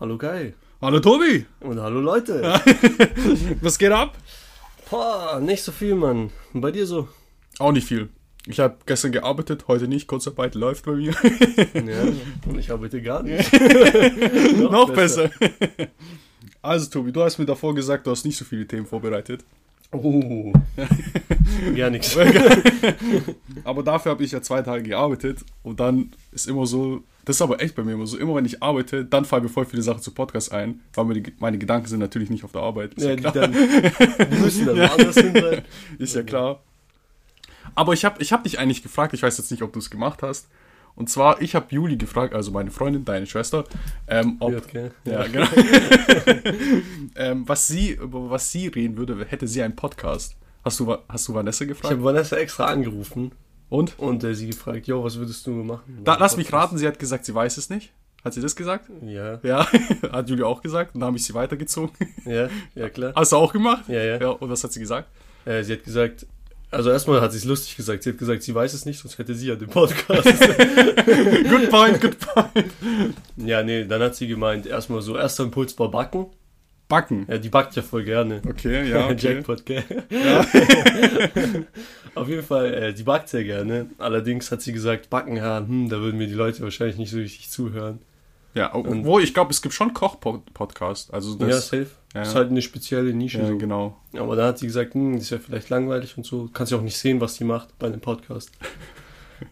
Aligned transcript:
Hallo 0.00 0.16
Kai. 0.16 0.54
Hallo 0.80 0.98
Tobi. 0.98 1.44
Und 1.60 1.78
hallo 1.78 2.00
Leute. 2.00 2.40
Was 3.60 3.78
geht 3.78 3.92
ab? 3.92 4.16
Boah, 4.88 5.38
nicht 5.42 5.62
so 5.62 5.72
viel, 5.72 5.94
Mann. 5.94 6.30
Und 6.54 6.62
bei 6.62 6.70
dir 6.70 6.86
so? 6.86 7.06
Auch 7.58 7.72
nicht 7.72 7.86
viel. 7.86 8.08
Ich 8.46 8.60
habe 8.60 8.78
gestern 8.86 9.12
gearbeitet, 9.12 9.68
heute 9.68 9.88
nicht. 9.88 10.06
Kurzarbeit 10.06 10.54
läuft 10.54 10.86
bei 10.86 10.92
mir. 10.92 11.12
Ja, 11.74 12.00
und 12.46 12.58
ich 12.58 12.70
arbeite 12.70 13.02
gar 13.02 13.22
nicht. 13.22 13.52
Noch 14.58 14.90
besser. 14.90 15.30
Also 16.62 16.88
Tobi, 16.88 17.12
du 17.12 17.22
hast 17.22 17.36
mir 17.36 17.44
davor 17.44 17.74
gesagt, 17.74 18.06
du 18.06 18.10
hast 18.10 18.24
nicht 18.24 18.38
so 18.38 18.46
viele 18.46 18.66
Themen 18.66 18.86
vorbereitet. 18.86 19.44
Oh. 19.92 20.52
Gar 21.74 21.90
nichts. 21.90 22.16
Aber 23.64 23.82
dafür 23.82 24.12
habe 24.12 24.22
ich 24.22 24.32
ja 24.32 24.40
zwei 24.40 24.62
Tage 24.62 24.84
gearbeitet 24.84 25.44
und 25.62 25.80
dann 25.80 26.12
ist 26.32 26.46
immer 26.46 26.66
so, 26.66 27.02
das 27.24 27.36
ist 27.36 27.42
aber 27.42 27.60
echt 27.60 27.74
bei 27.74 27.82
mir 27.82 27.92
immer 27.92 28.06
so, 28.06 28.16
immer 28.16 28.34
wenn 28.36 28.44
ich 28.44 28.62
arbeite, 28.62 29.04
dann 29.04 29.24
fallen 29.24 29.42
mir 29.42 29.48
voll 29.48 29.66
viele 29.66 29.82
Sachen 29.82 30.00
zu 30.00 30.12
Podcast 30.12 30.52
ein, 30.52 30.80
weil 30.94 31.04
meine, 31.04 31.22
meine 31.38 31.58
Gedanken 31.58 31.86
sind 31.86 32.00
natürlich 32.00 32.30
nicht 32.30 32.44
auf 32.44 32.52
der 32.52 32.62
Arbeit. 32.62 32.94
Ist 32.94 33.04
Ja, 33.04 33.10
ja, 33.10 33.16
klar. 33.16 33.32
dann, 33.32 34.40
müssen 34.40 34.66
dann 34.66 34.78
woanders 34.78 35.16
hin 35.16 35.34
sein. 35.34 35.62
Ist 35.98 36.14
ja 36.14 36.22
klar. 36.22 36.62
Aber 37.74 37.92
ich 37.92 38.04
habe 38.04 38.22
ich 38.22 38.32
hab 38.32 38.42
dich 38.44 38.58
eigentlich 38.58 38.82
gefragt, 38.82 39.12
ich 39.12 39.22
weiß 39.22 39.36
jetzt 39.38 39.50
nicht, 39.50 39.62
ob 39.62 39.72
du 39.72 39.78
es 39.80 39.90
gemacht 39.90 40.22
hast. 40.22 40.48
Und 40.94 41.08
zwar, 41.08 41.40
ich 41.40 41.54
habe 41.54 41.66
Juli 41.70 41.96
gefragt, 41.96 42.34
also 42.34 42.50
meine 42.50 42.70
Freundin, 42.70 43.04
deine 43.04 43.26
Schwester, 43.26 43.64
ähm, 44.06 44.36
ob, 44.40 44.68
gell? 44.70 44.90
ja, 45.04 45.26
genau. 45.26 45.46
ähm, 47.16 47.48
was 47.48 47.66
sie, 47.66 47.92
über 47.92 48.30
was 48.30 48.50
sie 48.52 48.68
reden 48.68 48.96
würde, 48.96 49.24
hätte 49.28 49.46
sie 49.46 49.62
einen 49.62 49.76
Podcast. 49.76 50.36
Hast 50.64 50.78
du, 50.80 50.94
hast 51.08 51.28
du 51.28 51.34
Vanessa 51.34 51.64
Ich 51.64 51.68
gefragt? 51.68 51.92
habe 51.94 52.04
Vanessa 52.04 52.36
extra 52.36 52.66
angerufen 52.66 53.32
Und? 53.70 53.98
und 53.98 54.22
äh, 54.24 54.34
sie 54.34 54.48
gefragt, 54.48 54.86
jo, 54.86 55.02
was 55.02 55.18
würdest 55.18 55.46
du 55.46 55.52
machen? 55.52 56.00
Da, 56.04 56.16
lass 56.16 56.36
mich 56.36 56.52
raten, 56.52 56.76
sie 56.76 56.86
hat 56.86 56.98
gesagt, 56.98 57.24
sie 57.24 57.34
weiß 57.34 57.56
es 57.56 57.70
nicht. 57.70 57.92
Hat 58.22 58.34
sie 58.34 58.42
das 58.42 58.54
gesagt? 58.54 58.90
Ja, 59.02 59.38
Ja, 59.42 59.66
hat 60.12 60.28
Juli 60.28 60.42
auch 60.42 60.60
gesagt. 60.60 60.94
Und 60.94 61.00
dann 61.00 61.06
habe 61.08 61.16
ich 61.16 61.24
sie 61.24 61.32
weitergezogen. 61.32 61.92
ja, 62.26 62.48
ja, 62.74 62.90
klar. 62.90 63.14
Hast 63.16 63.32
du 63.32 63.36
auch 63.36 63.52
gemacht? 63.54 63.84
Ja, 63.88 64.02
ja. 64.02 64.20
Ja, 64.20 64.28
und 64.30 64.50
was 64.50 64.62
hat 64.62 64.72
sie 64.74 64.80
gesagt? 64.80 65.08
Äh, 65.46 65.62
sie 65.64 65.72
hat 65.72 65.84
gesagt, 65.84 66.26
also 66.70 66.90
erstmal 66.90 67.20
hat 67.20 67.32
sie 67.32 67.38
es 67.38 67.44
lustig 67.44 67.76
gesagt. 67.76 68.02
Sie 68.02 68.10
hat 68.10 68.18
gesagt, 68.18 68.42
sie 68.42 68.54
weiß 68.54 68.72
es 68.74 68.84
nicht, 68.84 69.00
sonst 69.00 69.18
hätte 69.18 69.34
sie 69.34 69.48
ja 69.48 69.56
den 69.56 69.68
Podcast. 69.68 70.24
Good 70.24 71.70
point, 71.70 72.00
good 72.00 72.18
point. 72.18 72.70
ja, 73.36 73.62
nee, 73.62 73.84
dann 73.84 74.02
hat 74.02 74.14
sie 74.14 74.28
gemeint, 74.28 74.66
erstmal 74.66 75.02
so, 75.02 75.16
erster 75.16 75.44
Impuls 75.44 75.78
war 75.78 75.90
Backen. 75.90 76.26
Backen. 76.90 77.24
Ja, 77.28 77.38
die 77.38 77.48
backt 77.48 77.76
ja 77.76 77.82
voll 77.82 78.04
gerne. 78.04 78.42
Okay, 78.46 78.90
ja. 78.90 79.06
Okay. 79.06 79.16
Jackpot, 79.18 79.64
gell? 79.64 79.84
Auf 82.14 82.28
jeden 82.28 82.42
Fall, 82.42 82.74
äh, 82.74 82.92
die 82.92 83.04
backt 83.04 83.28
sehr 83.30 83.44
gerne. 83.44 83.86
Allerdings 83.98 84.50
hat 84.50 84.60
sie 84.60 84.72
gesagt, 84.72 85.08
Backen, 85.08 85.36
ja, 85.36 85.58
hm, 85.58 85.88
da 85.88 86.00
würden 86.00 86.18
mir 86.18 86.26
die 86.26 86.34
Leute 86.34 86.62
wahrscheinlich 86.62 86.98
nicht 86.98 87.12
so 87.12 87.18
richtig 87.18 87.48
zuhören. 87.48 88.00
Ja, 88.54 88.74
obwohl 88.74 89.22
ich 89.22 89.32
glaube, 89.32 89.50
es 89.52 89.62
gibt 89.62 89.74
schon 89.74 89.94
Koch-Podcast. 89.94 91.14
Also 91.14 91.36
ja, 91.38 91.46
das, 91.46 91.68
safe. 91.68 91.86
ja. 92.14 92.22
Ist 92.22 92.34
halt 92.34 92.50
eine 92.50 92.62
spezielle 92.62 93.12
Nische. 93.14 93.38
ja, 93.38 93.46
so. 93.46 93.58
genau. 93.58 93.96
Aber 94.14 94.34
dann 94.36 94.46
hat 94.48 94.58
sie 94.58 94.66
gesagt, 94.66 94.94
hm, 94.94 95.14
das 95.14 95.22
ist 95.24 95.30
ja 95.30 95.38
vielleicht 95.38 95.68
langweilig 95.70 96.16
und 96.16 96.26
so. 96.26 96.48
Kannst 96.52 96.72
ja 96.72 96.78
auch 96.78 96.82
nicht 96.82 96.98
sehen, 96.98 97.20
was 97.20 97.36
sie 97.36 97.44
macht 97.44 97.78
bei 97.78 97.86
einem 97.86 98.00
Podcast. 98.00 98.50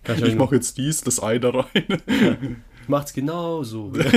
Ich 0.06 0.22
Ich 0.22 0.34
mache 0.36 0.54
jetzt 0.56 0.76
dies, 0.76 1.00
das 1.00 1.22
Ei 1.22 1.38
da 1.38 1.48
rein. 1.48 2.62
macht's 2.88 3.14
genauso. 3.14 3.90
ja, 3.94 4.04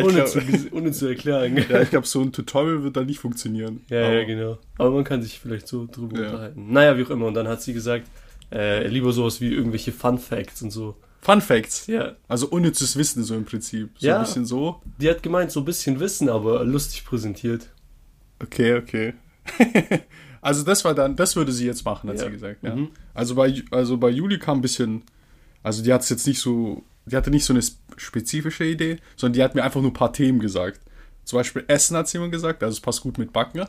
ich 0.00 0.04
ohne, 0.04 0.12
glaub- 0.12 0.26
zu, 0.28 0.40
ohne 0.72 0.92
zu 0.92 1.06
erklären. 1.06 1.56
ja, 1.66 1.80
ich 1.80 1.88
glaube, 1.88 2.06
so 2.06 2.20
ein 2.20 2.30
Tutorial 2.30 2.82
wird 2.82 2.94
da 2.94 3.04
nicht 3.04 3.20
funktionieren. 3.20 3.80
Ja, 3.88 4.12
ja, 4.12 4.24
genau. 4.24 4.58
Aber 4.76 4.90
man 4.90 5.04
kann 5.04 5.22
sich 5.22 5.38
vielleicht 5.40 5.66
so 5.66 5.88
drüber 5.90 6.18
Ja. 6.20 6.26
unterhalten. 6.26 6.66
Naja, 6.72 6.98
wie 6.98 7.04
auch 7.04 7.10
immer. 7.10 7.24
Und 7.26 7.34
dann 7.34 7.48
hat 7.48 7.62
sie 7.62 7.72
gesagt, 7.72 8.06
äh, 8.52 8.86
lieber 8.86 9.12
sowas 9.12 9.40
wie 9.40 9.48
irgendwelche 9.48 9.92
Fun 9.92 10.18
Facts 10.18 10.60
und 10.60 10.70
so. 10.72 10.94
Fun 11.24 11.40
Facts. 11.40 11.86
Ja, 11.86 12.16
Also 12.28 12.48
unnützes 12.48 12.96
Wissen 12.96 13.24
so 13.24 13.34
im 13.34 13.44
Prinzip. 13.46 13.90
So 13.98 14.06
Ja. 14.06 14.16
ein 14.18 14.24
bisschen 14.24 14.44
so. 14.44 14.82
die 14.98 15.08
hat 15.08 15.22
gemeint, 15.22 15.50
so 15.50 15.60
ein 15.60 15.64
bisschen 15.64 15.98
Wissen, 15.98 16.28
aber 16.28 16.62
lustig 16.64 17.04
präsentiert. 17.04 17.70
Okay, 18.42 18.74
okay. 18.76 19.14
also 20.42 20.62
das 20.64 20.84
war 20.84 20.94
dann, 20.94 21.16
das 21.16 21.36
würde 21.36 21.52
sie 21.52 21.66
jetzt 21.66 21.84
machen, 21.84 22.10
hat 22.10 22.18
Ja. 22.18 22.24
sie 22.26 22.30
gesagt. 22.30 22.62
Ja. 22.62 22.74
Mhm. 22.76 22.90
Also 23.14 23.34
bei 23.34 23.62
also 23.70 23.96
bei 23.96 24.10
Juli 24.10 24.38
kam 24.38 24.58
ein 24.58 24.62
bisschen, 24.62 25.02
also 25.62 25.82
die 25.82 25.92
hat 25.92 26.02
es 26.02 26.08
jetzt 26.10 26.26
nicht 26.26 26.40
so, 26.40 26.82
die 27.06 27.16
hatte 27.16 27.30
nicht 27.30 27.44
so 27.44 27.52
eine 27.52 27.60
sp- 27.64 27.78
spezifische 27.96 28.64
Idee, 28.64 28.98
sondern 29.16 29.34
die 29.34 29.42
hat 29.42 29.54
mir 29.54 29.62
einfach 29.64 29.80
nur 29.80 29.90
ein 29.90 29.94
paar 29.94 30.12
Themen 30.12 30.40
gesagt. 30.40 30.80
Zum 31.24 31.38
Beispiel 31.38 31.64
Essen 31.68 31.96
hat 31.96 32.08
sie 32.08 32.18
mir 32.18 32.28
gesagt, 32.30 32.62
also 32.62 32.72
es 32.74 32.80
passt 32.80 33.00
gut 33.00 33.16
mit 33.18 33.32
Backen, 33.32 33.64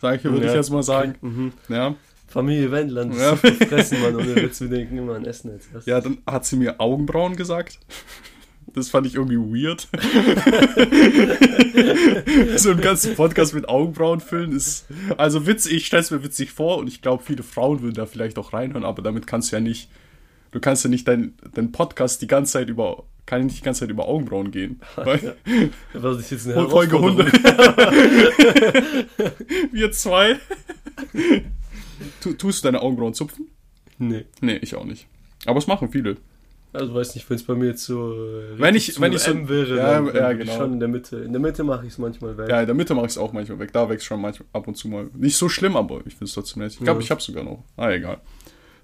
sage 0.00 0.16
ich, 0.18 0.24
würde 0.24 0.44
Ja. 0.44 0.50
ich 0.50 0.56
jetzt 0.56 0.70
mal 0.70 0.82
sagen. 0.82 1.14
Mhm. 1.22 1.52
Ja. 1.70 1.94
Familie 2.28 2.70
Wendland, 2.70 3.14
Ja. 3.16 3.30
ja. 3.30 3.36
fressen, 3.36 4.00
man, 4.02 4.14
ohne 4.14 4.36
Witz, 4.36 4.60
wir 4.60 4.68
denken 4.68 4.98
immer 4.98 5.14
an 5.14 5.24
Essen 5.24 5.50
als 5.50 5.64
erstes. 5.66 5.86
ja, 5.86 6.00
dann 6.00 6.18
hat 6.26 6.44
sie 6.46 6.56
mir 6.56 6.78
Augenbrauen 6.80 7.36
gesagt. 7.36 7.78
Das 8.74 8.90
fand 8.90 9.06
ich 9.06 9.14
irgendwie 9.14 9.38
weird. 9.38 9.88
so 12.58 12.70
einen 12.70 12.82
ganzen 12.82 13.14
Podcast 13.14 13.54
mit 13.54 13.66
Augenbrauen 13.66 14.20
füllen 14.20 14.52
ist. 14.52 14.84
Also 15.16 15.46
witzig, 15.46 15.72
ich 15.72 15.86
stelle 15.86 16.02
es 16.02 16.10
mir 16.10 16.22
witzig 16.22 16.52
vor 16.52 16.76
und 16.76 16.86
ich 16.86 17.00
glaube, 17.00 17.22
viele 17.24 17.42
Frauen 17.42 17.80
würden 17.80 17.94
da 17.94 18.04
vielleicht 18.04 18.38
auch 18.38 18.52
reinhören, 18.52 18.84
aber 18.84 19.00
damit 19.00 19.26
kannst 19.26 19.50
du 19.52 19.56
ja 19.56 19.60
nicht. 19.60 19.88
Du 20.50 20.60
kannst 20.60 20.84
ja 20.84 20.90
nicht 20.90 21.08
deinen 21.08 21.34
dein 21.54 21.72
Podcast 21.72 22.20
die 22.20 22.26
ganze 22.26 22.52
Zeit 22.52 22.68
über. 22.68 23.04
Kann 23.24 23.46
nicht 23.46 23.56
die 23.58 23.62
ganze 23.62 23.80
Zeit 23.80 23.90
über 23.90 24.06
Augenbrauen 24.06 24.50
gehen. 24.50 24.80
Weil, 24.96 25.34
Was 25.94 26.18
ist 26.18 26.30
jetzt 26.30 26.46
eine 26.46 26.68
Folge 26.68 26.98
Herausforderung? 26.98 27.32
100. 27.32 29.06
Wir 29.72 29.90
zwei. 29.92 30.36
Tu, 32.20 32.32
tust 32.34 32.62
du 32.64 32.68
deine 32.68 32.80
Augenbrauen 32.82 33.14
zupfen? 33.14 33.48
Nee. 33.98 34.24
Nee, 34.40 34.56
ich 34.62 34.74
auch 34.74 34.84
nicht. 34.84 35.06
Aber 35.46 35.58
es 35.58 35.66
machen 35.66 35.90
viele. 35.90 36.16
Also 36.72 36.94
weiß 36.94 37.14
nicht, 37.14 37.28
wenn 37.30 37.36
es 37.36 37.42
bei 37.44 37.54
mir 37.54 37.66
jetzt 37.68 37.84
so 37.84 38.12
äh, 38.12 38.58
Wenn 38.58 38.74
ich- 38.74 38.92
zu 38.94 39.00
wenn 39.00 39.12
ich 39.14 39.20
so- 39.22 39.30
M 39.30 39.48
wäre, 39.48 39.76
Ja, 39.76 40.00
dann, 40.02 40.14
ja, 40.14 40.32
genau. 40.34 40.56
schon 40.56 40.72
in 40.74 40.80
der 40.80 40.88
Mitte. 40.88 41.16
In 41.16 41.32
der 41.32 41.40
Mitte 41.40 41.64
mache 41.64 41.86
ich 41.86 41.92
es 41.92 41.98
manchmal 41.98 42.36
weg. 42.36 42.48
Ja, 42.50 42.60
in 42.60 42.66
der 42.66 42.74
Mitte 42.74 42.94
mache 42.94 43.06
ich 43.06 43.12
es 43.12 43.18
auch 43.18 43.32
manchmal 43.32 43.58
weg. 43.58 43.72
Da 43.72 43.88
wächst 43.88 44.06
schon 44.06 44.20
manchmal 44.20 44.46
ab 44.52 44.68
und 44.68 44.76
zu 44.76 44.86
mal. 44.88 45.08
Nicht 45.14 45.36
so 45.36 45.48
schlimm, 45.48 45.76
aber 45.76 45.98
ich 46.06 46.12
finde 46.12 46.26
es 46.26 46.34
trotzdem 46.34 46.62
nett. 46.62 46.72
Ich 46.72 46.78
glaube, 46.78 47.00
Ja. 47.00 47.04
ich 47.04 47.10
habe 47.10 47.22
sogar 47.22 47.42
noch. 47.42 47.64
Ah, 47.76 47.90
egal. 47.90 48.20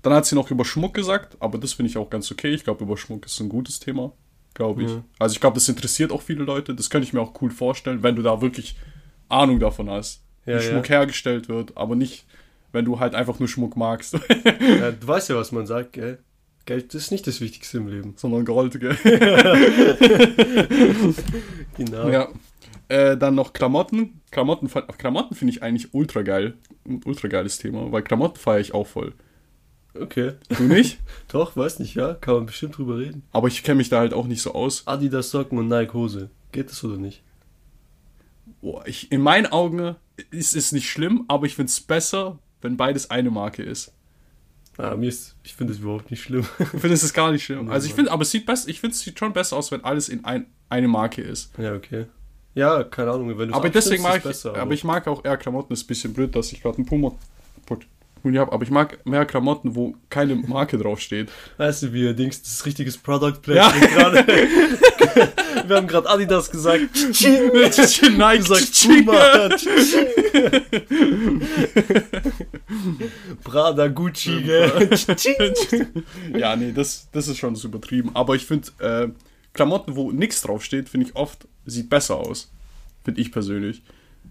Dann 0.03 0.13
hat 0.15 0.25
sie 0.27 0.35
noch 0.35 0.51
über 0.51 0.65
Schmuck 0.65 0.95
gesagt, 0.95 1.37
aber 1.41 1.59
das 1.59 1.75
finde 1.75 1.91
ich 1.91 1.97
auch 1.99 2.09
ganz 2.11 2.31
okay. 2.33 2.53
Ich 2.55 2.65
glaube, 2.65 2.85
über 2.85 2.97
Schmuck 2.97 3.27
ist 3.27 3.39
ein 3.41 3.49
gutes 3.51 3.81
Thema, 3.81 4.13
glaube 4.55 4.83
ich. 4.85 4.91
Ja. 4.91 5.05
Also 5.19 5.35
ich 5.35 5.41
glaube, 5.41 5.55
das 5.55 5.69
interessiert 5.69 6.11
auch 6.11 6.23
viele 6.23 6.45
Leute. 6.45 6.75
Das 6.75 6.89
könnte 6.91 7.07
ich 7.07 7.13
mir 7.13 7.21
auch 7.21 7.41
cool 7.43 7.51
vorstellen, 7.51 8.03
wenn 8.03 8.17
du 8.17 8.23
da 8.23 8.41
wirklich 8.41 8.77
Ahnung 9.29 9.61
davon 9.61 9.91
hast, 9.91 10.23
wie. 10.47 10.59
Schmuck 10.61 10.89
hergestellt 10.89 11.49
wird, 11.49 11.77
aber 11.77 11.97
nicht, 11.97 12.27
wenn 12.75 12.85
du 12.85 13.01
halt 13.01 13.15
einfach 13.15 13.39
nur 13.39 13.49
Schmuck 13.49 13.77
magst, 13.77 14.15
Ja, 14.61 14.91
du 14.91 15.07
weißt 15.07 15.31
ja, 15.31 15.37
was 15.37 15.53
man 15.53 15.67
sagt, 15.67 15.95
gell? 15.95 16.19
Geld 16.67 16.95
ist 16.95 17.11
nicht 17.11 17.27
das 17.27 17.41
Wichtigste 17.41 17.79
im 17.79 17.89
Leben. 17.89 18.15
sondern 18.17 18.45
Gold, 18.45 18.79
gell? 18.81 18.97
Genau. 21.77 22.09
Ja. 22.09 22.29
Äh, 22.89 23.17
dann 23.17 23.35
noch 23.35 23.53
Klamotten. 23.53 24.21
Klamotten, 24.31 24.69
Klamotten 24.99 25.35
finde 25.35 25.53
ich 25.53 25.63
eigentlich 25.63 25.95
ultra 25.95 26.23
geil. 26.23 26.55
Ein 26.87 27.01
ultra 27.05 27.29
geiles 27.29 27.59
Thema, 27.59 27.91
weil 27.93 28.03
Klamotten 28.03 28.39
feiere 28.39 28.61
ich 28.61 28.75
auch 28.75 28.87
voll. 28.87 29.15
Okay. 29.99 30.33
Du 30.57 30.65
nicht? 30.65 30.99
Doch, 31.29 31.57
weiß 31.57 31.79
nicht, 31.79 31.95
ja? 31.95 32.15
Kann 32.15 32.35
man 32.35 32.47
bestimmt 32.47 32.79
drüber 32.79 32.99
reden. 32.99 33.23
Aber 33.33 33.49
ich 33.49 33.63
kenne 33.63 33.77
mich 33.77 33.89
da 33.89 34.01
halt 34.01 34.13
auch 34.13 34.27
nicht 34.27 34.43
so 34.43 34.55
aus. 34.55 34.87
Adidas 34.87 35.31
Socken 35.31 35.59
und 35.59 35.69
Nike 35.69 35.95
Hose. 35.95 36.31
Geht 36.53 36.71
das 36.71 36.83
oder 36.85 36.97
nicht? 36.97 37.23
Boah, 38.61 38.87
ich, 38.87 39.11
in 39.13 39.21
meinen 39.21 39.47
Augen 39.47 39.97
ist 40.31 40.57
es 40.57 40.73
nicht 40.73 40.89
schlimm, 40.89 41.25
aber 41.29 41.47
ich 41.47 41.55
finde 41.55 41.71
es 41.71 41.81
besser, 41.81 42.39
wenn 42.65 42.77
beides 42.77 43.11
eine 43.11 43.31
Marke 43.31 43.63
ist. 43.63 43.93
Ah, 44.77 44.97
mir 44.97 45.09
ist, 45.09 45.37
ich 45.45 45.55
finde 45.55 45.73
das 45.73 45.81
überhaupt 45.81 46.11
nicht 46.11 46.23
schlimm. 46.23 46.45
Ich 46.59 46.67
finde, 46.69 46.95
es 46.95 47.13
gar 47.13 47.31
nicht 47.31 47.45
schlimm. 47.45 47.71
Also 47.71 47.87
ich 47.87 47.95
finde, 47.95 48.11
aber 48.11 48.23
es 48.23 48.31
sieht 48.33 48.45
besser, 48.45 48.69
ich 48.69 48.81
finde, 48.81 48.95
es 48.95 49.01
sieht 49.01 49.19
schon 49.19 49.33
besser 49.33 49.57
aus, 49.57 49.71
wenn 49.71 49.85
alles 49.85 50.09
in 50.09 50.25
ein, 50.25 50.47
eine 50.69 50.89
Marke 50.89 51.23
ist. 51.23 51.53
ja, 51.59 51.75
okay. 51.75 52.07
Ja, 52.57 52.85
keine 52.85 53.11
Ahnung, 53.11 53.37
wenn 53.37 53.49
du 53.49 53.55
Aber 53.55 53.69
deswegen 53.69 54.03
mag 54.03 54.19
ich, 54.19 54.23
besser, 54.23 54.57
aber 54.57 54.73
ich 54.75 54.85
mag 54.85 55.07
auch 55.09 55.25
eher 55.25 55.37
Klamotten, 55.37 55.73
ist 55.73 55.85
ein 55.85 55.87
bisschen 55.89 56.13
blöd, 56.15 56.35
dass 56.37 56.53
ich 56.53 56.63
gerade 56.63 56.77
einen 56.77 56.87
Puma 56.87 57.13
Pulli 58.23 58.37
habe, 58.37 58.53
aber 58.53 58.63
ich 58.63 58.71
mag 58.71 59.05
mehr 59.05 59.27
Klamotten, 59.27 59.75
wo 59.75 59.95
keine 60.09 60.35
Marke 60.37 60.79
draufsteht. 60.79 61.31
Weißt 61.59 61.83
du, 61.83 61.93
wie 61.93 62.05
ihr 62.05 62.15
denkst, 62.15 62.43
das 62.43 62.53
ist 62.53 62.67
richtiges 62.67 62.97
Product 62.97 63.35
Ja. 63.49 63.69
Placement 63.71 63.91
gerade. 63.95 64.25
Wir 65.67 65.77
haben 65.77 65.87
gerade 65.87 66.09
Adidas 66.09 66.51
gesagt. 66.51 66.89
Nike, 66.95 68.39
gesagt 68.39 68.83
Puma. 68.83 69.49
Prada, 73.43 73.89
Gucci, 73.89 74.43
gell? 74.43 74.91
ja, 76.37 76.57
nee, 76.57 76.73
das, 76.73 77.09
das 77.13 77.29
ist 77.29 77.39
schon 77.39 77.57
so 77.57 77.69
übertrieben. 77.69 78.11
Aber 78.15 78.35
ich 78.35 78.47
finde, 78.47 78.69
äh, 78.79 79.09
Klamotten, 79.53 79.97
wo 79.97 80.11
nichts 80.11 80.43
draufsteht, 80.43 80.89
finde 80.89 81.07
ich 81.07 81.17
oft, 81.17 81.47
sieht 81.65 81.89
besser 81.89 82.17
aus. 82.17 82.51
Finde 83.05 83.21
ich 83.21 83.33
persönlich. 83.33 83.83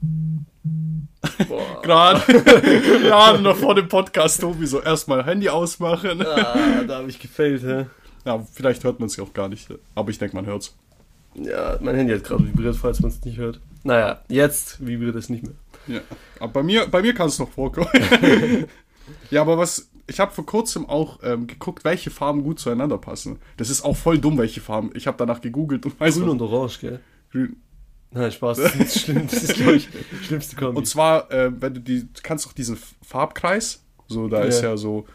Gerade 1.84 2.22
gerade 2.22 3.42
noch 3.42 3.56
vor 3.56 3.76
dem 3.76 3.88
Podcast, 3.88 4.42
Tobi, 4.42 4.66
so 4.66 4.82
erstmal 4.82 5.26
Handy 5.26 5.48
ausmachen. 5.50 6.22
Ah, 6.26 6.84
da 6.86 6.98
habe 6.98 7.10
ich 7.10 7.20
gefailt, 7.20 7.64
hä? 7.64 7.86
Ja, 8.26 8.40
vielleicht 8.52 8.84
hört 8.84 9.00
man 9.00 9.08
es 9.08 9.16
ja 9.18 9.24
auch 9.24 9.34
gar 9.34 9.50
nicht, 9.50 9.68
aber 9.96 10.10
ich 10.10 10.18
denke, 10.18 10.36
man 10.36 10.46
hört's. 10.46 10.76
Ja, 11.36 11.78
mein 11.82 11.96
Handy 11.96 12.14
hat 12.14 12.24
gerade 12.24 12.46
vibriert, 12.46 12.76
falls 12.76 13.00
man 13.02 13.10
es 13.12 13.24
nicht 13.26 13.38
hört. 13.38 13.60
Naja, 13.84 14.22
jetzt 14.30 14.86
vibriert 14.86 15.16
es 15.16 15.30
nicht 15.30 15.44
mehr. 15.44 15.56
Ja. 15.88 16.02
Aber 16.40 16.54
bei 16.54 16.64
mir, 16.64 16.88
bei 16.88 17.02
mir 17.02 17.14
kann 17.14 17.28
es 17.28 17.40
noch 17.40 17.50
vorkommen. 17.50 17.88
ja, 19.32 19.42
aber 19.42 19.58
was, 19.58 19.90
ich 20.08 20.20
habe 20.20 20.32
vor 20.32 20.46
kurzem 20.46 20.86
auch 20.88 21.20
ähm, 21.24 21.48
geguckt, 21.48 21.84
welche 21.84 22.12
Farben 22.12 22.44
gut 22.44 22.60
zueinander 22.60 22.98
passen. 22.98 23.40
Das 23.58 23.70
ist 23.70 23.84
auch 23.84 23.96
voll 23.98 24.20
dumm, 24.20 24.38
welche 24.38 24.62
Farben. 24.62 24.92
Ich 24.94 25.08
habe 25.08 25.18
danach 25.18 25.42
gegoogelt 25.42 25.86
und 25.86 26.00
weiß 26.00 26.16
Grün 26.16 26.26
noch- 26.28 26.32
und 26.34 26.42
Orange, 26.42 26.80
gell? 26.80 27.00
Grün. 27.32 27.58
Nein, 28.12 28.32
Spaß, 28.32 28.58
das 28.62 28.76
ist 28.76 29.00
schlimm. 29.02 29.28
Das 29.30 29.44
ist, 29.44 29.56
glaube 29.56 29.74
ich, 29.74 29.90
schlimmste 30.22 30.56
Kombi. 30.56 30.78
Und 30.78 30.86
zwar, 30.86 31.32
äh, 31.32 31.52
wenn 31.60 31.74
du 31.74 31.82
die, 31.82 32.02
du 32.02 32.22
kannst 32.22 32.46
doch 32.46 32.54
diesen 32.54 32.78
Farbkreis, 33.02 33.84
so 34.08 34.28
da 34.28 34.40
Ja. 34.42 34.46
ist 34.46 34.62
ja 34.62 34.78
so 34.78 35.06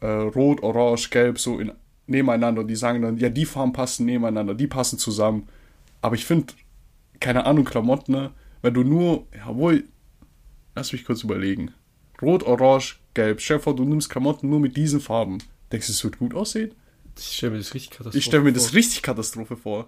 äh, 0.00 0.06
rot, 0.06 0.62
orange, 0.62 1.10
gelb, 1.10 1.38
so 1.38 1.58
in, 1.58 1.70
nebeneinander. 2.06 2.62
Und 2.62 2.68
die 2.68 2.76
sagen 2.76 3.02
dann, 3.02 3.18
ja, 3.18 3.28
die 3.28 3.44
Farben 3.46 3.72
passen 3.72 4.06
nebeneinander, 4.06 4.54
die 4.54 4.66
passen 4.66 4.98
zusammen. 4.98 5.48
Aber 6.02 6.14
ich 6.14 6.24
finde, 6.24 6.52
keine 7.20 7.46
Ahnung, 7.46 7.64
Klamotten, 7.64 8.12
ne? 8.12 8.30
wenn 8.62 8.74
du 8.74 8.82
nur, 8.84 9.26
jawohl, 9.36 9.84
lass 10.74 10.92
mich 10.92 11.04
kurz 11.04 11.22
überlegen. 11.24 11.72
Rot, 12.22 12.42
orange, 12.44 12.98
gelb. 13.14 13.40
Vor, 13.40 13.76
du 13.76 13.84
nimmst 13.84 14.10
Klamotten 14.10 14.48
nur 14.48 14.60
mit 14.60 14.76
diesen 14.76 15.00
Farben. 15.00 15.38
Denkst 15.72 15.86
du, 15.88 15.92
es 15.92 16.04
wird 16.04 16.18
gut 16.18 16.34
aussehen? 16.34 16.72
ich 17.18 17.36
stelle 17.36 17.52
mir 17.52 17.58
das 17.58 17.72
richtig 17.74 17.90
katastrophal 17.90 18.18
Ich 18.18 18.24
stelle 18.26 18.42
mir 18.42 18.52
das 18.52 18.74
richtig 18.74 19.02
Katastrophe 19.02 19.56
vor. 19.56 19.86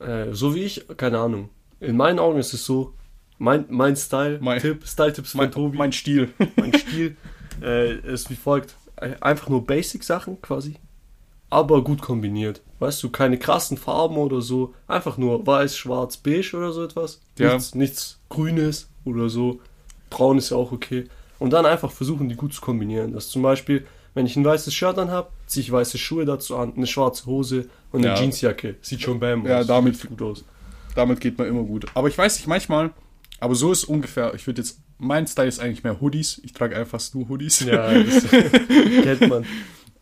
Äh, 0.00 0.32
so 0.32 0.54
wie 0.54 0.64
ich, 0.64 0.84
keine 0.96 1.18
Ahnung. 1.18 1.48
In 1.80 1.96
meinen 1.96 2.18
Augen 2.18 2.38
ist 2.38 2.52
es 2.52 2.64
so, 2.64 2.94
mein, 3.38 3.66
mein 3.68 3.96
Style, 3.96 4.38
Mein- 4.40 4.60
Tipp, 4.60 4.86
Style-Tipps 4.86 5.32
von 5.32 5.38
Mein, 5.42 5.52
Tobi, 5.52 5.76
mein 5.78 5.92
Stil. 5.92 6.32
mein 6.56 6.72
Stil 6.76 7.16
äh, 7.62 7.98
ist 8.12 8.30
wie 8.30 8.34
folgt. 8.34 8.76
Einfach 8.96 9.48
nur 9.48 9.64
Basic-Sachen 9.66 10.40
quasi, 10.40 10.76
aber 11.50 11.84
gut 11.84 12.00
kombiniert. 12.00 12.62
Weißt 12.78 13.02
du, 13.02 13.10
keine 13.10 13.38
krassen 13.38 13.76
Farben 13.76 14.16
oder 14.16 14.40
so. 14.40 14.74
Einfach 14.86 15.18
nur 15.18 15.46
weiß, 15.46 15.76
schwarz, 15.76 16.16
beige 16.16 16.56
oder 16.56 16.72
so 16.72 16.82
etwas. 16.84 17.20
Ja. 17.38 17.52
Nichts, 17.54 17.74
nichts 17.74 18.18
Grünes 18.28 18.88
oder 19.04 19.28
so. 19.28 19.60
Braun 20.10 20.38
ist 20.38 20.50
ja 20.50 20.56
auch 20.56 20.72
okay. 20.72 21.04
Und 21.38 21.50
dann 21.52 21.66
einfach 21.66 21.90
versuchen, 21.90 22.28
die 22.28 22.36
gut 22.36 22.54
zu 22.54 22.60
kombinieren. 22.62 23.12
Dass 23.12 23.28
zum 23.28 23.42
Beispiel, 23.42 23.86
wenn 24.14 24.24
ich 24.26 24.36
ein 24.36 24.44
weißes 24.44 24.72
Shirt 24.72 24.98
anhab, 24.98 25.30
ziehe 25.46 25.62
ich 25.62 25.70
weiße 25.72 25.98
Schuhe 25.98 26.24
dazu 26.24 26.56
an, 26.56 26.74
eine 26.74 26.86
schwarze 26.86 27.26
Hose 27.26 27.68
und 27.92 28.00
eine 28.04 28.14
Ja. 28.14 28.20
Jeansjacke. 28.20 28.76
Sieht 28.80 29.02
schon 29.02 29.20
bam 29.20 29.46
Ja, 29.46 29.58
aus. 29.60 29.66
damit- 29.66 29.96
Sieht 29.98 30.08
gut 30.10 30.22
aus. 30.22 30.44
Damit 30.94 31.20
geht 31.20 31.36
man 31.36 31.46
immer 31.48 31.62
gut. 31.62 31.84
Aber 31.94 32.08
ich 32.08 32.16
weiß 32.16 32.36
nicht, 32.38 32.46
manchmal, 32.46 32.90
aber 33.40 33.54
so 33.54 33.70
ist 33.72 33.84
ungefähr, 33.84 34.32
ich 34.34 34.46
würde 34.46 34.62
jetzt, 34.62 34.78
mein 34.98 35.26
Style 35.26 35.48
ist 35.48 35.60
eigentlich 35.60 35.84
mehr 35.84 36.00
Hoodies. 36.00 36.40
Ich 36.44 36.52
trage 36.52 36.76
einfach 36.76 37.00
nur 37.14 37.28
Hoodies. 37.28 37.60
Ja, 37.60 37.92
das 38.02 38.26
kennt 39.02 39.28
man. 39.28 39.44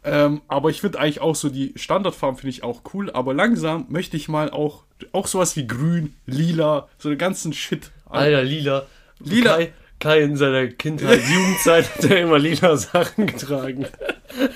Ähm, 0.06 0.43
aber 0.49 0.69
ich 0.70 0.81
finde 0.82 0.99
eigentlich 1.00 1.20
auch 1.20 1.35
so 1.35 1.49
die 1.49 1.73
Standardfarben 1.76 2.38
finde 2.38 2.50
ich 2.50 2.62
auch 2.62 2.82
cool. 2.93 3.11
Aber 3.11 3.32
langsam 3.35 3.87
möchte 3.88 4.17
ich 4.17 4.29
mal 4.29 4.50
auch, 4.50 4.85
auch 5.12 5.26
sowas 5.26 5.56
wie 5.56 5.67
grün, 5.67 6.14
lila, 6.26 6.88
so 6.99 7.08
den 7.08 7.19
ganzen 7.19 7.52
Shit. 7.52 7.91
Alter, 8.06 8.43
lila. 8.43 8.87
Lila. 9.20 9.56
Kai, 9.56 9.73
Kai 10.00 10.20
in 10.20 10.37
seiner 10.37 10.67
Kindheit, 10.67 11.20
Jugendzeit 11.35 11.88
hat 11.96 12.05
er 12.11 12.20
immer 12.20 12.38
lila 12.38 12.76
Sachen 12.76 13.26
getragen. 13.26 13.87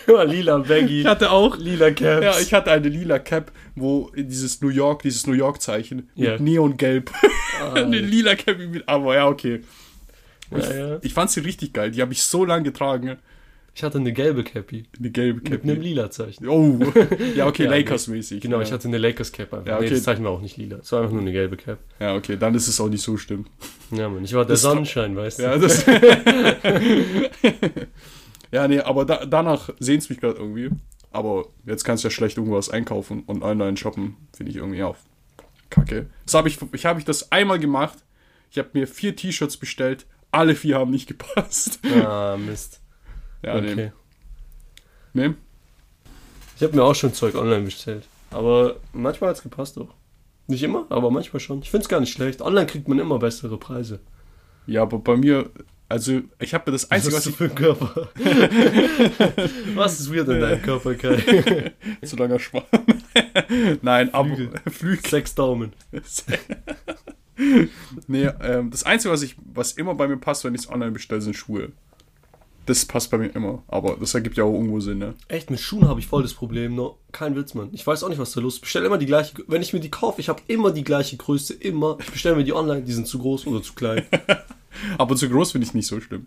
immer 0.07 0.25
lila 0.27 0.59
Baggy. 0.59 1.01
Ich 1.01 1.07
hatte 1.07 1.31
auch, 1.31 1.57
lila 1.57 1.91
Caps. 1.93 2.25
ja, 2.25 2.39
ich 2.41 2.53
hatte 2.53 2.71
eine 2.71 2.89
lila 2.89 3.19
Cap, 3.19 3.51
wo 3.75 4.11
dieses 4.15 4.61
New 4.61 4.69
York, 4.69 5.03
dieses 5.03 5.27
New 5.27 5.33
York 5.35 5.63
Zeichen 5.63 6.09
mit 6.15 6.27
Ja. 6.27 6.39
Neongelb. 6.39 7.11
eine 7.75 7.99
lila 8.01 8.35
Cap 8.35 8.59
mit, 8.59 8.87
aber 8.87 9.15
ja, 9.15 9.27
okay. 9.29 9.63
Ja, 10.51 10.75
ja. 10.75 10.99
Ich 11.03 11.15
fand 11.15 11.31
sie 11.31 11.41
richtig 11.41 11.73
geil. 11.73 11.91
Die 11.91 12.03
habe 12.03 12.13
ich 12.13 12.23
so 12.23 12.45
lange 12.45 12.65
getragen. 12.65 13.17
Ich 13.75 13.85
hatte 13.85 13.99
eine 13.99 14.13
gelbe 14.13 14.43
Cappy. 14.43 14.87
Eine 14.99 15.11
gelbe 15.11 15.41
Mit 15.41 15.51
Cap. 15.51 15.63
einem 15.63 15.81
lila 15.81 16.11
Zeichen. 16.11 16.49
Oh, 16.49 16.81
ja, 17.37 17.47
okay, 17.47 17.65
Ja, 17.65 17.71
Lakers-mäßig. 17.71 18.41
Genau, 18.41 18.57
ja. 18.57 18.63
ich 18.65 18.73
hatte 18.73 18.89
eine 18.89 18.99
Lakers 18.99 19.31
Cap 19.31 19.55
einfach. 19.55 19.67
Ja, 19.69 19.79
Nee, 19.79 19.87
okay. 19.87 19.95
das 19.95 20.03
Zeichen 20.03 20.25
war 20.25 20.33
auch 20.33 20.41
nicht 20.41 20.57
lila. 20.57 20.79
Es 20.79 20.91
war 20.91 21.01
einfach 21.01 21.13
nur 21.13 21.21
eine 21.23 21.31
gelbe 21.33 21.57
Cap. 21.57 21.79
Ja, 22.01 22.17
okay, 22.17 22.37
dann 22.37 22.55
ist 22.57 22.67
es 22.67 22.81
auch 22.81 22.89
nicht 22.89 23.03
so 23.03 23.17
schlimm. 23.17 23.47
Ja, 23.93 24.09
Mann, 24.09 24.25
ich 24.25 24.35
war 24.35 24.45
der 24.45 24.55
Das- 24.55 24.63
Sonnenschein, 24.63 25.15
weißt 25.17 25.39
du. 25.39 25.43
Ja, 25.45 25.59
das. 25.59 25.85
ja, 28.51 28.69
nee, 28.69 28.81
aber 28.81 29.05
da, 29.05 29.25
danach 29.27 29.71
sehnt 29.79 30.03
es 30.03 30.11
mich 30.11 30.21
gerade 30.21 30.39
irgendwie. 30.39 30.71
Aber 31.11 31.47
jetzt 31.65 31.85
kannst 31.85 32.05
du 32.05 32.09
ja 32.09 32.11
schlecht 32.11 32.37
irgendwas 32.37 32.71
einkaufen 32.71 33.23
und 33.27 33.43
online 33.43 33.77
shoppen, 33.77 34.17
finde 34.37 34.51
ich 34.51 34.57
irgendwie 34.59 34.83
auch 34.83 34.97
kacke. 35.71 36.07
Das 36.25 36.35
habe 36.35 36.49
ich, 36.49 36.59
ich 36.73 36.87
habe 36.87 36.99
ich 36.99 37.05
das 37.05 37.31
einmal 37.33 37.59
gemacht. 37.59 37.99
Ich 38.51 38.59
habe 38.59 38.71
mir 38.73 38.87
vier 38.87 39.15
T-Shirts 39.15 39.57
bestellt. 39.59 40.07
Alle 40.31 40.55
vier 40.55 40.77
haben 40.79 40.91
nicht 40.91 41.07
gepasst. 41.09 41.81
Ah, 42.05 42.37
Mist. 42.47 42.81
Ja, 43.43 43.57
okay. 43.57 43.93
nee. 45.13 45.29
nee. 45.29 45.35
Ich 46.57 46.63
habe 46.63 46.75
mir 46.77 46.83
auch 46.83 46.95
schon 46.95 47.15
Zeug 47.15 47.35
online 47.35 47.63
bestellt. 47.63 48.05
Aber 48.31 48.77
manchmal 48.93 49.31
hat 49.31 49.37
es 49.37 49.43
gepasst 49.43 49.79
auch. 49.79 49.95
Nicht 50.49 50.63
immer, 50.63 50.87
aber 50.91 51.11
manchmal 51.11 51.41
schon. 51.41 51.61
Ich 51.63 51.71
finde 51.71 51.85
es 51.85 51.89
gar 51.89 52.01
nicht 52.01 52.13
schlecht. 52.13 52.41
Online 52.43 52.67
kriegt 52.67 52.89
man 52.89 52.99
immer 52.99 53.19
bessere 53.19 53.59
Preise. 53.59 54.01
Ja, 54.67 54.83
aber 54.83 54.99
bei 54.99 55.17
mir, 55.17 55.51
also 55.89 56.21
ich 56.39 56.53
habe 56.55 56.71
mir 56.71 56.73
das 56.73 56.91
Einzige, 56.91 57.15
Was 57.17 57.27
was 57.27 57.33
ich. 57.33 57.37
für 57.37 57.45
einen 57.45 57.55
Körper? 57.55 58.09
was 59.75 60.01
ist 60.01 60.13
weird 60.13 60.29
an 60.29 60.41
deinem 60.41 60.63
Körper, 60.63 60.95
Kai? 60.95 61.73
Zu 62.05 62.17
langer 62.17 62.39
Schwanz. 62.39 62.67
Nein, 63.83 64.13
aber 64.13 64.35
Flügel. 64.35 64.61
Flügel. 64.71 65.11
Sechs 65.11 65.35
Daumen. 65.35 65.73
Nee, 68.07 68.29
ähm, 68.43 68.71
das 68.71 68.85
Einzige, 68.85 69.13
was, 69.13 69.23
ich, 69.23 69.37
was 69.53 69.73
immer 69.73 69.95
bei 69.95 70.09
mir 70.09 70.17
passt, 70.17 70.45
wenn 70.45 70.55
ich 70.55 70.63
es 70.63 70.71
online 70.71 70.91
bestelle, 70.91 71.21
sind 71.21 71.35
Schuhe. 71.35 71.73
Das 72.67 72.85
passt 72.85 73.11
bei 73.11 73.17
mir 73.17 73.29
immer. 73.29 73.63
Aber 73.69 73.97
das 73.99 74.15
ergibt 74.15 74.37
ja 74.37 74.45
auch 74.45 74.53
irgendwo 74.53 74.81
Sinn, 74.81 74.99
ne? 74.99 75.15
Echt, 75.29 75.51
mit 75.51 75.59
Schuhen 75.59 75.89
habe 75.89 76.01
ich 76.01 76.07
voll 76.07 76.23
das 76.23 76.35
Problem. 76.35 76.75
No, 76.75 76.99
kein 77.13 77.35
Witz, 77.35 77.55
Mann. 77.55 77.71
Ich 77.73 77.87
weiß 77.87 78.03
auch 78.03 78.11
nicht, 78.11 78.19
was 78.19 78.33
da 78.33 78.41
los 78.41 78.55
ist. 78.55 78.57
Ich 78.59 78.63
bestelle 78.63 78.87
immer 78.87 78.99
die 78.99 79.07
gleiche. 79.07 79.35
Wenn 79.47 79.63
ich 79.63 79.73
mir 79.73 79.81
die 79.81 79.91
kaufe, 79.91 80.21
ich 80.21 80.29
habe 80.29 80.43
immer 80.49 80.71
die 80.71 80.85
gleiche 80.85 81.17
Größe. 81.17 81.55
Immer. 81.55 81.97
Ich 82.01 82.11
bestelle 82.11 82.37
mir 82.37 82.45
die 82.45 82.53
online. 82.53 82.83
Die 82.83 82.93
sind 82.93 83.07
zu 83.07 83.21
groß 83.21 83.47
oder 83.47 83.63
zu 83.63 83.73
klein. 83.73 84.05
Aber 84.99 85.17
zu 85.17 85.31
groß 85.31 85.53
finde 85.53 85.67
ich 85.67 85.73
nicht 85.73 85.87
so 85.87 85.99
schlimm. 86.01 86.27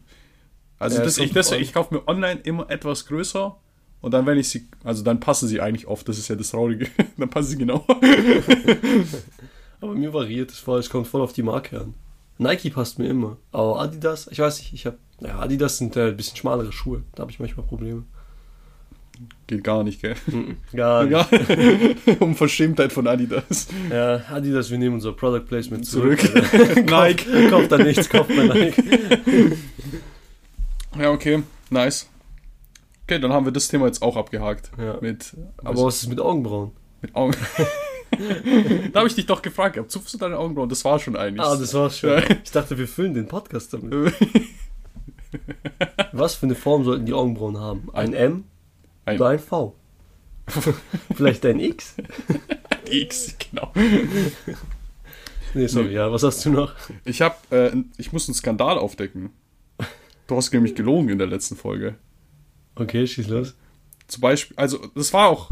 Also 0.79 0.97
Ja, 0.97 1.03
das, 1.03 1.19
ich, 1.19 1.31
das, 1.31 1.51
ich 1.51 1.73
kaufe 1.73 1.93
mir 1.93 2.07
online 2.07 2.39
immer 2.43 2.71
etwas 2.71 3.05
größer 3.05 3.55
und 4.01 4.11
dann, 4.11 4.25
wenn 4.25 4.39
ich 4.39 4.49
sie, 4.49 4.67
also 4.83 5.03
dann 5.03 5.19
passen 5.19 5.47
sie 5.47 5.61
eigentlich 5.61 5.85
oft, 5.85 6.09
das 6.09 6.17
ist 6.17 6.27
ja 6.27 6.35
das 6.35 6.49
Traurige. 6.49 6.87
dann 7.17 7.29
passen 7.29 7.51
sie 7.51 7.57
genau. 7.57 7.85
Aber 9.81 9.93
mir 9.93 10.13
variiert 10.13 10.51
es 10.51 10.59
voll. 10.59 10.79
Es 10.79 10.89
kommt 10.89 11.07
voll 11.07 11.21
auf 11.21 11.33
die 11.33 11.43
Marke 11.43 11.81
an. 11.81 11.93
Nike 12.37 12.69
passt 12.69 12.99
mir 12.99 13.07
immer. 13.07 13.37
Aber 13.51 13.79
Adidas, 13.81 14.27
ich 14.31 14.39
weiß 14.39 14.59
nicht, 14.59 14.73
ich 14.73 14.85
habe. 14.85 14.97
Ja, 15.19 15.39
Adidas 15.39 15.77
sind 15.77 15.95
äh, 15.95 16.09
ein 16.09 16.17
bisschen 16.17 16.37
schmalere 16.37 16.71
Schuhe. 16.71 17.03
Da 17.13 17.21
habe 17.21 17.31
ich 17.31 17.39
manchmal 17.39 17.65
Probleme. 17.65 18.03
Geht 19.45 19.63
gar 19.63 19.83
nicht, 19.83 20.01
gell? 20.01 20.15
Gar 20.73 21.03
nicht. 21.05 21.11
Ja. 21.11 22.15
um 22.19 22.35
Verschämtheit 22.35 22.91
von 22.91 23.05
Adidas. 23.05 23.67
Ja, 23.91 24.21
Adidas, 24.29 24.71
wir 24.71 24.79
nehmen 24.79 24.95
unser 24.95 25.13
Product 25.13 25.45
Placement 25.45 25.85
zurück. 25.85 26.19
Zurück. 26.19 26.85
Nike. 26.89 27.47
Kauft 27.49 27.71
da 27.71 27.77
nichts, 27.77 28.09
kauft 28.09 28.29
bei 28.29 28.43
Nike. 28.45 29.57
Ja, 30.97 31.11
okay, 31.11 31.43
nice. 31.69 32.09
Okay, 33.03 33.19
dann 33.19 33.31
haben 33.31 33.45
wir 33.45 33.51
das 33.51 33.67
Thema 33.67 33.85
jetzt 33.85 34.01
auch 34.01 34.17
abgehakt. 34.17 34.71
Ja. 34.79 34.97
Mit, 35.01 35.35
Aber 35.57 35.83
was 35.83 36.01
ist 36.01 36.09
mit 36.09 36.19
Augenbrauen? 36.19 36.71
mit 37.01 37.15
Augen. 37.15 37.35
Da 38.91 38.99
habe 38.99 39.07
ich 39.07 39.15
dich 39.15 39.25
doch 39.25 39.41
gefragt, 39.41 39.75
gehabt, 39.75 39.91
zupfst 39.91 40.13
du 40.13 40.17
deine 40.17 40.37
Augenbrauen? 40.37 40.69
Das 40.69 40.83
war 40.85 40.99
schon 40.99 41.15
eigentlich. 41.15 41.45
Ah, 41.45 41.55
das 41.55 41.73
war's 41.73 41.97
schon. 41.97 42.21
Ich 42.43 42.51
dachte, 42.51 42.77
wir 42.77 42.87
füllen 42.87 43.13
den 43.13 43.27
Podcast 43.27 43.73
damit. 43.73 44.13
Was 46.11 46.35
für 46.35 46.45
eine 46.45 46.55
Form 46.55 46.83
sollten 46.83 47.05
die 47.05 47.13
Augenbrauen 47.13 47.57
haben? 47.57 47.89
Ein 47.93 48.13
M 48.13 48.43
Ein- 49.05 49.15
oder 49.15 49.29
ein 49.29 49.39
V? 49.39 49.75
Vielleicht 51.15 51.45
ein 51.45 51.59
X? 51.59 51.95
X, 52.89 53.35
genau. 53.39 53.71
Nee, 55.53 55.67
sorry, 55.67 55.93
ja, 55.93 56.11
was 56.11 56.23
hast 56.23 56.45
du 56.45 56.49
noch? 56.49 56.73
Ich 57.05 57.21
hab, 57.21 57.51
äh, 57.51 57.71
ich 57.97 58.11
muss 58.11 58.27
einen 58.27 58.35
Skandal 58.35 58.77
aufdecken. 58.77 59.31
Du 60.27 60.35
hast 60.35 60.53
nämlich 60.53 60.75
gelogen 60.75 61.09
in 61.09 61.17
der 61.17 61.27
letzten 61.27 61.55
Folge. 61.55 61.95
Okay, 62.75 63.05
schieß 63.05 63.27
los. 63.27 63.55
Zum 64.07 64.21
Beispiel, 64.21 64.55
also 64.57 64.77
das 64.95 65.13
war 65.13 65.29
auch, 65.29 65.49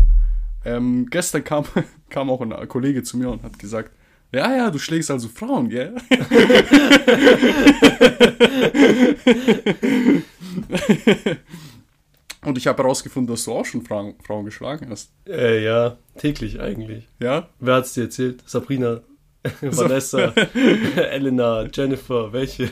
ähm, 0.75 1.07
gestern 1.09 1.43
kam, 1.43 1.65
kam 2.09 2.29
auch 2.29 2.41
ein 2.41 2.67
Kollege 2.67 3.03
zu 3.03 3.17
mir 3.17 3.29
und 3.29 3.43
hat 3.43 3.57
gesagt, 3.59 3.91
ja, 4.31 4.55
ja, 4.55 4.69
du 4.69 4.77
schlägst 4.77 5.09
also 5.09 5.27
Frauen, 5.27 5.69
gell? 5.69 5.95
und 12.45 12.57
ich 12.57 12.67
habe 12.67 12.83
herausgefunden, 12.83 13.33
dass 13.33 13.45
du 13.45 13.53
auch 13.53 13.65
schon 13.65 13.81
Frauen, 13.81 14.13
Frauen 14.23 14.45
geschlagen 14.45 14.87
hast. 14.91 15.11
Äh, 15.27 15.63
ja, 15.63 15.97
täglich 16.17 16.59
eigentlich. 16.59 17.07
Ja? 17.19 17.49
Wer 17.59 17.75
hat's 17.75 17.93
dir 17.95 18.03
erzählt? 18.03 18.43
Sabrina, 18.45 19.01
Vanessa, 19.61 20.33
Elena, 20.95 21.67
Jennifer, 21.73 22.31
welche? 22.31 22.69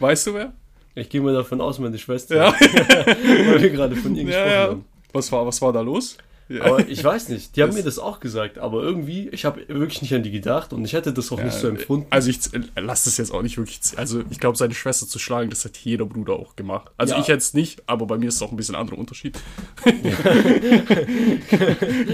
Weißt 0.00 0.26
du 0.26 0.34
wer? 0.34 0.52
Ich 0.94 1.08
gehe 1.08 1.22
mal 1.22 1.32
davon 1.32 1.60
aus, 1.62 1.78
meine 1.78 1.96
Schwester. 1.96 2.36
Ja. 2.36 2.52
Weil 2.52 3.62
wir 3.62 3.70
gerade 3.70 3.96
von 3.96 4.14
ihr 4.16 4.24
Ja, 4.24 4.28
gesprochen 4.28 4.50
ja. 4.50 4.62
haben. 4.68 4.84
Was 5.12 5.32
war, 5.32 5.46
was 5.46 5.62
war 5.62 5.72
da 5.72 5.80
los? 5.80 6.18
Ja. 6.50 6.62
Aber 6.64 6.88
ich 6.88 7.04
weiß 7.04 7.28
nicht, 7.28 7.56
die 7.56 7.62
haben 7.62 7.68
Das- 7.70 7.76
mir 7.76 7.82
das 7.84 7.98
auch 7.98 8.20
gesagt, 8.20 8.56
aber 8.58 8.82
irgendwie, 8.82 9.28
ich 9.28 9.44
habe 9.44 9.68
wirklich 9.68 10.00
nicht 10.00 10.14
an 10.14 10.22
die 10.22 10.30
gedacht 10.30 10.72
und 10.72 10.82
ich 10.84 10.94
hätte 10.94 11.12
das 11.12 11.30
auch 11.30 11.42
nicht 11.42 11.52
so 11.54 11.68
empfunden. 11.68 12.06
Also 12.08 12.30
ich 12.30 12.38
äh, 12.54 12.60
lass 12.80 13.04
das 13.04 13.18
jetzt 13.18 13.32
auch 13.32 13.42
nicht 13.42 13.58
wirklich. 13.58 13.80
Also 13.96 14.22
ich 14.30 14.40
glaube, 14.40 14.56
seine 14.56 14.72
Schwester 14.74 15.06
zu 15.06 15.18
schlagen, 15.18 15.50
das 15.50 15.64
hat 15.66 15.76
jeder 15.76 16.06
Bruder 16.06 16.32
auch 16.34 16.56
gemacht. 16.56 16.90
Also 16.96 17.14
Ja. 17.14 17.20
ich 17.20 17.26
jetzt 17.26 17.54
nicht, 17.54 17.82
aber 17.86 18.06
bei 18.06 18.16
mir 18.16 18.28
ist 18.28 18.36
es 18.36 18.42
auch 18.42 18.50
ein 18.50 18.56
bisschen 18.56 18.76
ein 18.76 18.80
anderer 18.80 18.96
Unterschied. 18.98 19.38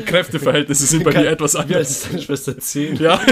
Kräfteverhältnisse 0.07 0.87
sind 0.87 1.05
bei 1.05 1.13
mir 1.13 1.29
etwas 1.31 1.55
Wie 1.55 1.59
alt 1.59 1.67
anders. 1.73 1.91
ist 1.91 2.09
deine 2.11 2.23
Schwester? 2.23 2.59
Zehn? 2.59 2.97
Ja, 2.97 3.21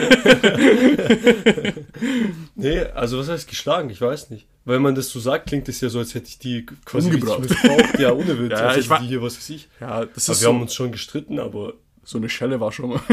Nee, 2.55 2.81
also 2.95 3.19
was 3.19 3.29
heißt 3.29 3.49
geschlagen? 3.49 3.91
Ich 3.91 4.01
weiß 4.01 4.31
nicht. 4.31 4.47
Weil 4.65 4.79
man 4.79 4.95
das 4.95 5.09
so 5.11 5.19
sagt, 5.19 5.47
klingt 5.49 5.69
es 5.69 5.81
ja 5.81 5.89
so, 5.89 5.99
als 5.99 6.15
hätte 6.15 6.29
ich 6.29 6.39
die 6.39 6.65
quasi 6.85 7.09
Umgebracht. 7.11 7.41
missbraucht. 7.41 7.99
Ja, 7.99 8.13
ohne 8.13 8.39
Witz. 8.39 8.51
Ja, 8.59 8.69
als 8.69 8.79
ich 8.85 8.91
war- 8.91 9.01
die 9.01 9.07
hier, 9.09 9.21
was 9.23 9.37
weiß 9.37 9.51
ich. 9.51 9.69
ja, 9.81 10.05
das 10.07 10.29
Also 10.29 10.33
ist 10.33 10.41
wir 10.43 10.49
haben 10.49 10.57
so. 10.59 10.63
uns 10.63 10.75
schon 10.75 10.93
gestritten, 10.93 11.39
aber 11.41 11.75
So 12.05 12.19
eine 12.19 12.29
Schelle 12.29 12.61
war 12.61 12.71
schon 12.73 12.91
mal. 12.91 13.01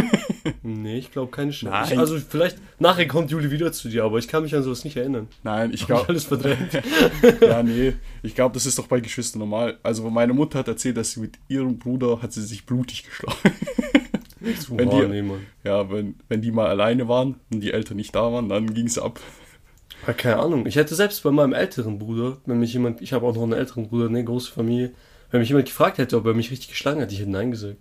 Nee, 0.64 0.98
ich 0.98 1.12
glaube 1.12 1.32
keine 1.32 1.52
Schelle. 1.54 1.72
Nein. 1.72 1.90
Ich, 1.94 1.98
also 2.00 2.18
vielleicht, 2.20 2.58
nachher 2.80 3.08
kommt 3.08 3.30
Juli 3.32 3.50
wieder 3.52 3.72
zu 3.72 3.90
dir, 3.90 4.04
aber 4.04 4.18
ich 4.20 4.28
kann 4.28 4.44
mich 4.44 4.56
an 4.56 4.64
sowas 4.64 4.84
nicht 4.84 4.98
erinnern. 4.98 5.28
Nein, 5.44 5.72
ich 5.74 5.86
glaube. 5.86 6.08
alles 6.10 6.26
verdrängt. 6.26 6.72
Ja, 7.42 7.62
nee. 7.64 7.94
Ich 8.24 8.36
glaube, 8.36 8.54
das 8.54 8.66
ist 8.66 8.78
doch 8.78 8.88
bei 8.88 9.00
Geschwistern 9.00 9.40
normal. 9.40 9.78
Also 9.84 10.08
meine 10.10 10.34
Mutter 10.34 10.60
hat 10.60 10.68
erzählt, 10.68 10.98
dass 10.98 11.12
sie 11.12 11.20
mit 11.22 11.38
ihrem 11.48 11.78
Bruder 11.78 12.22
hat 12.22 12.34
sie 12.34 12.42
sich 12.44 12.66
blutig 12.66 13.04
geschlagen. 13.04 13.38
Wenn 14.70 14.90
die-. 14.90 15.34
Ja, 15.64 15.92
wenn, 15.92 16.16
wenn 16.30 16.42
die 16.42 16.52
mal 16.52 16.68
alleine 16.68 17.08
waren 17.08 17.36
und 17.52 17.60
die 17.62 17.74
Eltern 17.74 17.98
nicht 17.98 18.16
da 18.16 18.32
waren, 18.32 18.50
dann 18.50 18.74
ging 18.74 18.88
es 18.88 18.98
ab. 18.98 19.20
Ja, 20.08 20.14
keine 20.14 20.38
Ahnung. 20.38 20.66
Ich 20.66 20.76
hätte 20.76 20.96
selbst 20.96 21.22
bei 21.24 21.32
meinem 21.32 21.54
älteren 21.54 22.00
Bruder, 22.00 22.38
wenn 22.46 22.60
mich 22.60 22.74
jemand, 22.74 23.02
ich 23.02 23.14
habe 23.14 23.26
auch 23.26 23.36
noch 23.36 23.44
einen 23.44 23.54
älteren 23.54 23.88
Bruder, 23.90 24.08
eine 24.08 24.24
große 24.24 24.52
Familie, 24.52 24.92
wenn 25.32 25.40
mich 25.42 25.50
jemand 25.50 25.68
gefragt 25.68 25.98
hätte, 25.98 26.18
ob 26.18 26.26
er 26.26 26.34
mich 26.34 26.52
richtig 26.52 26.70
geschlagen 26.70 27.02
hat, 27.02 27.12
ich 27.12 27.20
hätte 27.20 27.30
Nein 27.32 27.52
gesagt. 27.52 27.78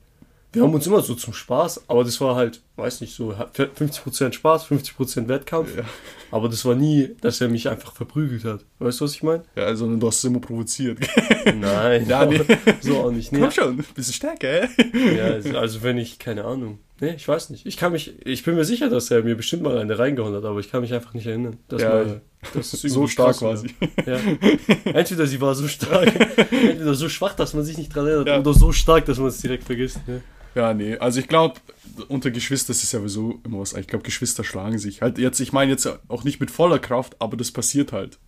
Wir 0.50 0.62
haben 0.62 0.72
uns 0.72 0.86
immer 0.86 1.02
so 1.02 1.14
zum 1.14 1.34
Spaß, 1.34 1.90
aber 1.90 2.04
das 2.04 2.18
war 2.22 2.34
halt, 2.34 2.62
weiß 2.76 3.02
nicht, 3.02 3.14
so 3.14 3.32
50% 3.34 4.32
Spaß, 4.32 4.64
50% 4.70 5.28
Wettkampf. 5.28 5.76
Ja. 5.76 5.84
Aber 6.30 6.48
das 6.48 6.64
war 6.64 6.74
nie, 6.74 7.14
dass 7.20 7.42
er 7.42 7.48
mich 7.48 7.68
einfach 7.68 7.92
verprügelt 7.94 8.44
hat. 8.44 8.64
Weißt 8.78 8.98
du, 9.00 9.04
was 9.04 9.12
ich 9.14 9.22
meine? 9.22 9.42
Ja, 9.56 9.64
also 9.64 9.94
du 9.94 10.06
hast 10.06 10.18
es 10.18 10.24
immer 10.24 10.40
provoziert. 10.40 11.00
Nein, 11.44 12.06
Ja, 12.08 12.24
nee. 12.24 12.40
so 12.80 12.96
auch 12.98 13.10
nicht. 13.10 13.30
Nee. 13.30 13.40
Komm 13.40 13.50
schon, 13.50 13.76
bisschen 13.94 14.14
stärker, 14.14 14.48
hä? 14.48 14.68
Ja, 15.18 15.24
also- 15.24 15.58
also 15.58 15.82
wenn 15.82 15.98
ich, 15.98 16.18
keine 16.18 16.44
Ahnung. 16.44 16.78
Nee, 17.00 17.14
ich 17.16 17.28
weiß 17.28 17.50
nicht. 17.50 17.64
Ich 17.66 17.76
kann 17.76 17.92
mich, 17.92 18.14
ich 18.26 18.42
bin 18.44 18.56
mir 18.56 18.64
sicher, 18.64 18.88
dass 18.90 19.10
er 19.10 19.22
mir 19.22 19.36
bestimmt 19.36 19.62
mal 19.62 19.78
eine 19.78 19.98
reingehauen 19.98 20.34
hat, 20.34 20.44
aber 20.44 20.58
ich 20.58 20.70
kann 20.70 20.80
mich 20.80 20.92
einfach 20.92 21.14
nicht 21.14 21.26
erinnern. 21.26 21.56
Dass 21.68 21.82
Ja, 21.82 21.90
mal, 21.90 22.20
dass 22.54 22.72
es 22.72 22.82
So 22.82 23.06
stark 23.06 23.36
sie. 23.36 23.74
Ja. 24.04 24.18
Entweder 24.92 25.26
sie 25.26 25.40
war 25.40 25.54
so 25.54 25.68
stark, 25.68 26.06
entweder 26.50 26.94
so 26.94 27.08
schwach, 27.08 27.34
dass 27.34 27.54
man 27.54 27.64
sich 27.64 27.78
nicht 27.78 27.94
dran 27.94 28.06
erinnert, 28.06 28.26
Ja. 28.28 28.40
oder 28.40 28.52
so 28.54 28.72
stark, 28.72 29.04
dass 29.06 29.18
man 29.18 29.28
es 29.28 29.38
direkt 29.38 29.64
vergisst. 29.64 30.00
Ne? 30.08 30.22
Ja, 30.54 30.74
nee. 30.74 30.96
Also 30.98 31.20
ich 31.20 31.28
glaube, 31.28 31.54
unter 32.08 32.30
Geschwistern 32.32 32.72
ist 32.72 32.82
es 32.82 32.90
ja 32.92 32.98
sowieso 32.98 33.40
immer 33.44 33.60
was. 33.60 33.74
Ich 33.74 33.86
glaube, 33.86 34.04
Geschwister 34.04 34.42
schlagen 34.42 34.78
sich. 34.78 35.00
Halt 35.02 35.18
jetzt, 35.18 35.38
ich 35.40 35.52
meine 35.52 35.70
jetzt 35.70 35.88
auch 36.08 36.24
nicht 36.24 36.40
mit 36.40 36.50
voller 36.50 36.78
Kraft, 36.80 37.14
aber 37.20 37.36
das 37.36 37.52
passiert 37.52 37.92
halt. 37.92 38.18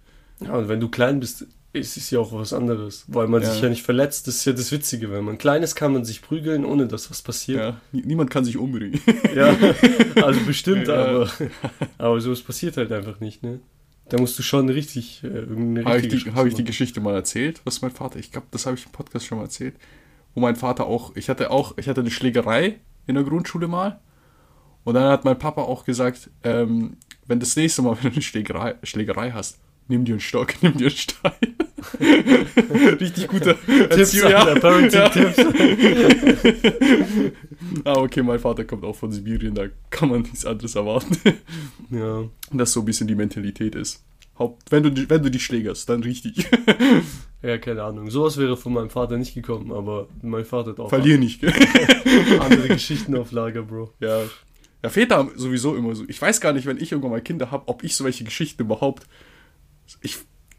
Ja, 0.40 0.52
und 0.54 0.68
wenn 0.68 0.78
du 0.80 0.88
klein 0.88 1.18
bist, 1.18 1.46
ist 1.72 1.96
es 1.96 2.10
ja 2.10 2.18
auch 2.18 2.32
was 2.32 2.52
anderes, 2.52 3.04
weil 3.08 3.28
man 3.28 3.42
Ja. 3.42 3.50
sich 3.52 3.62
ja 3.62 3.68
nicht 3.68 3.82
verletzt. 3.84 4.26
Das 4.26 4.36
ist 4.36 4.44
ja 4.44 4.52
das 4.52 4.72
Witzige, 4.72 5.10
wenn 5.12 5.22
man 5.24 5.38
klein 5.38 5.62
ist, 5.62 5.76
kann 5.76 5.92
man 5.92 6.04
sich 6.04 6.20
prügeln, 6.20 6.64
ohne 6.64 6.86
dass 6.88 7.10
was 7.10 7.22
passiert. 7.22 7.58
Ja. 7.60 7.80
Nie- 7.92 8.02
Niemand 8.04 8.30
kann 8.30 8.44
sich 8.44 8.56
umbringen. 8.56 9.00
Ja, 9.36 9.56
also 10.22 10.40
bestimmt, 10.46 10.88
Ja. 10.88 10.94
aber, 11.04 11.30
aber 11.98 12.20
sowas 12.20 12.42
passiert 12.42 12.76
halt 12.76 12.90
einfach 12.90 13.20
nicht, 13.20 13.42
ne? 13.44 13.60
Da 14.08 14.18
musst 14.18 14.36
du 14.36 14.42
schon 14.42 14.68
richtig, 14.68 15.22
äh, 15.22 15.28
irgendeine 15.28 15.84
Habe 15.88 16.00
ich, 16.00 16.08
die, 16.08 16.32
hab 16.32 16.44
ich 16.46 16.54
die 16.54 16.64
Geschichte 16.64 17.00
mal 17.00 17.14
erzählt, 17.14 17.60
was 17.64 17.80
mein 17.82 17.92
Vater, 17.92 18.18
ich 18.18 18.32
glaube, 18.32 18.48
das 18.50 18.66
habe 18.66 18.76
ich 18.76 18.84
im 18.86 18.90
Podcast 18.90 19.24
schon 19.26 19.38
mal 19.38 19.44
erzählt, 19.44 19.76
wo 20.34 20.40
mein 20.40 20.56
Vater 20.56 20.86
auch, 20.86 21.14
ich 21.14 21.28
hatte 21.28 21.52
auch, 21.52 21.78
ich 21.78 21.88
hatte 21.88 22.00
eine 22.00 22.10
Schlägerei 22.10 22.80
in 23.06 23.14
der 23.14 23.22
Grundschule 23.22 23.68
mal 23.68 24.00
und 24.82 24.94
dann 24.94 25.04
hat 25.12 25.24
mein 25.24 25.38
Papa 25.38 25.62
auch 25.62 25.84
gesagt, 25.84 26.28
ähm, 26.42 26.96
wenn 27.28 27.38
das 27.38 27.54
nächste 27.54 27.82
Mal, 27.82 27.96
wenn 28.02 28.10
du 28.10 28.14
eine 28.16 28.22
Schlägerei, 28.22 28.74
Schlägerei 28.82 29.30
hast, 29.30 29.60
nimm 29.90 30.06
dir 30.06 30.12
einen 30.12 30.20
Stock, 30.20 30.54
nimm 30.62 30.73
dir 30.78 30.87
einen 30.87 30.97
Stein. 30.97 31.32
Richtig 33.00 33.28
guter 33.28 33.54
Tipps, 33.66 33.97
Erziehung, 33.97 34.30
ja. 34.30 34.54
Parenting-Tipps. 34.54 35.37
Ah, 37.85 37.94
okay, 37.99 38.23
mein 38.23 38.38
Vater 38.38 38.64
kommt 38.64 38.85
auch 38.85 38.97
von 38.97 39.12
Sibirien, 39.12 39.54
da 39.54 39.66
kann 39.90 40.09
man 40.09 40.23
nichts 40.23 40.44
anderes 40.44 40.75
erwarten. 40.75 41.16
Ja. 41.90 42.18
Und 42.18 42.59
das 42.59 42.73
so 42.73 42.80
ein 42.80 42.87
bisschen 42.87 43.06
die 43.06 43.14
Mentalität 43.14 43.75
ist. 43.75 44.02
Haupt, 44.38 44.70
wenn 44.73 44.82
du, 44.82 44.90
die- 44.90 45.09
wenn 45.09 45.23
du 45.23 45.30
dich 45.30 45.44
schlägerst, 45.44 45.88
dann 45.88 46.02
richtig. 46.02 46.47
ja, 47.42 47.59
keine 47.59 47.82
Ahnung. 47.85 48.11
Sowas 48.11 48.37
wäre 48.38 48.56
von 48.56 48.73
meinem 48.73 48.90
Vater 48.90 49.16
nicht 49.18 49.35
gekommen, 49.35 49.73
aber 49.73 50.09
mein 50.23 50.44
Vater 50.44 50.70
hat 50.70 50.80
auch 50.80 50.88
Verlier 50.88 51.18
nicht. 51.18 51.40
gell? 51.40 51.52
andere 52.40 52.68
Geschichten 52.68 53.16
auf 53.16 53.32
Lager, 53.32 53.62
Bro. 53.62 53.92
Ja. 54.00 54.23
Ja, 54.82 54.88
Väter 54.88 55.18
haben 55.18 55.30
sowieso 55.37 55.76
immer 55.76 55.94
so. 55.94 56.04
Ich 56.09 56.20
weiß 56.20 56.40
gar 56.40 56.54
nicht, 56.54 56.66
wenn 56.66 56.78
ich 56.78 56.90
irgendwann 56.92 57.11
mal 57.12 57.20
Kinder 57.20 57.50
habe, 57.50 57.68
ob 57.68 57.85
ich 57.85 57.94
solche 57.94 58.25
Geschichten 58.25 58.62
überhaupt. 58.62 59.06
Ich. 60.02 60.18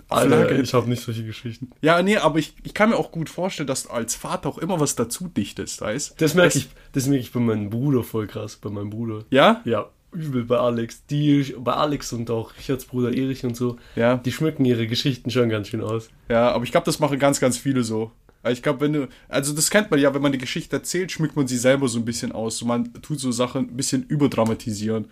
Alter, 0.10 0.52
ich 0.60 0.74
habe 0.74 0.90
nicht 0.90 1.02
solche 1.02 1.24
Geschichten. 1.24 1.70
ja, 1.82 2.02
nee, 2.04 2.18
aber 2.18 2.38
ich, 2.38 2.54
ich 2.64 2.74
kann 2.74 2.90
mir 2.90 2.98
auch 2.98 3.14
gut 3.14 3.30
vorstellen, 3.30 3.68
dass 3.68 3.84
du 3.84 3.92
als 3.92 4.14
Vater 4.14 4.50
auch 4.50 4.58
immer 4.58 4.78
was 4.82 4.96
dazu 4.96 5.30
dichtest, 5.30 5.80
weißt 5.80 6.20
Das 6.20 6.34
merke 6.36 6.58
ich, 6.58 6.68
das 6.92 7.06
merke 7.08 7.22
ich 7.24 7.32
bei 7.32 7.40
meinem 7.40 7.70
Bruder 7.70 8.04
voll 8.04 8.28
krass, 8.28 8.58
bei 8.58 8.70
meinem 8.70 8.90
Bruder. 8.90 9.24
Ja? 9.30 9.62
Ja, 9.64 9.90
übel 10.12 10.44
bei 10.44 10.58
Alex. 10.58 11.06
Die, 11.06 11.56
bei 11.58 11.72
Alex 11.76 12.12
und 12.12 12.30
auch 12.30 12.52
Richards 12.58 12.84
Bruder 12.84 13.14
Erich 13.16 13.46
und 13.46 13.56
so, 13.56 13.78
Ja. 13.96 14.18
die 14.18 14.34
schmücken 14.34 14.66
ihre 14.66 14.86
Geschichten 14.86 15.30
schon 15.32 15.48
ganz 15.48 15.70
schön 15.70 15.80
aus. 15.82 16.10
Ja, 16.28 16.52
aber 16.52 16.66
ich 16.66 16.72
glaube, 16.72 16.86
das 16.86 17.00
machen 17.00 17.18
ganz, 17.18 17.40
ganz 17.40 17.58
viele 17.58 17.84
so. 17.86 18.12
Also 18.44 18.58
Ich 18.58 18.64
glaube, 18.64 18.82
wenn 18.82 18.92
du, 18.92 19.08
also 19.30 19.54
das 19.54 19.70
kennt 19.70 19.92
man 19.92 20.00
ja, 20.02 20.14
wenn 20.14 20.22
man 20.22 20.32
eine 20.32 20.40
Geschichte 20.40 20.76
erzählt, 20.76 21.14
schmückt 21.14 21.38
man 21.38 21.48
sie 21.48 21.58
selber 21.58 21.88
so 21.88 22.00
ein 22.00 22.04
bisschen 22.06 22.34
aus. 22.34 22.58
So 22.58 22.66
man 22.66 22.92
tut 23.02 23.22
so 23.22 23.32
Sachen 23.32 23.70
ein 23.70 23.78
bisschen 23.78 24.04
überdramatisieren. 24.08 25.06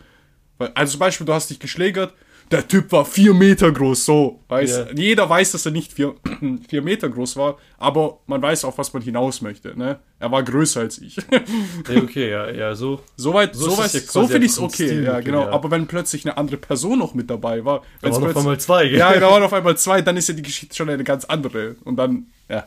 Weil, 0.57 0.71
also 0.75 0.91
zum 0.91 0.99
Beispiel, 0.99 1.25
du 1.25 1.33
hast 1.33 1.49
dich 1.51 1.59
geschlägert, 1.59 2.13
der 2.51 2.67
Typ 2.67 2.91
war 2.91 3.05
vier 3.05 3.33
Meter 3.33 3.71
groß, 3.71 4.05
so. 4.05 4.39
Weiß, 4.47 4.77
Ja. 4.77 4.85
Jeder 4.95 5.29
weiß, 5.29 5.51
dass 5.51 5.65
er 5.65 5.71
nicht 5.71 5.93
vier, 5.93 6.15
vier 6.69 6.81
Meter 6.81 7.07
groß 7.09 7.37
war, 7.37 7.57
aber 7.77 8.19
man 8.27 8.41
weiß 8.41 8.65
auch, 8.65 8.77
was 8.77 8.91
man 8.93 9.01
hinaus 9.03 9.41
möchte. 9.41 9.77
Ne? 9.77 9.99
Er 10.19 10.31
war 10.31 10.43
größer 10.43 10.81
als 10.81 10.97
ich. 10.99 11.15
Ja, 11.17 12.01
okay, 12.01 12.29
ja, 12.29 12.49
ja, 12.49 12.75
so. 12.75 13.01
Soweit, 13.15 13.55
So 13.55 13.69
so, 13.69 13.83
so 13.83 14.27
finde 14.27 14.45
ich 14.45 14.51
es 14.53 14.59
okay. 14.59 14.73
Stilmittel, 14.73 15.03
Ja, 15.05 15.19
genau. 15.19 15.41
ja. 15.43 15.49
Aber 15.51 15.69
wenn 15.71 15.87
plötzlich 15.87 16.25
eine 16.25 16.37
andere 16.37 16.57
Person 16.57 16.99
noch 16.99 17.13
mit 17.13 17.29
dabei 17.29 17.63
war, 17.65 17.83
Da 18.01 18.11
waren 18.11 18.23
auf 18.25 18.37
einmal 18.37 18.59
zwei, 18.59 18.87
gell? 18.87 18.97
ja, 18.99 19.13
da 19.19 19.29
waren 19.29 19.43
auf 19.43 19.53
einmal 19.53 19.77
zwei, 19.77 20.01
dann 20.01 20.17
ist 20.17 20.27
ja 20.29 20.33
die 20.33 20.41
Geschichte 20.41 20.75
schon 20.75 20.89
eine 20.89 21.03
ganz 21.03 21.25
andere. 21.25 21.75
Und 21.83 21.97
dann, 21.97 22.27
ja. 22.49 22.65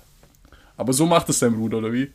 Aber 0.76 0.92
so 0.92 1.06
macht 1.06 1.28
es 1.28 1.38
dein 1.40 1.54
Bruder, 1.54 1.78
oder 1.78 1.92
wie? 1.92 2.10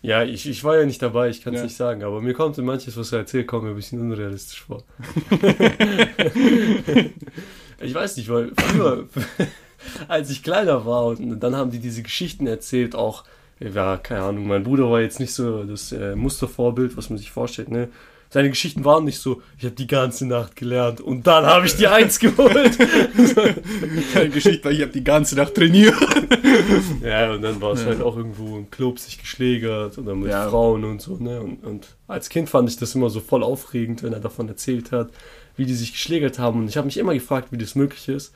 Ja, 0.00 0.22
ich, 0.22 0.48
ich 0.48 0.62
war 0.62 0.78
ja 0.78 0.86
nicht 0.86 1.02
dabei, 1.02 1.28
ich 1.28 1.42
kann 1.42 1.54
es 1.54 1.58
Ja. 1.60 1.64
nicht 1.64 1.76
sagen, 1.76 2.04
aber 2.04 2.20
mir 2.20 2.32
kommt 2.32 2.56
manches, 2.58 2.96
was 2.96 3.12
er 3.12 3.20
erzählt, 3.20 3.48
kommt 3.48 3.64
mir 3.64 3.70
ein 3.70 3.76
bisschen 3.76 4.00
unrealistisch 4.00 4.62
vor. 4.62 4.84
ich 7.80 7.94
weiß 7.94 8.16
nicht, 8.16 8.28
weil 8.28 8.52
früher, 8.56 9.08
als 10.08 10.30
ich 10.30 10.42
kleiner 10.42 10.86
war 10.86 11.06
und 11.06 11.40
dann 11.40 11.56
haben 11.56 11.70
die 11.70 11.78
diese 11.80 12.02
Geschichten 12.02 12.46
erzählt, 12.46 12.94
auch, 12.94 13.24
ja, 13.60 13.96
keine 13.96 14.22
Ahnung, 14.22 14.46
mein 14.46 14.62
Bruder 14.62 14.90
war 14.90 15.00
jetzt 15.00 15.18
nicht 15.18 15.34
so 15.34 15.64
das 15.64 15.90
äh, 15.92 16.14
Mustervorbild, 16.14 16.96
was 16.96 17.10
man 17.10 17.18
sich 17.18 17.30
vorstellt, 17.32 17.70
ne? 17.70 17.88
Seine 18.30 18.50
Geschichten 18.50 18.84
waren 18.84 19.04
nicht 19.04 19.18
so, 19.20 19.40
ich 19.56 19.64
habe 19.64 19.74
die 19.74 19.86
ganze 19.86 20.26
Nacht 20.26 20.54
gelernt 20.54 21.00
und 21.00 21.26
dann 21.26 21.46
habe 21.46 21.64
ich 21.66 21.76
die 21.76 21.86
Eins 21.86 22.18
geholt. 22.18 22.76
Keine 24.12 24.28
Geschichte, 24.28 24.64
weil 24.64 24.74
ich 24.74 24.82
habe 24.82 24.92
die 24.92 25.04
ganze 25.04 25.34
Nacht 25.36 25.54
trainiert. 25.54 25.94
Ja, 27.02 27.32
und 27.32 27.42
dann 27.42 27.60
war 27.60 27.72
es 27.72 27.86
halt 27.86 28.02
auch 28.02 28.16
irgendwo 28.16 28.58
im 28.58 28.70
Club 28.70 28.98
sich 28.98 29.18
geschlägert 29.18 29.96
oder 29.96 30.14
mit 30.14 30.30
Ja. 30.30 30.48
Frauen 30.48 30.84
und 30.84 31.00
so, 31.00 31.16
ne? 31.16 31.40
Und, 31.40 31.64
und 31.64 31.96
als 32.06 32.28
Kind 32.28 32.50
fand 32.50 32.68
ich 32.68 32.76
das 32.76 32.94
immer 32.94 33.08
so 33.10 33.20
voll 33.20 33.42
aufregend, 33.42 34.02
wenn 34.02 34.12
er 34.12 34.20
davon 34.20 34.48
erzählt 34.48 34.92
hat, 34.92 35.10
wie 35.56 35.64
die 35.64 35.74
sich 35.74 35.92
geschlägert 35.92 36.38
haben. 36.38 36.60
Und 36.60 36.68
ich 36.68 36.76
habe 36.76 36.86
mich 36.86 36.98
immer 36.98 37.14
gefragt, 37.14 37.48
wie 37.50 37.58
das 37.58 37.74
möglich 37.74 38.08
ist. 38.08 38.34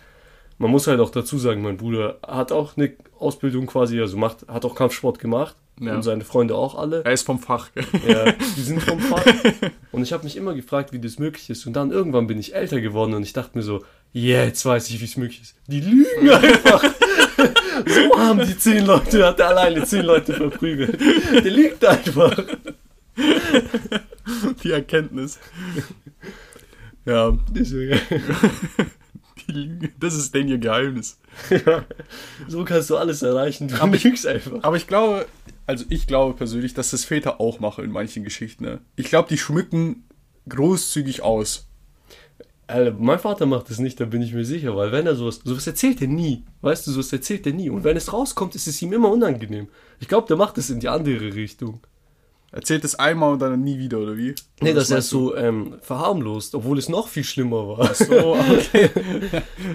Man 0.59 0.71
muss 0.71 0.87
halt 0.87 1.01
auch 1.01 1.11
dazu 1.11 1.39
sagen, 1.39 1.61
mein 1.63 1.77
Bruder 1.77 2.19
hat 2.27 2.53
auch 2.53 2.77
eine 2.77 2.93
Ausbildung 3.19 3.67
quasi, 3.67 4.01
also 4.01 4.17
macht, 4.17 4.47
hat 4.49 4.65
auch 4.65 4.75
Kampfsport 4.75 5.19
gemacht. 5.19 5.57
Ja. 5.83 5.95
Und 5.97 6.03
seine 6.03 6.25
Freunde 6.25 6.55
auch 6.55 6.75
alle. 6.77 7.05
Er 7.05 7.13
ist 7.13 7.27
vom 7.27 7.39
Fach. 7.39 7.71
Ja, 8.07 8.33
die 8.57 8.61
sind 8.63 8.83
vom 8.83 9.01
Fach. 9.01 9.25
Und 9.93 10.03
ich 10.03 10.13
habe 10.13 10.25
mich 10.25 10.37
immer 10.37 10.55
gefragt, 10.55 10.93
wie 10.93 11.01
das 11.01 11.19
möglich 11.19 11.51
ist. 11.51 11.67
Und 11.67 11.75
dann 11.75 11.91
irgendwann 11.91 12.27
bin 12.27 12.39
ich 12.39 12.55
älter 12.55 12.81
geworden 12.81 13.15
und 13.15 13.23
ich 13.25 13.33
dachte 13.33 13.59
mir 13.59 13.63
so, 13.63 13.85
yeah, 14.15 14.45
jetzt 14.45 14.65
weiß 14.65 14.89
ich, 14.91 15.01
wie 15.01 15.05
es 15.05 15.17
möglich 15.17 15.43
ist. 15.43 15.55
Die 15.67 15.81
lügen 15.81 16.31
einfach. 16.31 16.83
so 17.87 18.19
haben 18.19 18.41
die 18.47 18.57
zehn 18.57 18.87
Leute, 18.87 19.27
hat 19.27 19.41
er 19.41 19.49
alleine 19.49 19.85
zehn 19.85 20.05
Leute 20.05 20.33
verprügelt. 20.35 20.99
Der 21.01 21.51
lügt 21.51 21.85
einfach. 21.85 22.43
Die 24.63 24.71
Erkenntnis. 24.71 25.39
Ja, 27.05 27.37
Das 27.53 27.71
ist 27.71 27.73
die 29.49 29.53
Lüge. 29.53 29.91
Das 29.99 30.15
ist 30.15 30.35
denn 30.35 30.49
ihr 30.49 30.59
Geheimnis. 30.59 31.19
ja. 31.51 31.85
So 32.49 32.65
kannst 32.65 32.91
du 32.91 32.97
alles 32.97 33.23
erreichen. 33.23 33.69
Du 33.69 33.77
lügst 33.87 34.27
einfach. 34.27 34.63
Aber 34.63 34.77
ich 34.77 34.87
glaube, 34.87 35.27
also 35.67 35.85
ich 35.89 36.07
glaube 36.07 36.35
persönlich, 36.35 36.75
dass 36.75 36.91
das 36.91 37.05
Väter 37.05 37.41
auch 37.41 37.61
machen 37.61 37.85
in 37.85 37.91
manchen 37.91 38.25
Geschichten. 38.25 38.65
Ne? 38.65 38.81
Ich 38.97 39.07
glaube, 39.07 39.29
die 39.29 39.39
schmücken 39.39 40.05
großzügig 40.49 41.23
aus. 41.23 41.69
Alter, 42.67 42.97
mein 42.99 43.19
Vater 43.19 43.47
macht 43.47 43.71
das 43.71 43.79
nicht, 43.79 44.01
da 44.01 44.05
bin 44.05 44.23
ich 44.23 44.33
mir 44.33 44.45
sicher, 44.45 44.77
weil 44.77 44.93
wenn 44.93 45.07
er 45.07 45.15
sowas, 45.15 45.41
sowas 45.45 45.67
erzählt 45.67 46.01
er 46.01 46.09
nie. 46.09 46.45
Weißt 46.63 46.87
du, 46.87 46.93
sowas 46.93 47.13
erzählt 47.13 47.47
er 47.47 47.53
nie. 47.53 47.71
Und 47.71 47.85
wenn 47.85 47.97
es 47.97 48.13
rauskommt, 48.13 48.55
ist 48.55 48.67
es 48.67 48.81
ihm 48.81 48.93
immer 48.93 49.11
unangenehm. 49.11 49.69
Ich 50.01 50.09
glaube, 50.09 50.27
der 50.27 50.37
macht 50.37 50.59
es 50.59 50.71
in 50.71 50.81
die 50.81 50.89
andere 50.89 51.35
Richtung. 51.35 51.81
Erzählt 52.51 52.85
es 52.85 52.95
einmal 52.95 53.33
und 53.33 53.39
dann 53.41 53.63
nie 53.63 53.79
wieder, 53.79 53.99
oder 53.99 54.17
wie? 54.17 54.35
Nee, 54.61 54.71
Oder 54.71 54.81
dass 54.81 54.91
er 54.91 54.99
es 54.99 55.09
so 55.09 55.35
ähm, 55.35 55.79
verharmlost, 55.81 56.55
obwohl 56.55 56.79
es 56.79 56.89
noch 56.89 57.09
viel 57.09 57.25
schlimmer 57.25 57.67
war. 57.67 57.95
So, 57.95 58.37
okay. 58.37 58.91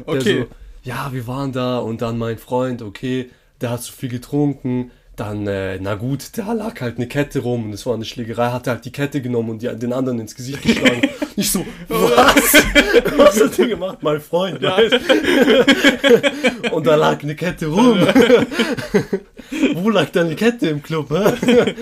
Okay. 0.06 0.42
So, 0.42 0.48
ja, 0.84 1.12
wir 1.12 1.26
waren 1.26 1.52
da 1.52 1.80
und 1.80 2.02
dann 2.02 2.20
mein 2.20 2.38
Freund, 2.38 2.84
okay, 2.84 3.32
der 3.62 3.72
hat 3.72 3.82
zu 3.82 3.92
viel 3.92 4.10
getrunken. 4.10 4.92
Dann, 5.18 5.48
äh, 5.48 5.80
na 5.82 5.96
gut, 5.96 6.30
da 6.38 6.54
lag 6.54 6.80
halt 6.80 6.98
eine 6.98 7.08
Kette 7.08 7.40
rum 7.40 7.66
und 7.66 7.74
es 7.74 7.88
war 7.88 7.96
eine 7.96 8.06
Schlägerei, 8.06 8.52
hat 8.52 8.68
er 8.68 8.74
halt 8.74 8.86
die 8.86 8.92
Kette 8.92 9.20
genommen 9.20 9.50
und 9.50 9.64
die, 9.64 9.76
den 9.76 9.92
anderen 9.92 10.20
ins 10.20 10.36
Gesicht 10.36 10.62
geschlagen. 10.62 11.10
ich 11.36 11.52
so, 11.52 11.66
was? 11.88 12.54
Was 13.18 13.42
hat 13.42 13.58
der 13.58 13.68
gemacht? 13.68 13.98
Mein 14.02 14.22
Freund, 14.22 14.62
weißt? 14.62 14.96
Und 16.72 16.86
da 16.86 16.94
lag 16.94 17.24
eine 17.24 17.36
Kette 17.36 17.66
rum. 17.66 18.00
Wo 19.74 19.90
lag 19.90 20.10
da 20.12 20.22
eine 20.22 20.36
Kette 20.36 20.70
im 20.70 20.84
Club, 20.84 21.10
hä? 21.10 21.74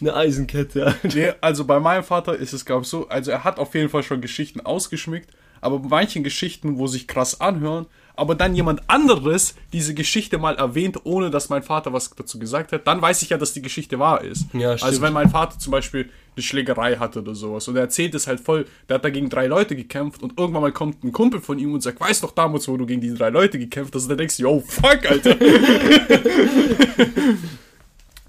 eine 0.00 0.14
Eisenkette. 0.14 0.94
Nee, 1.02 1.32
also 1.42 1.66
bei 1.66 1.78
meinem 1.78 2.04
Vater 2.04 2.36
ist 2.36 2.54
es, 2.54 2.64
glaube 2.64 2.84
ich, 2.84 2.88
so, 2.88 3.06
also 3.08 3.30
er 3.32 3.44
hat 3.44 3.58
auf 3.58 3.74
jeden 3.74 3.90
Fall 3.90 4.02
schon 4.02 4.22
Geschichten 4.22 4.60
ausgeschmückt, 4.60 5.28
aber 5.60 5.78
bei 5.78 5.88
manchen 5.88 6.24
Geschichten, 6.24 6.78
wo 6.78 6.86
sich 6.86 7.06
krass 7.06 7.42
anhören, 7.42 7.86
aber 8.16 8.34
dann 8.34 8.54
jemand 8.54 8.88
anderes 8.88 9.54
diese 9.72 9.94
Geschichte 9.94 10.38
mal 10.38 10.54
erwähnt, 10.54 11.00
ohne 11.04 11.30
dass 11.30 11.48
mein 11.48 11.62
Vater 11.62 11.92
was 11.92 12.10
dazu 12.10 12.38
gesagt 12.38 12.72
hat, 12.72 12.86
dann 12.86 13.02
weiß 13.02 13.22
ich 13.22 13.30
ja, 13.30 13.38
dass 13.38 13.52
die 13.52 13.62
Geschichte 13.62 13.98
wahr 13.98 14.22
ist. 14.22 14.46
Ja, 14.52 14.70
also 14.70 14.86
stimmt. 14.86 15.02
wenn 15.02 15.12
mein 15.12 15.30
Vater 15.30 15.58
zum 15.58 15.72
Beispiel 15.72 16.08
eine 16.36 16.42
Schlägerei 16.42 16.96
hatte 16.96 17.20
oder 17.20 17.34
sowas 17.34 17.66
und 17.68 17.76
er 17.76 17.82
erzählt 17.82 18.14
es 18.14 18.26
halt 18.26 18.40
voll, 18.40 18.66
der 18.88 18.96
hat 18.96 19.04
da 19.04 19.10
gegen 19.10 19.28
drei 19.30 19.46
Leute 19.46 19.76
gekämpft 19.76 20.22
und 20.22 20.38
irgendwann 20.38 20.62
mal 20.62 20.72
kommt 20.72 21.02
ein 21.04 21.12
Kumpel 21.12 21.40
von 21.40 21.58
ihm 21.58 21.74
und 21.74 21.82
sagt, 21.82 22.00
weißt 22.00 22.22
doch 22.22 22.32
damals, 22.32 22.68
wo 22.68 22.76
du 22.76 22.86
gegen 22.86 23.00
die 23.00 23.14
drei 23.14 23.30
Leute 23.30 23.58
gekämpft 23.58 23.94
hast, 23.94 24.04
und 24.04 24.10
dann 24.10 24.18
denkst 24.18 24.36
du, 24.36 24.42
yo, 24.44 24.62
fuck, 24.66 25.04
Alter. 25.08 25.36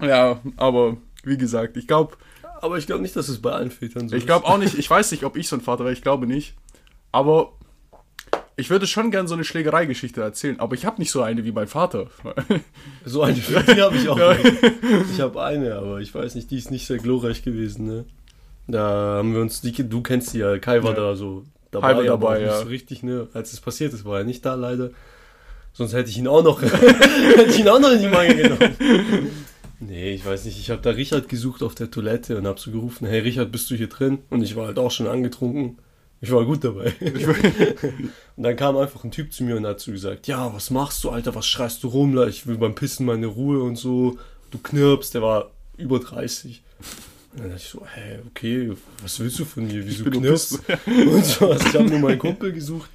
ja, 0.00 0.40
aber 0.56 0.96
wie 1.24 1.36
gesagt, 1.36 1.76
ich 1.76 1.86
glaube, 1.86 2.16
Aber 2.60 2.78
ich 2.78 2.86
glaube 2.86 3.02
nicht, 3.02 3.14
dass 3.14 3.28
es 3.28 3.40
bei 3.40 3.52
allen 3.52 3.70
Vätern 3.70 4.08
so 4.08 4.16
ich 4.16 4.26
glaube 4.26 4.46
auch 4.46 4.58
nicht, 4.58 4.78
ich 4.78 4.88
weiß 4.88 5.10
nicht, 5.12 5.24
ob 5.24 5.36
ich 5.36 5.48
so 5.48 5.56
ein 5.56 5.62
Vater 5.62 5.84
wäre, 5.84 5.92
ich 5.92 6.02
glaube 6.02 6.26
nicht. 6.26 6.54
Aber 7.12 7.52
ich 8.56 8.70
würde 8.70 8.86
schon 8.86 9.10
gern 9.10 9.28
so 9.28 9.34
eine 9.34 9.44
Schlägereigeschichte 9.44 10.22
erzählen, 10.22 10.58
aber 10.60 10.74
ich 10.74 10.86
habe 10.86 10.98
nicht 10.98 11.10
so 11.10 11.22
eine 11.22 11.44
wie 11.44 11.52
mein 11.52 11.66
Vater. 11.68 12.06
So 13.04 13.22
eine 13.22 13.34
die 13.34 13.80
habe 13.80 13.96
ich 13.96 14.08
auch. 14.08 14.18
nicht. 14.18 14.62
Ich 15.12 15.20
habe 15.20 15.42
eine, 15.42 15.76
aber 15.76 16.00
ich 16.00 16.12
weiß 16.12 16.34
nicht, 16.34 16.50
die 16.50 16.58
ist 16.58 16.70
nicht 16.72 16.86
sehr 16.86 16.98
glorreich 16.98 17.42
gewesen, 17.42 17.86
ne? 17.86 18.04
Da 18.66 19.18
haben 19.18 19.32
wir 19.32 19.40
uns, 19.42 19.60
die, 19.60 19.72
du 19.72 20.02
kennst 20.02 20.34
die 20.34 20.38
ja, 20.38 20.58
Kai 20.58 20.82
war 20.82 20.90
Ja. 20.90 20.96
da 20.96 21.16
so 21.16 21.44
Kai 21.70 21.94
war 21.96 22.02
dabei, 22.02 22.40
ja. 22.40 22.58
so 22.58 22.66
richtig, 22.66 23.02
ne? 23.04 23.28
Als 23.32 23.52
es 23.52 23.60
passiert 23.60 23.92
ist, 23.92 24.04
war 24.04 24.18
er 24.18 24.24
nicht 24.24 24.44
da 24.44 24.54
leider. 24.54 24.90
Sonst 25.72 25.92
hätte 25.92 26.08
ich 26.10 26.18
ihn 26.18 26.26
auch 26.26 26.42
noch, 26.42 26.62
hätte 26.62 27.50
ich 27.50 27.60
ihn 27.60 27.68
auch 27.68 27.78
noch 27.78 27.92
in 27.92 28.00
die 28.00 28.08
Mangel 28.08 28.36
genommen. 28.36 28.76
Nee, 29.78 30.14
ich 30.14 30.24
weiß 30.24 30.46
nicht, 30.46 30.58
ich 30.58 30.70
habe 30.70 30.80
da 30.80 30.90
Richard 30.90 31.28
gesucht 31.28 31.62
auf 31.62 31.74
der 31.74 31.90
Toilette 31.90 32.38
und 32.38 32.46
habe 32.46 32.58
so 32.58 32.70
gerufen, 32.70 33.06
hey 33.06 33.20
Richard, 33.20 33.52
bist 33.52 33.70
du 33.70 33.74
hier 33.74 33.88
drin? 33.88 34.18
Und 34.30 34.42
ich 34.42 34.56
war 34.56 34.66
halt 34.66 34.78
auch 34.78 34.90
schon 34.90 35.06
angetrunken. 35.06 35.76
Ich 36.20 36.30
war 36.32 36.44
gut 36.44 36.64
dabei. 36.64 36.94
und 38.36 38.42
dann 38.42 38.56
kam 38.56 38.76
einfach 38.76 39.04
ein 39.04 39.10
Typ 39.10 39.32
zu 39.32 39.44
mir 39.44 39.56
und 39.56 39.66
hat 39.66 39.80
so 39.80 39.92
gesagt, 39.92 40.26
ja, 40.26 40.52
was 40.54 40.70
machst 40.70 41.04
du, 41.04 41.10
Alter, 41.10 41.34
was 41.34 41.46
schreist 41.46 41.82
du 41.82 41.88
rum? 41.88 42.14
da? 42.14 42.26
Ich 42.26 42.46
will 42.46 42.56
beim 42.56 42.74
Pissen 42.74 43.06
meine 43.06 43.26
Ruhe 43.26 43.62
und 43.62 43.76
so. 43.76 44.18
Du 44.50 44.58
knirpst, 44.58 45.14
der 45.14 45.22
war 45.22 45.50
über 45.76 45.98
30. 45.98 46.62
Und 47.32 47.42
dann 47.42 47.50
dachte 47.50 47.62
ich 47.62 47.68
so, 47.68 47.82
hä, 47.94 48.18
okay, 48.28 48.72
was 49.02 49.20
willst 49.20 49.38
du 49.38 49.44
von 49.44 49.66
mir? 49.66 49.86
Wieso 49.86 50.04
knirpst? 50.04 50.60
Und 50.86 51.24
so, 51.24 51.50
also 51.50 51.66
ich 51.66 51.74
habe 51.74 51.84
nur 51.84 51.98
meinen 51.98 52.18
Kumpel 52.18 52.50
gesucht. 52.50 52.88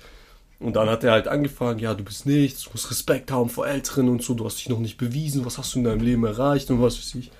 Und 0.59 0.75
dann 0.75 0.89
hat 0.89 1.03
er 1.03 1.11
halt 1.11 1.27
angefangen, 1.27 1.77
ja, 1.77 1.93
du 1.93 2.03
bist 2.03 2.25
nichts, 2.25 2.63
du 2.63 2.71
musst 2.71 2.89
Respekt 2.89 3.31
haben 3.31 3.49
vor 3.49 3.67
Älteren 3.67 4.09
und 4.09 4.23
so, 4.23 4.35
du 4.35 4.45
hast 4.45 4.57
dich 4.57 4.69
noch 4.69 4.79
nicht 4.79 4.97
bewiesen, 4.97 5.43
was 5.43 5.57
hast 5.57 5.73
du 5.73 5.79
in 5.79 5.85
deinem 5.85 6.01
Leben 6.01 6.23
erreicht 6.23 6.69
und 6.69 6.81
was 6.81 6.97
weiß 6.97 7.15
ich. 7.15 7.31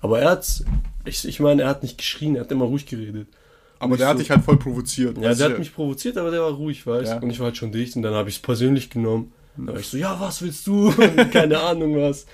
Aber 0.00 0.20
er 0.20 0.30
hat's, 0.30 0.64
ich, 1.04 1.26
ich 1.26 1.40
meine, 1.40 1.62
er 1.62 1.68
hat 1.68 1.82
nicht 1.82 1.98
geschrien, 1.98 2.34
er 2.34 2.42
hat 2.42 2.52
immer 2.52 2.64
ruhig 2.64 2.86
geredet. 2.86 3.28
Aber 3.78 3.96
der 3.96 4.08
hat 4.08 4.16
so- 4.16 4.22
dich 4.22 4.30
halt 4.30 4.44
voll 4.44 4.58
provoziert. 4.58 5.16
Ja, 5.18 5.34
der 5.34 5.48
du? 5.48 5.52
hat 5.54 5.58
mich 5.58 5.74
provoziert, 5.74 6.16
aber 6.16 6.30
der 6.30 6.40
war 6.40 6.52
ruhig, 6.52 6.86
weißt 6.86 7.12
Ja. 7.12 7.18
Und 7.18 7.30
ich 7.30 7.38
war 7.38 7.46
halt 7.46 7.56
schon 7.56 7.72
dicht 7.72 7.96
und 7.96 8.02
dann 8.02 8.14
habe 8.14 8.28
ich 8.28 8.36
es 8.36 8.42
persönlich 8.42 8.88
genommen. 8.90 9.32
Da 9.56 9.72
war 9.72 9.80
ich 9.80 9.86
so, 9.88 9.96
ja, 9.96 10.18
was 10.20 10.42
willst 10.42 10.66
du? 10.66 10.90
Keine 11.32 11.60
Ahnung 11.60 11.96
was. 11.96 12.26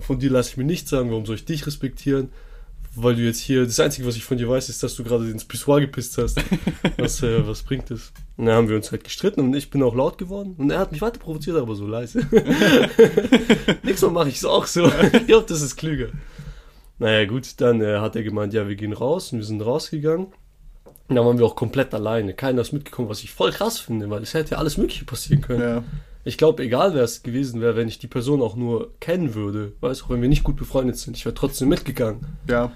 Von 0.00 0.18
dir 0.18 0.30
lasse 0.30 0.50
ich 0.50 0.56
mir 0.56 0.64
nichts 0.64 0.90
sagen, 0.90 1.10
warum 1.10 1.26
soll 1.26 1.36
ich 1.36 1.44
dich 1.44 1.66
respektieren? 1.66 2.30
Weil 2.98 3.14
du 3.14 3.22
jetzt 3.22 3.40
hier, 3.40 3.64
das 3.66 3.78
Einzige, 3.78 4.06
was 4.06 4.16
ich 4.16 4.24
von 4.24 4.38
dir 4.38 4.48
weiß, 4.48 4.70
ist, 4.70 4.82
dass 4.82 4.94
du 4.96 5.04
gerade 5.04 5.28
ins 5.30 5.44
Pissoir 5.44 5.80
gepisst 5.80 6.16
hast. 6.16 6.38
Was, 6.96 7.22
äh, 7.22 7.46
was 7.46 7.62
bringt 7.62 7.90
das? 7.90 8.10
Und 8.38 8.46
dann 8.46 8.54
haben 8.54 8.68
wir 8.70 8.76
uns 8.76 8.90
halt 8.90 9.04
gestritten 9.04 9.40
und 9.40 9.54
ich 9.54 9.68
bin 9.68 9.82
auch 9.82 9.94
laut 9.94 10.16
geworden. 10.16 10.54
Und 10.56 10.70
er 10.70 10.78
hat 10.78 10.92
mich 10.92 11.02
weiter 11.02 11.18
provoziert, 11.18 11.58
aber 11.58 11.74
so 11.74 11.86
leise. 11.86 12.20
Nächstes 13.82 14.02
Mal 14.02 14.10
mache 14.12 14.28
ich 14.30 14.36
es 14.36 14.44
auch 14.46 14.66
so. 14.66 14.86
Ich 15.12 15.26
glaube, 15.26 15.44
das 15.46 15.60
ist 15.60 15.76
klüger. 15.76 16.08
Naja, 16.98 17.26
gut, 17.26 17.60
dann 17.60 17.82
äh, 17.82 17.98
hat 17.98 18.16
er 18.16 18.22
gemeint, 18.22 18.54
ja, 18.54 18.66
wir 18.66 18.76
gehen 18.76 18.94
raus 18.94 19.30
und 19.32 19.38
wir 19.40 19.44
sind 19.46 19.60
rausgegangen. 19.60 20.28
Und 21.08 21.14
dann 21.16 21.24
waren 21.24 21.38
wir 21.38 21.46
auch 21.46 21.54
komplett 21.56 21.94
alleine. 21.94 22.34
Keiner 22.34 22.62
ist 22.62 22.72
mitgekommen, 22.72 23.08
was 23.08 23.22
ich 23.22 23.32
voll 23.32 23.52
krass 23.52 23.78
finde, 23.78 24.10
weil 24.10 24.22
es 24.22 24.34
hätte 24.34 24.58
alles 24.58 24.76
Mögliche 24.76 25.04
passieren 25.04 25.40
können. 25.40 25.60
Ja. 25.62 25.84
Ich 26.24 26.36
glaube, 26.36 26.64
egal 26.64 26.94
wer 26.94 27.04
es 27.04 27.22
gewesen 27.22 27.60
wäre, 27.60 27.76
wenn 27.76 27.86
ich 27.86 28.00
die 28.00 28.08
Person 28.08 28.42
auch 28.42 28.56
nur 28.56 28.92
kennen 28.98 29.34
würde, 29.34 29.72
weißt 29.80 30.02
auch 30.04 30.10
wenn 30.10 30.20
wir 30.20 30.28
nicht 30.28 30.42
gut 30.42 30.56
befreundet 30.56 30.96
sind, 30.96 31.16
ich 31.16 31.24
wäre 31.24 31.34
trotzdem 31.34 31.68
mitgegangen. 31.68 32.26
ja. 32.48 32.72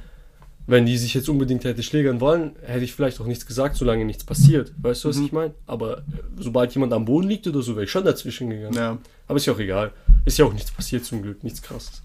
Wenn 0.66 0.86
die 0.86 0.98
sich 0.98 1.14
jetzt 1.14 1.28
unbedingt 1.28 1.64
hätte 1.64 1.82
schlägern 1.82 2.20
wollen, 2.20 2.52
hätte 2.62 2.84
ich 2.84 2.92
vielleicht 2.94 3.20
auch 3.20 3.26
nichts 3.26 3.44
gesagt, 3.44 3.74
solange 3.74 4.04
nichts 4.04 4.22
passiert. 4.22 4.72
Weißt 4.80 5.02
du, 5.02 5.08
was 5.08 5.16
Mhm. 5.16 5.24
ich 5.24 5.32
meine? 5.32 5.54
Aber 5.66 5.98
äh, 5.98 6.02
sobald 6.38 6.72
jemand 6.74 6.92
am 6.92 7.04
Boden 7.06 7.26
liegt 7.26 7.48
oder 7.48 7.60
so, 7.60 7.74
wäre 7.74 7.84
ich 7.86 7.90
schon 7.90 8.04
dazwischen 8.04 8.50
gegangen. 8.50 8.74
Ja. 8.76 8.98
Aber 9.26 9.36
ist 9.38 9.46
ja 9.46 9.52
auch 9.54 9.58
egal. 9.58 9.90
Ist 10.26 10.38
ja 10.38 10.44
auch 10.44 10.52
nichts 10.52 10.70
passiert 10.70 11.04
zum 11.04 11.22
Glück, 11.22 11.42
nichts 11.42 11.60
krasses. 11.60 12.02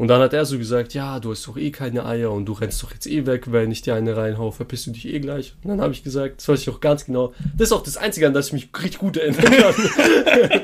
Und 0.00 0.08
dann 0.08 0.22
hat 0.22 0.32
er 0.32 0.46
so 0.46 0.56
gesagt, 0.56 0.94
ja, 0.94 1.20
du 1.20 1.30
hast 1.30 1.46
doch 1.46 1.58
eh 1.58 1.70
keine 1.70 2.06
Eier 2.06 2.32
und 2.32 2.46
du 2.46 2.54
rennst 2.54 2.82
doch 2.82 2.90
jetzt 2.90 3.06
eh 3.06 3.26
weg, 3.26 3.52
wenn 3.52 3.70
ich 3.70 3.82
dir 3.82 3.94
eine 3.96 4.16
reinhau, 4.16 4.50
verpisst 4.50 4.86
du 4.86 4.92
dich 4.92 5.06
eh 5.06 5.20
gleich. 5.20 5.54
Und 5.62 5.68
dann 5.68 5.82
habe 5.82 5.92
ich 5.92 6.02
gesagt, 6.02 6.38
das 6.38 6.48
weiß 6.48 6.62
ich 6.62 6.70
auch 6.70 6.80
ganz 6.80 7.04
genau, 7.04 7.34
das 7.54 7.68
ist 7.68 7.72
auch 7.72 7.82
das 7.82 7.98
Einzige, 7.98 8.26
an 8.26 8.32
das 8.32 8.46
ich 8.46 8.52
mich 8.54 8.68
richtig 8.82 8.98
gut 8.98 9.18
erinnern 9.18 9.44
kann, 9.44 10.60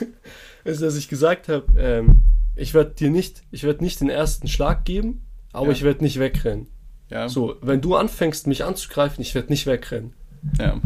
ist, 0.66 0.82
dass 0.82 0.98
ich 0.98 1.08
gesagt 1.08 1.48
habe, 1.48 1.66
ähm, 1.78 2.18
ich 2.58 2.74
werde 2.74 2.92
dir 2.92 3.10
nicht, 3.10 3.44
ich 3.50 3.64
werde 3.64 3.82
nicht 3.82 4.02
den 4.02 4.10
ersten 4.10 4.50
Schlag 4.50 4.84
geben, 4.84 5.26
aber 5.54 5.68
Ja. 5.68 5.72
ich 5.72 5.84
werde 5.84 6.04
nicht 6.04 6.20
wegrennen. 6.20 6.68
Ja. 7.10 7.30
So, 7.30 7.56
wenn 7.62 7.80
du 7.80 7.96
anfängst, 7.96 8.46
mich 8.46 8.66
anzugreifen, 8.66 9.22
ich 9.22 9.34
werde 9.36 9.54
nicht 9.54 9.68
wegrennen. 9.68 10.12
Ja. 10.60 10.82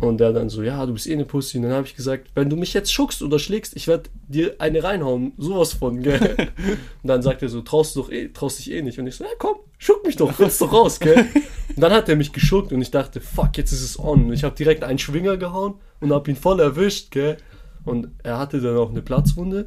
Und 0.00 0.18
der 0.18 0.32
dann 0.32 0.48
so, 0.48 0.62
ja, 0.62 0.84
du 0.86 0.92
bist 0.92 1.06
eh 1.06 1.12
eine 1.12 1.24
Pussy. 1.24 1.58
Und 1.58 1.64
dann 1.64 1.72
habe 1.72 1.86
ich 1.86 1.94
gesagt, 1.94 2.28
wenn 2.34 2.50
du 2.50 2.56
mich 2.56 2.74
jetzt 2.74 2.92
schuckst 2.92 3.22
oder 3.22 3.38
schlägst, 3.38 3.76
ich 3.76 3.86
werde 3.86 4.10
dir 4.28 4.56
eine 4.58 4.82
reinhauen. 4.82 5.32
Sowas 5.38 5.72
von, 5.72 6.02
gell? 6.02 6.20
Und 7.02 7.08
dann 7.08 7.22
sagt 7.22 7.42
er 7.42 7.48
so, 7.48 7.60
traust 7.60 7.94
du 7.94 8.02
doch 8.02 8.10
eh, 8.10 8.28
traust 8.28 8.58
dich 8.58 8.72
eh 8.72 8.82
nicht. 8.82 8.98
Und 8.98 9.06
ich 9.06 9.14
so, 9.14 9.24
ja 9.24 9.30
komm, 9.38 9.56
schuck 9.78 10.04
mich 10.04 10.16
doch, 10.16 10.32
find's 10.32 10.58
doch 10.58 10.72
raus, 10.72 10.98
gell? 10.98 11.26
Und 11.76 11.80
dann 11.80 11.92
hat 11.92 12.08
er 12.08 12.16
mich 12.16 12.32
geschuckt 12.32 12.72
und 12.72 12.82
ich 12.82 12.90
dachte, 12.90 13.20
fuck, 13.20 13.56
jetzt 13.56 13.72
ist 13.72 13.82
es 13.82 13.98
on. 13.98 14.26
Und 14.26 14.32
ich 14.32 14.44
habe 14.44 14.54
direkt 14.54 14.84
einen 14.84 14.98
Schwinger 14.98 15.36
gehauen 15.36 15.74
und 16.00 16.12
habe 16.12 16.30
ihn 16.30 16.36
voll 16.36 16.60
erwischt, 16.60 17.10
gell? 17.10 17.36
Und 17.84 18.08
er 18.22 18.38
hatte 18.38 18.60
dann 18.60 18.76
auch 18.76 18.90
eine 18.90 19.02
Platzwunde. 19.02 19.66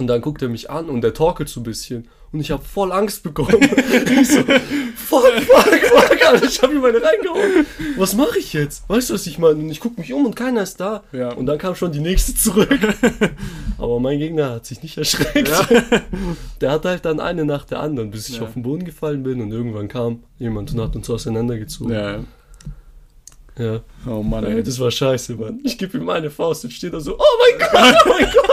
Und 0.00 0.06
dann 0.06 0.20
guckt 0.20 0.42
er 0.42 0.48
mich 0.48 0.70
an 0.70 0.88
und 0.88 1.04
er 1.04 1.14
torkelt 1.14 1.48
so 1.48 1.60
ein 1.60 1.64
bisschen. 1.64 2.08
Und 2.32 2.40
ich 2.40 2.50
habe 2.52 2.62
voll 2.64 2.92
Angst 2.92 3.22
bekommen. 3.24 3.58
ich 4.20 4.28
so, 4.28 4.42
fuck, 4.42 5.24
fuck, 5.32 5.74
fuck, 5.74 6.26
Alter, 6.26 6.46
ich 6.46 6.62
habe 6.62 6.74
ihm 6.74 6.80
meine 6.80 7.02
reingehauen. 7.02 7.66
Was 7.96 8.14
mache 8.14 8.38
ich 8.38 8.52
jetzt? 8.52 8.88
Weißt 8.88 9.10
du, 9.10 9.14
was 9.14 9.26
ich 9.26 9.38
meine? 9.38 9.56
Und 9.56 9.68
ich 9.70 9.80
gucke 9.80 10.00
mich 10.00 10.12
um 10.12 10.26
und 10.26 10.36
keiner 10.36 10.62
ist 10.62 10.78
da. 10.80 11.02
Ja. 11.12 11.32
Und 11.32 11.46
dann 11.46 11.58
kam 11.58 11.74
schon 11.74 11.90
die 11.90 11.98
nächste 12.00 12.34
zurück. 12.34 12.68
Aber 13.78 13.98
mein 13.98 14.18
Gegner 14.20 14.50
hat 14.50 14.66
sich 14.66 14.82
nicht 14.82 14.96
erschreckt. 14.96 15.50
Der 16.60 16.70
hat 16.70 16.84
halt 16.84 17.04
dann 17.04 17.18
eine 17.18 17.44
nach 17.44 17.64
der 17.64 17.80
anderen, 17.80 18.10
bis 18.12 18.28
ich 18.28 18.36
Ja. 18.36 18.42
auf 18.42 18.52
den 18.52 18.62
Boden 18.62 18.84
gefallen 18.84 19.22
bin. 19.24 19.40
Und 19.40 19.50
irgendwann 19.50 19.88
kam 19.88 20.22
jemand 20.38 20.72
und 20.72 20.80
hat 20.80 20.94
uns 20.94 21.10
auseinandergezogen. 21.10 21.92
Ja. 21.92 22.20
Ja. 23.58 23.80
Oh 24.06 24.22
Mann, 24.22 24.44
ey. 24.44 24.62
das 24.62 24.78
war 24.78 24.90
scheiße, 24.90 25.34
Mann. 25.34 25.60
Ich 25.64 25.76
gebe 25.76 25.98
ihm 25.98 26.04
meine 26.04 26.30
Faust 26.30 26.64
und 26.64 26.70
steht 26.70 26.94
da 26.94 27.00
so, 27.00 27.18
oh 27.18 27.58
mein 27.58 27.58
Gott, 27.58 27.94
oh 28.06 28.08
mein 28.08 28.24
Gott. 28.32 28.49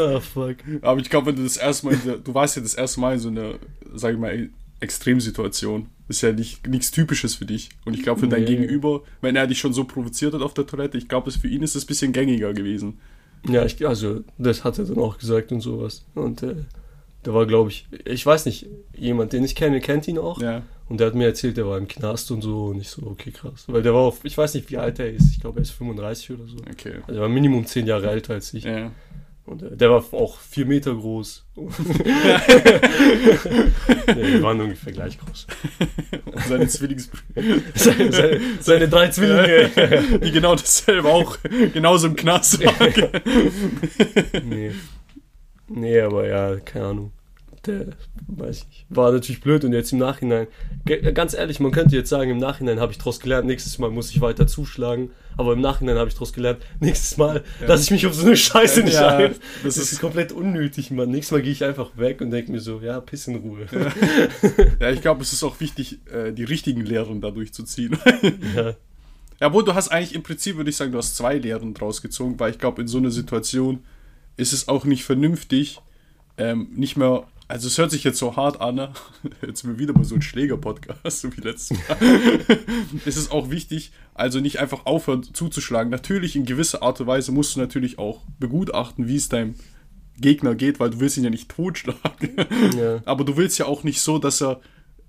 Ah, 0.00 0.20
fuck. 0.20 0.56
Aber 0.82 1.00
ich 1.00 1.10
glaube, 1.10 1.26
wenn 1.28 1.36
du 1.36 1.42
das 1.42 1.56
erste 1.56 1.86
Mal, 1.86 1.96
der- 1.96 2.18
du 2.18 2.34
warst 2.34 2.56
ja 2.56 2.62
das 2.62 2.74
erste 2.74 3.00
Mal 3.00 3.14
in 3.14 3.18
so 3.20 3.28
einer, 3.28 3.54
sag 3.94 4.12
ich 4.14 4.18
mal, 4.18 4.48
Extremsituation. 4.80 5.86
Ist 6.08 6.22
ja 6.22 6.32
nicht 6.32 6.66
nichts 6.66 6.90
Typisches 6.90 7.34
für 7.34 7.44
dich. 7.44 7.68
Und 7.84 7.94
ich 7.94 8.02
glaube, 8.02 8.20
für 8.20 8.28
dein 8.28 8.40
Nee. 8.44 8.46
Gegenüber, 8.56 9.02
wenn 9.20 9.36
er 9.36 9.46
dich 9.46 9.58
schon 9.58 9.72
so 9.72 9.84
provoziert 9.84 10.32
hat 10.34 10.40
auf 10.40 10.54
der 10.54 10.66
Toilette, 10.66 10.96
ich 10.96 11.08
glaube, 11.08 11.30
für 11.30 11.48
ihn 11.48 11.62
ist 11.62 11.74
es 11.74 11.84
ein 11.84 11.86
bisschen 11.88 12.12
gängiger 12.12 12.52
gewesen. 12.54 12.98
Ja, 13.48 13.64
ich, 13.64 13.86
also, 13.86 14.24
das 14.38 14.64
hat 14.64 14.78
er 14.78 14.84
dann 14.86 14.98
auch 14.98 15.18
gesagt 15.18 15.52
und 15.52 15.60
sowas. 15.60 16.04
Und 16.14 16.42
äh, 16.42 16.54
da 17.28 17.34
war, 17.34 17.44
glaube 17.44 17.70
ich, 17.70 17.86
ich 18.06 18.24
weiß 18.24 18.46
nicht, 18.46 18.64
jemand, 18.96 19.34
den 19.34 19.44
ich 19.44 19.54
kenne, 19.54 19.80
kennt 19.80 20.08
ihn 20.08 20.16
auch. 20.16 20.40
Ja. 20.40 20.62
Und 20.88 20.98
der 20.98 21.08
hat 21.08 21.14
mir 21.14 21.26
erzählt, 21.26 21.58
der 21.58 21.66
war 21.66 21.76
im 21.76 21.86
Knast 21.86 22.30
und 22.30 22.40
so. 22.40 22.68
Und 22.68 22.80
ich 22.80 22.88
so, 22.88 23.06
okay, 23.06 23.30
krass. 23.32 23.64
Weil 23.66 23.82
der 23.82 23.92
war 23.92 24.00
auf, 24.00 24.24
ich 24.24 24.38
weiß 24.38 24.54
nicht, 24.54 24.70
wie 24.70 24.78
alt 24.78 24.98
er 24.98 25.12
ist. 25.12 25.32
Ich 25.32 25.40
glaube, 25.40 25.58
er 25.58 25.62
ist 25.62 25.72
35 25.72 26.30
oder 26.30 26.46
so. 26.46 26.56
Okay. 26.70 27.02
Also 27.06 27.20
er 27.20 27.20
war 27.20 27.28
Minimum 27.28 27.66
10 27.66 27.86
Jahre 27.86 28.08
älter 28.08 28.32
als 28.32 28.54
ich. 28.54 28.64
Ja. 28.64 28.92
Und 29.44 29.62
äh, 29.62 29.76
der 29.76 29.90
war 29.90 30.02
auch 30.12 30.38
4 30.38 30.64
Meter 30.64 30.94
groß. 30.94 31.44
nee, 31.56 31.66
wir 34.06 34.42
waren 34.42 34.62
ungefähr 34.62 34.94
gleich 34.94 35.18
groß. 35.18 35.48
Seine 36.48 36.66
Zwillingsbrüder, 36.66 37.42
Seine, 37.74 38.10
seine, 38.10 38.40
seine 38.60 38.88
drei 38.88 39.08
Zwillinge. 39.08 40.18
die 40.24 40.32
genau 40.32 40.54
dasselbe 40.54 41.08
auch 41.10 41.36
genauso 41.74 42.06
im 42.06 42.16
Knast 42.16 42.64
waren. 42.64 43.20
nee. 44.48 44.72
Nee, 45.70 46.00
aber 46.00 46.26
ja, 46.26 46.56
keine 46.60 46.86
Ahnung. 46.86 47.12
Der, 47.68 47.86
weiß 48.26 48.66
ich. 48.70 48.86
War 48.88 49.12
natürlich 49.12 49.40
blöd 49.40 49.64
und 49.64 49.72
jetzt 49.72 49.92
im 49.92 49.98
Nachhinein, 49.98 50.46
ge- 50.84 51.12
ganz 51.12 51.34
ehrlich, 51.34 51.60
man 51.60 51.70
könnte 51.70 51.94
jetzt 51.94 52.08
sagen, 52.08 52.30
im 52.30 52.38
Nachhinein 52.38 52.80
habe 52.80 52.90
ich 52.92 52.98
daraus 52.98 53.20
gelernt, 53.20 53.46
nächstes 53.46 53.78
Mal 53.78 53.90
muss 53.90 54.10
ich 54.10 54.20
weiter 54.20 54.46
zuschlagen, 54.46 55.10
aber 55.36 55.52
im 55.52 55.60
Nachhinein 55.60 55.96
habe 55.98 56.08
ich 56.08 56.14
daraus 56.14 56.32
gelernt, 56.32 56.58
nächstes 56.80 57.16
Mal 57.18 57.44
lasse 57.66 57.82
ich 57.84 57.90
mich 57.90 58.06
auf 58.06 58.14
so 58.14 58.26
eine 58.26 58.36
Scheiße 58.36 58.82
nicht 58.82 58.94
Ja, 58.94 59.16
ein. 59.18 59.30
das 59.30 59.38
Das, 59.62 59.76
ist- 59.76 59.92
ist 59.92 60.00
komplett 60.00 60.32
unnötig, 60.32 60.90
Mann. 60.90 61.10
Nächstes 61.10 61.32
Mal 61.32 61.42
gehe 61.42 61.52
ich 61.52 61.62
einfach 61.62 61.90
weg 61.96 62.20
und 62.20 62.30
denke 62.30 62.50
mir 62.50 62.60
so, 62.60 62.80
ja, 62.80 63.00
piss 63.00 63.28
in 63.28 63.36
Ruhe. 63.36 63.66
Ja, 64.80 64.90
ich 64.90 65.00
glaube, 65.02 65.22
es 65.22 65.32
ist 65.32 65.42
auch 65.44 65.60
wichtig, 65.60 65.98
äh, 66.12 66.32
die 66.32 66.44
richtigen 66.44 66.80
Lehren 66.84 67.20
dadurch 67.20 67.52
zu 67.52 67.62
ziehen. 67.64 67.96
Ja, 68.56 68.74
Ja, 69.40 69.46
obwohl 69.46 69.62
du 69.64 69.74
hast 69.74 69.88
eigentlich 69.90 70.14
im 70.14 70.22
Prinzip, 70.24 70.56
würde 70.56 70.70
ich 70.70 70.76
sagen, 70.76 70.90
du 70.90 70.98
hast 70.98 71.16
zwei 71.16 71.36
Lehren 71.38 71.72
draus 71.74 72.02
gezogen, 72.02 72.40
weil 72.40 72.50
ich 72.50 72.58
glaube, 72.58 72.82
in 72.82 72.88
so 72.88 72.98
einer 72.98 73.10
Situation 73.12 73.80
ist 74.36 74.52
es 74.52 74.66
auch 74.68 74.84
nicht 74.84 75.04
vernünftig, 75.04 75.80
ähm, 76.38 76.68
nicht 76.74 76.96
mehr, 76.96 77.24
also 77.48 77.66
es 77.66 77.78
hört 77.78 77.90
sich 77.90 78.04
jetzt 78.04 78.18
so 78.18 78.36
hart 78.36 78.60
an, 78.60 78.74
ne? 78.74 78.92
jetzt 79.46 79.62
sind 79.62 79.70
wir 79.70 79.78
wieder 79.78 79.94
mal 79.94 80.04
so 80.04 80.14
ein 80.14 80.22
Schläger-Podcast, 80.22 81.20
so 81.20 81.36
wie 81.36 81.40
letztes 81.40 81.78
Mal. 81.78 81.98
es 83.06 83.16
ist 83.16 83.32
auch 83.32 83.50
wichtig, 83.50 83.92
also 84.14 84.40
nicht 84.40 84.58
einfach 84.58 84.84
aufhören 84.86 85.22
zuzuschlagen. 85.22 85.90
Natürlich 85.90 86.36
in 86.36 86.44
gewisser 86.44 86.82
Art 86.82 87.00
und 87.00 87.06
Weise 87.06 87.32
musst 87.32 87.56
du 87.56 87.60
natürlich 87.60 87.98
auch 87.98 88.20
begutachten, 88.38 89.08
wie 89.08 89.16
es 89.16 89.28
deinem 89.28 89.54
Gegner 90.18 90.54
geht, 90.54 90.78
weil 90.78 90.90
du 90.90 91.00
willst 91.00 91.16
ihn 91.16 91.24
ja 91.24 91.30
nicht 91.30 91.48
totschlagen. 91.48 92.36
Ja. 92.76 93.00
Aber 93.04 93.24
du 93.24 93.36
willst 93.36 93.58
ja 93.58 93.66
auch 93.66 93.82
nicht 93.82 94.00
so, 94.00 94.18
dass 94.18 94.42
er 94.42 94.60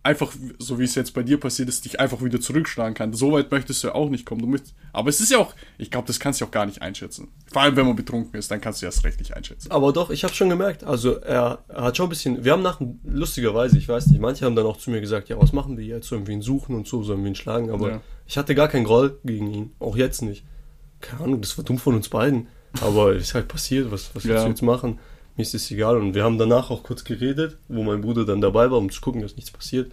einfach, 0.02 0.32
so 0.60 0.80
wie 0.80 0.86
es 0.86 0.96
jetzt 0.96 1.14
bei 1.14 1.24
dir 1.24 1.40
passiert 1.40 1.68
ist, 1.68 1.84
dich 1.86 2.00
einfach 2.00 2.24
wieder 2.24 2.40
zurückschlagen 2.40 2.94
kann. 2.94 3.14
So 3.14 3.34
weit 3.34 3.52
möchtest 3.52 3.84
du 3.84 3.88
ja 3.90 3.96
auch 3.96 4.10
nicht 4.10 4.26
kommen. 4.26 4.42
Du 4.42 4.48
möchtest, 4.48 4.76
aber 4.94 5.10
es 5.10 5.20
ist 5.20 5.32
ja 5.32 5.40
auch, 5.40 5.54
ich 5.78 5.92
glaube, 5.92 6.08
das 6.08 6.20
kannst 6.20 6.40
du 6.40 6.46
auch 6.46 6.52
gar 6.52 6.66
nicht 6.66 6.82
einschätzen. 6.82 7.30
Vor 7.52 7.62
allem, 7.62 7.76
wenn 7.76 7.86
man 7.86 7.96
betrunken 7.96 8.40
ist, 8.40 8.50
dann 8.50 8.62
kannst 8.62 8.82
du 8.82 8.86
das 8.86 9.04
recht 9.04 9.20
nicht 9.20 9.36
einschätzen. 9.36 9.72
Aber 9.72 9.92
doch, 9.92 10.10
ich 10.10 10.24
habe 10.24 10.34
schon 10.34 10.50
gemerkt, 10.50 10.84
also 10.84 11.16
er, 11.18 11.60
er, 11.68 11.84
hat 11.84 11.98
schon 11.98 12.08
ein 12.08 12.10
bisschen, 12.10 12.44
wir 12.44 12.54
haben 12.54 12.62
nach, 12.62 12.80
lustigerweise, 13.04 13.78
ich 13.78 13.90
weiß 13.90 14.08
nicht, 14.08 14.22
manche 14.22 14.46
haben 14.46 14.56
dann 14.56 14.66
auch 14.66 14.78
zu 14.78 14.90
mir 14.90 15.02
gesagt, 15.02 15.30
ja, 15.30 15.40
was 15.40 15.52
machen 15.52 15.78
wir 15.78 15.86
jetzt? 15.86 16.08
Sollen 16.08 16.28
wir 16.28 16.34
ihn 16.34 16.42
suchen 16.42 16.76
und 16.76 16.88
so, 16.88 17.04
sollen 17.04 17.22
wir 17.22 17.28
ihn 17.30 17.36
schlagen? 17.36 17.70
Aber 17.70 17.90
ja. 17.90 18.02
ich 18.26 18.38
hatte 18.38 18.56
gar 18.56 18.70
keinen 18.70 18.86
Groll 18.86 19.20
gegen 19.26 19.54
ihn, 19.54 19.72
auch 19.80 19.98
jetzt 19.98 20.22
nicht. 20.22 20.46
Keine 21.02 21.24
Ahnung, 21.24 21.42
das 21.42 21.58
war 21.58 21.66
dumm 21.66 21.78
von 21.78 21.96
uns 21.96 22.10
beiden. 22.10 22.48
Aber 22.82 23.16
es 23.16 23.24
ist 23.30 23.36
halt 23.36 23.48
passiert, 23.50 23.92
was, 23.92 24.16
was 24.16 24.24
ja. 24.24 24.30
willst 24.30 24.46
du 24.46 24.50
jetzt 24.50 24.62
machen? 24.62 25.00
Mir 25.39 25.43
ist 25.43 25.56
es 25.56 25.71
egal. 25.71 25.97
Und 25.97 26.13
wir 26.13 26.23
haben 26.25 26.38
danach 26.38 26.69
auch 26.69 26.84
kurz 26.84 27.06
geredet, 27.06 27.58
wo 27.69 27.82
mein 27.82 28.02
Bruder 28.02 28.25
dann 28.25 28.41
dabei 28.41 28.69
war, 28.69 28.78
um 28.78 28.91
zu 28.91 28.99
gucken, 28.99 29.21
dass 29.21 29.38
nichts 29.38 29.52
passiert. 29.52 29.91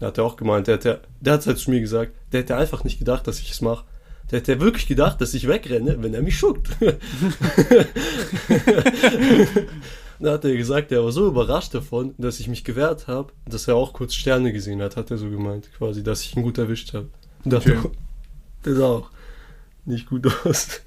Da 0.00 0.08
hat 0.08 0.18
er 0.18 0.24
auch 0.24 0.34
gemeint, 0.36 0.66
der, 0.66 0.78
der, 0.78 1.02
der 1.20 1.34
hat 1.34 1.46
halt 1.46 1.58
zu 1.58 1.70
mir 1.70 1.80
gesagt, 1.80 2.12
der 2.32 2.40
hätte 2.40 2.56
einfach 2.56 2.82
nicht 2.82 2.98
gedacht, 2.98 3.28
dass 3.28 3.38
ich 3.38 3.52
es 3.52 3.60
mache. 3.60 3.84
Der 4.30 4.40
hätte 4.40 4.60
wirklich 4.60 4.88
gedacht, 4.88 5.20
dass 5.20 5.34
ich 5.34 5.46
wegrenne, 5.46 6.02
wenn 6.02 6.12
er 6.14 6.22
mich 6.22 6.36
schuckt. 6.36 6.68
da 10.18 10.32
hat 10.32 10.44
er 10.44 10.56
gesagt, 10.56 10.90
er 10.90 11.04
war 11.04 11.12
so 11.12 11.28
überrascht 11.28 11.72
davon, 11.74 12.14
dass 12.18 12.40
ich 12.40 12.48
mich 12.48 12.64
gewehrt 12.64 13.06
habe, 13.06 13.32
dass 13.48 13.68
er 13.68 13.76
auch 13.76 13.92
kurz 13.92 14.14
Sterne 14.14 14.52
gesehen 14.52 14.82
hat, 14.82 14.96
hat 14.96 15.12
er 15.12 15.16
so 15.16 15.30
gemeint, 15.30 15.70
quasi, 15.78 16.02
dass 16.02 16.22
ich 16.22 16.36
ihn 16.36 16.42
gut 16.42 16.58
erwischt 16.58 16.92
habe. 16.92 17.08
Und 17.44 17.52
dachte, 17.52 17.78
okay. 17.78 17.90
der 18.64 18.74
sah 18.74 18.86
auch 18.86 19.10
nicht 19.84 20.08
gut 20.08 20.26
aus. 20.44 20.82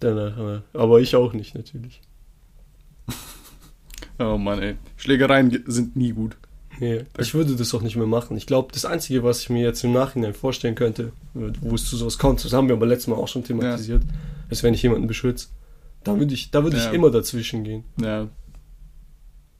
Danach, 0.00 0.62
aber 0.72 1.00
ich 1.00 1.14
auch 1.14 1.34
nicht, 1.34 1.54
natürlich. 1.54 2.00
Oh 4.18 4.38
Mann, 4.38 4.62
ey. 4.62 4.76
Schlägereien 4.96 5.62
sind 5.66 5.94
nie 5.94 6.12
gut. 6.12 6.38
Nee, 6.80 7.04
ich 7.18 7.34
würde 7.34 7.56
das 7.56 7.74
auch 7.74 7.82
nicht 7.82 7.96
mehr 7.96 8.06
machen. 8.06 8.36
Ich 8.36 8.46
glaube, 8.46 8.72
das 8.72 8.84
Einzige, 8.84 9.22
was 9.22 9.40
ich 9.40 9.50
mir 9.50 9.62
jetzt 9.62 9.82
im 9.84 9.92
Nachhinein 9.92 10.34
vorstellen 10.34 10.74
könnte, 10.74 11.12
wo 11.34 11.74
es 11.74 11.84
zu 11.84 11.96
sowas 11.96 12.18
kommt, 12.18 12.44
das 12.44 12.52
haben 12.52 12.68
wir 12.68 12.76
aber 12.76 12.86
letztes 12.86 13.08
Mal 13.08 13.16
auch 13.16 13.28
schon 13.28 13.44
thematisiert, 13.44 14.04
ja. 14.04 14.10
ist, 14.50 14.62
wenn 14.62 14.74
ich 14.74 14.82
jemanden 14.82 15.06
beschütze. 15.06 15.48
Da 16.04 16.18
würde 16.18 16.34
ich, 16.34 16.50
da 16.50 16.62
würde 16.62 16.76
ja. 16.76 16.86
ich 16.86 16.94
immer 16.94 17.10
dazwischen 17.10 17.64
gehen. 17.64 17.84
Ja. 18.00 18.28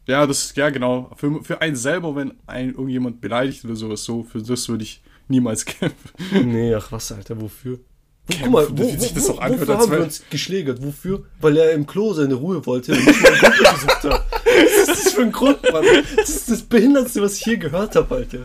Ja, 0.07 0.27
das 0.27 0.55
ja 0.55 0.71
genau. 0.71 1.11
Für, 1.17 1.43
für 1.43 1.61
einen 1.61 1.77
selber, 1.77 2.15
wenn 2.15 2.35
ein 2.47 2.71
irgendjemand 2.71 3.21
beleidigt 3.21 3.65
oder 3.65 3.77
sowas 3.77 4.05
so, 4.05 4.23
für 4.23 4.41
das 4.41 4.69
würde 4.69 4.85
ich 4.85 5.03
niemals 5.29 5.65
kämpfen. 5.67 6.11
Nee, 6.45 6.75
ach 6.75 6.93
was, 6.93 7.11
Alter, 7.13 7.41
wofür? 7.41 7.81
Guck 8.29 8.51
mal, 8.51 8.67
wo, 8.71 8.83
wo, 8.83 8.93
wo, 8.93 9.29
wofür 9.59 9.79
haben 9.79 9.91
wir 9.91 10.01
uns 10.01 10.23
geschlägert? 10.29 10.83
Wofür? 10.83 11.23
Weil 11.41 11.57
er 11.59 11.73
im 11.73 11.87
Klo 11.87 12.12
seine 12.12 12.35
Ruhe 12.35 12.65
wollte 12.67 12.93
und 12.93 13.07
nicht 13.07 13.23
mal 13.23 13.31
gesucht 13.31 14.05
hat. 14.05 14.25
Was 14.35 14.99
ist 14.99 15.07
das 15.07 15.12
für 15.12 15.23
ein 15.23 15.33
Grund, 15.33 15.62
Mann? 15.73 15.85
Das 16.17 16.29
ist 16.29 16.51
das 16.51 16.62
Behindertste, 16.62 17.23
was 17.23 17.37
ich 17.37 17.45
hier 17.45 17.57
gehört 17.57 17.95
habe, 17.95 18.15
Alter. 18.17 18.39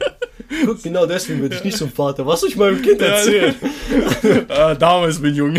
Guck, 0.65 0.83
genau 0.83 1.07
deswegen 1.07 1.41
werde 1.41 1.55
ich 1.55 1.63
nicht 1.63 1.77
so 1.77 1.85
ein 1.85 1.91
Vater. 1.91 2.25
Was 2.27 2.41
soll 2.41 2.49
ich 2.49 2.57
meinem 2.57 2.81
Kind 2.81 3.01
erzählen? 3.01 3.55
ah, 4.49 4.75
damals 4.75 5.19
bin 5.19 5.31
ich 5.31 5.37
jung. 5.37 5.57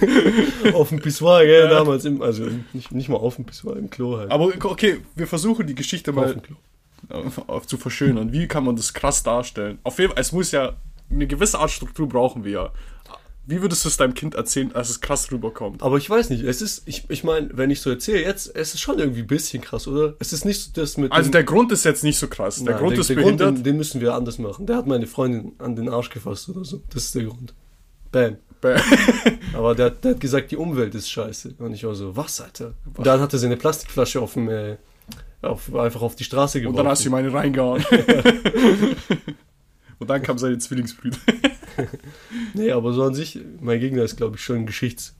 auf 0.72 0.88
dem 0.88 1.00
Pissoir, 1.00 1.44
gell, 1.44 1.64
ja. 1.64 1.68
damals. 1.68 2.06
Im, 2.06 2.22
also 2.22 2.44
nicht, 2.72 2.92
nicht 2.92 3.08
mal 3.10 3.18
auf 3.18 3.36
dem 3.36 3.44
Pissoir, 3.44 3.76
im 3.76 3.90
Klo 3.90 4.16
halt. 4.16 4.30
Aber 4.30 4.50
okay, 4.64 5.00
wir 5.14 5.26
versuchen 5.26 5.66
die 5.66 5.74
Geschichte 5.74 6.12
mal 6.12 6.40
auf, 7.46 7.66
zu 7.66 7.76
verschönern. 7.76 8.32
Wie 8.32 8.48
kann 8.48 8.64
man 8.64 8.76
das 8.76 8.94
krass 8.94 9.22
darstellen? 9.22 9.78
Auf 9.82 9.98
jeden 9.98 10.12
Fall, 10.12 10.20
es 10.20 10.32
muss 10.32 10.52
ja 10.52 10.72
eine 11.10 11.26
gewisse 11.26 11.58
Art 11.58 11.70
Struktur 11.70 12.08
brauchen 12.08 12.44
wir 12.44 12.52
ja. 12.52 12.70
Wie 13.44 13.60
würdest 13.60 13.84
du 13.84 13.88
es 13.88 13.96
deinem 13.96 14.14
Kind 14.14 14.36
erzählen, 14.36 14.72
als 14.72 14.88
es 14.88 15.00
krass 15.00 15.32
rüberkommt? 15.32 15.82
Aber 15.82 15.96
ich 15.96 16.08
weiß 16.08 16.30
nicht, 16.30 16.44
es 16.44 16.62
ist, 16.62 16.82
ich, 16.86 17.06
ich 17.08 17.24
meine, 17.24 17.50
wenn 17.52 17.70
ich 17.70 17.80
so 17.80 17.90
erzähle, 17.90 18.22
jetzt, 18.22 18.54
es 18.54 18.74
ist 18.74 18.80
schon 18.80 19.00
irgendwie 19.00 19.22
ein 19.22 19.26
bisschen 19.26 19.60
krass, 19.60 19.88
oder? 19.88 20.14
Es 20.20 20.32
ist 20.32 20.44
nicht 20.44 20.60
so 20.60 20.70
das 20.74 20.96
mit. 20.96 21.10
Also 21.10 21.30
der 21.30 21.42
Grund 21.42 21.72
ist 21.72 21.84
jetzt 21.84 22.04
nicht 22.04 22.18
so 22.18 22.28
krass. 22.28 22.56
Der 22.56 22.72
Nein, 22.72 22.78
Grund 22.78 22.92
der, 22.92 23.00
ist 23.00 23.10
der 23.10 23.16
behindert. 23.16 23.48
Grund, 23.48 23.58
den, 23.58 23.64
den, 23.64 23.76
müssen 23.76 24.00
wir 24.00 24.14
anders 24.14 24.38
machen. 24.38 24.66
Der 24.66 24.76
hat 24.76 24.86
meine 24.86 25.08
Freundin 25.08 25.54
an 25.58 25.74
den 25.74 25.88
Arsch 25.88 26.10
gefasst 26.10 26.48
oder 26.50 26.64
so. 26.64 26.82
Das 26.94 27.04
ist 27.04 27.16
der 27.16 27.24
Grund. 27.24 27.52
Bam. 28.12 28.36
Bam. 28.60 28.80
Aber 29.54 29.74
der, 29.74 29.90
der 29.90 30.12
hat 30.12 30.20
gesagt, 30.20 30.52
die 30.52 30.56
Umwelt 30.56 30.94
ist 30.94 31.10
scheiße. 31.10 31.56
Und 31.58 31.74
ich 31.74 31.82
war 31.82 31.96
so, 31.96 32.16
was, 32.16 32.40
Alter? 32.40 32.74
Und 32.94 33.04
dann 33.04 33.20
hat 33.20 33.32
er 33.32 33.40
seine 33.40 33.56
Plastikflasche 33.56 34.20
auf 34.20 34.34
dem, 34.34 34.48
äh, 34.50 34.76
auf, 35.40 35.74
einfach 35.74 36.02
auf 36.02 36.14
die 36.14 36.22
Straße 36.22 36.60
gebracht. 36.60 36.78
Und 36.78 36.84
dann 36.84 36.92
hast 36.92 37.04
du 37.04 37.08
ihm 37.08 37.14
eine 37.14 37.32
reingehauen. 37.32 37.84
Und 39.98 40.10
dann 40.10 40.22
kam 40.22 40.38
seine 40.38 40.58
Zwillingsbrüder. 40.58 41.18
nee, 42.54 42.70
aber 42.70 42.92
so 42.92 43.02
an 43.04 43.14
sich, 43.14 43.38
mein 43.60 43.80
Gegner 43.80 44.02
ist, 44.02 44.16
glaube 44.16 44.36
ich, 44.36 44.42
schon 44.42 44.66
Geschichts 44.66 45.14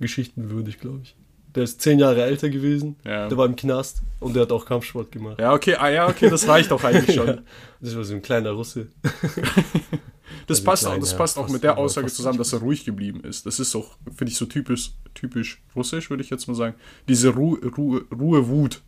geschichtenwürdig, 0.00 0.80
glaube 0.80 1.00
ich. 1.02 1.16
Der 1.54 1.62
ist 1.62 1.80
zehn 1.80 2.00
Jahre 2.00 2.24
älter 2.24 2.50
gewesen, 2.50 2.96
ja. 3.04 3.28
der 3.28 3.38
war 3.38 3.46
im 3.46 3.54
Knast 3.54 4.02
und 4.18 4.34
der 4.34 4.42
hat 4.42 4.50
auch 4.50 4.66
Kampfsport 4.66 5.12
gemacht. 5.12 5.38
Ja, 5.38 5.52
okay, 5.52 5.76
ah, 5.76 5.88
ja, 5.88 6.08
okay, 6.08 6.28
das 6.28 6.48
reicht 6.48 6.72
auch 6.72 6.82
eigentlich 6.82 7.14
schon. 7.16 7.42
das 7.80 7.96
war 7.96 8.02
so 8.02 8.14
ein 8.14 8.22
kleiner 8.22 8.50
Russe. 8.50 8.88
das 10.48 10.58
also 10.58 10.64
passt, 10.64 10.86
auch, 10.86 10.98
das 10.98 11.16
passt 11.16 11.38
auch 11.38 11.48
mit 11.48 11.62
der 11.62 11.78
Aussage 11.78 12.08
zusammen, 12.08 12.38
dass 12.38 12.52
er 12.52 12.58
ruhig 12.58 12.84
geblieben 12.84 13.20
ist. 13.22 13.46
Das 13.46 13.60
ist 13.60 13.76
auch, 13.76 13.96
finde 14.16 14.32
ich, 14.32 14.36
so 14.36 14.46
typisch, 14.46 14.90
typisch 15.14 15.62
russisch, 15.76 16.10
würde 16.10 16.24
ich 16.24 16.30
jetzt 16.30 16.48
mal 16.48 16.54
sagen. 16.54 16.74
Diese 17.08 17.28
Ruhe, 17.28 17.60
Ruhe, 17.76 18.04
Ruhe, 18.10 18.48
Wut. 18.48 18.82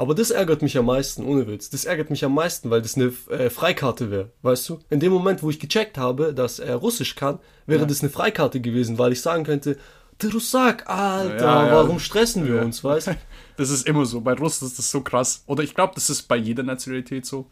Aber 0.00 0.14
das 0.14 0.30
ärgert 0.30 0.62
mich 0.62 0.78
am 0.78 0.86
meisten, 0.86 1.22
ohne 1.26 1.46
Witz. 1.46 1.68
Das 1.68 1.84
ärgert 1.84 2.08
mich 2.08 2.24
am 2.24 2.32
meisten, 2.32 2.70
weil 2.70 2.80
das 2.80 2.96
eine 2.96 3.12
äh, 3.28 3.50
Freikarte 3.50 4.10
wäre, 4.10 4.30
weißt 4.40 4.66
du? 4.70 4.78
In 4.88 4.98
dem 4.98 5.12
Moment, 5.12 5.42
wo 5.42 5.50
ich 5.50 5.60
gecheckt 5.60 5.98
habe, 5.98 6.32
dass 6.32 6.58
er 6.58 6.76
Russisch 6.76 7.16
kann, 7.16 7.38
wäre 7.66 7.82
ja. 7.82 7.86
das 7.86 8.00
eine 8.00 8.08
Freikarte 8.08 8.62
gewesen, 8.62 8.96
weil 8.96 9.12
ich 9.12 9.20
sagen 9.20 9.44
könnte, 9.44 9.76
der 10.22 10.32
Russak, 10.32 10.88
Alter, 10.88 11.44
ja, 11.44 11.66
ja, 11.66 11.74
warum 11.74 11.98
stressen 11.98 12.46
wir 12.48 12.62
uns, 12.62 12.82
weißt 12.82 13.08
du? 13.08 13.16
Das 13.58 13.68
ist 13.68 13.86
immer 13.86 14.06
so. 14.06 14.22
Bei 14.22 14.32
Russen 14.32 14.68
ist 14.68 14.78
das 14.78 14.90
so 14.90 15.02
krass. 15.02 15.44
Oder 15.46 15.62
ich 15.62 15.74
glaube, 15.74 15.92
das 15.94 16.08
ist 16.08 16.22
bei 16.22 16.36
jeder 16.36 16.62
Nationalität 16.62 17.26
so. 17.26 17.50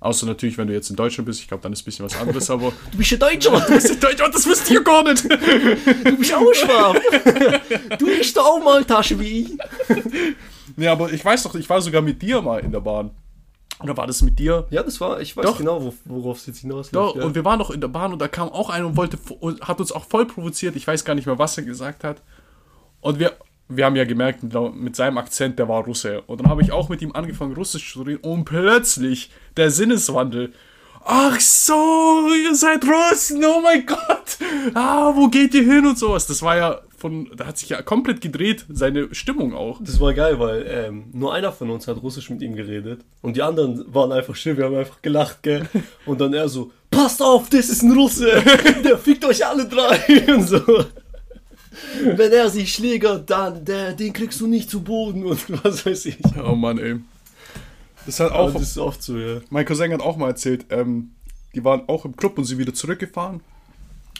Außer 0.00 0.24
natürlich, 0.24 0.56
wenn 0.56 0.68
du 0.68 0.72
jetzt 0.72 0.88
in 0.88 0.96
Deutschland 0.96 1.26
bist. 1.26 1.40
Ich 1.40 1.48
glaube, 1.48 1.62
dann 1.62 1.74
ist 1.74 1.82
ein 1.82 1.84
bisschen 1.84 2.06
was 2.06 2.16
anderes, 2.16 2.48
aber. 2.48 2.72
Du 2.92 2.96
bist 2.96 3.10
ja 3.10 3.18
Deutscher! 3.18 3.60
du 3.60 3.74
bist 3.74 3.90
ja 3.90 3.94
Deutscher, 3.96 4.30
das 4.30 4.46
wüsste 4.46 4.68
ich 4.68 4.74
ja 4.76 4.80
gar 4.80 5.04
nicht! 5.04 5.22
Du 5.22 6.16
bist 6.16 6.32
auch 6.32 6.54
Schwab! 6.54 6.98
Du 7.98 8.06
doch 8.34 8.46
auch 8.46 8.64
mal 8.64 8.82
Tasche 8.86 9.20
wie 9.20 9.42
ich! 9.42 9.50
Nee, 10.76 10.88
aber 10.88 11.12
ich 11.12 11.24
weiß 11.24 11.42
doch, 11.42 11.54
ich 11.54 11.68
war 11.68 11.80
sogar 11.80 12.02
mit 12.02 12.22
dir 12.22 12.42
mal 12.42 12.60
in 12.60 12.72
der 12.72 12.80
Bahn. 12.80 13.10
Oder 13.82 13.96
war 13.96 14.06
das 14.06 14.22
mit 14.22 14.38
dir? 14.38 14.66
Ja, 14.70 14.82
das 14.82 15.00
war, 15.00 15.20
ich 15.20 15.36
weiß 15.36 15.44
doch. 15.44 15.58
genau, 15.58 15.92
worauf 16.04 16.38
es 16.38 16.46
jetzt 16.46 16.60
hinausläuft. 16.60 16.94
Doch, 16.94 17.16
ja. 17.16 17.24
und 17.24 17.34
wir 17.34 17.44
waren 17.44 17.58
doch 17.58 17.70
in 17.70 17.80
der 17.80 17.88
Bahn 17.88 18.12
und 18.12 18.20
da 18.20 18.28
kam 18.28 18.48
auch 18.48 18.70
einer 18.70 18.86
und 18.86 18.96
wollte, 18.96 19.18
und 19.40 19.60
hat 19.62 19.80
uns 19.80 19.90
auch 19.90 20.04
voll 20.04 20.26
provoziert. 20.26 20.76
Ich 20.76 20.86
weiß 20.86 21.04
gar 21.04 21.14
nicht 21.14 21.26
mehr, 21.26 21.38
was 21.38 21.58
er 21.58 21.64
gesagt 21.64 22.04
hat. 22.04 22.22
Und 23.00 23.18
wir, 23.18 23.32
wir 23.68 23.84
haben 23.84 23.96
ja 23.96 24.04
gemerkt, 24.04 24.42
mit 24.74 24.96
seinem 24.96 25.18
Akzent, 25.18 25.58
der 25.58 25.68
war 25.68 25.84
Russe. 25.84 26.22
Und 26.22 26.40
dann 26.40 26.48
habe 26.48 26.62
ich 26.62 26.70
auch 26.70 26.88
mit 26.88 27.02
ihm 27.02 27.12
angefangen, 27.12 27.54
Russisch 27.54 27.92
zu 27.92 28.02
reden. 28.02 28.20
Und 28.22 28.44
plötzlich 28.44 29.30
der 29.56 29.70
Sinneswandel. 29.70 30.52
Ach 31.04 31.38
so, 31.38 32.28
ihr 32.42 32.54
seid 32.54 32.84
Russen, 32.84 33.44
oh 33.44 33.60
mein 33.60 33.84
Gott. 33.84 34.38
Ah, 34.72 35.12
wo 35.14 35.28
geht 35.28 35.52
ihr 35.52 35.64
hin 35.64 35.86
und 35.86 35.98
sowas. 35.98 36.26
Das 36.26 36.40
war 36.42 36.56
ja 36.56 36.80
von, 37.04 37.28
da 37.36 37.44
hat 37.44 37.58
sich 37.58 37.68
ja 37.68 37.82
komplett 37.82 38.22
gedreht, 38.22 38.64
seine 38.70 39.14
Stimmung 39.14 39.52
auch. 39.52 39.78
Das 39.82 40.00
war 40.00 40.14
geil, 40.14 40.38
weil 40.38 40.66
ähm, 40.66 41.04
nur 41.12 41.34
einer 41.34 41.52
von 41.52 41.68
uns 41.68 41.86
hat 41.86 42.02
Russisch 42.02 42.30
mit 42.30 42.40
ihm 42.40 42.56
geredet 42.56 43.04
und 43.20 43.36
die 43.36 43.42
anderen 43.42 43.84
waren 43.92 44.10
einfach 44.10 44.34
still, 44.34 44.56
wir 44.56 44.64
haben 44.64 44.74
einfach 44.74 45.02
gelacht, 45.02 45.42
gell? 45.42 45.68
Und 46.06 46.22
dann 46.22 46.32
er 46.32 46.48
so, 46.48 46.72
passt 46.90 47.20
auf, 47.20 47.50
das 47.50 47.68
ist 47.68 47.82
ein 47.82 47.92
Russe, 47.92 48.42
der 48.82 48.96
fickt 48.96 49.22
euch 49.26 49.44
alle 49.44 49.68
drei 49.68 50.24
und 50.34 50.48
so. 50.48 50.62
Wenn 52.16 52.32
er 52.32 52.48
sich 52.48 52.72
schlägert, 52.72 53.28
dann, 53.28 53.62
der, 53.66 53.92
den 53.92 54.14
kriegst 54.14 54.40
du 54.40 54.46
nicht 54.46 54.70
zu 54.70 54.82
Boden 54.82 55.26
und 55.26 55.44
was 55.62 55.84
weiß 55.84 56.06
ich. 56.06 56.16
Oh 56.42 56.54
Mann, 56.54 56.78
ey. 56.78 57.00
Das, 58.06 58.18
hat 58.18 58.32
auch, 58.32 58.50
das 58.50 58.62
ist 58.62 58.78
oft 58.78 59.02
so, 59.02 59.18
ja. 59.18 59.42
Mein 59.50 59.66
Cousin 59.66 59.92
hat 59.92 60.00
auch 60.00 60.16
mal 60.16 60.28
erzählt, 60.28 60.64
ähm, 60.70 61.10
die 61.54 61.62
waren 61.64 61.86
auch 61.86 62.06
im 62.06 62.16
Club 62.16 62.38
und 62.38 62.44
sind 62.44 62.56
wieder 62.56 62.72
zurückgefahren 62.72 63.42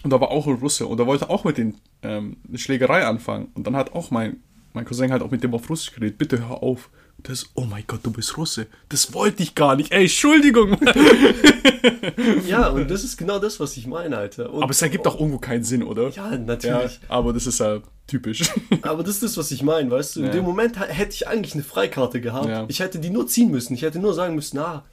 und 0.05 0.11
da 0.11 0.21
war 0.21 0.31
auch 0.31 0.47
ein 0.47 0.55
Russe 0.55 0.87
und 0.87 1.01
er 1.01 1.07
wollte 1.07 1.31
auch 1.31 1.45
mit 1.45 1.57
den 1.57 1.79
ähm, 2.03 2.37
eine 2.47 2.59
Schlägerei 2.59 3.07
anfangen. 3.07 3.49
Und 3.55 3.67
dann 3.67 3.75
hat 3.75 3.95
auch 3.95 4.11
mein, 4.11 4.37
mein 4.75 4.85
Cousin 4.85 5.11
halt 5.11 5.23
auch 5.23 5.31
mit 5.31 5.43
dem 5.43 5.55
auf 5.55 5.69
Russisch 5.69 5.93
geredet. 5.93 6.19
Bitte 6.19 6.47
hör 6.47 6.63
auf. 6.63 6.91
Und 7.17 7.29
das, 7.31 7.47
oh 7.55 7.65
mein 7.65 7.85
Gott, 7.87 8.01
du 8.03 8.11
bist 8.11 8.37
Russe. 8.37 8.67
Das 8.91 9.15
wollte 9.15 9.43
ich 9.43 9.55
gar 9.55 9.77
nicht. 9.77 9.93
Ey, 9.93 10.03
Entschuldigung. 10.03 10.77
ja, 12.47 12.69
und 12.69 12.91
das 12.91 13.03
ist 13.03 13.17
genau 13.17 13.39
das, 13.39 13.59
was 13.61 13.77
ich 13.79 13.87
meine, 13.87 14.19
Alter. 14.19 14.53
Und, 14.53 14.63
aber 14.63 14.73
es 14.73 14.83
ergibt 14.83 15.07
auch 15.07 15.19
irgendwo 15.19 15.39
keinen 15.39 15.65
Sinn, 15.65 15.83
oder? 15.83 16.11
Ja, 16.11 16.37
natürlich. 16.37 17.01
Ja, 17.01 17.09
aber 17.09 17.33
das 17.33 17.47
ist 17.47 17.61
ja 17.61 17.81
typisch. 18.07 18.43
aber 18.83 19.03
das 19.03 19.15
ist 19.15 19.23
das, 19.23 19.37
was 19.39 19.51
ich 19.53 19.63
meine, 19.63 19.91
weißt 19.91 20.17
du? 20.17 20.21
In 20.21 20.27
ja. 20.27 20.33
dem 20.33 20.45
Moment 20.45 20.79
hätte 20.79 21.15
ich 21.15 21.27
eigentlich 21.27 21.55
eine 21.55 21.63
Freikarte 21.63 22.21
gehabt. 22.21 22.49
Ja. 22.49 22.67
Ich 22.69 22.81
hätte 22.81 22.99
die 22.99 23.11
nur 23.11 23.27
ziehen 23.27 23.51
müssen. 23.51 23.73
Ich 23.75 23.83
hätte 23.83 24.01
nur 24.01 24.13
sagen 24.13 24.35
müssen, 24.35 24.57
na, 24.57 24.85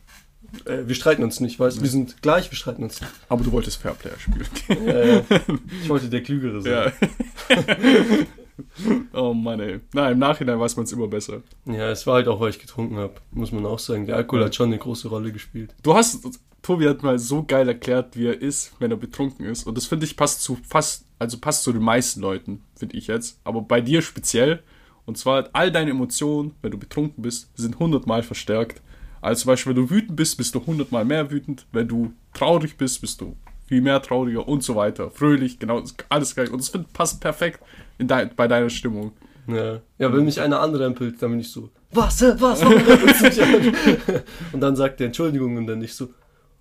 äh, 0.66 0.88
wir 0.88 0.96
streiten 0.96 1.24
uns 1.24 1.40
nicht, 1.40 1.60
weißt 1.60 1.78
du? 1.78 1.82
Wir 1.82 1.90
sind 1.90 2.22
gleich, 2.22 2.50
wir 2.52 2.58
streiten 2.58 2.84
uns 2.84 3.02
nicht. 3.02 3.12
Aber 3.30 3.44
du 3.44 3.52
wolltest 3.52 3.78
Fairplayer 3.82 4.18
spielen. 4.20 4.48
Ja. 4.86 5.22
Ich 5.84 5.90
wollte 5.90 6.10
der 6.10 6.24
Klügere 6.24 6.62
sein. 6.62 6.72
Ja. 6.72 7.58
Oh 9.14 9.34
Mann, 9.34 9.60
ey. 9.60 9.80
Na, 9.94 10.12
im 10.12 10.20
Nachhinein 10.20 10.60
weiß 10.60 10.76
man 10.76 10.86
es 10.86 10.92
immer 10.92 11.08
besser. 11.08 11.42
Ja, 11.66 11.90
es 11.90 12.06
war 12.06 12.16
halt 12.16 12.28
auch, 12.28 12.40
weil 12.40 12.50
ich 12.50 12.60
getrunken 12.60 12.98
habe, 12.98 13.16
muss 13.32 13.52
man 13.52 13.66
auch 13.66 13.80
sagen. 13.80 14.06
Der 14.06 14.16
Alkohol 14.18 14.44
hat 14.46 14.56
schon 14.56 14.68
eine 14.68 14.78
große 14.78 15.08
Rolle 15.08 15.32
gespielt. 15.32 15.74
Du 15.84 15.94
hast, 15.94 16.20
Tobi 16.62 16.88
hat 16.88 17.04
mal 17.04 17.18
so 17.18 17.44
geil 17.44 17.68
erklärt, 17.68 18.16
wie 18.16 18.28
er 18.28 18.40
ist, 18.40 18.74
wenn 18.80 18.92
er 18.92 18.98
betrunken 18.98 19.46
ist. 19.46 19.66
Und 19.66 19.78
das 19.78 19.86
finde 19.86 20.06
ich 20.06 20.16
passt 20.16 20.42
zu 20.44 20.58
fast, 20.68 21.06
also 21.20 21.38
passt 21.40 21.64
zu 21.64 21.74
den 21.74 21.82
meisten 21.82 22.22
Leuten, 22.22 22.62
finde 22.76 22.98
ich 22.98 23.08
jetzt. 23.08 23.40
Aber 23.44 23.62
bei 23.62 23.82
dir 23.82 24.02
speziell. 24.02 24.62
Und 25.06 25.18
zwar 25.18 25.50
all 25.54 25.72
deine 25.72 25.92
Emotionen, 25.92 26.54
wenn 26.62 26.72
du 26.72 26.78
betrunken 26.78 27.24
bist, 27.24 27.50
sind 27.56 27.80
hundertmal 27.80 28.22
verstärkt. 28.22 28.82
Also 29.22 29.44
zum 29.44 29.50
Beispiel, 29.50 29.76
wenn 29.76 29.84
du 29.84 29.90
wütend 29.90 30.16
bist, 30.16 30.38
bist 30.38 30.54
du 30.56 30.66
hundertmal 30.66 31.06
mehr 31.06 31.30
wütend. 31.32 31.66
Wenn 31.72 31.88
du 31.88 32.14
traurig 32.34 32.78
bist, 32.78 33.02
bist 33.02 33.22
du 33.22 33.36
viel 33.68 33.82
mehr 33.82 34.02
trauriger 34.02 34.48
und 34.48 34.64
so 34.64 34.76
weiter. 34.76 35.12
Fröhlich, 35.12 35.60
genau, 35.60 35.82
alles 36.10 36.36
gleich. 36.36 36.52
Und 36.52 36.60
das 36.60 36.70
find, 36.70 36.92
passt 36.92 37.22
perfekt 37.22 37.62
in 37.98 38.08
dein, 38.08 38.32
bei 38.36 38.48
deiner 38.48 38.70
Stimmung. 38.70 39.14
Ja. 39.48 39.80
ja, 39.98 40.14
wenn 40.14 40.26
mich 40.26 40.40
einer 40.40 40.60
anrempelt, 40.60 41.22
dann 41.22 41.32
bin 41.32 41.40
ich 41.40 41.52
so, 41.52 41.70
was, 41.92 42.22
was, 42.22 42.62
warum 42.62 42.78
rempelst 42.78 43.22
du 43.22 43.26
mich 43.26 43.42
an? 43.42 44.22
Und 44.54 44.62
dann 44.62 44.76
sagt 44.76 45.02
er 45.02 45.08
Entschuldigung 45.08 45.58
und 45.58 45.68
dann 45.68 45.80
nicht 45.80 45.94
so, 45.94 46.10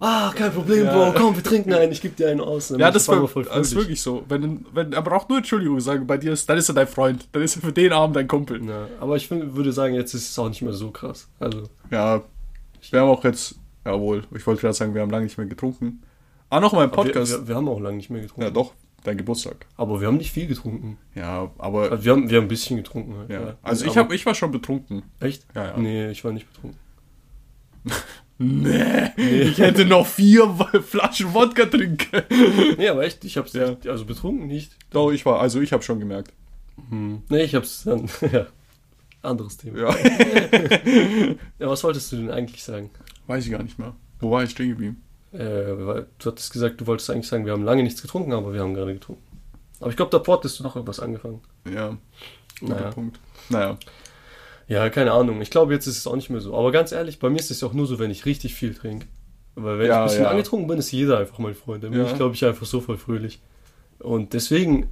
ah, 0.01 0.33
kein 0.35 0.53
Problem, 0.53 0.87
Ja. 0.87 1.11
Bro, 1.11 1.13
komm, 1.21 1.37
wir 1.37 1.43
trinken 1.43 1.73
einen, 1.73 1.93
ich 1.93 2.01
geb 2.01 2.17
dir 2.17 2.29
einen 2.29 2.41
aus. 2.41 2.71
Ja, 2.71 2.91
das, 2.91 3.07
war, 3.09 3.29
das 3.45 3.69
ist 3.69 3.75
wirklich 3.75 4.01
so. 4.01 4.25
Wenn, 4.29 4.65
wenn 4.73 4.93
er 4.93 5.03
braucht 5.03 5.29
nur 5.29 5.39
Entschuldigung 5.39 5.81
sagen, 5.81 6.07
bei 6.07 6.17
dir 6.17 6.33
ist, 6.33 6.49
dann 6.49 6.59
ist 6.59 6.69
er 6.69 6.75
dein 6.75 6.89
Freund. 6.89 7.29
Dann 7.33 7.43
ist 7.43 7.57
er 7.57 7.63
für 7.63 7.73
den 7.73 7.93
Abend 7.93 8.17
dein 8.17 8.27
Kumpel. 8.29 8.65
Ja, 8.65 8.89
aber 9.01 9.17
ich 9.17 9.29
find, 9.29 9.55
würde 9.55 9.73
sagen, 9.73 9.95
jetzt 9.95 10.15
ist 10.15 10.31
es 10.31 10.39
auch 10.39 10.49
nicht 10.49 10.63
mehr 10.63 10.73
so 10.73 10.91
krass. 10.91 11.29
Also, 11.39 11.65
Ja, 11.91 12.23
wir 12.91 13.01
haben 13.01 13.09
auch 13.09 13.25
jetzt, 13.25 13.57
jawohl, 13.85 14.25
ich 14.35 14.47
wollte 14.47 14.61
gerade 14.63 14.75
sagen, 14.75 14.95
wir 14.95 15.03
haben 15.03 15.11
lange 15.11 15.25
nicht 15.25 15.39
mehr 15.39 15.47
getrunken. 15.47 16.03
Ah, 16.49 16.61
noch 16.61 16.73
mal 16.73 16.85
im 16.85 16.91
wir, 16.91 16.97
Podcast. 16.97 17.33
wir, 17.33 17.49
wir 17.49 17.55
haben 17.57 17.69
auch 17.69 17.81
lange 17.81 17.97
nicht 17.97 18.11
mehr 18.11 18.21
getrunken. 18.23 18.43
ja, 18.43 18.51
doch, 18.51 18.73
dein 19.05 19.17
Geburtstag. 19.17 19.67
Aber 19.77 20.01
wir 20.01 20.09
haben 20.09 20.17
nicht 20.17 20.33
viel 20.33 20.47
getrunken. 20.47 20.99
Ja, 21.15 21.51
aber, 21.59 21.91
Also 21.93 22.05
wir, 22.05 22.13
haben, 22.13 22.29
wir 22.31 22.37
haben 22.39 22.45
ein 22.47 22.49
bisschen 22.49 22.77
getrunken. 22.77 23.17
Halt, 23.19 23.31
ja. 23.31 23.41
ja. 23.41 23.57
Also 23.63 23.87
ich, 23.87 23.97
hab, 23.97 24.13
ich 24.13 24.27
war 24.27 24.35
schon 24.35 24.51
betrunken. 24.51 25.03
Echt? 25.21 25.47
Ja, 25.55 25.67
ja. 25.69 25.77
Nee, 25.77 26.11
ich 26.11 26.25
war 26.25 26.33
nicht 26.33 26.47
betrunken. 26.53 26.79
Nee, 28.43 29.11
ich 29.19 29.59
hätte 29.59 29.85
noch 29.85 30.07
vier 30.07 30.49
Flaschen 30.83 31.35
Wodka 31.35 31.67
trinken. 31.67 32.23
Nee, 32.79 32.89
aber 32.89 33.05
echt, 33.05 33.23
ich 33.27 33.37
hab's 33.37 33.53
Ja. 33.53 33.77
also 33.87 34.07
betrunken 34.07 34.47
nicht. 34.47 34.73
Doch, 34.89 35.11
ich 35.11 35.27
war, 35.27 35.41
also 35.41 35.61
ich 35.61 35.75
habe 35.75 35.83
schon 35.83 36.01
gemerkt. 36.01 36.33
Hm. 36.89 37.21
Nee, 37.29 37.43
ich 37.43 37.55
hab's 37.55 37.83
dann, 37.85 38.09
ja. 38.33 38.47
Anderes 39.23 39.57
Thema. 39.57 39.79
Ja. 39.79 39.95
Ja, 41.59 41.69
was 41.69 41.85
wolltest 41.85 42.11
du 42.13 42.17
denn 42.17 42.31
eigentlich 42.31 42.63
sagen? 42.65 42.91
Weiß 43.27 43.45
ich 43.45 43.51
gar 43.53 43.63
nicht 43.63 43.79
mehr. 43.79 43.95
Wo 44.19 44.31
war 44.31 44.43
ich 44.43 44.51
stehen 44.51 44.71
geblieben? 44.71 45.03
Äh, 45.33 45.39
du 45.39 46.05
hattest 46.27 46.53
gesagt, 46.53 46.81
du 46.81 46.87
wolltest 46.87 47.11
eigentlich 47.11 47.29
sagen, 47.29 47.45
wir 47.47 47.53
haben 47.53 47.63
lange 47.65 47.83
nichts 47.83 48.03
getrunken, 48.03 48.33
aber 48.33 48.53
wir 48.53 48.61
haben 48.61 48.75
gerade 48.75 48.95
getrunken. 48.95 49.23
Aber 49.79 49.91
ich 49.91 49.97
glaube, 49.97 50.11
da 50.19 50.33
hattest 50.33 50.59
du 50.59 50.63
noch 50.63 50.75
irgendwas 50.77 51.01
angefangen. 51.01 51.41
Ja, 51.71 51.97
guter 52.61 52.75
Naja. 52.75 52.91
Punkt. 52.91 53.19
Naja, 53.49 53.79
Ja, 54.69 54.89
keine 54.91 55.13
Ahnung. 55.13 55.41
Ich 55.43 55.51
glaube, 55.51 55.73
jetzt 55.73 55.87
ist 55.87 55.99
es 55.99 56.07
auch 56.07 56.17
nicht 56.17 56.31
mehr 56.31 56.41
so. 56.41 56.57
Aber 56.57 56.73
ganz 56.73 56.93
ehrlich, 56.93 57.19
bei 57.19 57.29
mir 57.31 57.39
ist 57.39 57.51
es 57.51 57.61
ja 57.61 57.69
auch 57.69 57.73
nur 57.73 57.87
so, 57.87 57.99
wenn 57.99 58.11
ich 58.11 58.27
richtig 58.27 58.55
viel 58.55 58.75
trinke. 58.75 59.07
Weil 59.55 59.79
wenn 59.79 59.85
ich 59.87 59.89
Ja, 59.91 60.01
ein 60.03 60.09
bisschen 60.09 60.23
ja. 60.25 60.31
angetrunken 60.31 60.67
bin, 60.69 60.79
ist 60.79 60.91
jeder 60.93 61.19
einfach 61.19 61.39
mein 61.39 61.55
Freund. 61.55 61.85
Dann 61.85 61.91
bin 61.93 62.01
Ja. 62.01 62.07
ich, 62.07 62.15
glaube 62.17 62.35
ich, 62.35 62.45
einfach 62.45 62.67
so 62.67 62.81
voll 62.81 62.97
fröhlich. 62.99 63.41
Und 63.99 64.33
deswegen, 64.33 64.89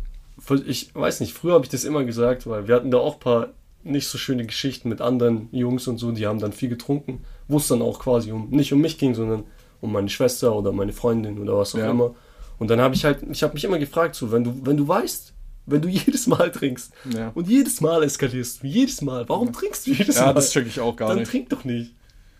ich 0.66 0.94
weiß 0.94 1.20
nicht, 1.20 1.32
früher 1.32 1.54
habe 1.54 1.64
ich 1.64 1.70
das 1.70 1.84
immer 1.84 2.04
gesagt, 2.04 2.46
weil 2.46 2.68
wir 2.68 2.74
hatten 2.74 2.90
da 2.90 2.98
auch 2.98 3.14
ein 3.14 3.20
paar 3.20 3.48
nicht 3.88 4.08
so 4.08 4.18
schöne 4.18 4.44
Geschichten 4.46 4.88
mit 4.88 5.00
anderen 5.00 5.48
Jungs 5.52 5.86
und 5.88 5.98
so, 5.98 6.12
die 6.12 6.26
haben 6.26 6.38
dann 6.40 6.52
viel 6.52 6.68
getrunken, 6.68 7.20
wo 7.48 7.56
es 7.58 7.68
dann 7.68 7.82
auch 7.82 7.98
quasi 7.98 8.32
um, 8.32 8.50
nicht 8.50 8.72
um 8.72 8.80
mich 8.80 8.98
ging, 8.98 9.14
sondern 9.14 9.44
um 9.80 9.92
meine 9.92 10.08
Schwester 10.08 10.54
oder 10.54 10.72
meine 10.72 10.92
Freundin 10.92 11.38
oder 11.38 11.56
was 11.58 11.74
auch 11.74 11.78
Ja. 11.80 11.90
immer. 11.90 12.14
Und 12.58 12.68
dann 12.70 12.80
habe 12.80 12.94
ich 12.94 13.04
halt, 13.04 13.18
ich 13.30 13.42
habe 13.42 13.54
mich 13.54 13.64
immer 13.64 13.78
gefragt, 13.78 14.14
so, 14.16 14.32
wenn 14.32 14.44
du, 14.44 14.60
wenn 14.64 14.76
du 14.76 14.86
weißt, 14.88 15.32
wenn 15.66 15.80
du 15.82 15.88
jedes 16.00 16.26
Mal 16.26 16.50
trinkst 16.50 16.92
Ja. 17.14 17.30
und 17.34 17.48
jedes 17.48 17.80
Mal 17.80 18.02
eskalierst 18.02 18.62
du, 18.62 18.66
jedes 18.66 19.00
Mal, 19.02 19.28
warum 19.28 19.52
trinkst 19.52 19.86
du 19.86 19.92
jedes 19.92 20.16
Mal? 20.18 20.26
ja, 20.26 20.32
das 20.32 20.50
check 20.50 20.66
ich 20.66 20.80
auch 20.80 20.96
gar 20.96 21.08
dann 21.10 21.18
nicht. 21.18 21.30
trink 21.30 21.48
doch 21.50 21.64
nicht. 21.64 21.94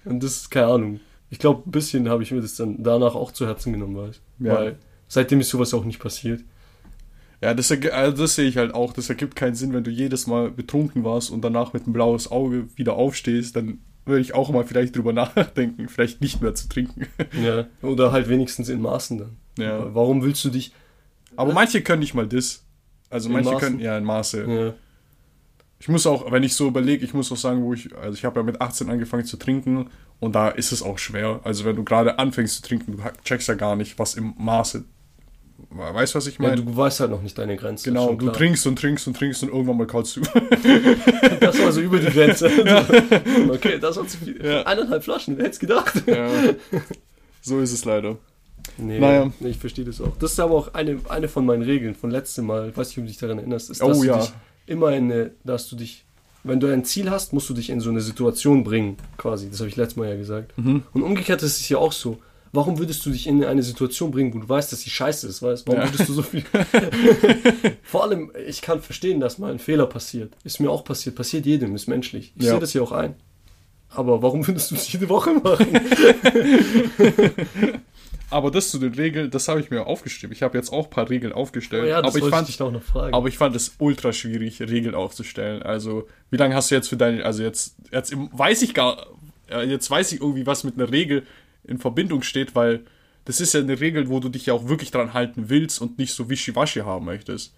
Und 0.04 0.22
das 0.22 0.36
ist 0.36 0.50
keine 0.50 0.66
Ahnung. 0.66 1.00
Ich 1.30 1.38
glaube, 1.38 1.68
ein 1.68 1.70
bisschen 1.70 2.08
habe 2.08 2.22
ich 2.22 2.30
mir 2.30 2.40
das 2.40 2.56
dann 2.56 2.82
danach 2.82 3.14
auch 3.14 3.32
zu 3.32 3.46
Herzen 3.46 3.72
genommen, 3.72 3.96
weißt 3.96 4.20
Ja. 4.40 4.54
Weil 4.54 4.78
seitdem 5.08 5.40
ist 5.40 5.50
sowas 5.50 5.74
auch 5.74 5.84
nicht 5.84 5.98
passiert. 6.00 6.40
Ja, 7.40 7.54
das, 7.54 7.70
also 7.70 8.22
das 8.22 8.34
sehe 8.34 8.48
ich 8.48 8.56
halt 8.56 8.74
auch. 8.74 8.92
Das 8.92 9.08
ergibt 9.08 9.36
keinen 9.36 9.54
Sinn, 9.54 9.72
wenn 9.72 9.84
du 9.84 9.90
jedes 9.90 10.26
Mal 10.26 10.50
betrunken 10.50 11.04
warst 11.04 11.30
und 11.30 11.42
danach 11.42 11.72
mit 11.72 11.84
einem 11.84 11.92
blaues 11.92 12.30
Auge 12.30 12.68
wieder 12.76 12.94
aufstehst, 12.94 13.54
dann 13.54 13.78
würde 14.04 14.20
ich 14.22 14.34
auch 14.34 14.50
mal 14.50 14.64
vielleicht 14.64 14.96
drüber 14.96 15.12
nachdenken, 15.14 15.88
vielleicht 15.88 16.20
nicht 16.20 16.42
mehr 16.42 16.54
zu 16.54 16.68
trinken. 16.68 17.06
Ja. 17.42 17.66
Oder 17.82 18.10
halt 18.10 18.28
wenigstens 18.28 18.68
in 18.68 18.80
Maßen 18.80 19.18
dann. 19.18 19.36
Ja. 19.58 19.94
Warum 19.94 20.22
willst 20.22 20.44
du 20.44 20.50
dich. 20.50 20.72
Aber 21.36 21.52
manche 21.52 21.82
können 21.82 22.00
nicht 22.00 22.14
mal 22.14 22.26
das. 22.26 22.64
Also 23.10 23.28
In 23.28 23.34
manche 23.34 23.52
Maßen? 23.52 23.68
können, 23.68 23.80
ja, 23.80 23.96
in 23.96 24.04
Maße. 24.04 24.44
Ja. 24.44 24.74
Ich 25.80 25.88
muss 25.88 26.06
auch, 26.06 26.32
wenn 26.32 26.42
ich 26.42 26.54
so 26.54 26.66
überlege, 26.66 27.04
ich 27.04 27.14
muss 27.14 27.30
auch 27.30 27.36
sagen, 27.36 27.62
wo 27.62 27.72
ich, 27.72 27.94
also 27.96 28.14
ich 28.14 28.24
habe 28.24 28.40
ja 28.40 28.44
mit 28.44 28.60
18 28.60 28.90
angefangen 28.90 29.24
zu 29.24 29.36
trinken 29.36 29.88
und 30.18 30.34
da 30.34 30.48
ist 30.48 30.72
es 30.72 30.82
auch 30.82 30.98
schwer. 30.98 31.40
Also 31.44 31.64
wenn 31.64 31.76
du 31.76 31.84
gerade 31.84 32.18
anfängst 32.18 32.56
zu 32.56 32.62
trinken, 32.62 32.96
du 32.96 33.02
checkst 33.22 33.46
ja 33.46 33.54
gar 33.54 33.76
nicht, 33.76 33.96
was 33.98 34.14
im 34.14 34.34
Maße. 34.38 34.84
Weißt 35.70 36.14
du, 36.14 36.18
was 36.18 36.26
ich 36.26 36.38
ja, 36.38 36.42
meine? 36.48 36.62
du 36.62 36.76
weißt 36.76 37.00
halt 37.00 37.10
noch 37.10 37.20
nicht 37.22 37.36
deine 37.36 37.56
Grenze. 37.56 37.84
genau, 37.90 38.14
du 38.14 38.30
trinkst 38.30 38.66
und 38.66 38.78
trinkst 38.78 39.06
und 39.08 39.16
trinkst 39.16 39.42
und 39.42 39.48
irgendwann 39.50 39.76
mal 39.76 39.86
kaust 39.86 40.16
du. 40.16 40.20
Das 41.40 41.58
war 41.60 41.72
so 41.72 41.80
über 41.80 41.98
die 41.98 42.06
Grenze. 42.06 42.46
okay, 43.52 43.78
das 43.80 43.96
war 43.96 44.06
zu 44.06 44.18
viel. 44.18 44.44
Ja. 44.44 44.62
Eineinhalb 44.62 45.04
Flaschen, 45.04 45.36
wer 45.36 45.44
hätte 45.44 45.54
es 45.54 45.58
gedacht? 45.58 46.02
ja. 46.06 46.28
So 47.42 47.60
ist 47.60 47.72
es 47.72 47.84
leider. 47.84 48.16
Nee, 48.76 48.98
Naja. 48.98 49.32
nee, 49.40 49.48
ich 49.50 49.58
verstehe 49.58 49.84
das 49.84 50.00
auch. 50.00 50.16
Das 50.18 50.32
ist 50.32 50.40
aber 50.40 50.54
auch 50.54 50.74
eine, 50.74 50.98
eine 51.08 51.28
von 51.28 51.44
meinen 51.46 51.62
Regeln 51.62 51.94
von 51.94 52.10
letztem 52.10 52.46
Mal. 52.46 52.68
Ich 52.70 52.76
weiß 52.76 52.88
nicht, 52.88 52.98
ob 52.98 53.04
du 53.04 53.08
dich 53.08 53.18
daran 53.18 53.38
erinnerst. 53.38 53.70
Ist, 53.70 53.82
Oh 53.82 53.88
dass 53.88 54.04
ja. 54.04 54.14
du 54.14 54.20
dich 54.20 54.32
immer 54.66 54.92
in 54.94 55.10
eine, 55.10 55.30
dass 55.44 55.68
du 55.68 55.76
dich, 55.76 56.04
wenn 56.44 56.60
du 56.60 56.72
ein 56.72 56.84
Ziel 56.84 57.10
hast, 57.10 57.32
musst 57.32 57.48
du 57.48 57.54
dich 57.54 57.70
in 57.70 57.80
so 57.80 57.90
eine 57.90 58.00
Situation 58.00 58.64
bringen, 58.64 58.96
quasi. 59.16 59.48
Das 59.50 59.60
habe 59.60 59.68
ich 59.68 59.76
letztes 59.76 59.96
Mal 59.96 60.08
ja 60.10 60.16
gesagt. 60.16 60.56
Mhm. 60.58 60.82
Und 60.92 61.02
umgekehrt 61.02 61.42
ist 61.42 61.60
es 61.60 61.68
ja 61.68 61.78
auch 61.78 61.92
so. 61.92 62.18
Warum 62.52 62.78
würdest 62.78 63.04
du 63.04 63.10
dich 63.10 63.26
in 63.26 63.44
eine 63.44 63.62
Situation 63.62 64.10
bringen, 64.10 64.32
wo 64.34 64.38
du 64.38 64.48
weißt, 64.48 64.72
dass 64.72 64.80
sie 64.80 64.90
scheiße 64.90 65.26
ist, 65.28 65.42
weißt? 65.42 65.66
Warum 65.66 65.80
Ja. 65.82 65.88
würdest 65.88 66.08
du 66.08 66.12
so 66.14 66.22
viel? 66.22 66.44
Vor 67.82 68.02
allem, 68.04 68.30
ich 68.46 68.62
kann 68.62 68.80
verstehen, 68.80 69.20
dass 69.20 69.38
mal 69.38 69.50
ein 69.52 69.58
Fehler 69.58 69.86
passiert. 69.86 70.32
Ist 70.44 70.60
mir 70.60 70.70
auch 70.70 70.84
passiert, 70.84 71.14
passiert 71.16 71.46
jedem, 71.46 71.74
ist 71.74 71.88
menschlich. 71.88 72.32
Ich 72.36 72.44
Ja. 72.44 72.52
sehe 72.52 72.60
das 72.60 72.72
ja 72.74 72.82
auch 72.82 72.92
ein. 72.92 73.14
Aber 73.90 74.22
warum 74.22 74.46
würdest 74.46 74.70
du 74.70 74.74
es 74.74 74.90
jede 74.92 75.08
Woche 75.08 75.32
machen? 75.34 75.66
Aber 78.30 78.50
das 78.50 78.70
zu 78.70 78.78
den 78.78 78.94
Regeln, 78.94 79.30
das 79.30 79.48
habe 79.48 79.60
ich 79.60 79.70
mir 79.70 79.86
aufgeschrieben. 79.86 80.34
Ich 80.34 80.42
habe 80.42 80.58
jetzt 80.58 80.70
auch 80.70 80.84
ein 80.84 80.90
paar 80.90 81.08
Regeln 81.08 81.32
aufgestellt. 81.32 81.84
Oh 81.84 81.88
ja, 81.88 82.02
das 82.02 82.14
aber 82.14 82.24
ich 82.26 82.30
fand, 82.30 82.48
ich. 82.50 82.60
Aber 82.60 83.28
ich 83.28 83.38
fand 83.38 83.56
es 83.56 83.74
ultra 83.78 84.12
schwierig, 84.12 84.60
Regeln 84.60 84.94
aufzustellen. 84.94 85.62
Also, 85.62 86.06
wie 86.30 86.36
lange 86.36 86.54
hast 86.54 86.70
du 86.70 86.74
jetzt 86.74 86.88
für 86.88 86.98
deine, 86.98 87.24
also 87.24 87.42
jetzt, 87.42 87.76
jetzt 87.90 88.12
weiß 88.14 88.60
ich 88.62 88.74
gar, 88.74 89.06
jetzt 89.66 89.90
weiß 89.90 90.12
ich 90.12 90.20
irgendwie, 90.20 90.44
was 90.46 90.62
mit 90.62 90.74
einer 90.78 90.92
Regel 90.92 91.26
in 91.68 91.78
Verbindung 91.78 92.22
steht, 92.22 92.54
weil 92.54 92.84
das 93.24 93.40
ist 93.40 93.54
ja 93.54 93.60
eine 93.60 93.78
Regel, 93.78 94.08
wo 94.08 94.20
du 94.20 94.28
dich 94.28 94.46
ja 94.46 94.54
auch 94.54 94.68
wirklich 94.68 94.90
dran 94.90 95.12
halten 95.12 95.48
willst 95.48 95.80
und 95.80 95.98
nicht 95.98 96.14
so 96.14 96.30
wischiwaschi 96.30 96.80
haben 96.80 97.04
möchtest. 97.04 97.54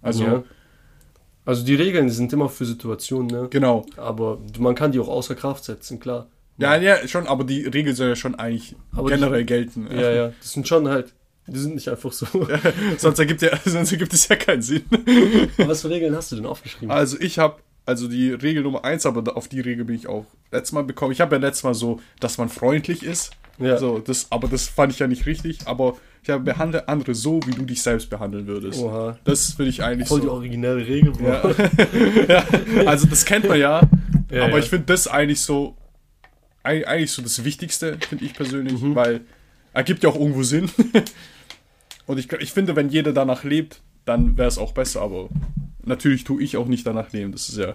Also, 0.00 0.24
Ja. 0.24 0.44
Also 1.44 1.64
die 1.64 1.74
Regeln 1.74 2.10
sind 2.10 2.30
immer 2.34 2.50
für 2.50 2.66
Situationen, 2.66 3.28
ne? 3.28 3.48
genau. 3.48 3.86
Aber 3.96 4.38
man 4.58 4.74
kann 4.74 4.92
die 4.92 5.00
auch 5.00 5.08
außer 5.08 5.34
Kraft 5.34 5.64
setzen, 5.64 5.98
klar. 5.98 6.28
Ja, 6.58 6.76
ja, 6.76 7.08
schon, 7.08 7.26
aber 7.26 7.44
die 7.44 7.62
Regeln 7.64 7.96
soll 7.96 8.08
ja 8.08 8.16
schon 8.16 8.34
eigentlich 8.34 8.76
Aber 8.92 9.08
generell 9.08 9.44
gelten. 9.44 9.88
Ja, 9.90 10.10
ja. 10.10 10.32
Das 10.40 10.52
sind 10.52 10.68
schon 10.68 10.88
halt, 10.88 11.14
die 11.46 11.58
sind 11.58 11.74
nicht 11.74 11.88
einfach 11.88 12.12
so. 12.12 12.26
sonst, 12.98 13.18
ergibt 13.18 13.40
ja, 13.40 13.58
sonst 13.64 13.92
ergibt 13.92 14.12
es 14.12 14.28
ja 14.28 14.36
keinen 14.36 14.60
Sinn. 14.60 14.82
Was 15.56 15.80
für 15.80 15.88
Regeln 15.88 16.14
hast 16.14 16.32
du 16.32 16.36
denn 16.36 16.44
aufgeschrieben? 16.44 16.90
Also 16.90 17.18
ich 17.18 17.38
habe 17.38 17.62
also 17.88 18.06
die 18.06 18.30
Regel 18.32 18.62
Nummer 18.62 18.84
eins, 18.84 19.06
aber 19.06 19.36
auf 19.36 19.48
die 19.48 19.60
Regel 19.60 19.84
bin 19.84 19.96
ich 19.96 20.06
auch 20.06 20.26
letztes 20.52 20.72
Mal 20.72 20.84
bekommen. 20.84 21.12
Ich 21.12 21.20
habe 21.20 21.36
ja 21.36 21.40
letztes 21.40 21.64
Mal 21.64 21.74
so, 21.74 22.00
dass 22.20 22.36
man 22.38 22.48
freundlich 22.48 23.02
ist. 23.02 23.30
Ja. 23.58 23.76
So, 23.78 23.98
das, 23.98 24.30
aber 24.30 24.46
das 24.46 24.68
fand 24.68 24.92
ich 24.92 24.98
ja 25.00 25.06
nicht 25.08 25.26
richtig. 25.26 25.60
Aber 25.66 25.96
ich 26.22 26.30
habe 26.30 26.44
behandle 26.44 26.86
andere 26.88 27.14
so, 27.14 27.40
wie 27.46 27.50
du 27.52 27.62
dich 27.64 27.82
selbst 27.82 28.08
behandeln 28.10 28.46
würdest. 28.46 28.78
Oha. 28.80 29.18
Das 29.24 29.54
finde 29.54 29.70
ich 29.70 29.82
eigentlich 29.82 30.06
Voll 30.08 30.20
die 30.20 30.26
so. 30.26 30.32
originelle 30.32 30.86
Regel, 30.86 31.12
Bro. 31.12 31.26
Ja. 31.26 31.54
ja, 32.28 32.86
also 32.86 33.06
das 33.06 33.24
kennt 33.24 33.48
man 33.48 33.58
ja. 33.58 33.80
Ja, 34.30 34.44
aber 34.44 34.58
ich 34.58 34.68
finde 34.68 34.84
das 34.86 35.08
eigentlich 35.08 35.40
so, 35.40 35.74
eig- 36.62 36.84
eigentlich 36.84 37.10
so 37.10 37.22
das 37.22 37.42
Wichtigste, 37.44 37.96
finde 38.08 38.24
ich 38.26 38.34
persönlich, 38.34 38.80
Mhm. 38.80 38.94
weil 38.94 39.20
ergibt 39.72 40.02
ja 40.04 40.10
auch 40.10 40.16
irgendwo 40.16 40.42
Sinn. 40.42 40.70
Und 42.06 42.18
ich, 42.18 42.30
ich 42.32 42.52
finde, 42.52 42.76
wenn 42.76 42.90
jeder 42.90 43.12
danach 43.12 43.44
lebt, 43.44 43.80
dann 44.04 44.36
wäre 44.36 44.48
es 44.48 44.58
auch 44.58 44.72
besser, 44.72 45.00
aber 45.02 45.28
natürlich 45.88 46.24
tue 46.24 46.42
ich 46.42 46.56
auch 46.56 46.66
nicht 46.66 46.86
danach 46.86 47.12
leben. 47.12 47.32
Das 47.32 47.48
ist 47.48 47.58
ja. 47.58 47.74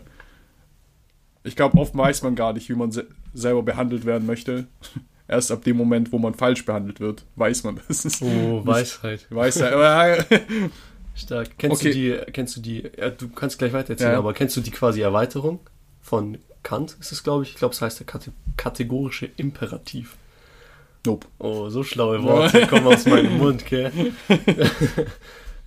Ich 1.43 1.55
glaube, 1.57 1.77
oft 1.77 1.95
weiß 1.97 2.21
man 2.23 2.35
gar 2.35 2.53
nicht, 2.53 2.69
wie 2.69 2.73
man 2.75 2.91
se 2.91 3.05
selber 3.33 3.63
behandelt 3.63 4.05
werden 4.05 4.25
möchte. 4.25 4.67
Erst 5.27 5.51
ab 5.51 5.63
dem 5.63 5.77
Moment, 5.77 6.11
wo 6.11 6.19
man 6.19 6.33
falsch 6.35 6.65
behandelt 6.65 6.99
wird, 6.99 7.25
weiß 7.35 7.63
man 7.63 7.79
das. 7.87 8.21
Oh, 8.21 8.61
Weisheit. 8.65 9.25
Aber, 9.31 10.17
Stark. 11.15 11.51
Kennst 11.57 11.81
Okay. 11.81 11.89
du 11.89 11.93
die, 12.25 12.31
kennst 12.31 12.57
du 12.57 12.61
die, 12.61 12.89
ja, 12.97 13.09
du 13.09 13.29
kannst 13.29 13.57
gleich 13.59 13.71
weiter 13.73 13.91
erzählen, 13.91 14.13
Ja. 14.13 14.17
aber 14.17 14.33
kennst 14.33 14.57
du 14.57 14.61
die 14.61 14.71
quasi 14.71 15.01
Erweiterung 15.01 15.59
von 16.01 16.39
Kant, 16.63 16.97
ist 16.99 17.11
es, 17.11 17.23
glaube 17.23 17.43
ich? 17.43 17.49
Ich 17.51 17.55
glaube, 17.57 17.73
es 17.75 17.81
heißt 17.81 17.99
der 17.99 18.07
Kate 18.07 18.31
kategorische 18.57 19.29
Imperativ. 19.37 20.15
nope. 21.05 21.27
Oh, 21.37 21.69
so 21.69 21.83
schlaue 21.83 22.23
Worte 22.23 22.65
kommen 22.67 22.87
aus 22.87 23.05
meinem 23.05 23.37
Mund, 23.37 23.65
gell? 23.65 23.91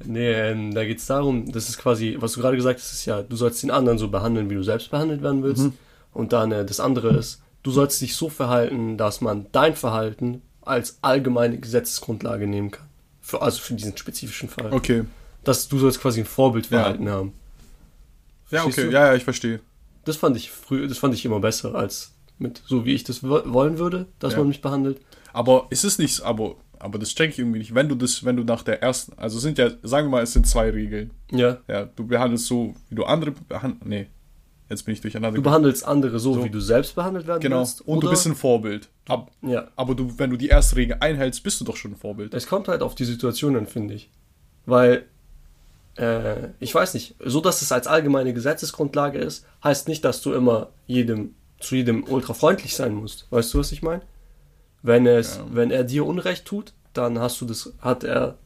Nee, 0.05 0.33
ähm, 0.33 0.75
da 0.75 0.85
geht 0.85 0.99
es 0.99 1.07
darum, 1.07 1.51
das 1.51 1.69
ist 1.69 1.79
quasi, 1.79 2.17
was 2.21 2.33
du 2.33 2.41
gerade 2.41 2.57
gesagt 2.57 2.79
hast, 2.81 2.93
ist 2.93 3.07
ja, 3.07 3.23
du 3.23 3.35
sollst 3.37 3.63
den 3.63 3.71
anderen 3.71 3.99
so 3.99 4.09
behandeln, 4.09 4.51
wie 4.51 4.55
du 4.55 4.63
selbst 4.63 4.91
behandelt 4.91 5.23
werden 5.23 5.43
willst. 5.43 5.63
Mhm. 5.65 5.73
Und 6.13 6.33
dann 6.33 6.53
äh, 6.53 6.65
das 6.67 6.81
andere 6.81 7.17
ist, 7.17 7.43
du 7.63 7.71
sollst 7.71 8.01
dich 8.03 8.15
so 8.15 8.29
verhalten, 8.29 8.99
dass 8.99 9.21
man 9.21 9.47
dein 9.53 9.75
Verhalten 9.75 10.43
als 10.63 10.99
allgemeine 11.03 11.59
Gesetzesgrundlage 11.59 12.47
nehmen 12.47 12.71
kann. 12.71 12.87
Für, 13.21 13.41
also 13.43 13.59
für 13.61 13.75
diesen 13.75 13.97
spezifischen 13.97 14.49
Fall. 14.49 14.73
Okay. 14.73 15.05
Dass 15.45 15.69
du 15.69 15.79
sollst 15.79 16.01
quasi 16.01 16.21
ein 16.21 16.27
Vorbildverhalten 16.27 17.09
haben. 17.09 17.33
Ja, 18.51 18.61
Verstehst 18.63 18.79
okay. 18.79 18.87
du? 18.89 18.93
Ja, 18.93 19.07
ja, 19.07 19.15
ich 19.15 19.25
verstehe. 19.25 19.61
Das 20.05 20.17
fand 20.17 20.37
ich 20.37 20.51
früh, 20.51 20.87
das 20.87 20.99
fand 20.99 21.15
ich 21.15 21.25
immer 21.25 21.41
besser 21.41 21.75
als 21.75 22.13
mit 22.39 22.63
so 22.67 22.85
wie 22.85 22.93
ich 22.95 23.03
das 23.03 23.23
wo- 23.25 23.43
wollen 23.47 23.79
würde, 23.79 24.07
dass 24.19 24.35
Ja. 24.35 24.41
man 24.41 24.49
mich 24.49 24.61
behandelt. 24.61 25.01
Aber 25.33 25.67
ist 25.71 25.85
es 25.85 25.99
nicht, 25.99 26.21
aber, 26.23 26.57
aber 26.79 26.99
das 26.99 27.15
check 27.15 27.31
ich 27.31 27.39
irgendwie 27.39 27.59
nicht. 27.59 27.75
Wenn 27.75 27.89
du 27.89 27.95
das, 27.95 28.25
wenn 28.25 28.37
du 28.37 28.45
nach 28.45 28.63
der 28.63 28.83
ersten, 28.83 29.13
also 29.19 29.39
sind 29.39 29.59
ja, 29.59 29.71
sagen 29.83 30.07
wir 30.09 30.11
mal, 30.13 30.23
es 30.23 30.33
sind 30.33 30.47
zwei 30.47 30.71
Regeln. 30.71 31.11
Ja. 31.31 31.59
Ja, 31.69 31.85
du 31.85 32.07
behandelst 32.07 32.47
so, 32.47 32.75
wie 32.89 32.95
du 32.95 33.05
andere 33.05 33.33
behandelst. 33.33 33.87
Nee, 33.87 34.07
jetzt 34.69 34.85
bin 34.85 34.95
ich 34.95 35.01
durcheinander. 35.01 35.37
Du 35.37 35.43
behandelst 35.43 35.87
andere 35.87 36.19
so, 36.19 36.35
So. 36.35 36.45
wie 36.45 36.51
du 36.51 36.61
selbst 36.61 36.95
behandelt 36.95 37.27
werden 37.27 37.41
genau. 37.41 37.61
willst. 37.61 37.81
Und 37.87 38.03
du 38.03 38.11
bist 38.11 38.27
ein 38.27 38.35
Vorbild. 38.35 38.89
Ab, 39.09 39.31
Ja. 39.43 39.69
aber 39.77 39.95
du, 39.95 40.19
wenn 40.19 40.31
du 40.31 40.37
die 40.37 40.49
erste 40.49 40.77
Regel 40.77 40.97
einhältst, 41.01 41.43
bist 41.43 41.61
du 41.61 41.65
doch 41.65 41.77
schon 41.77 41.93
ein 41.93 41.97
Vorbild. 41.97 42.35
Es 42.35 42.47
kommt 42.47 42.69
halt 42.69 42.83
auf 42.83 42.95
die 42.95 43.05
Situation 43.05 43.57
an, 43.57 43.67
finde 43.67 43.95
ich. 43.95 44.11
Weil, 44.67 45.05
äh, 45.97 46.49
ich 46.61 46.75
weiß 46.75 46.95
nicht, 46.95 47.15
so 47.25 47.41
dass 47.41 47.63
es 47.63 47.73
als 47.73 47.87
allgemeine 47.87 48.35
Gesetzesgrundlage 48.35 49.19
ist, 49.19 49.47
heißt 49.63 49.89
nicht, 49.89 50.05
dass 50.05 50.21
du 50.23 50.33
immer 50.35 50.69
jedem, 50.87 51.35
zu 51.61 51.77
jedem 51.77 52.05
ultra 52.05 52.35
freundlich 52.35 52.75
sein 52.77 52.95
musst. 52.95 53.27
Weißt 53.31 53.55
du, 53.55 53.59
was 53.59 53.73
ich 53.73 53.83
meine? 53.83 54.03
Wenn 54.83 55.07
es, 55.07 55.37
Ja. 55.37 55.45
wenn 55.53 55.71
er 55.71 55.85
dir 55.85 56.07
Unrecht 56.07 56.45
tut, 56.45 56.73
dann 56.93 57.19
hast 57.19 57.41
du 57.41 57.45
das, 57.47 57.73
hat 57.81 58.05
er, 58.05 58.39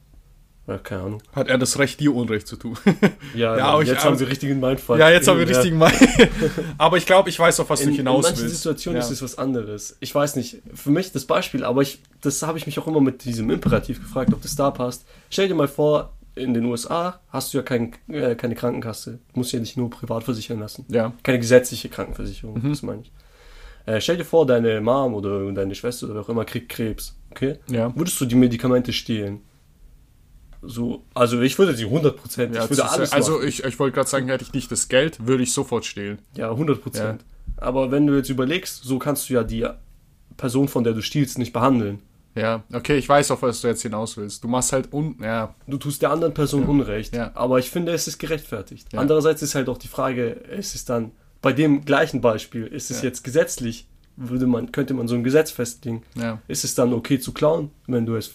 ja, 0.67 0.79
keine 0.79 1.03
Ahnung. 1.03 1.23
Hat 1.35 1.49
er 1.49 1.59
das 1.59 1.79
Recht, 1.79 2.01
dir 2.01 2.15
Unrecht 2.15 2.47
zu 2.47 2.57
tun? 2.57 2.77
Ja, 3.35 3.57
Ja, 3.57 3.65
aber 3.67 3.83
ich- 3.83 3.89
jetzt 3.89 4.05
haben 4.05 4.19
wir 4.19 4.29
richtigen 4.29 4.59
Mindfuck. 4.61 4.99
ja, 4.99 5.11
jetzt 5.11 5.29
haben 5.29 5.39
wir 5.39 5.49
richtigen 5.49 5.79
Mal. 5.79 5.93
aber 6.79 6.97
ich 6.97 7.07
glaube, 7.07 7.29
ich 7.29 7.39
weiß, 7.39 7.61
auf 7.61 7.71
was 7.71 7.81
In, 7.81 7.87
du 7.87 7.91
in 7.93 7.97
hinaus 7.99 8.25
manchen 8.25 8.43
willst. 8.43 8.57
Situationen 8.57 9.01
ist 9.01 9.11
es 9.11 9.23
was 9.23 9.37
anderes. 9.39 9.97
Ich 10.01 10.15
weiß 10.15 10.37
nicht, 10.37 10.63
für 10.75 10.91
mich 10.91 11.13
das 11.13 11.25
Beispiel, 11.27 11.65
aber 11.65 11.83
ich, 11.83 12.01
das 12.21 12.43
habe 12.43 12.59
ich 12.59 12.67
mich 12.67 12.79
auch 12.79 12.87
immer 12.87 13.01
mit 13.01 13.25
diesem 13.25 13.51
Imperativ 13.51 14.01
gefragt, 14.01 14.33
ob 14.33 14.43
das 14.43 14.57
da 14.57 14.71
passt. 14.71 15.05
Stell 15.31 15.49
dir 15.49 15.55
mal 15.55 15.69
vor, 15.69 16.13
in 16.37 16.55
den 16.55 16.65
USA 16.65 17.21
hast 17.29 17.53
du 17.53 17.59
ja 17.59 17.63
kein, 17.63 17.93
äh, 18.09 18.35
keine 18.37 18.55
Krankenkasse. 18.55 19.19
Du 19.33 19.41
musst 19.41 19.53
ja 19.53 19.59
nicht 19.61 19.77
nur 19.77 19.91
privat 19.91 20.23
versichern 20.25 20.61
lassen. 20.61 20.85
Ja. 20.89 21.13
Keine 21.25 21.39
gesetzliche 21.41 21.89
Krankenversicherung, 21.89 22.61
Mhm. 22.63 22.71
das 22.71 22.83
meine 22.83 23.03
ich. 23.03 23.13
Äh, 23.87 24.01
stell 24.01 24.17
dir 24.19 24.25
vor, 24.25 24.47
deine 24.47 24.81
Mom 24.81 25.15
oder 25.15 25.51
deine 25.53 25.75
Schwester 25.75 26.07
oder 26.07 26.15
wer 26.17 26.23
auch 26.23 26.29
immer 26.29 26.45
kriegt 26.45 26.69
Krebs. 26.69 27.17
Okay? 27.31 27.59
Ja. 27.69 27.95
Würdest 27.97 28.21
du 28.21 28.27
die 28.27 28.35
Medikamente 28.35 28.93
stehlen? 28.93 29.41
So, 30.63 31.05
also 31.15 31.41
ich 31.41 31.59
würde 31.59 31.75
sie 31.75 31.87
100%, 31.87 32.55
Ja, 32.55 32.65
ich 32.65 32.71
würde 32.71 32.91
alles 32.91 33.13
also 33.13 33.37
machen. 33.37 33.49
ich, 33.49 33.65
ich 33.65 33.79
wollte 33.79 33.95
gerade 33.95 34.09
sagen, 34.09 34.29
hätte 34.29 34.45
ich 34.45 34.53
nicht 34.53 34.71
das 34.71 34.89
Geld, 34.89 35.27
würde 35.27 35.43
ich 35.43 35.53
sofort 35.53 35.87
stehlen. 35.87 36.19
Ja, 36.37 36.51
100 36.51 36.83
Prozent. 36.83 37.25
Aber 37.57 37.91
wenn 37.91 38.07
du 38.07 38.15
jetzt 38.15 38.29
überlegst, 38.29 38.85
so 38.85 38.99
kannst 38.99 39.29
du 39.31 39.35
ja 39.35 39.43
die 39.43 39.67
Person, 40.37 40.69
von 40.69 40.85
der 40.85 40.93
du 40.93 41.03
stiehlst, 41.03 41.39
nicht 41.39 41.53
behandeln. 41.53 42.01
Ja, 42.35 42.63
okay, 42.73 42.97
ich 42.97 43.09
weiß, 43.09 43.31
auf 43.33 43.43
was 43.43 43.61
du 43.61 43.69
jetzt 43.69 43.83
hinaus 43.83 44.17
willst. 44.17 44.45
Du 44.45 44.49
machst 44.49 44.73
halt 44.73 44.93
un... 44.93 45.17
Ja, 45.21 45.55
Du 45.67 45.79
tust 45.79 46.01
der 46.03 46.11
anderen 46.11 46.33
Person 46.33 46.65
Unrecht. 46.65 47.15
Ja. 47.15 47.33
Aber 47.35 47.59
ich 47.59 47.71
finde, 47.71 47.93
es 47.93 48.07
ist 48.07 48.19
gerechtfertigt. 48.19 48.93
Ja. 48.93 49.01
Andererseits 49.01 49.43
ist 49.43 49.55
halt 49.55 49.69
auch 49.69 49.79
die 49.79 49.89
Frage, 49.89 50.29
ist 50.29 50.75
es 50.75 50.85
dann, 50.85 51.11
bei 51.43 51.53
dem 51.53 51.85
gleichen 51.85 52.21
Beispiel, 52.21 52.67
ist 52.67 52.91
es 52.91 52.99
Ja. 53.03 53.09
jetzt 53.09 53.25
gesetzlich, 53.25 53.87
würde 54.17 54.47
man, 54.47 54.73
könnte 54.73 54.95
man 54.95 55.09
so 55.09 55.15
ein 55.15 55.25
Gesetz 55.25 55.51
festlegen, 55.51 56.03
ja. 56.15 56.41
ist 56.49 56.65
es 56.65 56.75
dann 56.75 56.93
okay 56.93 57.19
zu 57.19 57.33
klauen, 57.33 57.71
wenn 57.87 58.07
du 58.07 58.17
es 58.17 58.33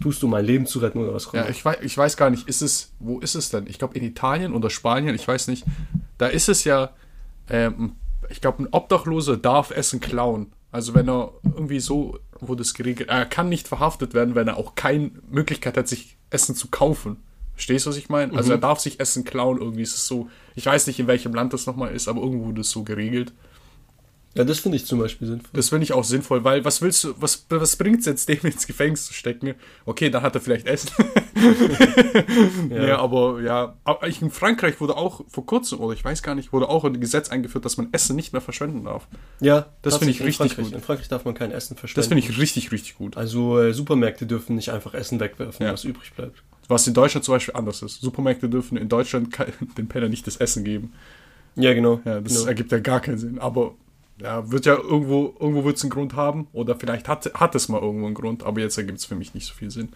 tust, 0.00 0.22
um 0.24 0.34
ein 0.34 0.44
Leben 0.44 0.66
zu 0.66 0.80
retten 0.80 0.98
oder 0.98 1.14
was 1.14 1.28
Ja, 1.32 1.48
ich 1.48 1.64
weiß, 1.64 1.78
ich 1.82 1.96
weiß 1.96 2.16
gar 2.16 2.30
nicht, 2.30 2.48
ist 2.48 2.62
es, 2.62 2.92
wo 2.98 3.20
ist 3.20 3.34
es 3.34 3.50
denn? 3.50 3.66
Ich 3.66 3.78
glaube 3.78 3.96
in 3.96 4.04
Italien 4.04 4.52
oder 4.52 4.68
Spanien, 4.70 5.14
ich 5.14 5.26
weiß 5.26 5.48
nicht. 5.48 5.64
Da 6.18 6.26
ist 6.26 6.48
es 6.48 6.64
ja, 6.64 6.90
ähm, 7.48 7.92
ich 8.28 8.40
glaube, 8.40 8.62
ein 8.64 8.68
Obdachloser 8.72 9.36
darf 9.36 9.70
Essen 9.70 10.00
klauen. 10.00 10.52
Also 10.70 10.94
wenn 10.94 11.08
er 11.08 11.32
irgendwie 11.44 11.80
so 11.80 12.18
wurde 12.40 12.62
es 12.62 12.74
geregelt, 12.74 13.08
er 13.10 13.26
kann 13.26 13.48
nicht 13.48 13.68
verhaftet 13.68 14.14
werden, 14.14 14.34
wenn 14.34 14.48
er 14.48 14.56
auch 14.56 14.74
keine 14.74 15.12
Möglichkeit 15.30 15.76
hat, 15.76 15.86
sich 15.86 16.16
Essen 16.30 16.54
zu 16.56 16.68
kaufen. 16.68 17.18
Verstehst 17.54 17.86
du, 17.86 17.90
was 17.90 17.96
ich 17.96 18.08
meine? 18.08 18.36
Also 18.36 18.52
er 18.52 18.58
darf 18.58 18.80
sich 18.80 18.98
Essen 18.98 19.24
klauen, 19.24 19.58
irgendwie 19.60 19.82
ist 19.82 19.94
es 19.94 20.06
so, 20.06 20.28
ich 20.54 20.66
weiß 20.66 20.86
nicht, 20.86 20.98
in 20.98 21.06
welchem 21.06 21.34
Land 21.34 21.52
das 21.52 21.66
nochmal 21.66 21.94
ist, 21.94 22.08
aber 22.08 22.20
irgendwo 22.22 22.46
wurde 22.46 22.62
es 22.62 22.70
so 22.70 22.82
geregelt. 22.82 23.32
Ja, 24.34 24.44
das 24.44 24.60
finde 24.60 24.76
ich 24.76 24.86
zum 24.86 24.98
Beispiel 24.98 25.28
sinnvoll. 25.28 25.50
Das 25.52 25.68
finde 25.68 25.84
ich 25.84 25.92
auch 25.92 26.04
sinnvoll, 26.04 26.42
weil 26.42 26.64
was 26.64 26.80
willst 26.80 27.04
du, 27.04 27.14
was, 27.20 27.44
was 27.50 27.76
bringt 27.76 28.00
es 28.00 28.06
jetzt, 28.06 28.26
dem 28.30 28.38
ins 28.44 28.66
Gefängnis 28.66 29.04
zu 29.06 29.12
stecken? 29.12 29.54
Okay, 29.84 30.08
dann 30.08 30.22
hat 30.22 30.34
er 30.34 30.40
vielleicht 30.40 30.66
Essen. 30.66 30.88
ja. 32.70 32.98
aber 32.98 33.42
ja, 33.42 33.76
aber 33.84 34.06
in 34.06 34.30
Frankreich 34.30 34.80
wurde 34.80 34.96
auch 34.96 35.22
vor 35.28 35.44
kurzem, 35.44 35.80
oder 35.80 35.94
ich 35.94 36.02
weiß 36.02 36.22
gar 36.22 36.34
nicht, 36.34 36.50
wurde 36.52 36.70
auch 36.70 36.84
ein 36.84 36.98
Gesetz 36.98 37.28
eingeführt, 37.28 37.66
dass 37.66 37.76
man 37.76 37.88
Essen 37.92 38.16
nicht 38.16 38.32
mehr 38.32 38.40
verschwenden 38.40 38.84
darf. 38.84 39.06
Ja, 39.40 39.66
Das 39.82 39.98
finde 39.98 40.12
ich 40.12 40.20
richtig 40.22 40.36
Frankreich. 40.54 40.64
gut. 40.66 40.74
In 40.74 40.80
Frankreich 40.82 41.08
darf 41.08 41.26
man 41.26 41.34
kein 41.34 41.50
Essen 41.52 41.76
verschwenden. 41.76 42.00
Das 42.00 42.06
finde 42.08 42.22
ich 42.32 42.38
richtig, 42.38 42.72
richtig 42.72 42.96
gut. 42.96 43.18
Also 43.18 43.58
äh, 43.60 43.74
Supermärkte 43.74 44.24
dürfen 44.26 44.56
nicht 44.56 44.70
einfach 44.70 44.94
Essen 44.94 45.20
wegwerfen, 45.20 45.66
Ja. 45.66 45.72
was 45.74 45.84
übrig 45.84 46.12
bleibt. 46.14 46.42
Was 46.68 46.86
in 46.86 46.94
Deutschland 46.94 47.24
zum 47.24 47.34
Beispiel 47.34 47.54
anders 47.54 47.82
ist. 47.82 48.00
Supermärkte 48.00 48.48
dürfen 48.48 48.76
in 48.76 48.88
Deutschland 48.88 49.36
den 49.78 49.88
Penner 49.88 50.08
nicht 50.08 50.26
das 50.26 50.36
Essen 50.36 50.64
geben. 50.64 50.92
Ja, 51.56 51.74
genau. 51.74 52.00
Ja, 52.04 52.20
das 52.20 52.34
genau. 52.34 52.46
ergibt 52.46 52.72
ja 52.72 52.78
gar 52.78 53.00
keinen 53.00 53.18
Sinn. 53.18 53.38
Aber 53.38 53.74
ja, 54.20 54.50
wird 54.50 54.64
ja 54.66 54.74
irgendwo, 54.76 55.34
irgendwo 55.40 55.64
wird 55.64 55.76
es 55.76 55.82
einen 55.82 55.90
Grund 55.90 56.14
haben. 56.14 56.46
Oder 56.52 56.76
vielleicht 56.76 57.08
hat, 57.08 57.32
hat 57.34 57.54
es 57.54 57.68
mal 57.68 57.80
irgendwo 57.82 58.06
einen 58.06 58.14
Grund, 58.14 58.42
aber 58.44 58.60
jetzt 58.60 58.78
ergibt 58.78 58.98
es 58.98 59.04
für 59.04 59.16
mich 59.16 59.34
nicht 59.34 59.46
so 59.46 59.54
viel 59.54 59.70
Sinn. 59.70 59.88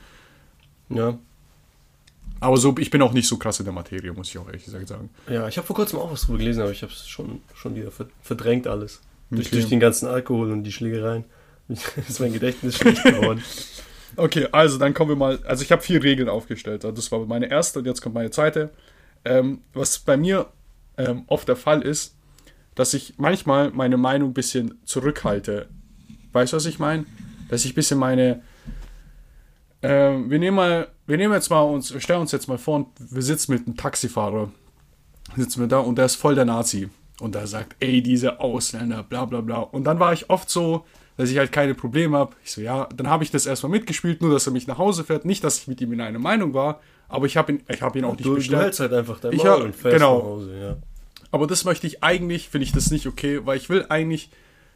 ja. 0.89 1.19
Aber 2.39 2.59
so, 2.59 2.75
ich 2.79 2.91
bin 2.91 3.01
auch 3.01 3.15
nicht 3.15 3.27
so 3.27 3.39
krass 3.39 3.61
in 3.61 3.65
der 3.65 3.73
Materie, 3.73 4.13
muss 4.13 4.29
ich 4.29 4.37
auch 4.37 4.47
ehrlich 4.47 4.65
gesagt 4.67 4.89
sagen. 4.89 5.09
Ja, 5.27 5.49
ich 5.49 5.57
habe 5.57 5.67
vor 5.67 5.75
kurzem 5.75 5.99
auch 5.99 6.13
was 6.13 6.23
drüber 6.27 6.37
gelesen, 6.37 6.61
aber 6.61 6.71
ich 6.71 6.83
habe 6.83 6.93
es 6.93 7.09
schon, 7.09 7.41
schon 7.55 7.75
wieder 7.75 7.91
ver- 7.91 8.09
verdrängt 8.21 8.67
alles. 8.67 9.01
Durch, 9.31 9.47
Okay. 9.47 9.57
durch 9.57 9.69
den 9.71 9.81
ganzen 9.81 10.07
Alkohol 10.07 10.51
und 10.53 10.63
die 10.65 10.71
Schlägereien 10.73 11.25
ist 11.69 12.21
mein 12.21 12.35
Gedächtnis 12.35 12.77
schlecht 12.77 13.03
geworden. 13.05 13.43
Okay, 14.15 14.49
also 14.53 14.79
dann 14.79 14.95
kommen 14.95 15.11
wir 15.11 15.17
mal. 15.17 15.41
Also 15.47 15.63
ich 15.63 15.73
habe 15.73 15.83
vier 15.83 16.03
Regeln 16.03 16.29
aufgestellt. 16.29 16.85
Das 16.85 17.11
war 17.11 17.25
meine 17.27 17.51
erste 17.51 17.81
und 17.81 17.87
jetzt 17.87 18.01
kommt 18.01 18.15
meine 18.15 18.31
zweite. 18.31 18.71
Ähm, 19.25 19.63
was 19.73 19.99
bei 19.99 20.17
mir 20.17 20.47
ähm, 20.97 21.25
oft 21.27 21.49
der 21.49 21.57
Fall 21.57 21.83
ist, 21.83 22.17
dass 22.75 22.95
ich 22.95 23.15
manchmal 23.17 23.71
meine 23.71 23.97
Meinung 23.97 24.31
ein 24.31 24.35
bisschen 24.35 24.79
zurückhalte. 24.85 25.69
Weißt 26.33 26.53
du, 26.53 26.57
was 26.57 26.67
ich 26.67 26.79
meine? 26.79 27.07
Dass 27.49 27.65
ich 27.65 27.73
ein 27.73 27.75
bisschen 27.75 27.99
meine. 27.99 28.43
Ähm, 29.83 30.31
wir 30.31 30.39
nehmen 30.39 30.57
mal, 30.57 30.89
wir 31.07 31.17
nehmen 31.17 31.35
jetzt 31.35 31.51
mal 31.51 31.63
uns, 31.63 31.95
stellen 32.03 32.21
uns 32.21 32.33
jetzt 32.33 32.49
mal 32.49 32.59
vor, 32.59 32.91
wir 32.99 33.23
sitzen 33.23 33.53
mit 33.53 33.67
einem 33.67 33.77
Taxifahrer, 33.77 34.51
sitzen 35.37 35.61
wir 35.61 35.69
da 35.69 35.79
und 35.81 35.97
der 35.97 36.07
ist 36.07 36.17
voll 36.17 36.35
der 36.35 36.45
Nazi. 36.45 36.89
Und 37.21 37.35
er 37.35 37.47
sagt, 37.47 37.77
ey, 37.81 38.03
diese 38.03 38.41
Ausländer, 38.41 39.03
bla 39.03 39.25
bla 39.25 39.41
bla. 39.41 39.59
Und 39.59 39.85
dann 39.85 39.99
war 39.99 40.13
ich 40.13 40.29
oft 40.29 40.51
so, 40.51 40.85
dass 41.17 41.31
ich 41.31 41.39
halt 41.39 41.53
keine 41.53 41.75
Probleme 41.75 42.17
habe. 42.17 42.35
Ich 42.45 42.53
so, 42.53 42.61
ja, 42.61 42.89
dann 42.95 43.09
habe 43.09 43.25
ich 43.25 43.31
das 43.31 43.47
erstmal 43.47 43.71
mitgespielt, 43.71 44.21
nur 44.23 44.33
dass 44.33 44.47
er 44.47 44.53
mich 44.53 44.67
nach 44.67 44.79
Hause 44.79 45.05
fährt. 45.05 45.25
Nicht, 45.25 45.43
dass 45.45 45.59
ich 45.59 45.69
mit 45.69 45.81
ihm 45.81 45.93
in 45.93 46.01
einer 46.01 46.19
Meinung 46.19 46.55
war, 46.55 46.81
aber 47.09 47.27
ich 47.27 47.37
habe 47.37 47.53
ihn, 47.53 47.63
ich 47.69 47.83
habe 47.83 47.99
ihn 47.99 48.05
auch 48.05 48.13
nicht 48.13 48.25
Du, 48.25 48.31
du 48.31 48.35
bestellt. 48.37 48.63
hältst 48.63 48.81
halt 48.81 48.93
einfach 48.93 49.21
dein 49.21 49.33
Ich 49.33 49.39
Maul 49.39 49.51
hab- 49.51 49.63
und 49.65 49.77
fährst 49.77 49.97
genau. 49.97 50.19
nach 50.19 50.25
Hause, 50.25 50.59
ja. 50.61 50.77
Aber 51.31 51.47
das 51.47 51.65
möchte 51.65 51.87
ich 51.87 52.03
eigentlich, 52.03 52.49
finde 52.49 52.65
ich 52.67 52.73
das 52.73 52.91
nicht 52.91 53.07
okay, 53.07 53.41
weil 53.45 53.57
ich 53.57 53.69
will 53.69 53.87
eigentlich, 53.89 54.31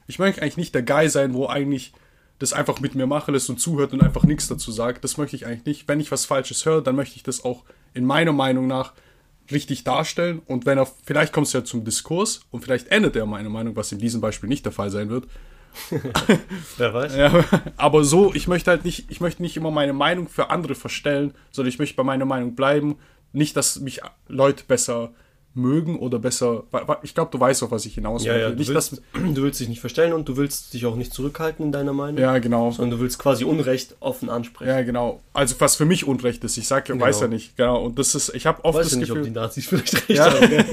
ich 0.06 0.18
möchte 0.18 0.42
eigentlich 0.42 0.56
nicht 0.56 0.74
der 0.74 0.82
Guy 0.82 1.08
sein, 1.08 1.34
wo 1.34 1.46
eigentlich 1.46 1.92
das 2.38 2.52
einfach 2.54 2.80
mit 2.80 2.94
mir 2.94 3.06
machen 3.06 3.34
lässt 3.34 3.50
und 3.50 3.60
zuhört 3.60 3.92
und 3.92 4.02
einfach 4.02 4.24
nichts 4.24 4.48
dazu 4.48 4.72
sagt. 4.72 5.04
Das 5.04 5.18
möchte 5.18 5.36
ich 5.36 5.46
eigentlich 5.46 5.66
nicht. 5.66 5.88
Wenn 5.88 6.00
ich 6.00 6.10
was 6.10 6.24
Falsches 6.24 6.64
höre, 6.64 6.80
dann 6.82 6.96
möchte 6.96 7.16
ich 7.16 7.22
das 7.22 7.44
auch 7.44 7.64
in 7.92 8.04
meiner 8.06 8.32
Meinung 8.32 8.66
nach 8.66 8.94
richtig 9.50 9.84
darstellen. 9.84 10.40
Und 10.46 10.64
wenn 10.64 10.78
er, 10.78 10.86
vielleicht 11.04 11.32
kommt 11.32 11.48
es 11.48 11.52
ja 11.52 11.64
zum 11.64 11.84
Diskurs 11.84 12.40
und 12.50 12.62
vielleicht 12.64 12.88
endet 12.88 13.14
er 13.16 13.26
meine 13.26 13.50
Meinung, 13.50 13.76
was 13.76 13.92
in 13.92 13.98
diesem 13.98 14.20
Beispiel 14.20 14.48
nicht 14.48 14.64
der 14.64 14.72
Fall 14.72 14.90
sein 14.90 15.10
wird. 15.10 15.26
Wer 16.76 16.94
weiß? 16.94 17.16
Ja, 17.16 17.44
aber 17.76 18.04
so, 18.04 18.34
ich 18.34 18.48
möchte 18.48 18.70
halt 18.70 18.84
nicht, 18.84 19.10
ich 19.10 19.20
möchte 19.20 19.42
nicht 19.42 19.56
immer 19.56 19.70
meine 19.70 19.92
Meinung 19.92 20.28
für 20.28 20.50
andere 20.50 20.74
verstellen, 20.74 21.34
sondern 21.50 21.68
ich 21.70 21.78
möchte 21.78 21.96
bei 21.96 22.02
meiner 22.02 22.24
Meinung 22.24 22.54
bleiben. 22.54 22.98
Nicht, 23.32 23.56
dass 23.56 23.80
mich 23.80 24.00
Leute 24.28 24.64
besser 24.66 25.12
mögen 25.60 25.98
oder 25.98 26.18
besser. 26.18 26.64
Ich 27.02 27.14
glaube, 27.14 27.30
du 27.30 27.38
weißt 27.38 27.62
auch, 27.62 27.70
was 27.70 27.86
ich 27.86 27.94
hinaus 27.94 28.24
Ja, 28.24 28.34
will. 28.34 28.40
ja, 28.40 28.50
du 28.50 28.56
nicht, 28.56 28.68
willst, 28.68 29.00
du 29.14 29.42
willst 29.42 29.60
dich 29.60 29.68
nicht 29.68 29.80
verstellen 29.80 30.12
und 30.12 30.28
du 30.28 30.36
willst 30.36 30.72
dich 30.74 30.86
auch 30.86 30.96
nicht 30.96 31.12
zurückhalten 31.14 31.66
in 31.66 31.72
deiner 31.72 31.92
Meinung, 31.92 32.20
ja, 32.20 32.38
genau. 32.38 32.70
sondern 32.70 32.98
du 32.98 33.00
willst 33.02 33.18
quasi 33.18 33.44
Unrecht 33.44 33.96
offen 34.00 34.28
ansprechen. 34.30 34.68
Ja, 34.70 34.82
genau. 34.82 35.20
Also 35.32 35.54
was 35.58 35.76
für 35.76 35.84
mich 35.84 36.06
Unrecht 36.06 36.42
ist. 36.44 36.56
Ich 36.56 36.66
sag, 36.66 36.88
ja, 36.88 36.98
weiß 36.98 37.20
ja 37.20 37.26
Genau. 37.26 37.34
nicht. 37.34 37.56
Genau. 37.56 37.82
Und 37.84 37.98
das 37.98 38.14
ist, 38.14 38.34
ich 38.34 38.46
habe 38.46 38.64
oft 38.64 38.78
Weiß 38.78 38.86
das 38.86 38.92
ja 38.94 38.98
nicht, 39.00 39.10
ob 39.12 39.22
die. 39.22 39.30
Nazis 39.30 39.66
vielleicht 39.66 39.94
recht 40.08 40.08
Ja. 40.18 40.32
haben. 40.32 40.64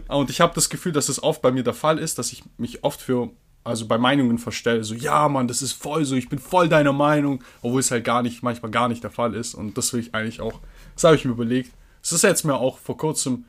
Und 0.08 0.30
ich 0.30 0.40
habe 0.40 0.52
das 0.54 0.68
Gefühl, 0.70 0.92
dass 0.92 1.08
es 1.08 1.22
oft 1.22 1.42
bei 1.42 1.50
mir 1.52 1.62
der 1.62 1.74
Fall 1.74 1.98
ist, 1.98 2.18
dass 2.18 2.32
ich 2.32 2.42
mich 2.58 2.82
oft 2.84 3.00
für, 3.00 3.30
also 3.64 3.86
bei 3.86 3.98
Meinungen 3.98 4.38
verstelle, 4.38 4.84
so, 4.84 4.94
ja, 4.94 5.28
Mann, 5.28 5.48
das 5.48 5.62
ist 5.62 5.72
voll 5.72 6.04
so, 6.04 6.14
ich 6.16 6.28
bin 6.28 6.38
voll 6.38 6.68
deiner 6.68 6.92
Meinung, 6.92 7.42
obwohl 7.62 7.80
es 7.80 7.90
halt 7.90 8.04
gar 8.04 8.22
nicht, 8.22 8.42
manchmal 8.42 8.70
gar 8.70 8.88
nicht 8.88 9.02
der 9.02 9.10
Fall 9.10 9.34
ist. 9.34 9.54
Und 9.54 9.76
das 9.78 9.92
will 9.92 10.00
ich 10.00 10.14
eigentlich 10.14 10.40
auch, 10.40 10.60
das 10.94 11.04
habe 11.04 11.16
ich 11.16 11.24
mir 11.24 11.32
überlegt. 11.32 11.72
Es 12.02 12.12
ist 12.12 12.22
jetzt 12.22 12.44
mir 12.44 12.54
auch 12.56 12.78
vor 12.78 12.96
kurzem, 12.96 13.44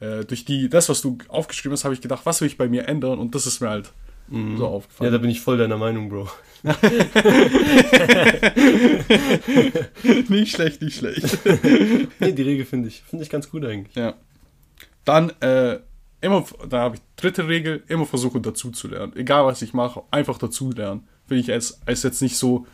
äh, 0.00 0.24
durch 0.24 0.44
die, 0.44 0.68
das, 0.68 0.88
was 0.88 1.00
du 1.02 1.18
aufgeschrieben 1.28 1.72
hast, 1.72 1.84
habe 1.84 1.94
ich 1.94 2.00
gedacht, 2.00 2.22
was 2.24 2.40
will 2.40 2.48
ich 2.48 2.56
bei 2.56 2.68
mir 2.68 2.88
ändern? 2.88 3.18
Und 3.18 3.34
das 3.34 3.46
ist 3.46 3.60
mir 3.60 3.68
halt 3.70 3.92
Mhm. 4.28 4.56
so 4.58 4.64
Ja, 4.64 4.70
aufgefallen. 4.70 5.12
da 5.12 5.18
bin 5.18 5.30
ich 5.30 5.40
voll 5.40 5.58
deiner 5.58 5.76
Meinung, 5.76 6.08
Bro. 6.08 6.28
nicht 10.28 10.54
schlecht, 10.54 10.82
nicht 10.82 10.98
schlecht. 10.98 11.38
Nee, 12.20 12.32
die 12.32 12.42
Regel 12.42 12.64
finde 12.64 12.88
ich, 12.88 13.02
finde 13.02 13.24
ich 13.24 13.30
ganz 13.30 13.50
gut 13.50 13.64
eigentlich. 13.64 13.94
Ja. 13.96 14.14
Dann, 15.04 15.30
äh, 15.40 15.80
immer, 16.20 16.44
da 16.68 16.80
habe 16.80 16.96
ich 16.96 17.02
dritte 17.16 17.48
Regel, 17.48 17.82
immer 17.88 18.06
versuchen 18.06 18.42
dazu 18.42 18.70
zu 18.70 18.88
lernen. 18.88 19.14
Egal 19.16 19.44
was 19.46 19.62
ich 19.62 19.72
mache, 19.74 20.02
einfach 20.10 20.38
dazu 20.38 20.70
lernen. 20.70 21.06
Finde 21.26 21.40
ich 21.42 21.50
als, 21.52 21.80
als 21.86 22.02
jetzt 22.02 22.22
nicht 22.22 22.36
so, 22.36 22.66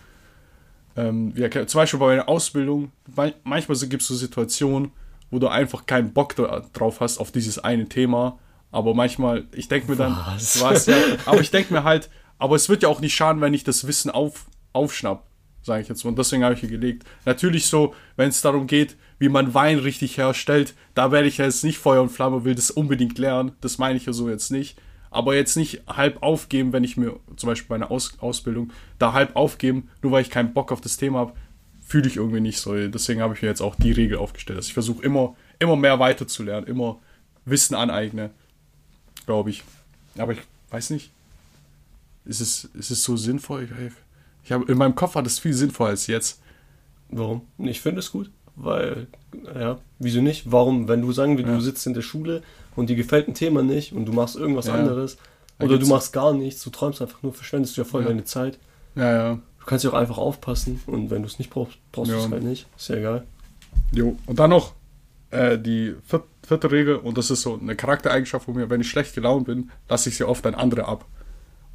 ähm, 0.97 1.33
wie, 1.37 1.49
zum 1.67 1.79
Beispiel 1.79 2.01
bei 2.01 2.07
meiner 2.07 2.29
Ausbildung, 2.29 2.91
man- 3.15 3.35
manchmal 3.45 3.79
gibt 3.89 4.03
es 4.03 4.09
so 4.09 4.15
Situationen, 4.15 4.91
wo 5.31 5.39
du 5.39 5.49
einfach 5.49 5.87
keinen 5.87 6.13
Bock 6.13 6.35
drauf 6.73 7.01
hast 7.01 7.19
auf 7.19 7.33
dieses 7.33 7.59
eine 7.59 7.89
Thema. 7.89 8.39
Aber 8.71 8.95
manchmal, 8.95 9.45
ich 9.53 9.69
denke 9.69 9.91
mir 9.91 9.97
dann, 9.97 10.17
Was? 10.27 10.61
was, 10.61 10.87
ja, 10.87 10.97
aber 11.25 11.41
ich 11.41 11.51
denke 11.51 11.73
mir 11.73 11.85
halt, 11.85 12.11
aber 12.39 12.57
es 12.57 12.69
wird 12.69 12.83
ja 12.83 12.89
auch 12.89 13.01
nicht 13.01 13.15
schaden, 13.15 13.41
wenn 13.41 13.55
ich 13.55 13.65
das 13.65 13.87
Wissen 13.87 14.11
auf, 14.11 14.47
aufschnapp, 14.73 15.27
sage 15.63 15.83
ich 15.83 15.89
jetzt 15.89 16.05
mal. 16.05 16.11
Und 16.11 16.19
deswegen 16.19 16.45
habe 16.45 16.55
ich 16.55 16.61
hier 16.61 16.69
gelegt. 16.69 17.05
Natürlich 17.25 17.67
so, 17.67 17.95
wenn 18.17 18.29
es 18.29 18.41
darum 18.43 18.67
geht, 18.67 18.97
wie 19.19 19.29
man 19.29 19.55
Wein 19.55 19.79
richtig 19.79 20.19
herstellt, 20.19 20.75
da 20.95 21.11
werde 21.11 21.29
ich 21.29 21.39
ja 21.39 21.47
jetzt 21.47 21.65
nicht 21.65 21.79
Feuer 21.79 22.03
und 22.03 22.11
Flamme, 22.11 22.45
will 22.45 22.55
das 22.55 22.71
unbedingt 22.71 23.19
lernen. 23.19 23.53
Das 23.61 23.79
meine 23.79 23.97
ich 23.97 24.07
ja 24.07 24.13
so 24.13 24.29
jetzt 24.29 24.51
nicht. 24.51 24.79
Aber 25.11 25.35
jetzt 25.35 25.57
nicht 25.57 25.83
halb 25.87 26.23
aufgeben, 26.23 26.75
wenn 26.75 26.85
ich 26.85 26.99
mir 26.99 27.19
zum 27.37 27.49
Beispiel 27.49 27.69
bei 27.69 27.77
einer 27.77 27.91
Aus 27.91 28.19
Ausbildung 28.21 28.73
da 28.99 29.15
halb 29.15 29.35
aufgeben, 29.35 29.89
nur 30.03 30.13
weil 30.13 30.23
ich 30.23 30.31
keinen 30.31 30.53
Bock 30.53 30.73
auf 30.73 30.83
das 30.83 30.99
Thema 30.99 31.21
habe, 31.21 31.33
fühle 31.87 32.09
ich 32.09 32.17
irgendwie 32.17 32.41
nicht 32.41 32.59
so. 32.59 32.75
Deswegen 32.89 33.21
habe 33.21 33.35
ich 33.35 33.43
mir 33.43 33.49
jetzt 33.49 33.61
auch 33.63 33.75
die 33.77 33.93
Regel 33.93 34.19
aufgestellt, 34.19 34.59
dass 34.59 34.67
ich 34.67 34.75
versuche 34.75 35.03
immer, 35.05 35.37
immer 35.59 35.77
mehr 35.77 35.99
weiterzulernen, 35.99 36.67
immer 36.69 36.99
Wissen 37.45 37.75
aneigne, 37.77 38.31
glaube 39.25 39.51
ich. 39.51 39.63
Aber 40.19 40.33
ich 40.33 40.41
weiß 40.71 40.91
nicht, 40.91 41.11
ist 42.25 42.41
es, 42.41 42.65
ist 42.75 42.91
es 42.91 43.05
so 43.05 43.17
sinnvoll? 43.17 43.69
Ich, 43.87 43.93
ich 44.45 44.53
habe, 44.53 44.71
in 44.71 44.77
meinem 44.79 44.95
Kopf 44.97 45.15
war 45.15 45.23
das 45.23 45.39
viel 45.39 45.55
sinnvoller 45.55 45.91
als 45.91 46.07
jetzt. 46.09 46.41
Warum? 47.09 47.43
Ich 47.59 47.81
finde 47.81 48.01
es 48.01 48.11
gut, 48.11 48.31
weil, 48.57 49.07
ja, 49.55 49.79
wieso 50.01 50.21
nicht? 50.21 50.51
Warum, 50.51 50.89
wenn 50.89 51.03
du 51.03 51.13
sagen 51.13 51.39
wir, 51.39 51.45
Ja. 51.47 51.55
du 51.55 51.61
sitzt 51.61 51.87
in 51.87 51.95
der 51.95 52.03
Schule 52.03 52.43
und 52.75 52.91
dir 52.91 52.97
gefällt 52.97 53.29
ein 53.29 53.35
Thema 53.35 53.63
nicht 53.63 53.93
und 53.93 54.07
du 54.07 54.13
machst 54.13 54.35
irgendwas 54.35 54.67
Ja. 54.67 54.75
anderes 54.75 55.19
oder 55.61 55.79
du 55.79 55.87
machst 55.87 56.13
gar 56.13 56.35
nichts, 56.35 56.65
du 56.65 56.71
träumst 56.71 57.01
einfach 57.01 57.23
nur, 57.23 57.33
verschwendest 57.33 57.77
du 57.77 57.83
ja 57.83 57.85
voll 57.87 58.03
Ja. 58.03 58.09
deine 58.09 58.25
Zeit. 58.25 58.59
Ja, 58.97 59.13
ja. 59.13 59.39
Du 59.67 59.71
kannst 59.71 59.85
ja 59.85 59.91
auch 59.91 59.95
einfach 59.95 60.19
aufpassen 60.19 60.81
und 60.87 61.11
wenn 61.11 61.23
du 61.23 61.27
es 61.29 61.41
nicht 61.41 61.51
brauchst, 61.51 61.77
brauchst 61.91 62.13
du 62.13 62.15
Ja. 62.17 62.25
es 62.25 62.31
halt 62.31 62.45
nicht. 62.45 62.69
Ist 62.79 62.87
ja 62.89 62.95
egal. 62.97 63.25
Jo. 63.93 64.17
Und 64.27 64.39
dann 64.39 64.51
noch 64.51 64.75
äh, 65.33 65.59
die 65.59 65.97
vier- 66.07 66.23
vierte 66.47 66.71
Regel, 66.71 66.95
und 66.95 67.19
das 67.19 67.33
ist 67.33 67.43
so 67.43 67.59
eine 67.61 67.75
Charaktereigenschaft 67.75 68.45
von 68.45 68.55
mir, 68.55 68.71
wenn 68.71 68.81
ich 68.81 68.89
schlecht 68.89 69.17
gelaunt 69.17 69.47
bin, 69.47 69.73
lasse 69.89 70.09
ich 70.09 70.17
sie 70.17 70.23
oft 70.25 70.47
an 70.47 70.55
andere 70.55 70.87
ab. 70.87 71.05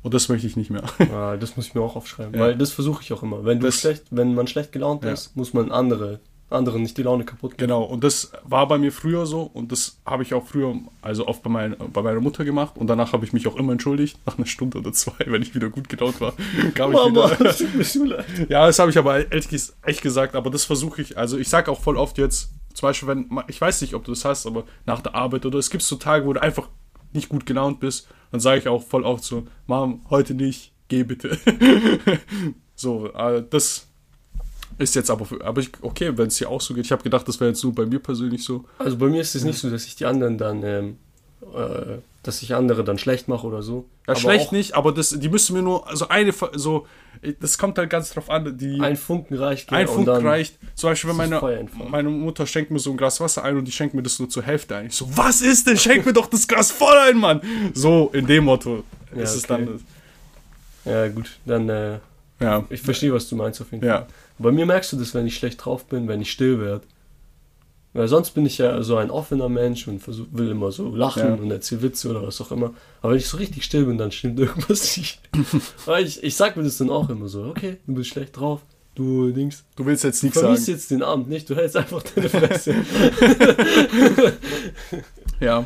Und 0.03 0.13
das 0.13 0.29
möchte 0.29 0.47
ich 0.47 0.55
nicht 0.55 0.69
mehr. 0.71 0.83
Ah, 1.13 1.35
das 1.35 1.57
muss 1.57 1.67
ich 1.67 1.75
mir 1.75 1.81
auch 1.81 1.97
aufschreiben, 1.97 2.33
Ja. 2.35 2.39
weil 2.39 2.57
das 2.57 2.71
versuche 2.71 3.03
ich 3.03 3.11
auch 3.11 3.23
immer. 3.23 3.43
Wenn 3.43 3.59
du 3.59 3.65
Das- 3.65 3.75
schlecht, 3.81 4.05
wenn 4.09 4.33
man 4.35 4.47
schlecht 4.47 4.71
gelaunt 4.71 5.03
Ja. 5.03 5.11
ist, 5.11 5.35
muss 5.35 5.53
man 5.53 5.69
andere, 5.69 6.21
anderen 6.52 6.82
nicht 6.82 6.97
die 6.97 7.04
Laune 7.04 7.24
kaputt 7.24 7.52
machen. 7.52 7.58
Genau, 7.60 7.84
und 7.84 8.04
das 8.04 8.32
war 8.43 8.68
bei 8.68 8.78
mir 8.78 8.91
früher 8.91 9.26
so 9.26 9.43
und 9.43 9.72
das 9.72 9.99
habe 10.06 10.24
ich 10.24 10.34
auch 10.34 10.45
früher, 10.45 10.76
also 11.02 11.28
oft 11.28 11.43
bei, 11.43 11.49
mein, 11.49 11.76
bei 11.93 12.02
meiner 12.02 12.20
Mutter 12.20 12.45
gemacht 12.45 12.78
und 12.78 12.88
danach 12.88 13.14
habe 13.14 13.26
ich 13.26 13.34
mich 13.34 13.47
auch 13.47 13.56
immer 13.56 13.74
entschuldigt, 13.74 14.20
nach 14.26 14.38
einer 14.38 14.47
Stunde 14.47 14.78
oder 14.78 14.93
zwei, 14.93 15.14
wenn 15.26 15.41
ich 15.41 15.56
wieder 15.56 15.70
gut 15.70 15.89
gelaunt 15.89 16.22
war, 16.22 16.34
kam 16.74 16.91
ich 16.91 16.97
Mama, 16.97 17.32
wieder. 17.32 17.43
das 17.43 17.58
tut 17.58 17.76
mir 17.76 17.84
so 17.84 18.04
leid. 18.06 18.26
Ja, 18.49 18.66
das 18.66 18.80
habe 18.80 18.91
ich 18.91 18.97
aber 18.97 19.32
echt 19.32 20.02
gesagt, 20.02 20.36
aber 20.36 20.49
das 20.49 20.66
versuche 20.66 21.02
ich, 21.02 21.18
also 21.18 21.38
ich 21.38 21.49
sage 21.49 21.72
auch 21.72 21.80
voll 21.80 21.97
oft 21.97 22.18
jetzt, 22.18 22.52
zum 22.74 22.88
Beispiel, 22.88 23.08
wenn, 23.08 23.30
ich 23.47 23.60
weiß 23.60 23.82
nicht, 23.82 23.93
ob 23.93 24.06
du 24.06 24.12
das 24.12 24.26
hast, 24.26 24.45
aber 24.45 24.64
nach 24.86 25.02
der 25.02 25.16
Arbeit 25.16 25.45
oder 25.45 25.60
es 25.60 25.70
gibt 25.70 25.84
so 25.84 25.97
Tage, 25.97 26.26
wo 26.26 26.34
du 26.34 26.41
einfach 26.41 26.70
nicht 27.14 27.30
gut 27.30 27.45
gelaunt 27.45 27.80
bist, 27.80 28.08
dann 28.32 28.39
sage 28.39 28.60
ich 28.60 28.68
auch 28.68 28.84
voll 28.84 29.04
oft 29.04 29.24
so, 29.24 29.45
Mom, 29.68 30.06
heute 30.10 30.34
nicht, 30.34 30.74
geh 30.88 31.04
bitte. 31.04 31.38
so, 32.76 33.12
äh, 33.14 33.43
das 33.49 33.90
ist 34.78 34.95
jetzt 34.95 35.09
aber, 35.09 35.26
für, 35.26 35.43
aber 35.43 35.61
ich, 35.61 35.69
okay, 35.82 36.11
wenn 36.17 36.28
es 36.28 36.38
dir 36.38 36.49
auch 36.49 36.61
so 36.61 36.74
geht, 36.74 36.86
ich 36.86 36.91
habe 36.91 37.03
gedacht, 37.03 37.28
das 37.28 37.39
wäre 37.39 37.49
jetzt 37.51 37.63
nur 37.63 37.74
bei 37.74 37.86
mir 37.86 37.99
persönlich 37.99 38.43
so. 38.43 38.65
Also 38.80 38.97
bei 38.97 39.07
mir 39.07 39.22
ist 39.22 39.36
es 39.36 39.43
nicht 39.43 39.59
so, 39.59 39.69
dass 39.69 39.86
ich 39.86 39.95
die 39.95 40.05
anderen 40.05 40.38
dann, 40.38 40.63
ähm, 40.63 40.97
äh, 41.55 41.97
dass 42.24 42.41
ich 42.43 42.53
andere 42.53 42.84
dann 42.84 42.97
schlecht 42.97 43.28
mache 43.28 43.47
oder 43.47 43.63
so. 43.63 43.86
Ja, 44.07 44.13
Aber 44.13 44.19
schlecht 44.19 44.47
auch 44.47 44.51
nicht, 44.51 44.74
aber 44.76 44.91
das, 44.91 45.09
die 45.09 45.30
müssen 45.30 45.55
mir 45.55 45.61
nur, 45.61 45.88
also 45.88 46.07
eine, 46.07 46.34
so, 46.53 46.86
das 47.39 47.57
kommt 47.57 47.78
halt 47.78 47.89
ganz 47.89 48.11
drauf 48.13 48.30
an, 48.30 48.57
die, 48.57 48.80
Ein 48.80 48.95
Funken 48.95 49.36
reicht. 49.38 49.67
gell, 49.69 49.78
Ein 49.80 49.88
Funken 49.88 50.26
reicht. 50.28 50.57
Zum 50.76 50.89
Beispiel, 50.91 51.13
meine, 51.13 51.41
meine 51.89 52.09
Mutter 52.09 52.45
schenkt 52.47 52.72
mir 52.72 52.80
so 52.80 52.91
ein 52.91 52.97
Glas 52.97 53.19
Wasser 53.19 53.43
ein 53.43 53.57
und 53.57 53.65
die 53.65 53.72
schenkt 53.72 53.93
mir 53.95 54.03
das 54.03 54.19
nur 54.19 54.30
zur 54.30 54.43
Hälfte 54.43 54.76
ein. 54.76 54.88
Ich 54.88 54.95
so, 54.95 55.07
was 55.15 55.41
ist 55.41 55.67
denn? 55.67 55.78
Schenk 55.78 56.05
mir 56.05 56.13
doch 56.13 56.28
das 56.28 56.47
Glas 56.47 56.72
voll 56.72 56.95
ein, 56.97 57.17
Mann! 57.17 57.41
So, 57.74 58.09
in 58.13 58.26
dem 58.28 58.45
Motto 58.45 58.84
Ja, 59.15 59.22
ist 59.24 59.36
es 59.36 59.49
okay. 59.49 59.65
dann. 59.65 59.86
Ja, 60.93 61.07
gut, 61.09 61.38
dann, 61.45 61.69
äh, 61.69 61.99
Ja, 62.39 62.65
ich 62.69 62.82
verstehe, 62.82 63.13
was 63.13 63.28
du 63.30 63.36
meinst 63.36 63.61
auf 63.61 63.72
jeden 63.72 63.86
Ja. 63.86 64.07
Bei 64.41 64.51
mir 64.51 64.65
merkst 64.65 64.91
du 64.93 64.97
das, 64.97 65.13
wenn 65.13 65.27
ich 65.27 65.35
schlecht 65.35 65.63
drauf 65.63 65.85
bin, 65.85 66.07
wenn 66.07 66.21
ich 66.21 66.31
still 66.31 66.59
werde. 66.59 66.85
Weil 67.93 68.07
sonst 68.07 68.31
bin 68.31 68.45
ich 68.45 68.57
ja 68.57 68.81
so 68.83 68.95
ein 68.95 69.11
offener 69.11 69.49
Mensch 69.49 69.85
und 69.87 69.99
versuch, 70.01 70.27
will 70.31 70.49
immer 70.49 70.71
so 70.71 70.95
lachen 70.95 71.23
Ja. 71.27 71.33
und 71.33 71.51
erzähl 71.51 71.81
Witze 71.81 72.09
oder 72.09 72.25
was 72.25 72.39
auch 72.39 72.51
immer. 72.51 72.73
Aber 73.01 73.11
wenn 73.11 73.19
ich 73.19 73.27
so 73.27 73.35
richtig 73.37 73.63
still 73.65 73.83
bin, 73.85 73.97
dann 73.97 74.11
stimmt 74.13 74.39
irgendwas 74.39 74.95
nicht. 74.95 75.19
Aber 75.85 75.99
ich, 75.99 76.23
ich 76.23 76.35
sag 76.35 76.55
mir 76.55 76.63
das 76.63 76.77
dann 76.77 76.89
auch 76.89 77.09
immer 77.09 77.27
so, 77.27 77.43
okay, 77.43 77.77
du 77.87 77.93
bist 77.95 78.09
schlecht 78.11 78.37
drauf, 78.37 78.61
du 78.95 79.31
Dings. 79.31 79.65
du 79.75 79.85
willst 79.85 80.05
jetzt 80.05 80.21
Du 80.21 80.27
nichts 80.27 80.39
sagen. 80.39 80.63
jetzt 80.67 80.89
den 80.91 81.03
Abend 81.03 81.27
nicht, 81.27 81.49
du 81.49 81.55
hältst 81.55 81.75
einfach 81.75 82.01
deine 82.03 82.29
Fresse. 82.29 82.75
Ja, 85.41 85.65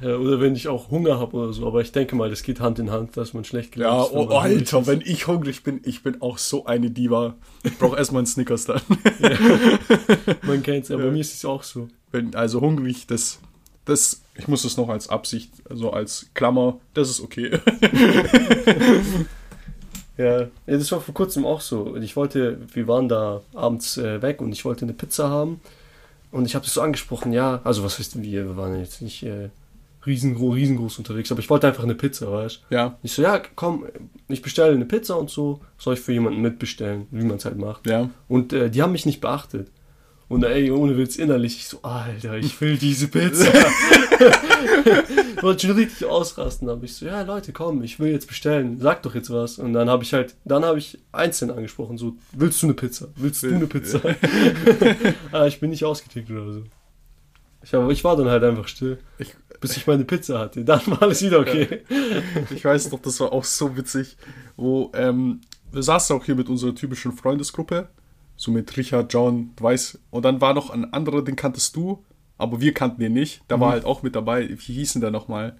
Ja, 0.00 0.16
oder 0.16 0.40
wenn 0.40 0.54
ich 0.54 0.68
auch 0.68 0.90
Hunger 0.90 1.18
habe 1.18 1.36
oder 1.36 1.52
so, 1.52 1.66
aber 1.66 1.80
ich 1.80 1.92
denke 1.92 2.16
mal, 2.16 2.30
das 2.30 2.42
geht 2.42 2.60
Hand 2.60 2.78
in 2.78 2.90
Hand, 2.90 3.16
dass 3.16 3.34
man 3.34 3.44
schlecht 3.44 3.76
ja, 3.76 4.02
ist, 4.02 4.10
wenn 4.12 4.18
oh, 4.18 4.22
hungrig 4.22 4.38
Alter, 4.38 4.80
ist. 4.80 4.86
wenn 4.86 5.00
ich 5.00 5.26
hungrig 5.26 5.62
bin, 5.62 5.80
ich 5.84 6.02
bin 6.02 6.20
auch 6.22 6.38
so 6.38 6.66
eine 6.66 6.90
Diva. 6.90 7.34
Ich 7.62 7.78
brauche 7.78 7.96
erstmal 7.98 8.20
einen 8.20 8.26
Snickers 8.26 8.64
dann. 8.66 8.80
Man 10.42 10.62
kennt's, 10.62 10.90
aber 10.90 11.04
Ja. 11.06 11.10
mir 11.10 11.20
ist 11.20 11.34
es 11.34 11.44
auch 11.44 11.62
so. 11.62 11.88
Wenn, 12.12 12.34
also 12.34 12.60
hungrig, 12.60 13.06
das, 13.06 13.38
das, 13.84 14.22
ich 14.36 14.48
muss 14.48 14.62
das 14.62 14.76
noch 14.76 14.88
als 14.88 15.08
Absicht, 15.08 15.50
also 15.68 15.90
als 15.92 16.26
Klammer, 16.34 16.78
das 16.94 17.10
ist 17.10 17.20
okay. 17.20 17.58
Ja. 20.18 20.40
ja, 20.40 20.48
das 20.66 20.90
war 20.92 21.00
vor 21.02 21.12
kurzem 21.14 21.44
auch 21.44 21.60
so. 21.60 21.94
Ich 21.96 22.16
wollte, 22.16 22.58
wir 22.72 22.88
waren 22.88 23.06
da 23.06 23.42
abends 23.54 23.98
äh, 23.98 24.22
weg 24.22 24.40
und 24.40 24.50
ich 24.52 24.64
wollte 24.64 24.86
eine 24.86 24.94
Pizza 24.94 25.28
haben. 25.28 25.60
Und 26.32 26.46
ich 26.46 26.54
habe 26.54 26.64
das 26.64 26.74
so 26.74 26.80
angesprochen, 26.80 27.32
ja, 27.34 27.60
also 27.64 27.84
was 27.84 27.98
heißt 27.98 28.22
wir, 28.22 28.46
wir 28.46 28.56
waren 28.56 28.78
jetzt 28.78 29.02
nicht 29.02 29.22
äh, 29.24 29.50
riesengro 30.06 30.50
riesengroß 30.50 30.98
unterwegs, 30.98 31.30
aber 31.32 31.40
ich 31.40 31.50
wollte 31.50 31.66
einfach 31.66 31.82
eine 31.82 31.94
Pizza, 31.94 32.30
weißt 32.30 32.62
Ja, 32.70 32.98
Ich 33.02 33.12
so, 33.12 33.22
ja, 33.22 33.40
komm, 33.54 33.84
ich 34.28 34.42
bestelle 34.42 34.72
eine 34.72 34.84
Pizza 34.84 35.16
und 35.16 35.30
so, 35.30 35.60
soll 35.78 35.94
ich 35.94 36.00
für 36.00 36.12
jemanden 36.12 36.40
mitbestellen, 36.40 37.06
wie 37.10 37.24
man 37.24 37.38
es 37.38 37.44
halt 37.44 37.58
macht. 37.58 37.86
ja. 37.86 38.10
Und 38.28 38.52
äh, 38.52 38.70
die 38.70 38.82
haben 38.82 38.92
mich 38.92 39.06
nicht 39.06 39.20
beachtet. 39.20 39.70
Und 40.28 40.42
ey, 40.42 40.72
ohne 40.72 40.98
Witz 40.98 41.16
innerlich, 41.16 41.56
ich 41.56 41.68
so, 41.68 41.80
Alter, 41.82 42.36
ich 42.36 42.60
will 42.60 42.76
diese 42.76 43.06
Pizza. 43.06 43.46
ich 43.46 45.42
wollte 45.42 45.68
schon 45.68 45.76
richtig 45.76 46.04
ausrasten, 46.04 46.68
aber 46.68 46.82
ich 46.82 46.94
so, 46.94 47.06
ja 47.06 47.22
Leute, 47.22 47.52
komm, 47.52 47.84
ich 47.84 48.00
will 48.00 48.10
jetzt 48.10 48.26
bestellen, 48.26 48.80
sag 48.80 49.02
doch 49.02 49.14
jetzt 49.14 49.30
was. 49.30 49.60
Und 49.60 49.72
dann 49.72 49.88
habe 49.88 50.02
ich 50.02 50.12
halt, 50.12 50.34
dann 50.44 50.64
habe 50.64 50.80
ich 50.80 50.98
einzeln 51.12 51.52
angesprochen, 51.52 51.96
so, 51.96 52.16
willst 52.32 52.60
du 52.60 52.66
eine 52.66 52.74
Pizza? 52.74 53.06
Willst 53.14 53.44
du 53.44 53.54
eine 53.54 53.68
Pizza? 53.68 54.00
ah, 55.32 55.46
ich 55.46 55.60
bin 55.60 55.70
nicht 55.70 55.84
ausgetickt 55.84 56.28
oder 56.28 56.52
so. 56.52 56.62
Ich, 57.66 57.74
aber 57.74 57.90
ich 57.90 58.04
war 58.04 58.16
dann 58.16 58.28
halt 58.28 58.44
einfach 58.44 58.68
still, 58.68 58.98
Ich, 59.18 59.34
bis 59.60 59.76
ich 59.76 59.88
meine 59.88 60.04
Pizza 60.04 60.38
hatte. 60.38 60.64
Dann 60.64 60.80
war 60.86 61.02
alles 61.02 61.20
wieder 61.22 61.40
okay. 61.40 61.82
Ich 62.54 62.64
weiß 62.64 62.92
noch, 62.92 63.00
das 63.00 63.18
war 63.18 63.32
auch 63.32 63.42
so 63.42 63.76
witzig, 63.76 64.16
wo 64.56 64.92
ähm, 64.94 65.40
wir 65.72 65.82
saßen 65.82 66.16
auch 66.16 66.24
hier 66.24 66.36
mit 66.36 66.48
unserer 66.48 66.76
typischen 66.76 67.12
Freundesgruppe, 67.12 67.88
so 68.36 68.52
mit 68.52 68.76
Richard, 68.76 69.12
John, 69.12 69.50
du 69.56 69.64
weißt, 69.64 69.98
und 70.10 70.24
dann 70.24 70.40
war 70.40 70.54
noch 70.54 70.70
ein 70.70 70.92
anderer, 70.92 71.22
den 71.22 71.34
kanntest 71.34 71.74
du, 71.74 72.04
aber 72.38 72.60
wir 72.60 72.72
kannten 72.72 73.00
den 73.00 73.14
nicht. 73.14 73.42
Da 73.48 73.58
war 73.58 73.72
halt 73.72 73.84
auch 73.84 74.02
mit 74.04 74.14
dabei, 74.14 74.48
wie 74.48 74.74
hieß 74.74 74.92
denn 74.92 75.02
der 75.02 75.10
nochmal? 75.10 75.56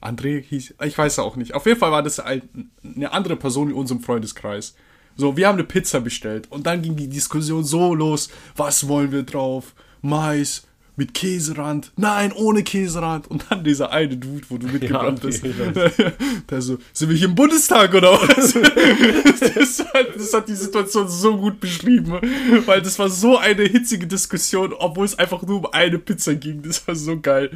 André 0.00 0.40
hieß, 0.40 0.76
ich 0.84 0.96
weiß 0.96 1.18
auch 1.18 1.34
nicht. 1.34 1.54
Auf 1.54 1.66
jeden 1.66 1.80
Fall 1.80 1.90
war 1.90 2.04
das 2.04 2.20
ein, 2.20 2.70
eine 2.84 3.12
andere 3.12 3.34
Person 3.34 3.70
in 3.70 3.74
unserem 3.74 4.00
Freundeskreis. 4.00 4.76
So, 5.16 5.36
wir 5.36 5.48
haben 5.48 5.54
eine 5.54 5.64
Pizza 5.64 6.00
bestellt 6.00 6.46
und 6.52 6.68
dann 6.68 6.82
ging 6.82 6.94
die 6.94 7.08
Diskussion 7.08 7.64
so 7.64 7.94
los, 7.96 8.28
was 8.54 8.86
wollen 8.86 9.10
wir 9.10 9.24
drauf? 9.24 9.74
Mais, 10.02 10.67
mit 10.98 11.14
Käserand, 11.14 11.92
nein, 11.96 12.32
ohne 12.32 12.64
Käserand. 12.64 13.28
Und 13.28 13.44
dann 13.48 13.62
dieser 13.62 13.92
eine 13.92 14.16
Dude, 14.16 14.44
wo 14.48 14.58
du 14.58 14.66
mitgebracht 14.66 15.18
okay, 15.18 15.26
bist. 15.28 15.44
ich 15.44 15.56
weiß. 15.56 15.92
Der 16.50 16.60
so, 16.60 16.78
sind 16.92 17.08
wir 17.08 17.16
hier 17.16 17.28
im 17.28 17.36
Bundestag 17.36 17.94
oder 17.94 18.14
was? 18.14 18.52
das, 19.54 19.78
hat, 19.94 20.06
das 20.16 20.34
hat 20.34 20.48
die 20.48 20.56
Situation 20.56 21.08
so 21.08 21.36
gut 21.36 21.60
beschrieben, 21.60 22.18
weil 22.66 22.82
das 22.82 22.98
war 22.98 23.08
so 23.08 23.38
eine 23.38 23.62
hitzige 23.62 24.08
Diskussion, 24.08 24.72
obwohl 24.72 25.04
es 25.04 25.16
einfach 25.16 25.40
nur 25.42 25.58
um 25.58 25.66
eine 25.66 26.00
Pizza 26.00 26.34
ging. 26.34 26.62
Das 26.62 26.86
war 26.86 26.94
so 26.94 27.18
geil. 27.18 27.50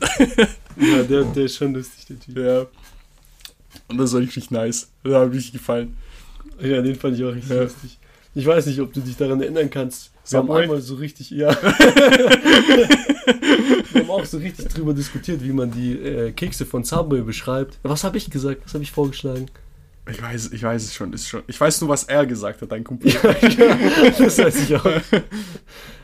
Ja, 0.74 1.02
der, 1.02 1.24
der 1.24 1.44
ist 1.44 1.56
schon 1.56 1.74
lustig, 1.74 2.06
der 2.06 2.18
Typ. 2.18 2.38
Ja. 2.38 2.66
Und 3.88 3.98
das 3.98 4.14
war 4.14 4.20
richtig 4.20 4.50
nice. 4.50 4.88
Das 5.04 5.12
hat 5.12 5.28
mir 5.28 5.34
richtig 5.34 5.52
gefallen. 5.52 5.98
Ja, 6.62 6.80
den 6.80 6.96
fand 6.96 7.18
ich 7.18 7.24
auch 7.24 7.34
richtig 7.34 7.50
Ja. 7.50 7.64
lustig. 7.64 7.98
Ich 8.34 8.46
weiß 8.46 8.64
nicht, 8.64 8.80
ob 8.80 8.90
du 8.94 9.00
dich 9.00 9.18
daran 9.18 9.42
erinnern 9.42 9.68
kannst. 9.68 10.11
Wir 10.28 10.38
haben 10.38 10.50
einmal 10.52 10.80
so 10.80 10.94
richtig, 10.94 11.30
ja. 11.30 11.50
Wir 13.92 14.00
haben 14.02 14.10
auch 14.10 14.24
so 14.24 14.38
richtig 14.38 14.68
drüber 14.68 14.94
diskutiert, 14.94 15.42
wie 15.42 15.52
man 15.52 15.70
die 15.70 15.92
äh, 15.94 16.32
Kekse 16.32 16.64
von 16.64 16.84
Subway 16.84 17.22
beschreibt. 17.22 17.78
Was 17.82 18.04
habe 18.04 18.18
ich 18.18 18.30
gesagt? 18.30 18.62
Was 18.64 18.74
habe 18.74 18.84
ich 18.84 18.92
vorgeschlagen? 18.92 19.46
Ich 20.10 20.20
weiß, 20.20 20.50
ich 20.52 20.62
weiß 20.62 20.82
es 20.82 20.94
schon, 20.94 21.12
ist 21.12 21.28
schon. 21.28 21.42
Ich 21.46 21.60
weiß 21.60 21.80
nur, 21.80 21.90
was 21.90 22.04
er 22.04 22.26
gesagt 22.26 22.62
hat, 22.62 22.72
dein 22.72 22.82
Kumpel. 22.84 23.12
das 24.18 24.38
weiß 24.38 24.62
ich 24.68 24.74
auch. 24.76 24.84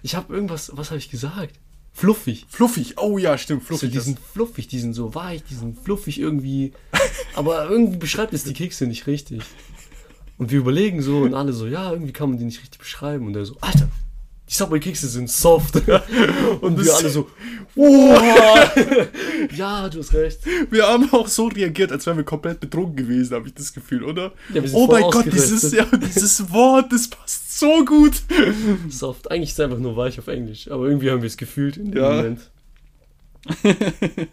Ich 0.03 0.14
habe 0.14 0.33
irgendwas, 0.33 0.71
was 0.75 0.91
habe 0.91 0.99
ich 0.99 1.11
gesagt? 1.11 1.59
Fluffig. 1.93 2.47
Fluffig, 2.49 2.95
oh 2.99 3.19
ja, 3.19 3.37
stimmt, 3.39 3.62
So, 3.62 3.69
fluffig. 3.69 3.91
die 3.91 3.99
sind 3.99 4.21
fluffig, 4.21 4.69
die 4.69 4.79
sind 4.79 4.95
so 4.95 5.16
weich, 5.16 5.43
die 5.43 5.55
sind 5.55 5.81
fluffig 5.81 6.21
irgendwie. 6.21 6.73
Aber 7.35 7.69
irgendwie 7.69 7.97
beschreibt 7.97 8.33
es 8.35 8.45
die 8.45 8.53
Kekse 8.53 8.87
nicht 8.87 9.09
richtig. 9.09 9.43
Und 10.37 10.53
wir 10.53 10.61
überlegen 10.61 11.03
so 11.03 11.19
und 11.19 11.35
alle 11.35 11.53
so, 11.53 11.66
ja, 11.66 11.91
irgendwie 11.93 12.12
kann 12.12 12.29
man 12.29 12.39
die 12.39 12.45
nicht 12.45 12.61
richtig 12.61 12.79
beschreiben. 12.79 13.27
Und 13.27 13.35
er 13.35 13.45
so, 13.45 13.57
Alter, 13.61 13.89
die 14.49 14.55
Subway-Kekse 14.55 15.09
sind 15.09 15.31
soft. 15.31 15.75
Und 16.61 16.83
wir 16.83 16.95
alle 16.95 17.09
so, 17.11 17.29
wow. 17.75 18.77
ja, 19.55 19.89
du 19.89 19.99
hast 19.99 20.15
recht. 20.15 20.41
Wir 20.71 20.87
haben 20.87 21.13
auch 21.13 21.29
so 21.29 21.49
reagiert, 21.49 21.93
als 21.93 22.07
wären 22.07 22.17
wir 22.17 22.25
komplett 22.25 22.61
betrunken 22.61 22.97
gewesen, 22.97 23.35
habe 23.35 23.49
ich 23.49 23.55
das 23.55 23.73
Gefühl, 23.73 24.05
oder? 24.05 24.33
Ja, 24.53 24.63
oh 24.73 24.87
mein 24.87 25.03
Gott, 25.11 25.27
dieses, 25.27 25.73
ja, 25.73 25.85
dieses 25.85 26.51
Wort, 26.51 26.93
das 26.93 27.09
passt 27.09 27.59
so 27.59 27.85
gut. 27.85 28.23
Soft. 28.89 29.31
Eigentlich 29.31 29.51
ist 29.51 29.59
es 29.59 29.65
einfach 29.65 29.79
nur 29.79 29.97
weich 29.97 30.19
auf 30.19 30.29
Englisch. 30.29 30.71
Aber 30.71 30.87
irgendwie 30.87 31.11
haben 31.11 31.23
wir 31.23 31.27
es 31.27 31.37
gefühlt 31.37 31.77
in 31.77 31.93
dem 31.93 32.03
Ja. 32.03 32.11
Moment. 32.11 32.51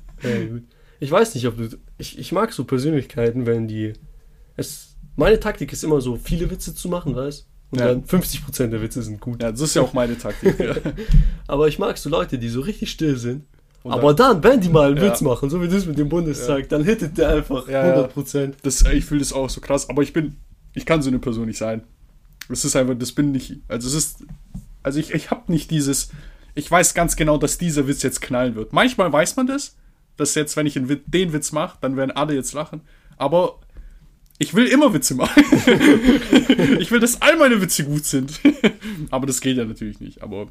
Ich 0.98 1.12
weiß 1.12 1.36
nicht, 1.36 1.46
ob 1.46 1.58
du. 1.58 1.78
Ich, 1.98 2.18
ich 2.18 2.32
mag 2.32 2.54
so 2.54 2.64
Persönlichkeiten, 2.64 3.46
wenn 3.46 3.68
die. 3.68 3.94
Es, 4.56 4.96
meine 5.18 5.40
Taktik 5.40 5.74
ist 5.74 5.84
immer 5.84 6.00
so, 6.00 6.16
viele 6.16 6.50
Witze 6.50 6.74
zu 6.74 6.88
machen, 6.88 7.16
weißt 7.16 7.46
Und 7.76 7.80
Ja. 7.82 7.88
dann 7.94 8.04
50% 8.06 8.72
der 8.72 8.82
Witze 8.82 9.02
sind 9.04 9.20
gut. 9.20 9.42
Ja, 9.42 9.52
das 9.52 9.62
ist 9.62 9.76
ja 9.76 9.82
auch 9.82 9.94
meine 9.94 10.18
Taktik. 10.18 10.60
Ja. 10.60 10.76
Aber 11.48 11.68
ich 11.68 11.78
mag 11.80 11.98
so 11.98 12.10
Leute, 12.10 12.38
die 12.38 12.50
so 12.50 12.62
richtig 12.62 12.90
still 12.92 13.18
sind. 13.18 13.46
Und 13.84 13.92
aber 13.92 14.16
dann, 14.16 14.44
wenn 14.44 14.60
die 14.60 14.70
mal 14.70 14.88
einen 14.88 14.98
Ja. 14.98 15.04
Witz 15.12 15.22
machen, 15.22 15.48
so 15.50 15.62
wie 15.62 15.68
das 15.68 15.86
mit 15.86 15.96
dem 16.00 16.10
Bundestag, 16.10 16.68
dann 16.70 16.84
hittet 16.84 17.20
der 17.20 17.30
einfach 17.30 17.68
Ja, 17.68 17.86
ja. 17.86 18.08
100%. 18.08 18.54
Das, 18.64 18.82
ich 18.82 19.06
fühle 19.06 19.20
das 19.20 19.32
auch 19.32 19.48
so 19.48 19.62
krass, 19.62 19.88
aber 19.90 20.02
ich 20.02 20.12
bin, 20.12 20.38
ich 20.74 20.88
kann 20.88 21.04
so 21.04 21.10
eine 21.10 21.20
Person 21.20 21.46
nicht 21.46 21.60
sein. 21.60 21.84
Das 22.50 22.66
ist 22.66 22.76
einfach, 22.76 22.96
das 22.98 23.12
bin 23.12 23.32
nicht, 23.32 23.58
also 23.68 23.88
es 23.88 23.94
ist, 23.94 24.24
also 24.82 25.00
ich, 25.00 25.12
ich 25.14 25.30
habe 25.30 25.52
nicht 25.52 25.70
dieses, 25.70 26.10
ich 26.56 26.70
weiß 26.72 26.96
ganz 26.96 27.16
genau, 27.16 27.38
dass 27.38 27.60
dieser 27.60 27.88
Witz 27.88 28.02
jetzt 28.02 28.22
knallen 28.22 28.56
wird. 28.56 28.74
Manchmal 28.74 29.14
weiß 29.14 29.36
man 29.36 29.46
das, 29.46 29.76
dass 30.18 30.34
jetzt, 30.34 30.58
wenn 30.58 30.66
ich 30.66 30.74
den 30.74 31.34
Witz 31.34 31.52
mache, 31.52 31.78
dann 31.82 31.96
werden 31.96 32.10
alle 32.12 32.34
jetzt 32.34 32.54
lachen, 32.54 32.82
aber 33.18 33.60
ich 34.38 34.54
will 34.54 34.68
immer 34.68 34.94
Witze 34.94 35.16
machen. 35.16 35.44
ich 36.80 36.92
will, 36.92 37.00
dass 37.00 37.22
all 37.22 37.38
meine 37.38 37.62
Witze 37.62 37.86
gut 37.86 38.06
sind. 38.06 38.40
aber 39.12 39.28
das 39.28 39.42
geht 39.42 39.58
ja 39.58 39.66
natürlich 39.66 40.00
nicht, 40.00 40.22
aber 40.22 40.48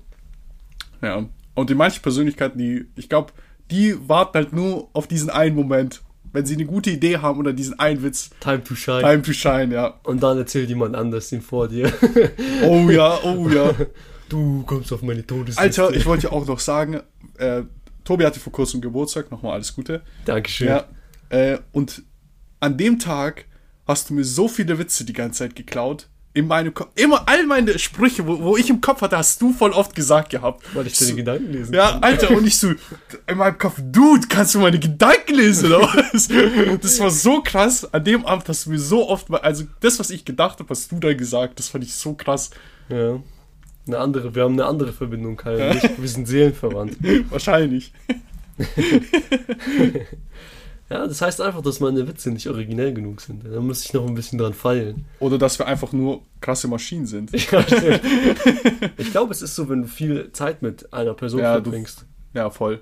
ja. 1.03 1.29
Und 1.55 1.71
die 1.71 1.75
manche 1.75 2.01
Persönlichkeiten, 2.01 2.59
die, 2.59 2.87
ich 2.97 3.09
glaube, 3.09 3.33
die 3.71 3.97
warten 4.09 4.35
halt 4.35 4.53
nur 4.53 4.89
auf 4.93 5.07
diesen 5.07 5.31
einen 5.31 5.55
Moment. 5.55 6.03
Wenn 6.33 6.47
sie 6.47 6.55
eine 6.55 6.65
gute 6.65 6.91
Idee 6.91 7.19
haben 7.19 7.39
oder 7.39 7.53
diesen 7.53 7.79
einen 7.79 8.03
Witz, 8.03 8.31
Time 8.41 8.65
to 8.65 8.75
shine. 8.75 9.03
Time 9.03 9.23
to 9.23 9.33
shine, 9.33 9.73
ja. 9.73 10.01
Und 10.03 10.21
dann 10.23 10.37
erzählt 10.37 10.69
jemand 10.69 10.97
anders 10.97 11.29
den 11.29 11.43
vor 11.43 11.69
dir. 11.69 11.93
Oh 12.65 12.91
ja, 12.91 13.21
oh 13.23 13.49
ja. 13.49 13.73
Du 14.29 14.65
kommst 14.65 14.93
auf 14.93 15.03
meine 15.03 15.25
Todesliste. 15.25 15.61
Alter, 15.61 15.97
ich 15.97 16.07
wollte 16.07 16.25
ja 16.25 16.33
auch 16.33 16.45
noch 16.47 16.59
sagen, 16.59 17.01
äh, 17.39 17.63
Tobi 18.03 18.25
hatte 18.25 18.41
vor 18.41 18.53
kurzem 18.53 18.81
Geburtstag, 18.81 19.31
nochmal 19.31 19.53
alles 19.53 19.75
Gute. 19.75 20.03
Dankeschön. 20.25 20.69
Ja. 20.69 20.89
Äh, 21.29 21.59
und 21.73 22.03
an 22.59 22.77
dem 22.77 22.99
Tag 22.99 23.45
hast 23.87 24.11
du 24.11 24.15
mir 24.15 24.25
so 24.25 24.49
viele 24.49 24.79
Witze 24.79 25.05
die 25.05 25.13
ganze 25.13 25.41
Zeit 25.41 25.57
geklaut. 25.57 26.09
In 26.37 26.49
meinem 26.49 26.75
Kopf. 26.75 26.91
Immer 26.97 27.29
all 27.29 27.47
meine 27.47 27.79
Sprüche, 27.79 28.27
wo, 28.27 28.41
wo 28.41 28.57
ich 28.57 28.69
im 28.69 28.81
Kopf 28.81 29.03
hatte, 29.03 29.17
hast 29.17 29.41
du 29.41 29.53
voll 29.53 29.71
oft 29.71 29.95
gesagt 29.95 30.31
gehabt. 30.31 30.65
Weil 30.75 30.89
ich 30.89 30.99
deine 30.99 31.11
so, 31.13 31.17
Gedanken 31.17 31.53
lesen 31.53 31.75
Ja, 31.75 31.93
kann. 31.93 32.03
Alter, 32.03 32.31
und 32.33 32.45
ich 32.45 32.59
so, 32.59 32.73
in 33.29 33.39
meinem 33.39 33.57
Kopf, 33.57 33.81
Dude, 33.81 34.27
kannst 34.29 34.53
du 34.57 34.59
meine 34.59 34.81
Gedanken 34.81 35.35
lesen 35.37 35.67
oder 35.67 35.83
was? 35.83 36.29
Das 36.83 36.99
war 36.99 37.11
so 37.11 37.41
krass. 37.41 37.85
An 37.95 38.03
dem 38.03 38.27
Abend 38.27 38.49
hast 38.49 38.67
du 38.67 38.71
mir 38.71 38.81
so 38.81 39.09
oft 39.09 39.31
also 39.33 39.63
das, 39.79 40.01
was 40.01 40.11
ich 40.11 40.25
gedacht 40.25 40.59
habe, 40.59 40.69
hast 40.69 40.91
du 40.91 40.99
da 40.99 41.15
gesagt. 41.15 41.61
Das 41.61 41.69
fand 41.69 41.85
ich 41.85 41.95
so 41.95 42.15
krass. 42.15 42.51
Ja. 42.89 43.21
Eine 43.87 43.99
andere, 43.99 44.35
wir 44.35 44.43
haben 44.43 44.55
eine 44.55 44.65
andere 44.65 44.93
Verbindung, 44.93 45.37
Kai 45.37 45.71
ich. 45.71 45.99
Wir 45.99 46.09
sind 46.09 46.27
seelenverwandt. 46.27 46.97
Wahrscheinlich. 47.31 47.93
Ja, 50.91 51.07
das 51.07 51.21
heißt 51.23 51.41
einfach, 51.41 51.63
dass 51.63 51.81
meine 51.81 52.07
Witze 52.07 52.31
nicht 52.31 52.47
originell 52.47 52.93
genug 52.93 53.21
sind. 53.23 53.43
Da 53.45 53.59
muss 53.61 53.85
ich 53.85 53.93
noch 53.95 54.07
ein 54.07 54.15
bisschen 54.15 54.39
dran 54.39 54.53
feilen. 54.53 55.07
Oder 55.19 55.39
dass 55.39 55.59
wir 55.59 55.67
einfach 55.67 55.93
nur 55.93 56.21
krasse 56.41 56.69
Maschinen 56.69 57.07
sind. 57.07 57.31
Ja, 57.51 57.65
ich 58.97 59.11
glaube, 59.11 59.33
es 59.33 59.43
ist 59.43 59.55
so, 59.55 59.69
wenn 59.69 59.83
du 59.83 59.89
viel 59.89 60.31
Zeit 60.33 60.63
mit 60.63 60.93
einer 60.93 61.15
Person 61.15 61.41
Ja, 61.41 61.57
du- 61.59 61.63
verbringst. 61.65 62.05
Ja, 62.35 62.51
voll. 62.51 62.81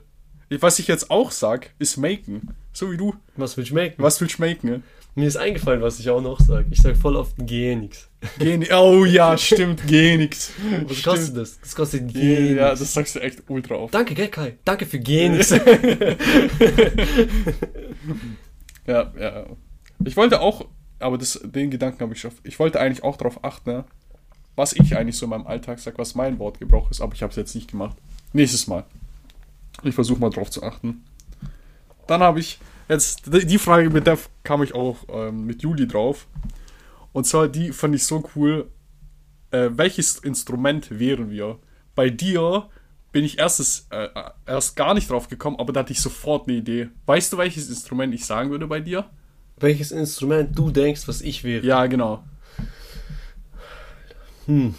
Was 0.61 0.79
ich 0.79 0.87
jetzt 0.89 1.11
auch 1.11 1.31
sag, 1.31 1.71
ist 1.79 1.97
maken. 1.97 2.49
So 2.73 2.91
wie 2.91 2.97
du. 2.97 3.15
Was 3.37 3.57
willst 3.57 3.71
du 3.71 3.75
machen? 3.75 3.93
Was 3.99 4.21
willst 4.21 4.39
du 4.39 4.43
maken? 4.43 4.83
Mir 5.15 5.27
ist 5.29 5.37
eingefallen, 5.37 5.83
was 5.83 5.99
ich 6.01 6.09
auch 6.09 6.23
noch 6.23 6.41
sage. 6.41 6.67
Ich 6.71 6.81
sage 6.81 6.95
voll 6.95 7.17
oft 7.17 7.35
geh 7.39 7.77
nix. 7.77 8.09
Geh 8.39 8.57
ni- 8.57 8.73
Oh 8.73 9.05
ja, 9.05 9.37
stimmt, 9.37 9.83
geh 9.87 10.17
nix. 10.17 10.53
Was 10.87 10.97
Stimmt. 10.97 11.05
kostet 11.05 11.37
das? 11.37 11.61
Das 11.61 11.75
kostet 11.75 12.09
geh 12.15 12.55
Ja, 12.55 12.71
das 12.71 12.95
sagst 12.95 13.15
du 13.17 13.19
echt 13.21 13.43
ultra 13.49 13.75
oft. 13.75 13.93
Danke, 13.93 14.15
gell, 14.15 14.29
Kai? 14.29 14.57
Danke 14.65 14.87
für 14.87 14.99
geh 14.99 15.29
nix. 15.29 15.51
Ja, 18.87 19.13
ja. 19.19 19.47
Ich 20.05 20.17
wollte 20.17 20.41
auch, 20.41 20.65
aber 20.99 21.19
das, 21.19 21.41
den 21.45 21.71
Gedanken 21.71 22.01
habe 22.01 22.15
ich 22.15 22.21
schon. 22.21 22.33
Ich 22.45 22.59
wollte 22.59 22.81
eigentlich 22.81 23.05
auch 23.05 23.17
darauf 23.17 23.45
achten, 23.45 23.71
ne, 23.71 23.85
was 24.57 24.73
ich 24.73 24.97
eigentlich 24.97 25.17
so 25.17 25.27
in 25.27 25.31
meinem 25.31 25.47
Alltag 25.47 25.79
sage, 25.79 25.99
was 25.99 26.15
mein 26.15 26.39
Wortgebrauch 26.39 26.91
ist, 26.91 27.01
aber 27.01 27.15
ich 27.15 27.23
habe 27.23 27.31
es 27.31 27.37
jetzt 27.37 27.55
nicht 27.55 27.71
gemacht. 27.71 27.97
Nächstes 28.33 28.67
Mal. 28.67 28.85
Ich 29.83 29.95
versuche 29.95 30.21
mal 30.21 30.31
drauf 30.31 30.51
zu 30.51 30.63
achten. 30.63 31.05
Dann 32.07 32.23
habe 32.23 32.41
ich 32.41 32.59
jetzt 32.89 33.23
die 33.27 33.59
Frage, 33.59 33.91
mit 33.91 34.07
der 34.07 34.19
kam 34.43 34.63
ich 34.63 34.75
auch 34.75 34.99
ähm, 35.09 35.47
mit 35.47 35.63
Juli 35.63 35.87
drauf. 35.87 36.27
Und 37.13 37.27
zwar 37.27 37.49
die 37.49 37.73
fand 37.73 37.95
ich 37.95 38.05
so 38.05 38.29
cool. 38.35 38.71
Äh, 39.51 39.71
welches 39.73 40.19
Instrument 40.19 40.99
wären 40.99 41.31
wir? 41.31 41.59
Bei 41.95 42.09
dir 42.09 42.69
bin 43.13 43.25
ich 43.25 43.39
erstes, 43.39 43.87
äh, 43.91 44.09
erst 44.47 44.77
gar 44.77 44.95
nicht 44.95 45.11
drauf 45.11 45.29
gekommen, 45.29 45.57
aber 45.59 45.73
da 45.73 45.81
hatte 45.81 45.93
ich 45.93 46.01
sofort 46.01 46.49
eine 46.49 46.57
Idee. 46.57 46.89
Weißt 47.05 47.33
du, 47.33 47.39
welches 47.39 47.69
Instrument 47.69 48.15
ich 48.15 48.25
sagen 48.25 48.51
würde 48.51 48.67
bei 48.67 48.81
dir? 48.81 49.11
Welches 49.59 49.93
Instrument 49.93 50.59
du 50.59 50.71
denkst, 50.71 51.07
was 51.07 51.21
ich 51.21 51.45
wäre? 51.45 51.65
Ja, 51.65 51.87
genau. 51.87 52.25
Hm. 54.47 54.75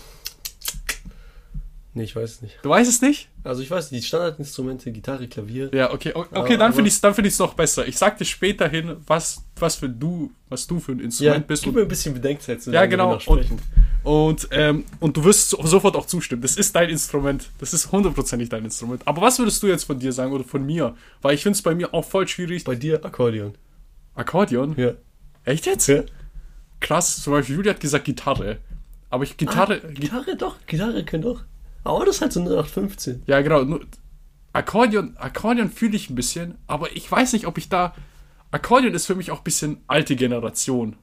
Nee, 1.96 2.04
ich 2.06 2.16
weiß 2.16 2.32
es 2.32 2.42
nicht. 2.42 2.58
Du 2.64 2.70
weißt 2.70 2.90
es 2.90 3.02
nicht? 3.04 3.30
Also 3.44 3.62
ich 3.62 3.70
weiß 3.70 3.90
die 3.90 4.02
Standardinstrumente, 4.02 4.92
Gitarre, 4.92 5.28
Klavier. 5.28 5.70
Ja, 5.74 5.94
okay, 5.94 6.12
okay, 6.16 6.30
Ja, 6.34 6.44
dann 6.58 6.62
aber- 6.62 6.74
finde 6.74 6.88
ich 6.88 6.96
es 6.96 7.02
dann 7.02 7.14
find 7.14 7.40
noch 7.40 7.54
besser. 7.54 7.88
Ich 7.88 7.98
sag 8.00 8.18
dir 8.18 8.26
später 8.26 8.68
hin, 8.68 8.98
was, 9.06 9.44
was 9.58 9.76
für 9.76 9.90
du, 9.90 10.32
was 10.50 10.66
du 10.66 10.80
für 10.80 10.94
ein 10.94 10.98
Ja, 11.00 11.06
Instrument 11.06 11.48
bist. 11.48 11.64
gib 11.64 11.76
mir 11.76 11.82
ein 11.84 11.88
bisschen 11.88 12.16
Bedenkzeit, 12.16 12.64
so 12.64 12.72
Ja, 12.72 12.88
genau. 12.88 13.20
sprechen. 13.20 13.60
Und, 14.04 14.48
ähm, 14.52 14.86
und 15.00 15.16
du 15.16 15.24
wirst 15.24 15.50
so, 15.52 15.62
sofort 15.66 15.96
auch 15.96 16.08
zustimmen. 16.08 16.42
Das 16.42 16.56
ist 16.58 16.76
dein 16.76 16.90
Instrument. 16.90 17.50
Das 17.60 17.74
ist 17.76 17.92
hundertprozentig 17.92 18.50
dein 18.50 18.66
Instrument. 18.66 19.04
Aber 19.06 19.22
was 19.22 19.38
würdest 19.38 19.62
du 19.62 19.68
jetzt 19.68 19.84
von 19.84 20.00
dir 20.00 20.12
sagen 20.12 20.34
oder 20.34 20.44
von 20.44 20.66
mir? 20.66 20.96
Weil 21.22 21.36
ich 21.36 21.44
finde 21.44 21.56
es 21.58 21.62
bei 21.62 21.76
mir 21.76 21.94
auch 21.94 22.04
voll 22.06 22.28
schwierig. 22.28 22.64
Bei 22.64 22.76
dir 22.76 23.06
Akkordeon. 23.06 23.54
Akkordeon? 24.16 24.74
Ja. 24.78 24.94
Echt 25.46 25.66
jetzt? 25.68 25.88
ja. 25.88 26.04
Krass. 26.80 27.22
Zum 27.22 27.34
Beispiel 27.34 27.56
Julia 27.58 27.74
hat 27.74 27.80
gesagt 27.80 28.06
Gitarre. 28.06 28.58
Aber 29.10 29.24
ich 29.24 29.38
Gitarre. 29.38 29.80
Ah, 29.84 29.88
Gi- 29.88 30.02
Gitarre 30.02 30.36
doch, 30.36 30.56
Gitarre 30.66 31.06
kann 31.06 31.22
doch. 31.22 31.44
Aber 31.84 32.06
das 32.06 32.16
ist 32.16 32.22
halt 32.22 32.34
so 32.34 32.40
eine 32.40 32.50
0815. 32.50 33.24
ja, 33.28 33.42
genau. 33.42 33.64
Nur, 33.64 33.82
Akkordeon, 34.54 35.18
Akkordeon 35.18 35.70
fühle 35.72 35.96
ich 35.96 36.10
ein 36.10 36.16
bisschen, 36.16 36.56
aber 36.68 36.96
ich 36.96 37.12
weiß 37.12 37.34
nicht, 37.34 37.48
ob 37.48 37.58
ich 37.58 37.70
da. 37.70 37.94
Akkordeon 38.52 38.94
ist 38.94 39.08
für 39.08 39.16
mich 39.16 39.32
auch 39.32 39.40
ein 39.40 39.44
bisschen 39.44 39.78
alte 39.88 40.16
Generation. 40.16 40.96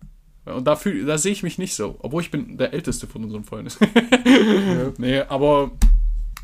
Und 0.45 0.65
da, 0.67 0.77
fühl, 0.77 1.05
da 1.05 1.19
sehe 1.19 1.33
ich 1.33 1.43
mich 1.43 1.59
nicht 1.59 1.75
so. 1.75 1.97
Obwohl 1.99 2.23
ich 2.23 2.31
bin 2.31 2.57
der 2.57 2.73
älteste 2.73 3.07
von 3.07 3.25
unseren 3.25 3.45
Freunden. 3.45 3.73
Nee, 4.99 5.21
aber 5.21 5.73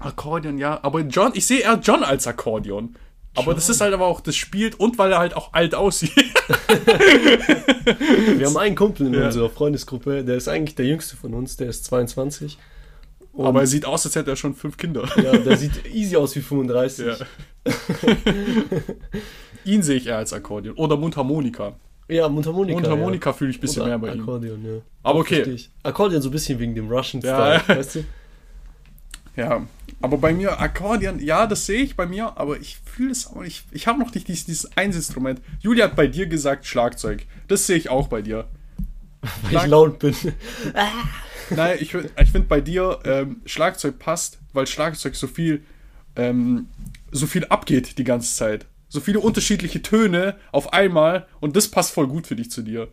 Akkordeon, 0.01 0.59
ja. 0.59 0.78
Aber 0.82 1.01
John, 1.01 1.32
ich 1.34 1.47
sehe 1.47 1.61
eher 1.61 1.78
John 1.82 2.03
als 2.05 2.26
Akkordeon. 2.26 2.97
Aber 3.37 3.55
das 3.55 3.68
ist 3.68 3.80
halt 3.80 3.95
aber 3.95 4.07
auch, 4.07 4.20
das 4.20 4.34
spielt 4.37 4.78
und 4.80 4.99
weil 4.99 5.12
er 5.12 5.18
halt 5.18 5.34
auch 5.34 5.53
alt 5.53 5.74
aussieht. 5.74 6.12
Wir 8.39 8.47
haben 8.47 8.57
einen 8.57 8.74
Kumpel 8.76 9.07
in 9.09 9.14
Ja. 9.14 9.26
unserer 9.26 9.51
Freundesgruppe, 9.51 10.24
der 10.24 10.37
ist 10.37 10.49
eigentlich 10.49 10.74
der 10.74 10.87
jüngste 10.87 11.16
von 11.16 11.34
uns, 11.34 11.57
der 11.57 11.68
ist 11.68 11.84
22. 11.84 12.59
Und 13.37 13.47
aber 13.47 13.61
er 13.61 13.66
sieht 13.66 13.84
aus, 13.84 14.07
als 14.07 14.16
hätte 14.16 14.30
er 14.30 14.37
schon 14.37 14.55
fünf 14.55 14.76
Kinder. 14.76 15.07
ja, 15.22 15.37
der 15.37 15.57
sieht 15.59 15.87
easy 15.93 16.16
aus 16.16 16.34
wie 16.37 16.41
35. 16.41 17.07
Ja. 17.07 17.16
Ihn 19.64 19.82
sehe 19.82 19.97
ich 19.97 20.07
eher 20.07 20.18
als 20.18 20.32
Akkordeon. 20.32 20.74
Oder 20.76 20.97
Mundharmonika. 20.97 21.74
Ja, 22.09 22.28
Mundharmonika. 22.28 22.74
Mundharmonika 22.80 23.32
fühle 23.32 23.51
ich 23.51 23.57
ein 23.57 23.61
ja. 23.61 23.62
bisschen 23.62 23.82
Oder 23.82 23.91
mehr 23.91 23.99
bei 23.99 24.14
ihm. 24.14 24.20
Akkordeon, 24.20 24.64
ja. 24.64 24.80
Aber 25.03 25.18
okay. 25.18 25.59
Akkordeon 25.82 26.22
so 26.22 26.28
ein 26.28 26.32
bisschen 26.32 26.59
wegen 26.59 26.74
dem 26.74 26.89
Russian 26.89 27.22
Ja, 27.22 27.61
Style, 27.61 27.62
ja. 27.68 27.76
weißt 27.80 27.95
du? 27.97 28.05
Ja, 29.37 29.66
aber 30.01 30.16
bei 30.16 30.32
mir 30.32 30.59
Akkordeon, 30.59 31.18
ja, 31.20 31.47
das 31.47 31.66
sehe 31.66 31.82
ich 31.82 31.95
bei 31.95 32.07
mir, 32.07 32.39
aber 32.39 32.59
ich 32.59 32.78
fühle 32.84 33.11
es 33.12 33.26
auch 33.26 33.43
nicht. 33.43 33.64
Ich 33.70 33.87
habe 33.87 33.99
noch 33.99 34.14
nicht 34.14 34.28
dieses, 34.28 34.47
dieses 34.47 34.76
Einsinstrument. 34.78 35.43
Julia 35.61 35.84
hat 35.87 35.97
bei 35.97 36.07
dir 36.07 36.26
gesagt 36.26 36.64
Schlagzeug. 36.64 37.26
Das 37.49 37.66
sehe 37.66 37.76
ich 37.76 37.91
auch 37.91 38.09
bei 38.09 38.22
dir. 38.22 38.47
Weil 39.43 39.51
Schlag- 39.51 39.64
ich 39.64 39.70
laut 39.70 39.99
bin. 39.99 40.14
Nein, 41.51 41.78
ich, 41.80 41.94
ich 41.94 42.30
finde 42.30 42.49
bei 42.49 42.61
dir 42.61 42.99
ähm, 43.05 43.42
Schlagzeug 43.47 43.99
passt, 43.99 44.38
weil 44.53 44.66
Schlagzeug 44.66 45.14
so 45.14 45.26
viel, 45.26 45.62
ähm, 46.16 46.66
so 47.12 47.26
viel 47.26 47.44
abgeht 47.47 47.99
die 47.99 48.05
ganze 48.05 48.34
Zeit. 48.34 48.66
So 48.88 49.01
viele 49.01 49.20
unterschiedliche 49.20 49.82
Töne 49.82 50.36
auf 50.53 50.72
einmal 50.72 51.26
und 51.40 51.57
das 51.57 51.68
passt 51.68 51.92
voll 51.92 52.07
gut 52.07 52.26
für 52.26 52.36
dich 52.36 52.51
zu 52.51 52.62
dir. 52.62 52.88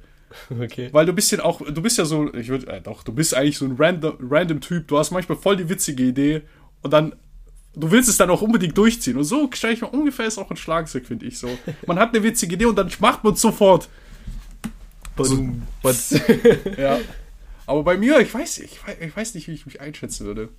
Okay. 0.49 0.89
Weil 0.91 1.05
du 1.05 1.13
bist 1.13 1.31
ja 1.31 1.43
auch, 1.43 1.61
du 1.61 1.81
bist 1.81 1.97
ja 1.97 2.05
so, 2.05 2.33
ich 2.33 2.47
würde, 2.47 2.67
äh, 2.67 2.81
doch, 2.81 3.03
du 3.03 3.13
bist 3.13 3.33
eigentlich 3.33 3.57
so 3.57 3.65
ein 3.65 3.75
random, 3.77 4.17
random 4.19 4.61
Typ. 4.61 4.87
Du 4.87 4.97
hast 4.97 5.11
manchmal 5.11 5.37
voll 5.37 5.57
die 5.57 5.69
witzige 5.69 6.03
Idee 6.03 6.41
und 6.81 6.91
dann, 6.91 7.13
du 7.75 7.91
willst 7.91 8.09
es 8.09 8.17
dann 8.17 8.29
auch 8.29 8.41
unbedingt 8.41 8.77
durchziehen. 8.77 9.17
Und 9.17 9.23
so 9.25 9.49
stelle 9.53 9.73
ich 9.73 9.81
mir 9.81 9.89
ungefähr 9.89 10.25
ist 10.25 10.37
auch 10.37 10.49
ein 10.49 10.57
Schlagzeug, 10.57 11.05
finde 11.05 11.25
ich 11.25 11.37
so. 11.37 11.49
Man 11.85 11.99
hat 11.99 12.13
eine 12.13 12.23
witzige 12.23 12.55
Idee 12.55 12.65
und 12.65 12.75
dann 12.75 12.89
macht 12.99 13.23
man 13.23 13.33
es 13.33 13.41
sofort. 13.41 13.89
Badum. 15.15 15.61
Ja. 16.77 16.99
Aber 17.65 17.83
bei 17.83 17.97
mir, 17.97 18.19
ich 18.19 18.33
weiß, 18.33 18.59
ich 18.59 18.85
weiß, 18.85 18.95
ich 18.99 19.15
weiß 19.15 19.35
nicht, 19.35 19.47
wie 19.47 19.53
ich 19.53 19.65
mich 19.65 19.79
einschätzen 19.81 20.25
würde. 20.25 20.49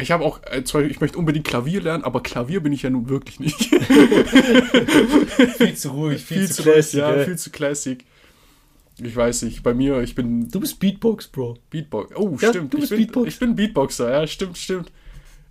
Ich 0.00 0.10
habe 0.10 0.24
auch, 0.24 0.40
äh, 0.44 0.64
ich 0.88 1.00
möchte 1.00 1.18
unbedingt 1.18 1.46
Klavier 1.46 1.80
lernen, 1.80 2.02
aber 2.02 2.20
Klavier 2.20 2.60
bin 2.60 2.72
ich 2.72 2.82
ja 2.82 2.90
nun 2.90 3.08
wirklich 3.08 3.38
nicht. 3.38 3.56
viel 5.56 5.74
zu 5.76 5.90
ruhig, 5.90 6.24
viel, 6.24 6.50
zu 6.50 6.62
ruhig, 6.62 6.72
classic. 6.74 6.98
ja, 6.98 7.12
ey. 7.14 7.24
viel 7.24 7.38
zu 7.38 7.50
classic. 7.50 8.04
Ich 8.98 9.14
weiß 9.14 9.42
nicht, 9.42 9.62
bei 9.62 9.74
mir, 9.74 10.00
ich 10.00 10.14
bin 10.14 10.48
Du 10.48 10.58
bist 10.58 10.80
Beatbox, 10.80 11.28
Bro. 11.28 11.58
Beatbox. 11.70 12.16
Oh, 12.16 12.36
Ja, 12.40 12.48
stimmt. 12.48 12.72
du 12.72 12.78
bist 12.78 12.90
ich, 12.92 12.96
bin, 12.98 13.06
Beatbox. 13.06 13.28
ich 13.28 13.38
bin 13.38 13.54
Beatboxer, 13.54 14.10
ja, 14.10 14.26
stimmt, 14.26 14.56
stimmt. 14.58 14.90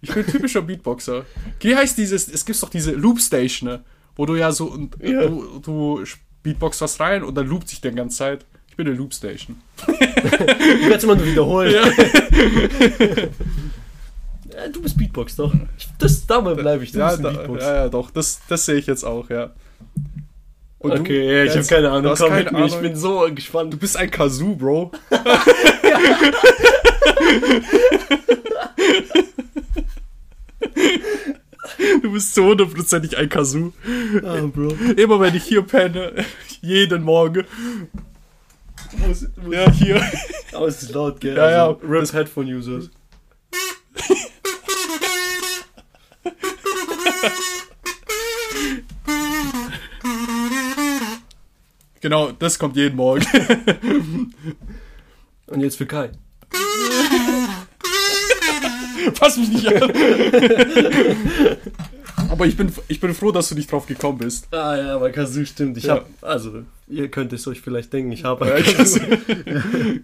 Ich 0.02 0.14
bin 0.14 0.26
typischer 0.26 0.62
Beatboxer. 0.64 1.26
Wie 1.60 1.76
heißt 1.76 1.98
dieses, 1.98 2.28
es 2.28 2.44
gibt 2.46 2.62
doch 2.62 2.70
diese 2.70 2.92
Loop-Station, 2.92 3.70
ne? 3.70 3.84
wo 4.16 4.26
du 4.26 4.36
ja 4.36 4.52
so, 4.52 4.66
und, 4.72 4.96
Ja. 5.02 5.28
du, 5.28 5.60
du 5.60 6.04
Beatbox 6.44 6.82
was 6.82 7.00
rein 7.00 7.24
und 7.24 7.36
dann 7.36 7.48
loopt 7.48 7.70
sich 7.70 7.82
die 7.82 7.92
ganze 7.92 8.18
Zeit. 8.18 8.46
Ich 8.76 8.78
bin 8.78 8.88
eine 8.88 8.97
Loop-Station. 8.97 9.55
Du 9.88 10.89
kannst 10.89 11.05
immer 11.05 11.15
nur 11.15 11.26
wiederholen. 11.26 11.73
Ja, 11.73 11.86
du 14.73 14.82
bist 14.82 14.97
Beatbox, 14.97 15.38
doch. 15.38 15.53
Das, 15.97 16.28
dabei 16.28 16.55
bleibe 16.55 16.84
ich. 16.84 16.91
Du 16.91 16.99
Ja, 16.99 17.11
bist 17.11 17.23
da, 17.23 17.30
Beatbox. 17.30 17.63
ja, 17.63 17.76
ja, 17.76 17.88
doch, 17.88 18.11
das, 18.11 18.41
das 18.49 18.65
sehe 18.65 18.76
ich 18.76 18.86
jetzt 18.86 19.05
auch, 19.05 19.30
ja. 19.30 19.51
Und 20.80 20.91
okay, 20.91 21.38
ja, 21.38 21.45
ich 21.45 21.55
habe 21.55 21.65
keine 21.65 21.89
Ahnung. 21.89 22.15
Komm 22.17 22.28
keine 22.28 22.43
mit 22.43 22.51
mir, 22.51 22.65
ich 22.65 22.73
Ahnung. 22.73 22.84
bin 22.89 22.97
so 22.97 23.26
gespannt. 23.34 23.71
Du 23.71 23.78
bist 23.78 23.95
ein 23.95 24.11
Kazoo, 24.11 24.57
Bro. 24.57 24.91
du 32.01 32.11
bist 32.11 32.34
so 32.34 32.45
hundertprozentig 32.45 33.17
ein 33.17 33.30
Kazoo. 33.30 33.71
Ah, 34.23 34.41
Bro. 34.53 34.69
Immer 34.97 35.19
wenn 35.19 35.36
ich 35.36 35.43
hier 35.43 35.61
penne, 35.61 36.13
jeden 36.61 37.03
Morgen. 37.03 37.45
Muss, 38.98 39.28
muss, 39.36 39.54
Ja, 39.54 39.72
hier. 39.72 40.02
Aber 40.54 40.68
es 40.68 40.82
ist 40.84 40.93
laut, 40.93 41.20
gell? 41.20 41.36
Ja, 41.36 41.50
ja. 41.50 41.68
Also, 41.68 41.80
Rap 41.88 42.14
Headphone 42.14 42.48
Users. 42.48 42.89
Genau, 52.02 52.32
das 52.32 52.60
kommt 52.60 52.76
jeden 52.76 52.96
Morgen. 52.98 53.26
Und 55.48 55.62
jetzt 55.62 55.76
für 55.78 55.88
Kai. 55.88 56.12
Fass 59.16 59.38
mich 59.38 59.50
nicht 59.50 59.68
an. 59.68 59.91
Aber 62.30 62.45
ich 62.45 62.57
bin, 62.57 62.71
ich 62.88 62.99
bin 62.99 63.13
froh, 63.13 63.32
dass 63.32 63.49
du 63.49 63.55
nicht 63.55 63.71
drauf 63.71 63.86
gekommen 63.88 64.17
bist. 64.19 64.47
Ah 64.53 64.76
ja, 64.78 64.95
aber 64.95 65.09
Kazoo 65.11 65.45
stimmt. 65.45 65.78
Ich 65.78 65.86
Ja. 65.86 65.95
hab, 65.95 66.07
also, 66.21 66.63
ihr 66.88 67.09
könnt 67.09 67.34
es 67.34 67.47
euch 67.47 67.61
vielleicht 67.61 67.91
denken, 67.93 68.11
ich 68.11 68.23
habe 68.23 68.47
Ja, 68.47 68.61
Kazoo. 68.61 68.99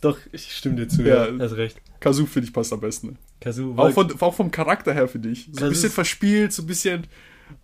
Doch, 0.00 0.18
ich 0.32 0.52
stimme 0.54 0.76
dir 0.76 0.88
zu, 0.88 1.02
ja. 1.02 1.26
Ja. 1.28 1.38
Hast 1.38 1.56
recht. 1.56 1.80
Kazoo 2.00 2.26
finde 2.26 2.48
ich 2.48 2.52
passt 2.52 2.72
am 2.72 2.80
besten. 2.80 3.16
Kazoo, 3.40 3.74
Auch, 3.76 3.90
von, 3.92 4.20
auch 4.20 4.34
vom 4.34 4.50
Charakter 4.50 4.92
her 4.92 5.08
finde 5.08 5.30
ich. 5.30 5.48
So 5.52 5.64
ein 5.64 5.70
bisschen 5.70 5.90
verspielt, 5.90 6.52
so 6.52 6.62
ein 6.62 6.66
bisschen. 6.66 7.06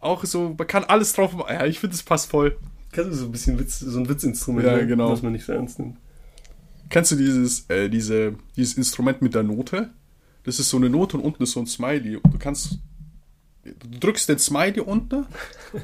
Auch 0.00 0.24
so, 0.24 0.54
man 0.56 0.66
kann 0.66 0.84
alles 0.84 1.12
drauf 1.12 1.32
machen. 1.34 1.52
Ja, 1.52 1.66
ich 1.66 1.78
finde, 1.80 1.94
es 1.94 2.02
passt 2.02 2.30
voll. 2.30 2.56
Kazoo 2.92 3.10
ist 3.10 3.18
so 3.18 3.24
ein 3.26 3.32
bisschen 3.32 3.58
Witz, 3.58 3.80
so 3.80 3.98
ein 3.98 4.08
Witzinstrument, 4.08 4.66
Ja, 4.66 4.76
ne? 4.76 4.86
genau. 4.86 5.10
was 5.10 5.22
man 5.22 5.32
nicht 5.32 5.44
so 5.44 5.52
ernst 5.52 5.78
nimmt. 5.78 5.96
Kennst 6.88 7.10
du 7.12 7.16
dieses, 7.16 7.68
äh, 7.70 7.88
diese, 7.88 8.34
dieses 8.56 8.74
Instrument 8.74 9.22
mit 9.22 9.34
der 9.34 9.42
Note? 9.42 9.90
Das 10.44 10.58
ist 10.58 10.68
so 10.70 10.76
eine 10.76 10.90
Note 10.90 11.16
und 11.16 11.22
unten 11.24 11.42
ist 11.42 11.52
so 11.52 11.60
ein 11.60 11.66
Smiley. 11.66 12.16
Und 12.16 12.32
du 12.34 12.38
kannst. 12.38 12.78
Du 13.64 14.00
drückst 14.00 14.28
den 14.28 14.40
Smiley 14.40 14.80
unten. 14.80 15.24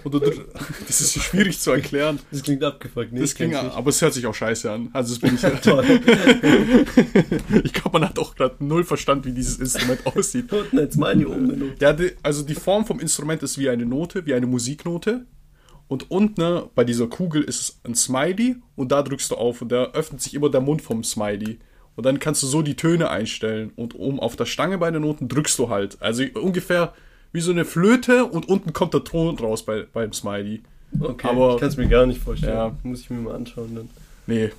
Oder 0.03 0.18
du, 0.18 0.31
das 0.87 1.01
ist 1.01 1.22
schwierig 1.22 1.61
zu 1.61 1.70
erklären. 1.70 2.18
Das 2.33 2.43
klingt 2.43 2.64
abgefuckt, 2.64 3.12
ne? 3.12 3.20
Das 3.20 3.37
klingt, 3.37 3.53
nicht. 3.53 3.72
aber 3.72 3.91
es 3.91 4.03
hört 4.03 4.14
sich 4.14 4.26
auch 4.26 4.35
scheiße 4.35 4.70
an. 4.70 4.91
Also 4.93 5.14
das 5.14 5.20
bin 5.20 5.37
ich. 5.37 5.61
Toll. 5.62 5.85
ich 7.62 7.72
glaube, 7.72 8.01
man 8.01 8.09
hat 8.09 8.18
auch 8.18 8.35
gerade 8.35 8.57
null 8.64 8.83
Verstand, 8.83 9.24
wie 9.26 9.33
dieses 9.33 9.59
Instrument 9.59 10.05
aussieht. 10.07 10.53
Unten 10.53 10.79
ein 10.79 10.91
Smiley, 10.91 11.24
oben 11.26 11.51
eine 11.51 11.57
Note. 11.57 11.76
Ja, 11.81 11.93
die, 11.93 12.12
also 12.22 12.43
die 12.43 12.57
Form 12.57 12.85
vom 12.85 12.99
Instrument 12.99 13.45
ist 13.45 13.59
wie 13.59 13.68
eine 13.68 13.87
Note, 13.87 14.26
wie 14.26 14.35
eine 14.35 14.47
Musiknote. 14.47 15.26
Und 15.87 16.11
unten 16.11 16.41
ne, 16.41 16.68
bei 16.74 16.83
dieser 16.83 17.07
Kugel 17.07 17.43
ist 17.43 17.61
es 17.61 17.81
ein 17.85 17.95
Smiley 17.95 18.57
und 18.74 18.91
da 18.91 19.03
drückst 19.03 19.31
du 19.31 19.37
auf 19.37 19.62
und 19.62 19.70
da 19.70 19.85
öffnet 19.93 20.20
sich 20.20 20.35
immer 20.35 20.51
der 20.51 20.61
Mund 20.61 20.83
vom 20.83 21.05
Smiley. 21.05 21.61
Und 21.95 22.05
dann 22.05 22.18
kannst 22.18 22.43
du 22.43 22.47
so 22.49 22.62
die 22.62 22.76
Töne 22.76 23.09
einstellen 23.09 23.72
und 23.76 23.95
oben 23.95 24.18
auf 24.18 24.37
der 24.37 24.47
Stange 24.47 24.79
bei 24.79 24.91
den 24.91 25.03
Noten 25.03 25.29
drückst 25.29 25.59
du 25.59 25.68
halt. 25.68 25.97
Also 26.01 26.24
ungefähr 26.35 26.93
wie 27.33 27.41
so 27.41 27.51
eine 27.51 27.64
Flöte 27.64 28.24
und 28.24 28.49
unten 28.49 28.72
kommt 28.72 28.95
der 28.95 29.05
Ton 29.05 29.39
raus 29.39 29.64
bei, 29.64 29.87
beim 29.93 30.12
Smiley. 30.12 30.62
Okay, 31.01 31.29
Aber- 31.29 31.55
ich 31.55 31.61
kann 31.61 31.68
es 31.68 31.76
mir 31.76 31.89
gar 31.89 32.07
nicht 32.07 32.20
vorstellen. 32.20 32.53
Ja. 32.57 32.76
Muss 32.83 33.01
ich 33.01 33.11
mir 33.11 33.18
mal 33.18 33.35
anschauen 33.35 33.74
dann. 33.74 33.89
Nee. 34.26 34.51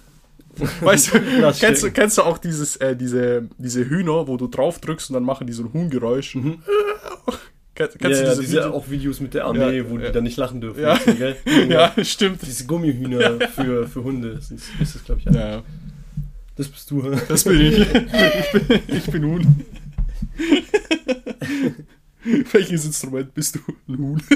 Weißt 0.82 1.14
du, 1.14 1.20
kennst, 1.60 1.84
du, 1.84 1.92
kennst 1.92 2.18
du 2.18 2.24
auch 2.24 2.38
dieses, 2.38 2.76
äh, 2.78 2.96
diese, 2.96 3.48
diese 3.58 3.88
Hühner, 3.90 4.28
wo 4.28 4.36
du 4.38 4.48
drauf 4.48 4.80
drückst 4.80 5.10
und 5.10 5.14
dann 5.16 5.24
machen 5.24 5.48
die 5.48 5.54
so 5.54 5.64
ein 5.64 5.74
Huhngeräusch? 5.74 6.38
Kennst, 7.76 7.98
kennst 7.98 8.20
ja, 8.20 8.26
du 8.26 8.30
ja, 8.32 8.36
diese, 8.36 8.42
diese 8.42 8.58
Video- 8.58 8.74
auch 8.74 8.90
Videos 8.90 9.22
mit 9.22 9.34
der 9.34 9.46
Armee, 9.46 9.78
Ja, 9.78 9.90
wo 9.90 9.98
die 9.98 10.12
dann 10.12 10.26
nicht 10.26 10.36
lachen 10.36 10.60
dürfen. 10.60 10.82
Ja. 10.82 11.00
müssen? 11.06 11.72
Ja, 11.72 11.94
stimmt. 12.04 12.42
Diese 12.46 12.66
Gummihühner 12.66 13.40
für, 13.56 13.88
für 13.88 14.04
Hunde. 14.04 14.36
Das 14.36 14.52
ist, 14.52 14.66
ist 14.82 14.96
das, 14.96 15.04
glaube 15.06 15.22
ich, 15.22 15.34
ja. 15.34 15.52
Ja, 15.56 15.64
Das 16.58 16.68
bist 16.68 16.92
du. 16.92 17.10
das 17.30 17.44
bin 17.46 17.62
ich. 17.62 17.80
Ich 17.80 18.52
bin, 18.68 18.80
ich 18.98 19.06
bin 19.12 19.24
Huhn. 19.26 19.66
Welches 22.52 22.86
Instrument 22.86 23.34
bist 23.34 23.56
du? 23.56 23.60
Ein 23.88 23.98
Huhn. 23.98 24.22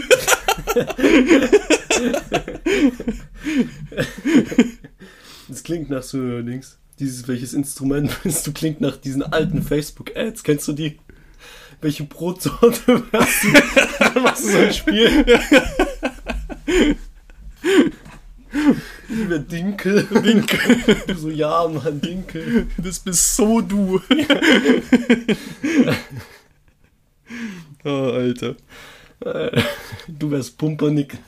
Das 5.48 5.62
klingt 5.64 5.90
nach 5.90 6.04
so 6.04 6.18
links. 6.18 6.80
Dieses, 7.00 7.28
welches 7.28 7.54
Instrument 7.54 8.12
bist 8.24 8.48
du, 8.48 8.54
klingt 8.54 8.82
nach 8.82 8.98
diesen 8.98 9.24
alten 9.24 9.62
Facebook-Ads. 9.62 10.44
Kennst 10.44 10.68
du 10.68 10.74
die? 10.74 11.00
Welche 11.82 12.06
Brotsorte 12.06 13.04
hast 13.12 13.44
du? 13.44 13.48
Dann 14.00 14.24
machst 14.24 14.46
du 14.46 14.50
so 14.50 14.58
ein 14.58 14.74
Spiel. 14.74 15.26
Über 19.10 19.40
Dinkel. 19.40 20.08
Dinkel. 20.24 20.96
Du 21.08 21.16
so, 21.16 21.30
ja, 21.30 21.68
Mann, 21.68 22.00
Dinkel. 22.00 22.68
Das 22.78 23.00
bist 23.00 23.36
so 23.36 23.60
du. 23.60 24.02
Oh, 27.86 27.90
Alter. 27.90 28.56
Du 30.08 30.30
wärst 30.32 30.58
Pumpernick. 30.58 31.18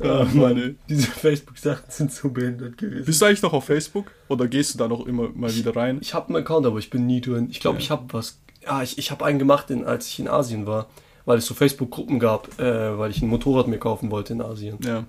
Ah, 0.00 0.26
Mann. 0.32 0.78
Diese 0.88 1.06
Facebook-Sachen 1.06 1.84
sind 1.90 2.12
so 2.12 2.30
behindert 2.30 2.78
gewesen. 2.78 3.04
Bist 3.04 3.20
du 3.20 3.26
eigentlich 3.26 3.42
noch 3.42 3.52
auf 3.52 3.64
Facebook? 3.64 4.10
Oder 4.28 4.48
gehst 4.48 4.74
du 4.74 4.78
da 4.78 4.88
noch 4.88 5.06
immer 5.06 5.28
mal 5.34 5.54
wieder 5.54 5.76
rein? 5.76 5.98
Ich 6.00 6.14
habe 6.14 6.28
einen 6.28 6.36
Account, 6.36 6.66
aber 6.66 6.78
ich 6.78 6.90
bin 6.90 7.06
nie 7.06 7.20
drin. 7.20 7.48
Ich 7.50 7.60
glaube, 7.60 7.76
Ja. 7.78 7.82
ich 7.82 7.90
habe 7.90 8.04
was. 8.12 8.40
Ja, 8.64 8.82
ich, 8.82 8.98
ich 8.98 9.10
habe 9.10 9.24
einen 9.24 9.38
gemacht, 9.38 9.70
in, 9.70 9.84
als 9.84 10.08
ich 10.08 10.18
in 10.18 10.28
Asien 10.28 10.66
war, 10.66 10.88
weil 11.24 11.38
es 11.38 11.46
so 11.46 11.54
Facebook-Gruppen 11.54 12.18
gab, 12.18 12.58
äh, 12.58 12.98
weil 12.98 13.10
ich 13.10 13.22
ein 13.22 13.28
Motorrad 13.28 13.68
mir 13.68 13.78
kaufen 13.78 14.10
wollte 14.10 14.32
in 14.32 14.40
Asien. 14.42 14.78
Ja. 14.84 15.04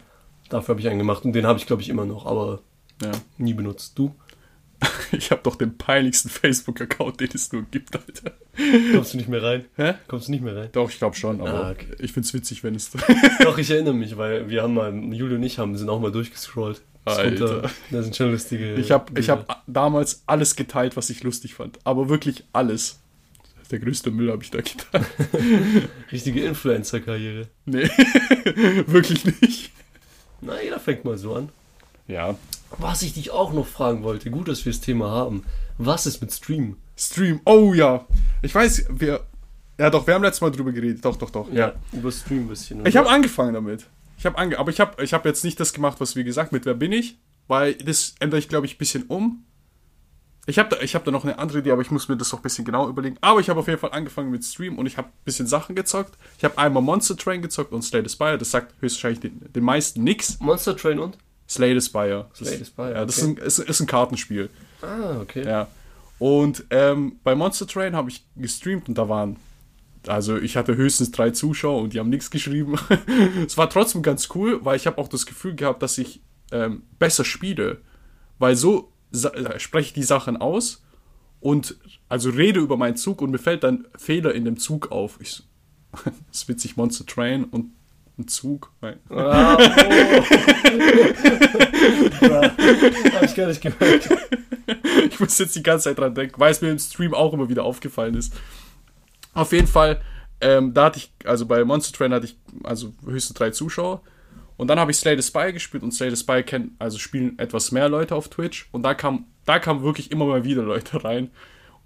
Dafür 0.49 0.73
habe 0.73 0.81
ich 0.81 0.87
einen 0.89 0.99
gemacht 0.99 1.23
und 1.25 1.33
den 1.33 1.45
habe 1.47 1.57
ich, 1.59 1.65
glaube 1.65 1.81
ich, 1.81 1.89
immer 1.89 2.05
noch, 2.05 2.25
aber 2.25 2.59
ja. 3.01 3.11
nie 3.37 3.53
benutzt. 3.53 3.97
Du? 3.97 4.13
Ich 5.11 5.31
habe 5.31 5.41
doch 5.43 5.55
den 5.55 5.75
peinlichsten 5.77 6.29
Facebook-Account, 6.29 7.19
den 7.19 7.29
es 7.33 7.51
nur 7.51 7.63
gibt, 7.63 7.95
Alter. 7.95 8.31
Kommst 8.93 9.13
du 9.13 9.17
nicht 9.17 9.27
mehr 9.27 9.41
rein? 9.41 9.65
Hä? 9.75 9.95
Kommst 10.07 10.27
du 10.27 10.31
nicht 10.31 10.43
mehr 10.43 10.55
rein? 10.55 10.69
Doch, 10.71 10.89
ich 10.91 10.99
glaube 10.99 11.15
schon, 11.15 11.41
aber 11.41 11.65
Ah, 11.65 11.71
okay. 11.71 11.87
ich 11.97 12.11
find's 12.11 12.31
witzig, 12.33 12.63
wenn 12.63 12.75
es. 12.75 12.91
Doch, 13.43 13.57
ich 13.57 13.71
erinnere 13.71 13.95
mich, 13.95 14.17
weil 14.17 14.49
wir 14.49 14.61
haben 14.61 14.75
mal, 14.75 14.93
Julio 15.13 15.37
und 15.37 15.43
ich 15.43 15.57
haben, 15.57 15.75
sind 15.77 15.89
auch 15.89 15.99
mal 15.99 16.11
durchgescrollt. 16.11 16.81
Alter. 17.05 17.61
Da, 17.63 17.69
da 17.89 18.03
sind 18.03 18.15
schon 18.15 18.31
lustige. 18.31 18.75
Ich 18.75 18.91
habe 18.91 19.19
ich 19.19 19.29
hab 19.31 19.63
damals 19.65 20.21
alles 20.27 20.55
geteilt, 20.55 20.95
was 20.95 21.09
ich 21.09 21.23
lustig 21.23 21.55
fand. 21.55 21.79
Aber 21.85 22.07
wirklich 22.09 22.43
alles. 22.53 22.99
Der 23.71 23.79
größte 23.79 24.11
Müll 24.11 24.31
habe 24.31 24.43
ich 24.43 24.51
da 24.51 24.59
geteilt. 24.61 25.05
Richtige 26.11 26.43
Influencer-Karriere. 26.43 27.47
Nee, 27.65 27.89
wirklich 28.87 29.25
nicht. 29.41 29.71
Na, 30.41 30.61
jeder 30.61 30.79
fängt 30.79 31.03
mal 31.05 31.17
so 31.17 31.35
an. 31.35 31.49
Ja. 32.07 32.35
Was 32.77 33.01
ich 33.01 33.13
dich 33.13 33.31
auch 33.31 33.51
noch 33.51 33.65
fragen 33.65 34.03
wollte, 34.03 34.29
gut, 34.29 34.47
dass 34.47 34.65
wir 34.65 34.71
das 34.71 34.81
Thema 34.81 35.09
haben. 35.09 35.43
Was 35.77 36.05
ist 36.05 36.21
mit 36.21 36.31
Stream? 36.31 36.77
Stream. 36.95 37.41
Oh 37.45 37.73
ja. 37.73 38.05
Ich 38.41 38.53
weiß, 38.53 38.85
wir. 38.89 39.21
Ja, 39.77 39.89
doch, 39.89 40.05
wir 40.05 40.13
haben 40.13 40.23
letztes 40.23 40.41
Mal 40.41 40.51
drüber 40.51 40.71
geredet. 40.71 41.03
Doch, 41.03 41.15
doch, 41.15 41.29
doch. 41.29 41.51
Ja. 41.51 41.73
über 41.93 42.11
Stream 42.11 42.41
ein 42.41 42.47
bisschen. 42.49 42.85
Ich 42.85 42.97
habe 42.97 43.09
angefangen 43.09 43.53
damit. 43.53 43.87
Ich 44.17 44.25
habe 44.25 44.37
ange 44.37 44.59
aber 44.59 44.69
ich 44.69 44.81
habe 44.81 45.01
ich 45.01 45.13
hab 45.13 45.25
jetzt 45.25 45.45
nicht 45.45 45.59
das 45.59 45.71
gemacht, 45.71 46.01
was 46.01 46.17
wie 46.17 46.25
gesagt 46.25 46.51
mit 46.51 46.65
Wer 46.65 46.73
bin 46.73 46.91
ich, 46.91 47.17
weil 47.47 47.75
das 47.75 48.15
ändere 48.19 48.39
ich, 48.39 48.49
glaube 48.49 48.65
ich, 48.65 48.75
ein 48.75 48.77
bisschen 48.77 49.03
um. 49.03 49.45
Ich 50.45 50.59
habe 50.59 50.75
da, 50.75 50.81
ich 50.81 50.95
hab 50.95 51.05
da 51.05 51.11
noch 51.11 51.23
eine 51.23 51.37
andere 51.39 51.59
Idee, 51.59 51.71
aber 51.71 51.81
ich 51.81 51.91
muss 51.91 52.09
mir 52.09 52.17
das 52.17 52.31
noch 52.31 52.39
ein 52.39 52.43
bisschen 52.43 52.65
genau 52.65 52.89
überlegen. 52.89 53.17
Aber 53.21 53.39
ich 53.39 53.49
habe 53.49 53.59
auf 53.59 53.67
jeden 53.67 53.79
Fall 53.79 53.91
angefangen 53.91 54.31
mit 54.31 54.43
Stream 54.43 54.77
und 54.77 54.87
ich 54.87 54.97
habe 54.97 55.07
ein 55.07 55.23
bisschen 55.23 55.47
Sachen 55.47 55.75
gezockt. 55.75 56.17
Ich 56.37 56.43
habe 56.43 56.57
einmal 56.57 56.83
Monster 56.83 57.15
Train 57.15 57.41
gezockt 57.41 57.71
und 57.71 57.83
Slay 57.83 58.01
the 58.03 58.09
Spire. 58.09 58.37
Das 58.37 58.51
sagt 58.51 58.73
höchstwahrscheinlich 58.81 59.19
den, 59.19 59.53
den 59.53 59.63
meisten 59.63 60.03
nix. 60.03 60.39
Monster 60.39 60.75
Train 60.75 60.99
und? 60.99 61.17
Slay 61.49 61.73
the 61.79 61.85
Spire. 61.85 62.27
Slay 62.35 62.57
the 62.57 62.65
Spire, 62.65 62.93
Ja, 62.93 63.05
das 63.05 63.23
okay. 63.23 63.31
ist, 63.31 63.59
ein, 63.59 63.65
ist, 63.65 63.69
ist 63.69 63.79
ein 63.79 63.87
Kartenspiel. 63.87 64.49
Ah, 64.81 65.19
okay. 65.19 65.45
Ja. 65.45 65.67
Und 66.19 66.65
ähm, 66.69 67.19
bei 67.23 67.33
Monster 67.33 67.65
Train 67.65 67.95
habe 67.95 68.09
ich 68.09 68.25
gestreamt 68.35 68.87
und 68.87 68.97
da 68.97 69.09
waren, 69.09 69.37
also 70.07 70.37
ich 70.37 70.57
hatte 70.57 70.75
höchstens 70.75 71.11
drei 71.11 71.31
Zuschauer 71.31 71.81
und 71.81 71.93
die 71.93 71.99
haben 71.99 72.09
nichts 72.09 72.29
geschrieben. 72.29 72.75
es 73.45 73.57
war 73.57 73.69
trotzdem 73.69 74.03
ganz 74.03 74.29
cool, 74.35 74.63
weil 74.63 74.75
ich 74.75 74.85
habe 74.85 74.97
auch 74.97 75.07
das 75.07 75.25
Gefühl 75.25 75.55
gehabt, 75.55 75.81
dass 75.81 75.97
ich 75.97 76.21
ähm, 76.51 76.83
besser 76.99 77.25
spiele. 77.25 77.81
Weil 78.37 78.55
so 78.55 78.91
äh, 79.11 79.59
spreche 79.59 79.87
ich 79.87 79.93
die 79.93 80.03
Sachen 80.03 80.37
aus 80.37 80.83
und 81.39 81.77
also 82.09 82.29
rede 82.29 82.59
über 82.59 82.77
meinen 82.77 82.95
Zug 82.95 83.21
und 83.21 83.31
mir 83.31 83.39
fällt 83.39 83.63
dann 83.63 83.87
Fehler 83.97 84.35
in 84.35 84.45
dem 84.45 84.57
Zug 84.57 84.91
auf. 84.91 85.17
Ich, 85.21 85.43
das 86.03 86.13
ist 86.31 86.47
witzig, 86.47 86.77
Monster 86.77 87.05
Train 87.05 87.45
und 87.45 87.71
ein 88.19 88.27
Zug. 88.27 88.71
Nein. 88.81 88.99
Ah, 89.09 89.55
oh. 89.57 89.63
hab 93.13 93.23
ich 93.23 93.35
gar 93.35 93.47
nicht 93.47 93.61
gehört. 93.61 94.09
Ich 95.09 95.19
muss 95.19 95.37
jetzt 95.39 95.55
die 95.55 95.63
ganze 95.63 95.85
Zeit 95.85 95.97
dran 95.97 96.13
denken, 96.13 96.39
weil 96.39 96.51
es 96.51 96.61
mir 96.61 96.69
im 96.69 96.79
Stream 96.79 97.13
auch 97.13 97.33
immer 97.33 97.49
wieder 97.49 97.63
aufgefallen 97.63 98.15
ist. 98.15 98.33
Auf 99.33 99.51
jeden 99.51 99.67
Fall, 99.67 100.01
ähm, 100.41 100.73
da 100.73 100.85
hatte 100.85 100.99
ich, 100.99 101.11
also 101.25 101.45
bei 101.45 101.63
Monster 101.63 101.97
Train 101.97 102.13
hatte 102.13 102.25
ich 102.25 102.37
also 102.63 102.93
höchstens 103.05 103.37
drei 103.37 103.49
Zuschauer. 103.51 104.01
Und 104.57 104.67
dann 104.67 104.79
habe 104.79 104.91
ich 104.91 104.97
Slay 104.97 105.15
the 105.19 105.25
Spy 105.25 105.53
gespielt 105.53 105.83
und 105.83 105.93
Slay 105.93 106.09
the 106.09 106.17
Spy 106.17 106.43
kennt, 106.43 106.73
also 106.79 106.97
spielen 106.99 107.39
etwas 107.39 107.71
mehr 107.71 107.87
Leute 107.87 108.13
auf 108.13 108.27
Twitch. 108.27 108.67
Und 108.73 108.83
da 108.83 108.93
kam, 108.93 109.25
da 109.45 109.57
kamen 109.57 109.83
wirklich 109.83 110.11
immer 110.11 110.25
mal 110.25 110.43
wieder 110.43 110.63
Leute 110.63 111.03
rein. 111.03 111.31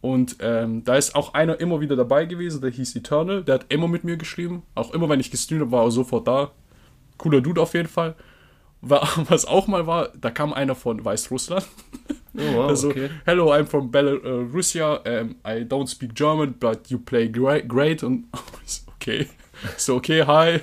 Und 0.03 0.35
ähm, 0.41 0.83
da 0.83 0.95
ist 0.97 1.15
auch 1.15 1.33
einer 1.33 1.61
immer 1.61 1.79
wieder 1.79 1.95
dabei 1.95 2.25
gewesen, 2.25 2.59
der 2.59 2.71
hieß 2.71 2.93
Eternal, 2.97 3.41
der 3.41 3.55
hat 3.55 3.65
immer 3.69 3.87
mit 3.87 4.03
mir 4.03 4.17
geschrieben. 4.17 4.63
Auch 4.75 4.93
immer, 4.93 5.07
wenn 5.07 5.21
ich 5.21 5.31
gestreamt 5.31 5.61
habe, 5.61 5.71
war 5.71 5.85
er 5.85 5.91
sofort 5.91 6.27
da. 6.27 6.51
Cooler 7.17 7.39
Dude 7.39 7.61
auf 7.61 7.73
jeden 7.73 7.87
Fall. 7.87 8.15
Wa- 8.81 9.07
Was 9.29 9.45
auch 9.45 9.67
mal 9.67 9.87
war, 9.87 10.09
da 10.19 10.29
kam 10.29 10.51
einer 10.51 10.75
von 10.75 11.05
Weißrussland. 11.05 11.65
Oh, 12.35 12.39
wow, 12.53 12.65
Also, 12.69 12.89
okay. 12.89 13.11
hello, 13.25 13.53
I'm 13.53 13.65
from 13.65 13.91
Belarussia. 13.91 14.97
Um, 15.07 15.35
I 15.47 15.63
don't 15.63 15.87
speak 15.87 16.13
German, 16.15 16.55
but 16.59 16.89
you 16.89 16.97
play 16.99 17.29
great. 17.29 17.69
great. 17.69 18.03
Und 18.03 18.25
okay, 18.97 19.27
so 19.77 19.95
okay, 19.95 20.23
hi. 20.25 20.59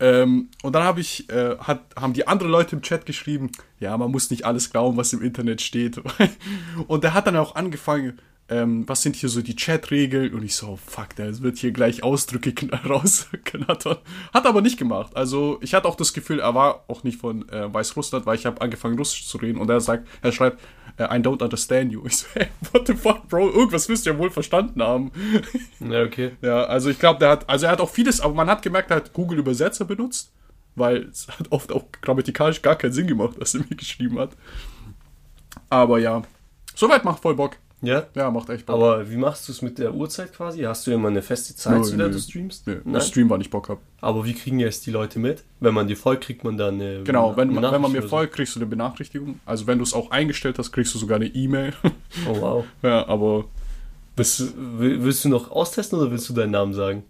Ähm, 0.00 0.48
und 0.62 0.74
dann 0.74 0.84
habe 0.84 1.00
ich, 1.00 1.28
äh, 1.30 1.56
hat, 1.58 1.82
haben 1.96 2.12
die 2.12 2.26
anderen 2.26 2.52
Leute 2.52 2.76
im 2.76 2.82
Chat 2.82 3.06
geschrieben, 3.06 3.50
ja, 3.80 3.96
man 3.96 4.10
muss 4.10 4.30
nicht 4.30 4.44
alles 4.44 4.70
glauben, 4.70 4.96
was 4.96 5.12
im 5.12 5.22
Internet 5.22 5.60
steht. 5.60 6.00
und 6.86 7.04
der 7.04 7.14
hat 7.14 7.26
dann 7.26 7.36
auch 7.36 7.54
angefangen, 7.54 8.18
ähm, 8.50 8.88
was 8.88 9.02
sind 9.02 9.16
hier 9.16 9.28
so 9.28 9.42
die 9.42 9.56
Chatregeln? 9.56 10.32
Und 10.32 10.42
ich 10.42 10.54
so, 10.54 10.76
fuck, 10.76 11.14
der 11.16 11.38
wird 11.40 11.58
hier 11.58 11.72
gleich 11.72 12.02
Ausdrücke 12.02 12.50
kn- 12.50 12.74
rausknattern. 12.88 13.98
Hat 14.32 14.46
aber 14.46 14.62
nicht 14.62 14.78
gemacht. 14.78 15.14
Also 15.16 15.58
ich 15.60 15.74
hatte 15.74 15.86
auch 15.88 15.96
das 15.96 16.12
Gefühl, 16.14 16.40
er 16.40 16.54
war 16.54 16.84
auch 16.88 17.02
nicht 17.04 17.20
von 17.20 17.48
äh, 17.50 17.72
Weißrussland, 17.72 18.24
weil 18.24 18.36
ich 18.36 18.46
habe 18.46 18.60
angefangen 18.60 18.96
Russisch 18.96 19.26
zu 19.26 19.38
reden 19.38 19.58
und 19.58 19.68
er 19.68 19.80
sagt, 19.80 20.08
er 20.22 20.32
schreibt, 20.32 20.60
I 21.06 21.18
don't 21.18 21.42
understand 21.42 21.92
you. 21.92 22.02
Ich 22.06 22.16
so, 22.18 22.26
hey, 22.34 22.48
what 22.72 22.86
the 22.86 22.94
fuck, 22.94 23.28
Bro? 23.28 23.50
Irgendwas 23.50 23.88
wirst 23.88 24.06
du 24.06 24.10
ja 24.10 24.18
wohl 24.18 24.30
verstanden 24.30 24.82
haben. 24.82 25.12
Ja, 25.80 26.02
okay. 26.02 26.32
Ja, 26.42 26.64
also 26.64 26.90
ich 26.90 26.98
glaube, 26.98 27.20
der 27.20 27.30
hat, 27.30 27.48
also 27.48 27.66
er 27.66 27.72
hat 27.72 27.80
auch 27.80 27.90
vieles, 27.90 28.20
aber 28.20 28.34
man 28.34 28.48
hat 28.48 28.62
gemerkt, 28.62 28.90
er 28.90 28.96
hat 28.98 29.12
Google 29.12 29.38
Übersetzer 29.38 29.84
benutzt, 29.84 30.32
weil 30.74 31.04
es 31.04 31.28
hat 31.28 31.50
oft 31.50 31.72
auch 31.72 31.84
grammatikalisch 32.02 32.62
gar 32.62 32.76
keinen 32.76 32.92
Sinn 32.92 33.06
gemacht, 33.06 33.36
was 33.38 33.54
er 33.54 33.60
mir 33.60 33.76
geschrieben 33.76 34.18
hat. 34.18 34.30
Aber 35.70 35.98
ja, 35.98 36.22
soweit 36.74 37.04
macht 37.04 37.22
voll 37.22 37.34
Bock. 37.34 37.56
Ja. 37.80 38.06
Ja, 38.14 38.30
macht 38.30 38.50
echt 38.50 38.66
Bock. 38.66 38.74
Aber 38.76 39.08
wie 39.10 39.16
machst 39.16 39.46
du 39.48 39.52
es 39.52 39.62
mit 39.62 39.78
der 39.78 39.94
Uhrzeit 39.94 40.32
quasi? 40.32 40.62
Hast 40.62 40.86
du 40.86 40.90
immer 40.90 41.08
eine 41.08 41.22
feste 41.22 41.54
Zeit, 41.54 41.78
Nö, 41.78 41.82
zu 41.84 41.96
der 41.96 42.08
nö. 42.08 42.12
du 42.14 42.18
streamst? 42.18 42.66
Nö, 42.66 42.80
Nein? 42.84 43.00
Stream, 43.00 43.30
wann 43.30 43.40
ich 43.40 43.50
Bock 43.50 43.68
hab. 43.68 43.78
Aber 44.00 44.24
wie 44.24 44.34
kriegen 44.34 44.58
jetzt 44.58 44.84
die 44.86 44.90
Leute 44.90 45.18
mit? 45.20 45.44
Wenn 45.60 45.74
man 45.74 45.86
dir 45.86 45.96
folgt, 45.96 46.24
kriegt 46.24 46.42
man 46.42 46.56
dann 46.56 46.74
eine 46.74 47.04
Genau, 47.04 47.36
wenn, 47.36 47.52
man- 47.52 47.62
wenn 47.72 47.80
man 47.80 47.92
mir 47.92 48.02
folgt, 48.02 48.34
kriegst 48.34 48.56
du 48.56 48.60
eine 48.60 48.66
Benachrichtigung. 48.66 49.38
Also 49.46 49.66
wenn 49.68 49.78
du 49.78 49.84
es 49.84 49.94
auch 49.94 50.10
eingestellt 50.10 50.58
hast, 50.58 50.72
kriegst 50.72 50.92
du 50.94 50.98
sogar 50.98 51.16
eine 51.16 51.26
E-Mail. 51.26 51.72
Oh 52.28 52.40
wow. 52.40 52.64
ja, 52.82 53.06
aber 53.06 53.44
Willst, 54.16 54.52
willst 54.56 55.24
du 55.24 55.28
noch 55.28 55.52
austesten 55.52 55.96
oder 56.00 56.10
willst 56.10 56.28
du 56.28 56.32
deinen 56.32 56.50
Namen 56.50 56.74
sagen? 56.74 57.04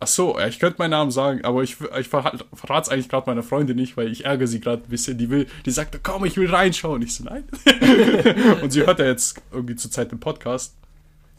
Ach 0.00 0.06
so, 0.06 0.38
ja, 0.38 0.48
ich 0.48 0.58
könnte 0.58 0.78
meinen 0.78 0.90
Namen 0.90 1.10
sagen, 1.10 1.44
aber 1.44 1.62
ich, 1.62 1.76
ich 1.98 2.08
verrate 2.08 2.44
es 2.82 2.88
eigentlich 2.88 3.08
gerade 3.08 3.30
meiner 3.30 3.42
Freundin 3.42 3.76
nicht, 3.76 3.96
weil 3.96 4.10
ich 4.10 4.24
ärgere 4.24 4.46
sie 4.46 4.60
gerade 4.60 4.82
ein 4.82 4.90
bisschen. 4.90 5.16
Die 5.16 5.30
will, 5.30 5.46
die 5.64 5.70
sagt, 5.70 5.98
komm, 6.02 6.24
ich 6.24 6.36
will 6.36 6.50
reinschauen. 6.50 7.00
Ich 7.02 7.14
so, 7.14 7.24
nein. 7.24 7.44
Und 8.62 8.70
sie 8.70 8.84
hört 8.84 8.98
ja 8.98 9.06
jetzt 9.06 9.40
irgendwie 9.52 9.76
zur 9.76 9.90
Zeit 9.90 10.12
den 10.12 10.20
Podcast. 10.20 10.74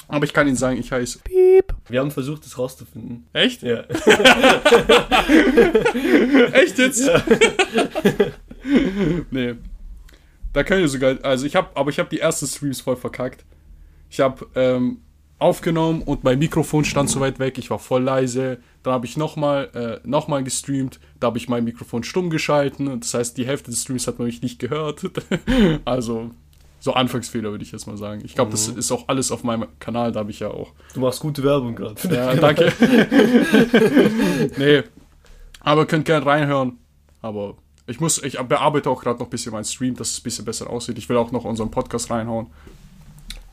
Aber 0.07 0.25
ich 0.25 0.33
kann 0.33 0.47
Ihnen 0.47 0.55
sagen, 0.55 0.79
ich 0.79 0.91
heiße 0.91 1.19
Piep. 1.19 1.73
Wir 1.87 1.99
haben 1.99 2.11
versucht, 2.11 2.45
das 2.45 2.57
rauszufinden. 2.57 3.27
Echt? 3.33 3.63
Ja. 3.63 3.79
Echt 6.51 6.77
jetzt? 6.77 7.09
nee. 9.31 9.55
Da 10.53 10.63
können 10.63 10.81
wir 10.81 10.89
sogar, 10.89 11.17
also 11.23 11.45
ich 11.45 11.55
habe, 11.55 11.69
aber 11.75 11.89
ich 11.89 11.99
habe 11.99 12.09
die 12.09 12.19
ersten 12.19 12.47
Streams 12.47 12.81
voll 12.81 12.97
verkackt. 12.97 13.43
Ich 14.09 14.19
habe 14.19 14.47
ähm, 14.55 15.01
aufgenommen 15.37 16.01
und 16.01 16.23
mein 16.23 16.39
Mikrofon 16.39 16.85
stand 16.85 17.09
so 17.09 17.19
weit 17.19 17.39
weg, 17.39 17.57
ich 17.57 17.69
war 17.69 17.79
voll 17.79 18.03
leise. 18.03 18.59
Dann 18.83 18.93
habe 18.93 19.05
ich 19.05 19.17
nochmal 19.17 19.69
äh, 20.03 20.07
noch 20.07 20.27
mal 20.27 20.43
gestreamt, 20.43 20.99
da 21.19 21.27
habe 21.27 21.37
ich 21.37 21.49
mein 21.49 21.63
Mikrofon 21.63 22.03
stumm 22.03 22.29
geschalten. 22.29 22.87
und 22.87 23.03
Das 23.03 23.13
heißt, 23.13 23.37
die 23.37 23.45
Hälfte 23.45 23.71
des 23.71 23.81
Streams 23.81 24.07
hat 24.07 24.19
man 24.19 24.27
mich 24.27 24.41
nicht 24.41 24.59
gehört. 24.59 25.01
also 25.85 26.31
so 26.79 26.93
Anfangsfehler 26.93 27.51
würde 27.51 27.63
ich 27.63 27.71
jetzt 27.71 27.87
mal 27.87 27.97
sagen. 27.97 28.21
Ich 28.23 28.35
glaube, 28.35 28.51
das 28.51 28.67
ist 28.67 28.91
auch 28.91 29.07
alles 29.07 29.31
auf 29.31 29.43
meinem 29.43 29.67
Kanal, 29.79 30.11
da 30.11 30.19
habe 30.19 30.31
ich 30.31 30.39
ja 30.39 30.49
auch 30.49 30.71
Du 30.93 30.99
machst 30.99 31.19
gute 31.19 31.43
Werbung 31.43 31.75
gerade. 31.75 31.95
ja, 32.13 32.35
danke. 32.35 32.71
nee. 34.57 34.83
Aber 35.61 35.87
könnt 35.87 36.05
gerne 36.05 36.25
reinhören. 36.25 36.77
Aber 37.21 37.55
ich 37.87 37.99
muss, 37.99 38.21
ich 38.23 38.39
bearbeite 38.39 38.89
auch 38.89 39.01
gerade 39.01 39.19
noch 39.19 39.27
ein 39.27 39.31
bisschen 39.31 39.51
meinen 39.51 39.65
Stream, 39.65 39.95
dass 39.95 40.11
es 40.11 40.19
ein 40.19 40.23
bisschen 40.23 40.45
besser 40.45 40.69
aussieht. 40.69 40.97
Ich 40.99 41.09
will 41.09 41.17
auch 41.17 41.31
noch 41.31 41.43
unseren 41.43 41.71
Podcast 41.71 42.11
reinhauen. 42.11 42.47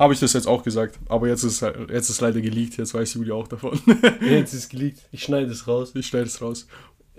Habe 0.03 0.15
ich 0.15 0.19
das 0.19 0.33
jetzt 0.33 0.49
auch 0.49 0.65
gesagt. 0.65 0.99
Aber 1.09 1.29
jetzt 1.29 1.45
ist 1.45 1.61
jetzt 1.61 2.11
ist 2.11 2.21
leider 2.21 2.41
geleakt, 2.41 2.77
jetzt 2.77 2.93
weiß 2.93 3.15
Julia 3.15 3.35
auch 3.35 3.47
davon. 3.47 3.79
Jetzt 4.21 4.53
ist 4.53 4.65
es 4.65 4.69
geleakt. 4.69 4.99
Ich 5.13 5.23
schneide 5.23 5.53
es 5.53 5.69
raus. 5.69 5.93
ich 5.95 6.09
stelle 6.09 6.25
es 6.25 6.43
raus. 6.43 6.67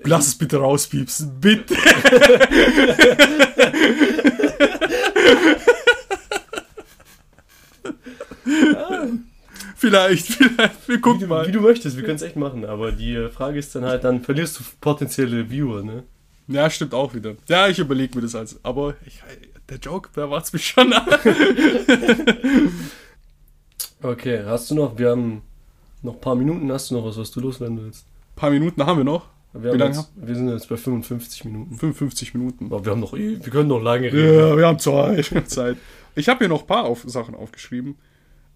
Lass 0.03 0.27
es 0.27 0.37
bitte 0.37 0.57
rauspiepsen. 0.57 1.39
Bitte. 1.39 1.77
vielleicht, 9.77 10.25
vielleicht. 10.25 10.87
Wir 10.89 10.97
Wie 10.97 10.99
gucken 10.99 11.21
du, 11.21 11.27
mal. 11.27 11.47
wie 11.47 11.53
du 11.53 11.61
möchtest, 11.61 11.95
wir 11.95 12.03
können 12.03 12.17
es 12.17 12.21
echt 12.21 12.35
machen. 12.35 12.65
Aber 12.65 12.91
die 12.91 13.15
äh, 13.15 13.29
Frage 13.29 13.59
ist 13.59 13.73
dann 13.75 13.85
halt, 13.85 14.03
dann 14.03 14.21
verlierst 14.21 14.59
du 14.59 14.63
potenzielle 14.81 15.49
Viewer, 15.49 15.83
ne? 15.83 16.03
Ja, 16.49 16.69
stimmt 16.69 16.93
auch 16.93 17.13
wieder. 17.13 17.35
Ja, 17.47 17.69
ich 17.69 17.79
überlege 17.79 18.13
mir 18.17 18.23
das 18.23 18.35
als. 18.35 18.59
Aber 18.61 18.95
ich, 19.05 19.23
der 19.69 19.77
Joke, 19.77 20.09
da 20.13 20.27
macht's 20.27 20.53
mich 20.53 20.65
schon 20.67 20.91
an. 20.93 21.05
Okay, 24.01 24.43
hast 24.45 24.69
du 24.69 24.75
noch, 24.75 24.97
wir 24.97 25.11
haben 25.11 25.41
noch 26.01 26.15
ein 26.15 26.19
paar 26.21 26.35
Minuten, 26.35 26.69
hast 26.71 26.91
du 26.91 26.95
noch 26.95 27.05
was, 27.05 27.17
was 27.17 27.31
du 27.31 27.39
loswerden 27.39 27.81
willst? 27.81 28.05
Ein 28.05 28.35
paar 28.35 28.49
Minuten 28.49 28.85
haben 28.85 28.97
wir 28.97 29.05
noch. 29.05 29.27
Wir, 29.53 29.73
Wie 29.73 29.77
lange 29.77 29.95
jetzt, 29.95 30.11
wir 30.15 30.35
sind 30.35 30.49
jetzt 30.49 30.67
bei 30.67 30.75
55 30.77 31.45
Minuten. 31.45 31.75
55 31.77 32.33
Minuten. 32.33 32.65
Aber 32.65 32.83
wir 32.83 32.91
haben 32.91 32.99
noch, 32.99 33.13
eh- 33.13 33.39
wir 33.41 33.51
können 33.51 33.69
noch 33.69 33.79
lange 33.79 34.11
reden. 34.11 34.33
Ja, 34.37 34.57
wir 34.57 34.67
haben 34.67 34.79
Zeit. 34.79 35.25
Zeit. 35.49 35.77
Ich 36.15 36.27
habe 36.27 36.39
hier 36.39 36.49
noch 36.49 36.61
ein 36.61 36.67
paar 36.67 36.83
auf, 36.83 37.03
Sachen 37.05 37.33
aufgeschrieben. 37.35 37.95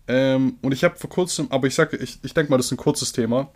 Ähm, 0.07 0.55
und 0.61 0.73
ich 0.73 0.83
habe 0.83 0.97
vor 0.97 1.09
kurzem, 1.09 1.47
aber 1.49 1.67
ich 1.67 1.75
sage, 1.75 1.95
ich, 1.97 2.19
ich 2.23 2.33
denke 2.33 2.49
mal, 2.51 2.57
das 2.57 2.65
ist 2.67 2.71
ein 2.73 2.77
kurzes 2.77 3.13
Thema. 3.13 3.49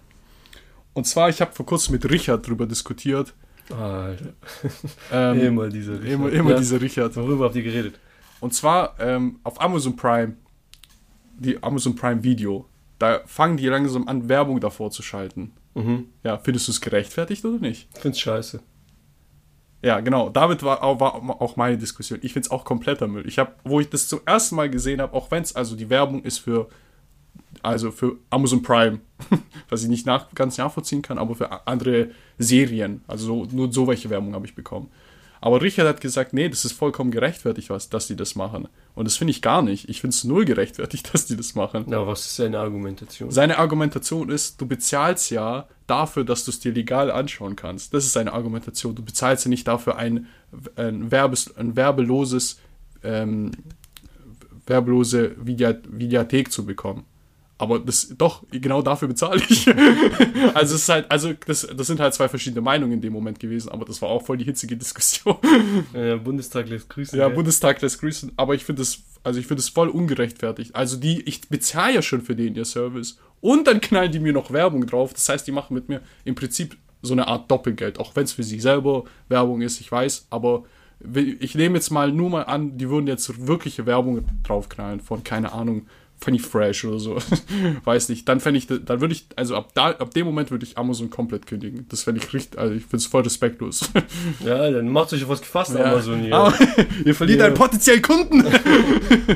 Und 0.93 1.07
zwar, 1.07 1.29
ich 1.29 1.41
habe 1.41 1.51
vor 1.51 1.65
kurzem 1.65 1.93
mit 1.93 2.09
Richard 2.09 2.47
drüber 2.47 2.67
diskutiert. 2.67 3.33
Alter, 3.73 4.33
Ähm, 5.11 5.39
immer 5.41 5.69
dieser 5.69 5.93
Richard. 5.93 6.07
immer, 6.13 6.29
immer 6.31 6.49
Ja. 6.51 6.57
dieser 6.57 6.81
Richard. 6.81 7.15
Worüber 7.15 7.45
habt 7.45 7.55
ihr 7.55 7.63
geredet? 7.63 7.99
Und 8.39 8.53
zwar 8.53 8.95
ähm, 8.99 9.39
auf 9.43 9.61
Amazon 9.61 9.95
Prime, 9.95 10.35
die 11.37 11.61
Amazon 11.63 11.95
Prime 11.95 12.23
Video, 12.23 12.65
da 12.99 13.21
fangen 13.25 13.57
die 13.57 13.67
langsam 13.67 14.07
an, 14.07 14.29
Werbung 14.29 14.59
davor 14.59 14.91
zu 14.91 15.01
schalten. 15.01 15.51
Mhm. 15.73 16.05
Ja, 16.23 16.37
findest 16.37 16.67
du 16.67 16.71
es 16.71 16.81
gerechtfertigt 16.81 17.45
oder 17.45 17.57
nicht? 17.59 17.87
Ich 17.95 18.01
find's 18.01 18.19
scheiße. 18.19 18.61
Ja, 19.83 19.99
genau. 19.99 20.29
Damit 20.29 20.61
war, 20.61 20.83
auch- 20.83 20.99
war 20.99 21.15
auch 21.41 21.55
meine 21.55 21.77
Diskussion. 21.77 22.19
Ich 22.21 22.33
finde 22.33 22.45
es 22.47 22.51
auch 22.51 22.65
kompletter 22.65 23.07
Müll. 23.07 23.27
Ich 23.27 23.39
habe, 23.39 23.53
wo 23.63 23.79
ich 23.79 23.89
das 23.89 24.07
zum 24.07 24.19
ersten 24.25 24.55
Mal 24.55 24.69
gesehen 24.69 25.01
habe, 25.01 25.13
auch 25.15 25.31
wenn 25.31 25.41
es 25.41 25.55
also 25.55 25.75
die 25.75 25.89
Werbung 25.89 26.21
ist 26.23 26.37
für, 26.39 26.67
also 27.63 27.91
für 27.91 28.17
Amazon 28.29 28.61
Prime, 28.61 28.99
was 29.69 29.83
ich 29.83 29.89
nicht 29.89 30.05
nach, 30.05 30.33
ganz 30.33 30.57
nachvollziehen 30.57 31.01
kann, 31.01 31.17
aber 31.17 31.35
für 31.35 31.67
andere 31.67 32.09
Serien. 32.37 33.03
Also 33.07 33.25
so, 33.25 33.55
nur 33.55 33.71
so 33.71 33.87
welche 33.87 34.09
Werbung 34.09 34.33
habe 34.33 34.45
ich 34.45 34.55
bekommen. 34.55 34.89
Aber 35.43 35.59
Richard 35.63 35.87
hat 35.87 36.01
gesagt, 36.01 36.33
nee, 36.33 36.47
das 36.47 36.65
ist 36.65 36.73
vollkommen 36.73 37.09
gerechtfertigt, 37.09 37.71
was, 37.71 37.89
dass 37.89 38.05
die 38.05 38.15
das 38.15 38.35
machen. 38.35 38.67
Und 38.93 39.05
das 39.05 39.17
finde 39.17 39.31
ich 39.31 39.41
gar 39.41 39.63
nicht. 39.63 39.89
Ich 39.89 39.99
finde 39.99 40.13
es 40.13 40.23
null 40.23 40.45
gerechtfertigt, 40.45 41.09
dass 41.13 41.25
die 41.25 41.35
das 41.35 41.55
machen. 41.55 41.85
Na, 41.87 42.05
was 42.05 42.21
ist 42.21 42.35
seine 42.35 42.59
Argumentation? 42.59 43.31
Seine 43.31 43.57
Argumentation 43.57 44.29
ist, 44.29 44.61
du 44.61 44.67
bezahlst 44.67 45.31
ja 45.31 45.67
dafür, 45.87 46.23
dass 46.23 46.45
du 46.45 46.51
es 46.51 46.59
dir 46.59 46.71
legal 46.71 47.09
anschauen 47.09 47.55
kannst. 47.55 47.91
Das 47.95 48.05
ist 48.05 48.13
seine 48.13 48.33
Argumentation. 48.33 48.93
Du 48.93 49.03
bezahlst 49.03 49.45
ja 49.45 49.49
nicht 49.49 49.67
dafür 49.67 49.97
ein, 49.97 50.27
ein, 50.75 51.09
Werbes, 51.09 51.57
ein 51.57 51.75
werbeloses, 51.75 52.59
ähm, 53.03 53.51
werbelose 54.67 55.35
Videothek 55.43 56.51
zu 56.51 56.67
bekommen. 56.67 57.05
Aber 57.61 57.77
das, 57.77 58.15
doch, 58.17 58.41
genau 58.49 58.81
dafür 58.81 59.07
bezahle 59.07 59.39
ich. 59.47 59.67
also 60.55 60.73
es 60.75 60.81
ist 60.81 60.89
halt, 60.89 61.11
also 61.11 61.31
das, 61.45 61.67
das 61.77 61.85
sind 61.85 61.99
halt 61.99 62.11
zwei 62.15 62.27
verschiedene 62.27 62.59
Meinungen 62.59 62.93
in 62.93 63.01
dem 63.01 63.13
Moment 63.13 63.39
gewesen, 63.39 63.69
aber 63.69 63.85
das 63.85 64.01
war 64.01 64.09
auch 64.09 64.25
voll 64.25 64.37
die 64.37 64.45
hitzige 64.45 64.75
Diskussion. 64.75 65.37
Ja, 65.93 66.15
Bundestag 66.15 66.69
lässt 66.69 66.89
grüßen. 66.89 67.19
Ja, 67.19 67.29
Bundestag 67.29 67.81
lässt 67.81 67.99
grüßen, 67.99 68.31
aber 68.35 68.55
ich 68.55 68.65
finde 68.65 68.81
das, 68.81 68.99
also 69.23 69.39
ich 69.39 69.45
finde 69.45 69.61
das 69.61 69.69
voll 69.69 69.89
ungerechtfertigt. 69.89 70.75
Also 70.75 70.97
die, 70.97 71.21
ich 71.21 71.41
bezahle 71.49 71.95
ja 71.95 72.01
schon 72.01 72.21
für 72.21 72.35
den 72.35 72.55
ihr 72.55 72.65
Service 72.65 73.19
und 73.41 73.67
dann 73.67 73.79
knallen 73.79 74.11
die 74.11 74.19
mir 74.19 74.33
noch 74.33 74.51
Werbung 74.51 74.87
drauf. 74.87 75.13
Das 75.13 75.29
heißt, 75.29 75.45
die 75.45 75.51
machen 75.51 75.75
mit 75.75 75.87
mir 75.87 76.01
im 76.25 76.33
Prinzip 76.33 76.77
so 77.03 77.13
eine 77.13 77.27
Art 77.27 77.51
Doppelgeld, 77.51 77.99
auch 77.99 78.15
wenn 78.15 78.23
es 78.23 78.33
für 78.33 78.43
sie 78.43 78.59
selber 78.59 79.03
Werbung 79.29 79.61
ist, 79.61 79.81
ich 79.81 79.91
weiß, 79.91 80.27
aber 80.31 80.63
ich 81.39 81.55
nehme 81.55 81.75
jetzt 81.75 81.91
mal 81.91 82.11
nur 82.11 82.29
mal 82.29 82.43
an, 82.43 82.77
die 82.77 82.89
würden 82.89 83.07
jetzt 83.07 83.47
wirkliche 83.47 83.85
Werbung 83.85 84.25
draufknallen 84.43 84.99
von, 84.99 85.23
keine 85.23 85.51
Ahnung, 85.51 85.87
Funny 86.23 86.37
Fresh 86.37 86.85
oder 86.85 86.99
so. 86.99 87.17
Weiß 87.83 88.09
nicht. 88.09 88.29
Dann 88.29 88.39
fände 88.39 88.59
ich, 88.59 88.67
dann 88.67 89.01
würde 89.01 89.13
ich, 89.13 89.25
also 89.35 89.55
ab, 89.55 89.71
da, 89.73 89.87
ab 89.87 90.13
dem 90.13 90.25
Moment 90.27 90.51
würde 90.51 90.63
ich 90.65 90.77
Amazon 90.77 91.09
komplett 91.09 91.47
kündigen. 91.47 91.87
Das 91.89 92.03
fände 92.03 92.21
ich 92.23 92.31
richtig, 92.31 92.59
also 92.59 92.75
ich 92.75 92.83
finde 92.83 92.97
es 92.97 93.07
voll 93.07 93.23
respektlos. 93.23 93.89
Ja, 94.45 94.69
dann 94.69 94.89
macht 94.89 95.11
euch 95.13 95.23
auf 95.23 95.29
was 95.29 95.41
gefasst, 95.41 95.73
Ja. 95.73 95.85
Amazon 95.91 96.19
hier. 96.21 96.35
Aber 96.35 96.53
ihr 97.05 97.15
verliert 97.15 97.39
Ja. 97.39 97.45
einen 97.47 97.55
potenziellen 97.55 98.01
Kunden. 98.03 98.43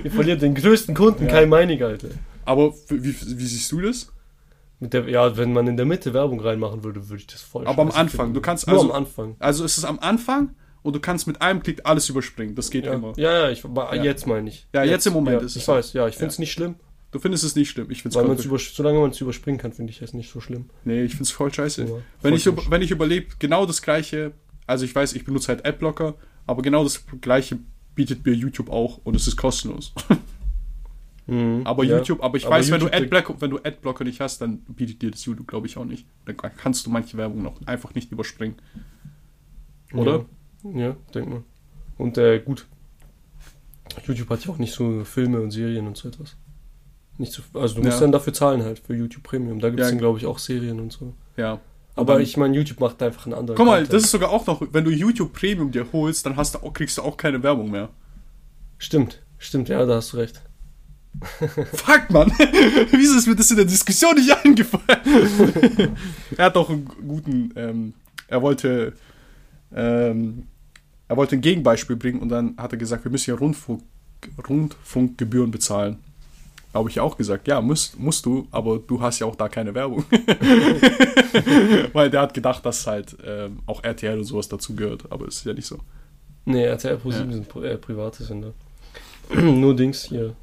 Ihr 0.04 0.12
verliert 0.12 0.42
den 0.42 0.54
größten 0.54 0.94
Kunden, 0.96 1.26
Ja. 1.26 1.32
Kai 1.32 1.46
Meinig, 1.48 1.84
Alter. 1.84 2.10
Aber 2.46 2.74
wie, 2.90 3.04
wie, 3.04 3.46
siehst 3.48 3.72
du 3.72 3.82
das? 3.82 4.12
Mit 4.80 4.94
der, 4.94 5.10
ja, 5.10 5.36
wenn 5.38 5.54
man 5.54 5.66
in 5.68 5.78
der 5.78 5.86
Mitte 5.86 6.14
Werbung 6.14 6.40
reinmachen 6.40 6.84
würde, 6.84 7.10
würde 7.10 7.22
ich 7.22 7.28
das 7.28 7.42
voll 7.42 7.66
Aber 7.66 7.82
am 7.82 7.88
Anfang, 7.92 8.10
finden. 8.28 8.34
du 8.36 8.42
kannst 8.42 8.68
Nur 8.68 8.78
also- 8.78 8.92
am 8.92 8.96
Anfang. 8.96 9.36
Also 9.40 9.64
es 9.66 9.78
ist 9.78 9.86
am 9.86 9.98
Anfang 10.00 10.54
und 10.86 10.96
du 10.96 11.00
kannst 11.00 11.28
mit 11.28 11.42
einem 11.42 11.62
Klick 11.64 11.82
alles 11.84 12.08
überspringen. 12.10 12.56
Das 12.56 12.70
geht 12.70 12.86
Ja, 12.86 12.94
immer. 12.94 13.14
ja, 13.18 13.32
ja, 13.46 13.50
ich, 13.50 13.64
Ja. 13.64 13.94
jetzt 14.04 14.28
meine 14.28 14.48
ich. 14.50 14.68
Ja, 14.74 14.84
jetzt 14.84 15.06
im 15.08 15.14
Moment 15.14 15.42
ja, 15.42 15.46
ist 15.46 15.56
Ich 15.56 15.62
es 15.64 15.66
so. 15.66 15.74
weiß, 15.74 15.94
ja, 15.94 16.08
ich 16.08 16.16
finde 16.16 16.30
es 16.32 16.40
nicht 16.40 16.52
schlimm, 16.52 16.76
Du 17.12 17.20
findest 17.20 17.46
es 17.46 17.56
nicht 17.56 17.70
schlimm. 17.70 17.90
Ich 17.92 18.02
finde 18.02 18.16
weil 18.18 18.30
es 18.32 18.44
über, 18.44 18.58
solange 18.60 19.00
man 19.00 19.12
es 19.12 19.22
überspringen 19.22 19.58
kann, 19.58 19.72
finde 19.72 19.90
ich 19.92 20.02
es 20.02 20.14
nicht 20.14 20.30
so 20.30 20.42
schlimm. 20.42 20.70
Nee, 20.84 21.04
ich 21.04 21.12
finde 21.12 21.24
es 21.24 21.32
voll 21.32 21.54
scheiße. 21.54 21.84
Ja, 21.86 21.90
wenn, 22.22 22.38
voll 22.38 22.54
ich, 22.60 22.70
wenn 22.72 22.82
ich 22.82 22.92
überlebe, 22.92 23.28
genau 23.40 23.66
das 23.66 23.82
gleiche, 23.82 24.34
also 24.68 24.84
ich 24.84 24.94
weiß, 24.94 25.14
ich 25.14 25.24
benutze 25.24 25.48
halt 25.48 25.66
Adblocker, 25.66 26.16
aber 26.46 26.62
genau 26.62 26.84
das 26.84 27.06
gleiche 27.22 27.58
bietet 27.96 28.26
mir 28.26 28.34
YouTube 28.34 28.70
auch 28.70 29.00
und 29.06 29.16
es 29.16 29.28
ist 29.28 29.38
kostenlos. 29.38 29.94
Mhm, 31.28 31.62
Aber 31.66 31.84
ja. 31.84 31.98
YouTube, 31.98 32.22
aber 32.24 32.38
ich 32.38 32.46
Aber 32.46 32.58
weiß, 32.58 32.70
wenn 32.70 32.80
du, 32.82 32.86
YouTube- 32.86 33.02
Adblocker, 33.02 33.42
wenn 33.42 33.50
du 33.50 33.58
Adblocker 33.64 34.04
nicht 34.04 34.20
hast, 34.20 34.42
dann 34.42 34.60
bietet 34.60 35.02
dir 35.02 35.10
das 35.10 35.26
YouTube, 35.26 35.48
glaube 35.48 35.66
ich, 35.66 35.76
auch 35.78 35.86
nicht. 35.86 36.06
Dann 36.26 36.38
kannst 36.38 36.86
du 36.86 36.92
manche 36.92 37.18
Werbung 37.18 37.42
noch 37.42 37.66
einfach 37.66 37.96
nicht 37.96 38.12
überspringen. 38.12 38.56
Oder? 39.94 40.18
Ja, 40.18 40.26
ja 40.74 40.96
denk 41.14 41.30
mal. 41.30 41.44
Und 41.98 42.18
äh, 42.18 42.40
gut. 42.40 42.66
YouTube 44.06 44.30
hat 44.30 44.44
ja 44.46 44.52
auch 44.52 44.58
nicht 44.58 44.74
so 44.74 45.04
Filme 45.06 45.40
und 45.40 45.52
Serien 45.52 45.88
und 45.88 45.96
so 45.96 46.08
etwas. 46.10 46.36
Nicht 47.18 47.32
so, 47.32 47.44
also 47.58 47.76
du 47.76 47.82
musst 47.84 47.96
Ja. 47.98 48.02
dann 48.02 48.12
dafür 48.12 48.34
zahlen 48.34 48.64
halt 48.64 48.80
für 48.80 48.94
YouTube 48.94 49.24
Premium. 49.24 49.60
Da 49.60 49.70
gibt 49.70 49.80
es 49.80 49.86
Ja. 49.88 49.92
dann, 49.92 50.00
glaube 50.00 50.20
ich, 50.20 50.26
auch 50.26 50.38
Serien 50.40 50.80
und 50.80 50.92
so. 50.92 51.14
Ja. 51.38 51.62
Aber 51.96 52.20
ich 52.20 52.36
meine, 52.36 52.54
YouTube 52.58 52.82
macht 52.82 53.02
einfach 53.02 53.26
einen 53.26 53.36
anderen. 53.36 53.56
Guck 53.56 53.66
mal, 53.68 53.76
Content. 53.78 53.94
das 53.94 54.04
ist 54.04 54.12
sogar 54.12 54.30
auch 54.32 54.46
noch, 54.48 54.62
wenn 54.74 54.84
du 54.84 54.92
YouTube 54.92 55.32
Premium 55.32 55.72
dir 55.72 55.86
holst, 55.94 56.26
dann 56.26 56.36
hast 56.36 56.56
du 56.56 56.60
auch, 56.60 56.74
kriegst 56.74 56.98
du 56.98 57.04
auch 57.04 57.16
keine 57.16 57.42
Werbung 57.42 57.72
mehr. 57.72 57.88
Stimmt, 58.78 59.22
stimmt, 59.38 59.70
ja, 59.70 59.86
da 59.86 59.96
hast 59.96 60.12
du 60.12 60.18
recht. 60.18 60.42
Fuck, 61.74 62.10
Mann. 62.10 62.30
Wieso 62.92 63.18
ist 63.18 63.28
mir 63.28 63.36
das 63.38 63.50
in 63.50 63.56
der 63.56 63.66
Diskussion 63.66 64.16
nicht 64.16 64.30
eingefallen? 64.44 65.96
er 66.38 66.46
hat 66.46 66.58
doch 66.58 66.70
einen 66.70 66.86
guten, 67.08 67.54
ähm, 67.56 67.94
er 68.28 68.42
wollte, 68.42 68.92
ähm, 69.74 70.48
er 71.08 71.18
wollte 71.18 71.36
ein 71.36 71.42
Gegenbeispiel 71.42 71.96
bringen 71.96 72.20
und 72.20 72.30
dann 72.30 72.56
hat 72.58 72.72
er 72.72 72.78
gesagt, 72.78 73.04
wir 73.04 73.12
müssen 73.12 73.30
ja 73.32 73.36
Rundfunk, 73.38 73.82
Rundfunkgebühren 74.48 75.52
bezahlen. 75.52 75.98
Da 76.74 76.80
habe 76.80 76.90
ich 76.90 77.00
auch 77.00 77.16
gesagt, 77.16 77.48
ja, 77.48 77.62
musst, 77.62 77.98
musst 77.98 78.26
du, 78.26 78.48
aber 78.52 78.80
du 78.80 79.00
hast 79.02 79.20
ja 79.20 79.28
auch 79.28 79.36
da 79.36 79.48
keine 79.48 79.74
Werbung. 79.74 80.04
Weil 81.94 82.10
der 82.10 82.22
hat 82.22 82.34
gedacht, 82.34 82.66
dass 82.66 82.86
halt 82.88 83.16
ähm, 83.26 83.60
auch 83.66 83.84
RTL 83.84 84.18
und 84.18 84.26
sowas 84.26 84.50
dazu 84.50 84.76
gehört, 84.76 85.10
aber 85.12 85.28
es 85.28 85.38
ist 85.38 85.46
ja 85.46 85.54
nicht 85.54 85.68
so. 85.68 85.80
Nee, 86.46 86.64
RTL 86.66 86.98
Pro 86.98 87.12
7 87.12 87.32
sind 87.32 87.50
pri- 87.52 87.64
äh, 87.66 87.78
private 87.78 88.24
Sender. 88.24 88.54
Nur 89.34 89.76
Dings 89.76 90.04
hier. 90.04 90.36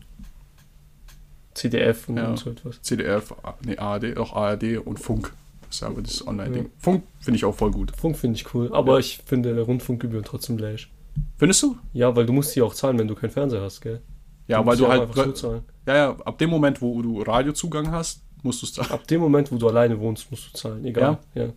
CDF 1.55 2.09
und, 2.09 2.17
Ja. 2.17 2.29
und 2.29 2.39
so 2.39 2.51
etwas. 2.51 2.81
CDR, 2.83 3.23
nee, 3.65 3.77
ARD, 3.77 4.17
auch 4.17 4.33
ARD 4.35 4.79
und 4.79 4.99
Funk. 4.99 5.33
Ist 5.73 5.83
aber 5.83 6.03
das 6.03 6.27
Online-Ding. 6.27 6.70
Funk 6.77 7.05
finde 7.18 7.39
ich 7.39 7.47
auch 7.47 7.55
voll 7.55 7.70
gut. 7.70 7.97
Funk 7.97 8.18
finde 8.18 8.37
ich 8.37 8.55
cool, 8.55 8.70
aber 8.75 8.99
ich 8.99 9.20
finde 9.25 9.59
Rundfunkgebühren 9.59 10.23
trotzdem 10.23 10.59
läsch. 10.59 10.93
Findest 11.39 11.62
du? 11.62 11.79
Ja, 11.95 12.14
weil 12.14 12.27
du 12.27 12.35
musst 12.35 12.55
die 12.55 12.61
auch 12.61 12.75
zahlen, 12.75 12.99
wenn 12.99 13.09
du 13.09 13.14
keinen 13.14 13.31
Fernseher 13.31 13.62
hast, 13.62 13.81
gell? 13.81 14.03
Ja, 14.49 14.64
weil 14.66 14.77
du 14.77 14.83
die 14.83 14.87
auch 14.87 14.91
halt. 14.91 15.03
einfach 15.03 15.25
so 15.25 15.33
zahlen. 15.33 15.62
Ja, 15.87 15.97
ja, 15.97 16.11
ab 16.11 16.37
dem 16.37 16.51
Moment, 16.51 16.83
wo 16.83 17.01
du 17.01 17.23
Radiozugang 17.23 17.91
hast, 17.91 18.23
musst 18.43 18.61
du 18.61 18.66
es 18.66 18.75
zahlen. 18.75 18.91
Ab 18.91 19.07
dem 19.07 19.23
Moment, 19.23 19.51
wo 19.51 19.57
du 19.57 19.66
alleine 19.66 19.99
wohnst, 19.99 20.31
musst 20.31 20.53
du 20.53 20.59
zahlen. 20.59 20.85
Egal. 20.85 21.18
Ja. 21.35 21.49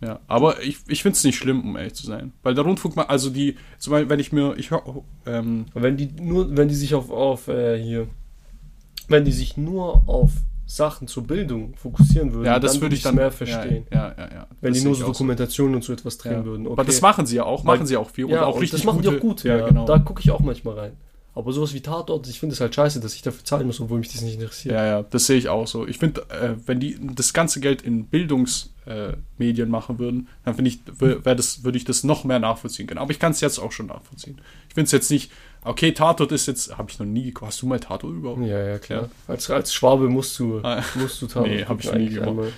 Ja, 0.00 0.20
aber 0.28 0.62
ich, 0.62 0.78
ich 0.86 1.02
finde 1.02 1.16
es 1.16 1.24
nicht 1.24 1.36
schlimm, 1.36 1.60
um 1.62 1.76
ehrlich 1.76 1.94
zu 1.94 2.06
sein. 2.06 2.32
Weil 2.44 2.54
der 2.54 2.62
Rundfunk, 2.62 2.94
mal, 2.94 3.06
also 3.06 3.30
die, 3.30 3.56
zum 3.78 3.90
Beispiel, 3.90 4.08
wenn 4.08 4.20
ich 4.20 4.30
mir, 4.30 4.56
ich 4.56 4.70
höre, 4.70 5.02
ähm, 5.26 5.66
wenn 5.74 5.96
die 5.96 6.06
nur, 6.06 6.56
wenn 6.56 6.68
die 6.68 6.76
sich 6.76 6.94
auf, 6.94 7.10
auf 7.10 7.48
äh, 7.48 7.82
hier, 7.82 8.06
wenn 9.08 9.24
die 9.24 9.32
sich 9.32 9.56
nur 9.56 10.08
auf 10.08 10.30
Sachen 10.70 11.08
zur 11.08 11.22
Bildung 11.26 11.74
fokussieren 11.76 12.32
würden, 12.34 12.44
ja, 12.44 12.58
das 12.58 12.72
dann 12.74 12.82
würde 12.82 12.94
ich 12.94 13.02
dann 13.02 13.14
mehr 13.14 13.30
verstehen. 13.32 13.86
Ja, 13.90 14.08
ja, 14.08 14.14
ja. 14.18 14.32
ja. 14.34 14.46
Wenn 14.60 14.74
die 14.74 14.82
nur 14.82 14.94
so 14.94 15.06
Dokumentationen 15.06 15.74
und 15.76 15.82
so 15.82 15.94
etwas 15.94 16.18
drehen 16.18 16.32
Ja. 16.32 16.44
würden. 16.44 16.66
Aber 16.68 16.84
das 16.84 17.00
machen 17.00 17.24
sie 17.24 17.36
ja 17.36 17.44
auch, 17.44 17.64
machen 17.64 17.86
sie 17.86 17.96
auch 17.96 18.10
viel. 18.10 18.28
ja, 18.28 18.40
und 18.42 18.44
auch 18.44 18.54
und 18.56 18.60
richtig 18.60 18.80
das 18.82 18.84
machen 18.86 19.00
die 19.00 19.08
gute- 19.08 19.16
auch 19.16 19.20
gut. 19.22 19.44
Ja, 19.44 19.66
genau. 19.66 19.86
Da 19.86 19.98
gucke 19.98 20.20
ich 20.20 20.30
auch 20.30 20.40
manchmal 20.40 20.78
rein. 20.78 20.92
Aber 21.34 21.52
sowas 21.52 21.72
wie 21.72 21.80
Tatort, 21.80 22.26
ich 22.28 22.38
finde 22.40 22.52
es 22.54 22.60
halt 22.60 22.74
scheiße, 22.74 23.00
dass 23.00 23.14
ich 23.14 23.22
dafür 23.22 23.44
zahlen 23.44 23.66
muss, 23.66 23.80
obwohl 23.80 23.98
mich 24.00 24.12
das 24.12 24.22
nicht 24.22 24.34
interessiert. 24.34 24.74
Ja, 24.74 24.84
ja, 24.84 25.02
das 25.04 25.24
sehe 25.26 25.38
ich 25.38 25.48
auch 25.48 25.66
so. 25.68 25.86
Ich 25.86 25.98
finde, 25.98 26.22
äh, 26.30 26.54
wenn 26.66 26.80
die 26.80 26.98
das 27.14 27.32
ganze 27.32 27.60
Geld 27.60 27.80
in 27.82 28.06
Bildungsmedien 28.06 29.68
äh, 29.68 29.70
machen 29.70 29.98
würden, 29.98 30.28
dann 30.44 30.54
finde 30.54 30.70
ich, 30.70 30.80
das, 31.24 31.64
würde 31.64 31.78
ich 31.78 31.84
das 31.84 32.04
noch 32.04 32.24
mehr 32.24 32.40
nachvollziehen 32.40 32.86
können. 32.86 32.98
Aber 32.98 33.12
ich 33.12 33.18
kann 33.18 33.32
es 33.32 33.40
jetzt 33.40 33.58
auch 33.58 33.72
schon 33.72 33.86
nachvollziehen. 33.86 34.40
Ich 34.68 34.74
finde 34.74 34.86
es 34.86 34.92
jetzt 34.92 35.10
nicht, 35.10 35.30
okay, 35.64 35.92
Tatort 35.92 36.32
ist 36.32 36.46
jetzt, 36.46 36.76
habe 36.76 36.90
ich 36.90 36.98
noch 36.98 37.06
nie, 37.06 37.32
hast 37.40 37.62
du 37.62 37.66
mal 37.66 37.80
Tatort 37.80 38.14
überhaupt? 38.14 38.40
Ja, 38.42 38.58
ja, 38.66 38.78
klar. 38.78 39.08
Als, 39.26 39.50
als 39.50 39.72
Schwabe 39.74 40.08
musst 40.08 40.38
du, 40.38 40.60
Ah. 40.62 40.82
musst 40.94 41.20
du 41.22 41.26
Tatort 41.26 41.48
Nee, 41.48 41.64
hab 41.64 41.80
ich 41.82 41.92
nie 41.92 42.08
gemacht. 42.10 42.28
einmal. 42.28 42.52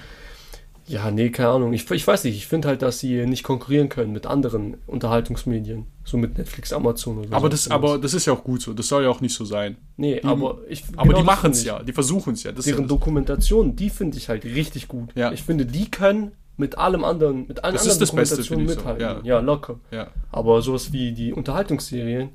Ja, 0.86 1.08
nee, 1.12 1.30
keine 1.30 1.50
Ahnung. 1.50 1.72
Ich, 1.72 1.88
ich 1.88 2.04
weiß 2.04 2.24
nicht, 2.24 2.34
ich 2.36 2.48
finde 2.48 2.66
halt, 2.66 2.82
dass 2.82 2.98
sie 2.98 3.24
nicht 3.24 3.44
konkurrieren 3.44 3.88
können 3.88 4.12
mit 4.12 4.26
anderen 4.26 4.76
Unterhaltungsmedien. 4.88 5.86
So 6.04 6.16
mit 6.16 6.36
Netflix, 6.36 6.72
Amazon 6.72 7.18
oder 7.18 7.28
Aber 7.36 7.46
so. 7.46 7.48
das, 7.50 7.70
aber 7.70 7.98
das 7.98 8.12
ist 8.12 8.26
ja 8.26 8.32
auch 8.32 8.42
gut 8.42 8.60
so. 8.60 8.72
Das 8.72 8.88
soll 8.88 9.04
ja 9.04 9.08
auch 9.08 9.20
nicht 9.20 9.34
so 9.34 9.44
sein. 9.44 9.76
Nee, 9.96 10.16
die- 10.20 10.24
aber 10.24 10.58
ich. 10.68 10.82
Aber 10.96 11.08
genau 11.08 11.18
die 11.20 11.24
machen 11.24 11.52
es 11.52 11.62
ja, 11.64 11.80
die 11.80 11.92
versuchen 11.92 12.32
es 12.34 12.42
ja. 12.42 12.50
Das 12.50 12.64
Deren 12.64 12.80
ja 12.82 12.86
Dokumentation, 12.88 13.76
die 13.76 13.88
finde 13.88 14.16
ich 14.18 14.28
halt 14.28 14.44
richtig 14.44 14.88
gut. 14.88 15.10
Ja. 15.14 15.30
Ich 15.30 15.42
finde, 15.44 15.64
die 15.64 15.88
können 15.88 16.32
mit 16.56 16.76
allem 16.76 17.04
anderen, 17.04 17.46
mit 17.46 17.62
allen 17.62 17.74
Das 17.74 17.82
anderen 17.82 17.92
ist 17.92 18.00
das 18.00 18.10
Beste, 18.12 18.36
Dokumentationen 18.36 18.66
finde 18.68 18.72
ich 18.72 18.80
so, 18.80 18.92
mithalten. 18.92 19.26
ja. 19.26 19.36
ja, 19.36 19.40
locker. 19.40 19.78
ja. 19.92 20.08
Aber 20.32 20.60
sowas 20.60 20.92
wie 20.92 21.12
die 21.12 21.32
Unterhaltungsserien, 21.32 22.30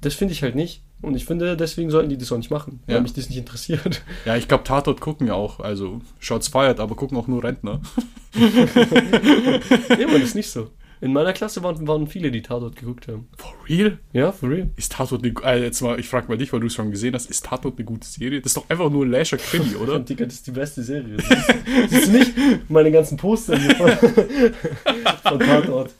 das 0.00 0.14
finde 0.14 0.32
ich 0.32 0.42
halt 0.42 0.54
nicht. 0.54 0.82
Und 1.02 1.14
ich 1.14 1.26
finde, 1.26 1.56
deswegen 1.58 1.90
sollten 1.90 2.08
die 2.08 2.16
das 2.16 2.32
auch 2.32 2.38
nicht 2.38 2.50
machen, 2.50 2.80
weil 2.86 2.96
Ja. 2.96 3.00
mich 3.02 3.12
das 3.12 3.28
nicht 3.28 3.38
interessiert. 3.38 4.02
ja, 4.24 4.36
ich 4.36 4.48
glaube, 4.48 4.64
Tatort 4.64 5.00
gucken 5.00 5.26
ja 5.26 5.34
auch. 5.34 5.60
Also, 5.60 6.00
Shots 6.20 6.48
feiert, 6.48 6.80
aber 6.80 6.94
gucken 6.94 7.18
auch 7.18 7.26
nur 7.28 7.44
Rentner. 7.44 7.82
nee, 8.34 10.06
man, 10.06 10.14
das 10.20 10.30
ist 10.30 10.34
nicht 10.34 10.50
so. 10.50 10.70
In 11.02 11.12
meiner 11.12 11.34
Klasse 11.34 11.62
waren, 11.62 11.86
waren 11.86 12.06
viele, 12.06 12.30
die 12.30 12.40
Tatort 12.40 12.74
geguckt 12.76 13.06
haben. 13.08 13.28
For 13.36 13.52
real? 13.68 13.98
Ja, 14.14 14.32
for 14.32 14.48
real. 14.48 14.70
Ist 14.76 14.92
Tatort 14.92 15.22
eine, 15.22 15.34
äh, 15.44 15.62
jetzt 15.64 15.82
mal, 15.82 16.00
ich 16.00 16.08
frage 16.08 16.28
mal 16.28 16.38
dich, 16.38 16.50
weil 16.54 16.60
du 16.60 16.68
es 16.68 16.74
schon 16.74 16.90
gesehen 16.90 17.14
hast, 17.14 17.28
ist 17.28 17.44
Tatort 17.44 17.76
eine 17.76 17.84
gute 17.84 18.06
Serie? 18.08 18.40
Das 18.40 18.50
ist 18.52 18.56
doch 18.56 18.68
einfach 18.70 18.88
nur 18.90 19.04
ein 19.04 19.10
Leisure 19.10 19.40
Krimi, 19.40 19.76
oder? 19.82 19.98
Digga, 20.00 20.24
das 20.24 20.34
ist 20.36 20.46
die 20.46 20.52
beste 20.52 20.82
Serie. 20.82 21.18
Siehst, 21.18 21.90
siehst 21.90 22.06
du 22.08 22.12
nicht 22.12 22.32
meine 22.70 22.90
ganzen 22.90 23.18
Poster 23.18 23.58
hier 23.58 23.76
von, 23.76 23.90
von 25.22 25.38
Tatort? 25.40 25.94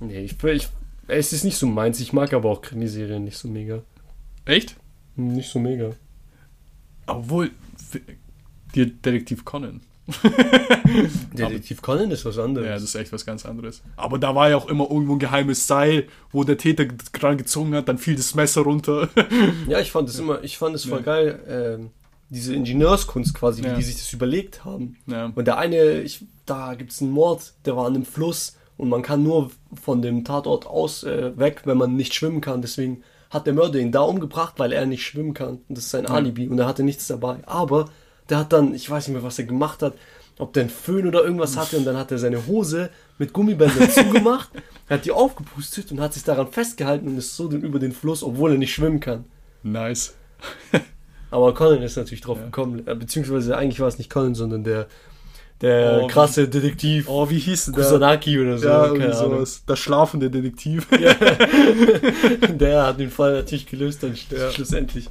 Nee, 0.00 0.24
ich, 0.26 0.36
ich, 0.44 0.68
es 1.08 1.32
ist 1.32 1.44
nicht 1.44 1.56
so 1.56 1.66
meins. 1.66 2.00
Ich 2.00 2.12
mag 2.12 2.32
aber 2.32 2.50
auch 2.50 2.62
Krimiserien 2.62 3.24
nicht 3.24 3.36
so 3.38 3.48
mega. 3.48 3.82
Echt? 4.44 4.76
Nicht 5.16 5.50
so 5.50 5.58
mega. 5.58 5.90
Obwohl, 7.06 7.50
Detektiv 8.74 9.44
Conan. 9.44 9.80
Detektiv 11.32 11.80
Conan 11.82 12.10
ist 12.10 12.24
was 12.24 12.38
anderes. 12.38 12.66
Ja, 12.66 12.74
das 12.74 12.82
ist 12.82 12.94
echt 12.94 13.12
was 13.12 13.24
ganz 13.24 13.46
anderes. 13.46 13.82
Aber 13.96 14.18
da 14.18 14.34
war 14.34 14.50
ja 14.50 14.56
auch 14.56 14.68
immer 14.68 14.90
irgendwo 14.90 15.14
ein 15.14 15.18
geheimes 15.18 15.66
Seil, 15.66 16.06
wo 16.32 16.44
der 16.44 16.58
Täter 16.58 16.86
dran 17.12 17.38
gezogen 17.38 17.74
hat, 17.74 17.88
dann 17.88 17.98
fiel 17.98 18.16
das 18.16 18.34
Messer 18.34 18.62
runter. 18.62 19.08
Ja, 19.68 19.80
ich 19.80 19.92
fand 19.92 20.08
es 20.08 20.18
immer, 20.18 20.42
ich 20.42 20.58
fand 20.58 20.74
es 20.74 20.84
voll 20.84 20.98
Ja. 21.00 21.04
geil, 21.04 21.40
ähm, 21.48 21.90
diese 22.30 22.54
Ingenieurskunst 22.54 23.34
quasi, 23.34 23.62
Ja. 23.62 23.72
wie 23.72 23.76
die 23.76 23.82
sich 23.82 23.96
das 23.96 24.12
überlegt 24.12 24.64
haben. 24.64 24.96
ja. 25.06 25.32
Und 25.34 25.46
der 25.46 25.58
eine, 25.58 26.00
ich, 26.02 26.24
da 26.46 26.74
gibt 26.74 26.90
es 26.92 27.00
einen 27.00 27.10
Mord, 27.12 27.52
der 27.64 27.76
war 27.76 27.86
an 27.86 27.94
einem 27.94 28.04
Fluss 28.04 28.56
und 28.76 28.88
man 28.88 29.02
kann 29.02 29.22
nur 29.22 29.50
von 29.80 30.02
dem 30.02 30.24
Tatort 30.24 30.66
aus 30.66 31.04
äh, 31.04 31.36
weg, 31.38 31.62
wenn 31.64 31.78
man 31.78 31.96
nicht 31.96 32.14
schwimmen 32.14 32.40
kann. 32.40 32.62
Deswegen 32.62 33.02
hat 33.30 33.46
der 33.46 33.54
Mörder 33.54 33.78
ihn 33.78 33.92
da 33.92 34.00
umgebracht, 34.00 34.54
weil 34.58 34.72
er 34.72 34.86
nicht 34.86 35.04
schwimmen 35.04 35.34
kann. 35.34 35.60
Und 35.68 35.78
das 35.78 35.84
ist 35.84 35.90
sein 35.90 36.06
Alibi 36.06 36.48
und 36.48 36.58
er 36.58 36.66
hatte 36.66 36.82
nichts 36.82 37.06
dabei. 37.06 37.38
Aber 37.46 37.86
der 38.28 38.38
hat 38.38 38.52
dann, 38.52 38.74
ich 38.74 38.88
weiß 38.88 39.06
nicht 39.06 39.14
mehr, 39.14 39.24
was 39.24 39.38
er 39.38 39.44
gemacht 39.44 39.82
hat, 39.82 39.94
ob 40.38 40.52
der 40.52 40.64
einen 40.64 40.70
Föhn 40.70 41.06
oder 41.06 41.22
irgendwas 41.22 41.56
hatte 41.56 41.76
und 41.76 41.84
dann 41.84 41.96
hat 41.96 42.10
er 42.10 42.18
seine 42.18 42.46
Hose 42.46 42.90
mit 43.18 43.32
Gummibändern 43.32 43.90
zugemacht, 43.94 44.50
er 44.88 44.98
hat 44.98 45.04
die 45.04 45.12
aufgepustet 45.12 45.92
und 45.92 46.00
hat 46.00 46.12
sich 46.14 46.24
daran 46.24 46.48
festgehalten 46.48 47.06
und 47.06 47.18
ist 47.18 47.36
so 47.36 47.48
über 47.50 47.78
den 47.78 47.92
Fluss, 47.92 48.22
obwohl 48.22 48.52
er 48.52 48.58
nicht 48.58 48.74
schwimmen 48.74 49.00
kann. 49.00 49.24
Nice. 49.62 50.14
Aber 51.30 51.54
Conan 51.54 51.82
ist 51.82 51.96
natürlich 51.96 52.20
drauf 52.20 52.40
gekommen, 52.40 52.86
äh, 52.86 52.94
beziehungsweise 52.94 53.56
eigentlich 53.56 53.80
war 53.80 53.88
es 53.88 53.98
nicht 53.98 54.10
Conan, 54.10 54.34
sondern 54.34 54.64
der, 54.64 54.88
der 55.60 56.00
Oh, 56.02 56.06
krasse 56.08 56.48
Detektiv 56.48 57.08
Oh, 57.08 57.28
wie 57.30 57.38
hieß 57.38 57.66
der? 57.66 57.74
Kusanagi 57.74 58.38
oder 58.40 58.58
so. 58.58 58.66
Ja, 58.68 58.88
keine 58.88 59.14
sowas. 59.14 59.64
Der 59.68 59.76
schlafende 59.76 60.30
Detektiv. 60.30 60.86
Der 62.50 62.86
hat 62.86 62.98
den 63.00 63.10
Fall 63.10 63.34
natürlich 63.34 63.66
gelöst 63.66 64.02
dann 64.02 64.14
Ja. 64.30 64.50
schlussendlich. 64.50 65.08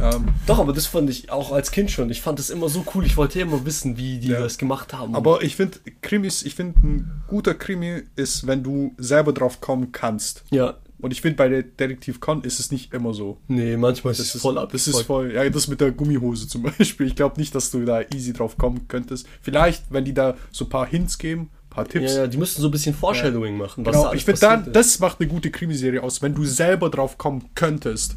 Ähm, 0.00 0.28
Doch, 0.46 0.58
aber 0.60 0.72
das 0.72 0.86
fand 0.86 1.10
ich 1.10 1.30
auch 1.32 1.50
als 1.52 1.70
Kind 1.72 1.90
schon. 1.90 2.08
Ich 2.10 2.22
fand 2.22 2.38
das 2.38 2.50
immer 2.50 2.68
so 2.68 2.84
cool. 2.94 3.04
Ich 3.04 3.16
wollte 3.16 3.40
immer 3.40 3.64
wissen, 3.66 3.96
wie 3.96 4.18
die 4.18 4.28
Ja. 4.28 4.40
das 4.40 4.56
gemacht 4.58 4.92
haben. 4.92 5.14
aber 5.16 5.42
ich 5.42 5.56
finde, 5.56 5.78
Krimis, 6.02 6.42
ich 6.44 6.54
finde, 6.54 6.78
ein 6.86 7.22
guter 7.26 7.54
Krimi 7.54 8.02
ist, 8.14 8.46
wenn 8.46 8.62
du 8.62 8.94
selber 8.96 9.32
drauf 9.32 9.60
kommen 9.60 9.90
kannst. 9.92 10.44
ja, 10.50 10.74
Und 11.00 11.12
ich 11.12 11.20
finde, 11.20 11.36
bei 11.36 11.48
der 11.48 11.62
Detektiv 11.62 12.18
Con 12.20 12.42
ist 12.42 12.58
es 12.58 12.72
nicht 12.72 12.92
immer 12.92 13.14
so. 13.14 13.38
nee, 13.46 13.76
manchmal 13.76 14.10
ist 14.12 14.18
Das 14.20 14.26
es 14.28 14.34
ist 14.36 14.42
voll 14.42 14.54
Das 14.56 14.74
ist 14.86 14.88
abgefuckt. 14.94 15.06
voll. 15.06 15.32
Ja, 15.32 15.48
das 15.48 15.68
mit 15.68 15.80
der 15.80 15.92
Gummihose 15.92 16.48
zum 16.48 16.62
Beispiel. 16.78 17.06
Ich 17.06 17.14
glaube 17.16 17.38
nicht, 17.40 17.54
dass 17.54 17.70
du 17.70 17.84
da 17.84 18.00
easy 18.12 18.32
drauf 18.32 18.58
kommen 18.58 18.88
könntest. 18.88 19.26
Vielleicht, 19.40 19.84
wenn 19.90 20.04
die 20.04 20.14
da 20.14 20.34
so 20.50 20.64
ein 20.64 20.68
paar 20.70 20.86
Hints 20.86 21.16
geben, 21.18 21.50
ein 21.66 21.70
paar 21.70 21.84
Tipps. 21.86 22.12
Ja, 22.14 22.22
ja, 22.22 22.26
die 22.26 22.36
müssten 22.36 22.60
so 22.62 22.68
ein 22.68 22.70
bisschen 22.72 22.94
Foreshadowing 22.94 23.56
machen. 23.56 23.86
Was 23.86 23.92
da 23.94 24.00
Genau, 24.00 24.12
ich 24.14 24.24
finde, 24.24 24.70
das 24.72 24.98
macht 24.98 25.20
eine 25.20 25.28
gute 25.28 25.50
Krimiserie 25.52 26.02
aus, 26.02 26.20
wenn 26.20 26.34
du 26.34 26.44
selber 26.44 26.90
drauf 26.90 27.16
kommen 27.16 27.44
könntest 27.54 28.16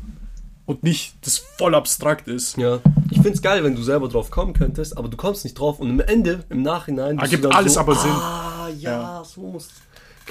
und 0.66 0.82
nicht 0.84 1.14
das 1.22 1.38
voll 1.38 1.76
abstrakt 1.76 2.28
ist. 2.28 2.58
Ja, 2.58 2.80
ich 3.12 3.18
finde 3.18 3.34
es 3.34 3.42
geil, 3.44 3.64
wenn 3.64 3.76
du 3.76 3.84
selber 3.84 4.08
drauf 4.08 4.32
kommen 4.32 4.54
könntest, 4.54 4.98
aber 4.98 5.08
du 5.08 5.18
kommst 5.18 5.44
nicht 5.44 5.54
drauf 5.60 5.80
und 5.80 5.90
am 5.92 6.00
Ende, 6.00 6.46
im 6.50 6.64
Nachhinein. 6.64 7.18
du 7.18 7.38
dann 7.38 7.52
alles 7.52 7.74
so, 7.76 7.80
aber 7.82 7.94
Sinn. 7.96 8.10
Ah, 8.12 8.70
ja, 8.80 8.92
Ja. 9.20 9.24
so 9.24 9.42
muss. 9.42 9.70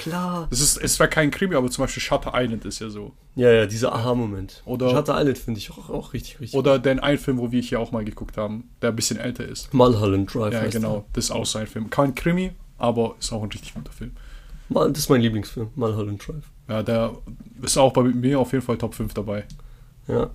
Klar. 0.01 0.47
Das 0.49 0.59
ist, 0.61 0.77
es 0.77 0.99
wäre 0.99 1.09
kein 1.09 1.31
Krimi, 1.31 1.55
aber 1.55 1.69
zum 1.69 1.83
Beispiel 1.83 2.01
Shutter 2.01 2.31
Island 2.35 2.65
ist 2.65 2.79
ja 2.79 2.89
so. 2.89 3.13
Ja, 3.35 3.51
ja, 3.51 3.65
dieser 3.65 3.93
Aha-Moment. 3.93 4.61
Oder- 4.65 4.89
Shutter 4.89 5.19
Island 5.19 5.37
finde 5.37 5.59
ich 5.59 5.71
auch, 5.71 5.89
auch 5.89 6.13
richtig, 6.13 6.39
richtig. 6.39 6.57
Oder 6.57 6.79
den 6.79 6.99
einen 6.99 7.17
Film, 7.17 7.37
wo 7.37 7.51
wir 7.51 7.61
hier 7.61 7.79
auch 7.79 7.91
mal 7.91 8.03
geguckt 8.03 8.37
haben, 8.37 8.69
der 8.81 8.89
ein 8.89 8.95
bisschen 8.95 9.19
älter 9.19 9.45
ist. 9.45 9.73
Mulholland 9.73 10.33
Drive. 10.33 10.53
Ja, 10.53 10.61
heißt 10.61 10.73
genau. 10.73 11.05
Das 11.13 11.25
ist 11.25 11.31
auch 11.31 11.45
so 11.45 11.59
ein 11.59 11.67
Film. 11.67 11.89
Kein 11.89 12.15
Krimi, 12.15 12.51
aber 12.77 13.15
ist 13.19 13.31
auch 13.31 13.43
ein 13.43 13.49
richtig 13.49 13.73
guter 13.73 13.91
Film. 13.91 14.11
Der. 14.13 14.21
Mal, 14.83 14.89
das 14.91 14.99
ist 14.99 15.09
mein 15.09 15.21
Lieblingsfilm, 15.21 15.69
Mulholland 15.75 16.25
Drive. 16.27 16.45
Ja, 16.69 16.81
der 16.81 17.11
ist 17.61 17.77
auch 17.77 17.91
bei 17.93 18.03
mir 18.03 18.39
auf 18.39 18.53
jeden 18.53 18.63
Fall 18.63 18.77
Top 18.77 18.95
5 18.95 19.13
dabei. 19.13 19.43
Ja. 20.07 20.29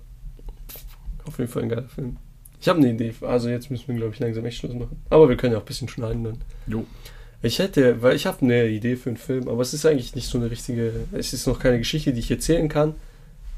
Auf 1.24 1.38
jeden 1.38 1.50
Fall 1.50 1.62
ein 1.64 1.68
geiler 1.70 1.88
Film. 1.88 2.18
Ich 2.60 2.68
habe 2.68 2.78
eine 2.78 2.90
Idee. 2.92 3.14
Also 3.22 3.48
jetzt 3.48 3.70
müssen 3.70 3.88
wir, 3.88 3.94
glaube 3.96 4.14
ich, 4.14 4.20
langsam 4.20 4.44
echt 4.44 4.58
Schluss 4.58 4.74
machen. 4.74 5.02
Aber 5.10 5.28
wir 5.28 5.36
können 5.36 5.52
ja 5.52 5.58
auch 5.58 5.62
ein 5.62 5.66
bisschen 5.66 5.88
schneiden 5.88 6.24
dann. 6.24 6.38
Jo. 6.66 6.84
Ich 7.46 7.58
hätte, 7.58 8.02
weil 8.02 8.16
ich 8.16 8.26
habe 8.26 8.42
eine 8.42 8.66
Idee 8.68 8.96
für 8.96 9.10
einen 9.10 9.16
Film, 9.16 9.48
aber 9.48 9.62
es 9.62 9.72
ist 9.74 9.86
eigentlich 9.86 10.14
nicht 10.14 10.28
so 10.28 10.38
eine 10.38 10.50
richtige, 10.50 10.92
es 11.12 11.32
ist 11.32 11.46
noch 11.46 11.58
keine 11.58 11.78
Geschichte, 11.78 12.12
die 12.12 12.20
ich 12.20 12.30
erzählen 12.30 12.68
kann. 12.68 12.94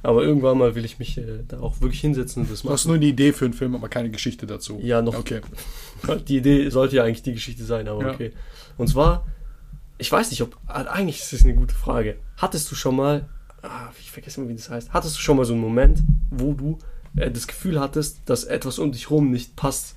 Aber 0.03 0.23
irgendwann 0.23 0.59
mal 0.59 0.75
will 0.77 0.85
ich 0.85 0.99
mich 1.01 1.19
äh, 1.19 1.43
da 1.49 1.59
auch 1.61 1.81
wirklich 1.81 2.01
hinsetzen 2.01 2.43
und 2.43 2.51
das 2.53 2.63
Du 2.63 2.71
hast 2.71 2.85
machen. 2.85 2.89
nur 2.93 2.97
eine 2.99 3.07
Idee 3.07 3.33
für 3.33 3.47
einen 3.47 3.55
Film, 3.55 3.75
aber 3.75 3.89
keine 3.89 4.11
Geschichte 4.11 4.47
dazu. 4.47 4.79
Ja, 4.81 5.03
noch. 5.03 5.19
Okay. 5.19 5.41
Die 6.29 6.37
Idee 6.37 6.69
sollte 6.71 6.97
ja 6.97 7.03
eigentlich 7.05 7.25
die 7.25 7.33
Geschichte 7.33 7.65
sein, 7.65 7.89
aber 7.89 8.03
Ja. 8.03 8.11
okay. 8.13 8.31
Und 8.77 8.87
zwar, 8.89 9.27
ich 9.99 10.11
weiß 10.13 10.31
nicht, 10.31 10.41
ob, 10.43 10.57
ah, 10.69 10.83
eigentlich 10.83 11.19
ist 11.19 11.33
es 11.33 11.43
eine 11.45 11.55
gute 11.55 11.75
Frage. 11.75 12.17
Hattest 12.37 12.71
du 12.71 12.77
schon 12.77 12.95
mal, 12.95 13.29
ah, 13.63 13.89
ich 14.01 14.13
vergesse 14.13 14.41
mal, 14.41 14.49
wie 14.49 14.55
das 14.55 14.71
heißt, 14.71 14.93
hattest 14.93 15.17
du 15.17 15.21
schon 15.21 15.37
mal 15.37 15.45
so 15.45 15.55
einen 15.55 15.63
Moment, 15.63 15.99
wo 16.31 16.53
du 16.53 16.79
äh, 17.17 17.31
das 17.33 17.49
Gefühl 17.49 17.81
hattest, 17.81 18.21
dass 18.27 18.45
etwas 18.45 18.79
um 18.79 18.93
dich 18.93 19.11
rum 19.11 19.33
nicht 19.33 19.57
passt? 19.57 19.97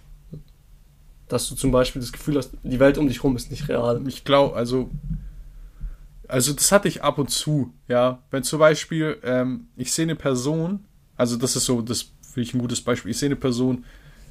Dass 1.32 1.48
du 1.48 1.56
zum 1.56 1.72
Beispiel 1.72 2.02
das 2.02 2.12
Gefühl 2.12 2.38
hast, 2.38 2.52
die 2.64 2.80
Welt 2.80 2.98
um 2.98 3.08
dich 3.08 3.24
rum 3.24 3.38
ist 3.38 3.52
nicht 3.52 3.70
real. 3.70 4.02
Ich 4.06 4.26
glaube, 4.26 4.54
also, 4.56 4.90
also 6.28 6.52
das 6.52 6.74
hatte 6.74 6.90
ich 6.90 7.04
ab 7.04 7.20
und 7.20 7.30
zu, 7.30 7.74
ja. 7.88 8.20
Wenn 8.32 8.44
zum 8.44 8.60
Beispiel, 8.60 9.18
ähm, 9.24 9.68
ich 9.78 9.94
sehe 9.94 10.04
eine 10.04 10.16
Person, 10.16 10.84
also 11.16 11.38
das 11.38 11.56
ist 11.56 11.64
so, 11.64 11.82
das 11.82 12.12
finde 12.22 12.42
ich 12.42 12.54
ein 12.54 12.60
gutes 12.60 12.82
Beispiel, 12.82 13.12
ich 13.12 13.18
sehe 13.18 13.30
eine 13.30 13.38
Person 13.38 13.86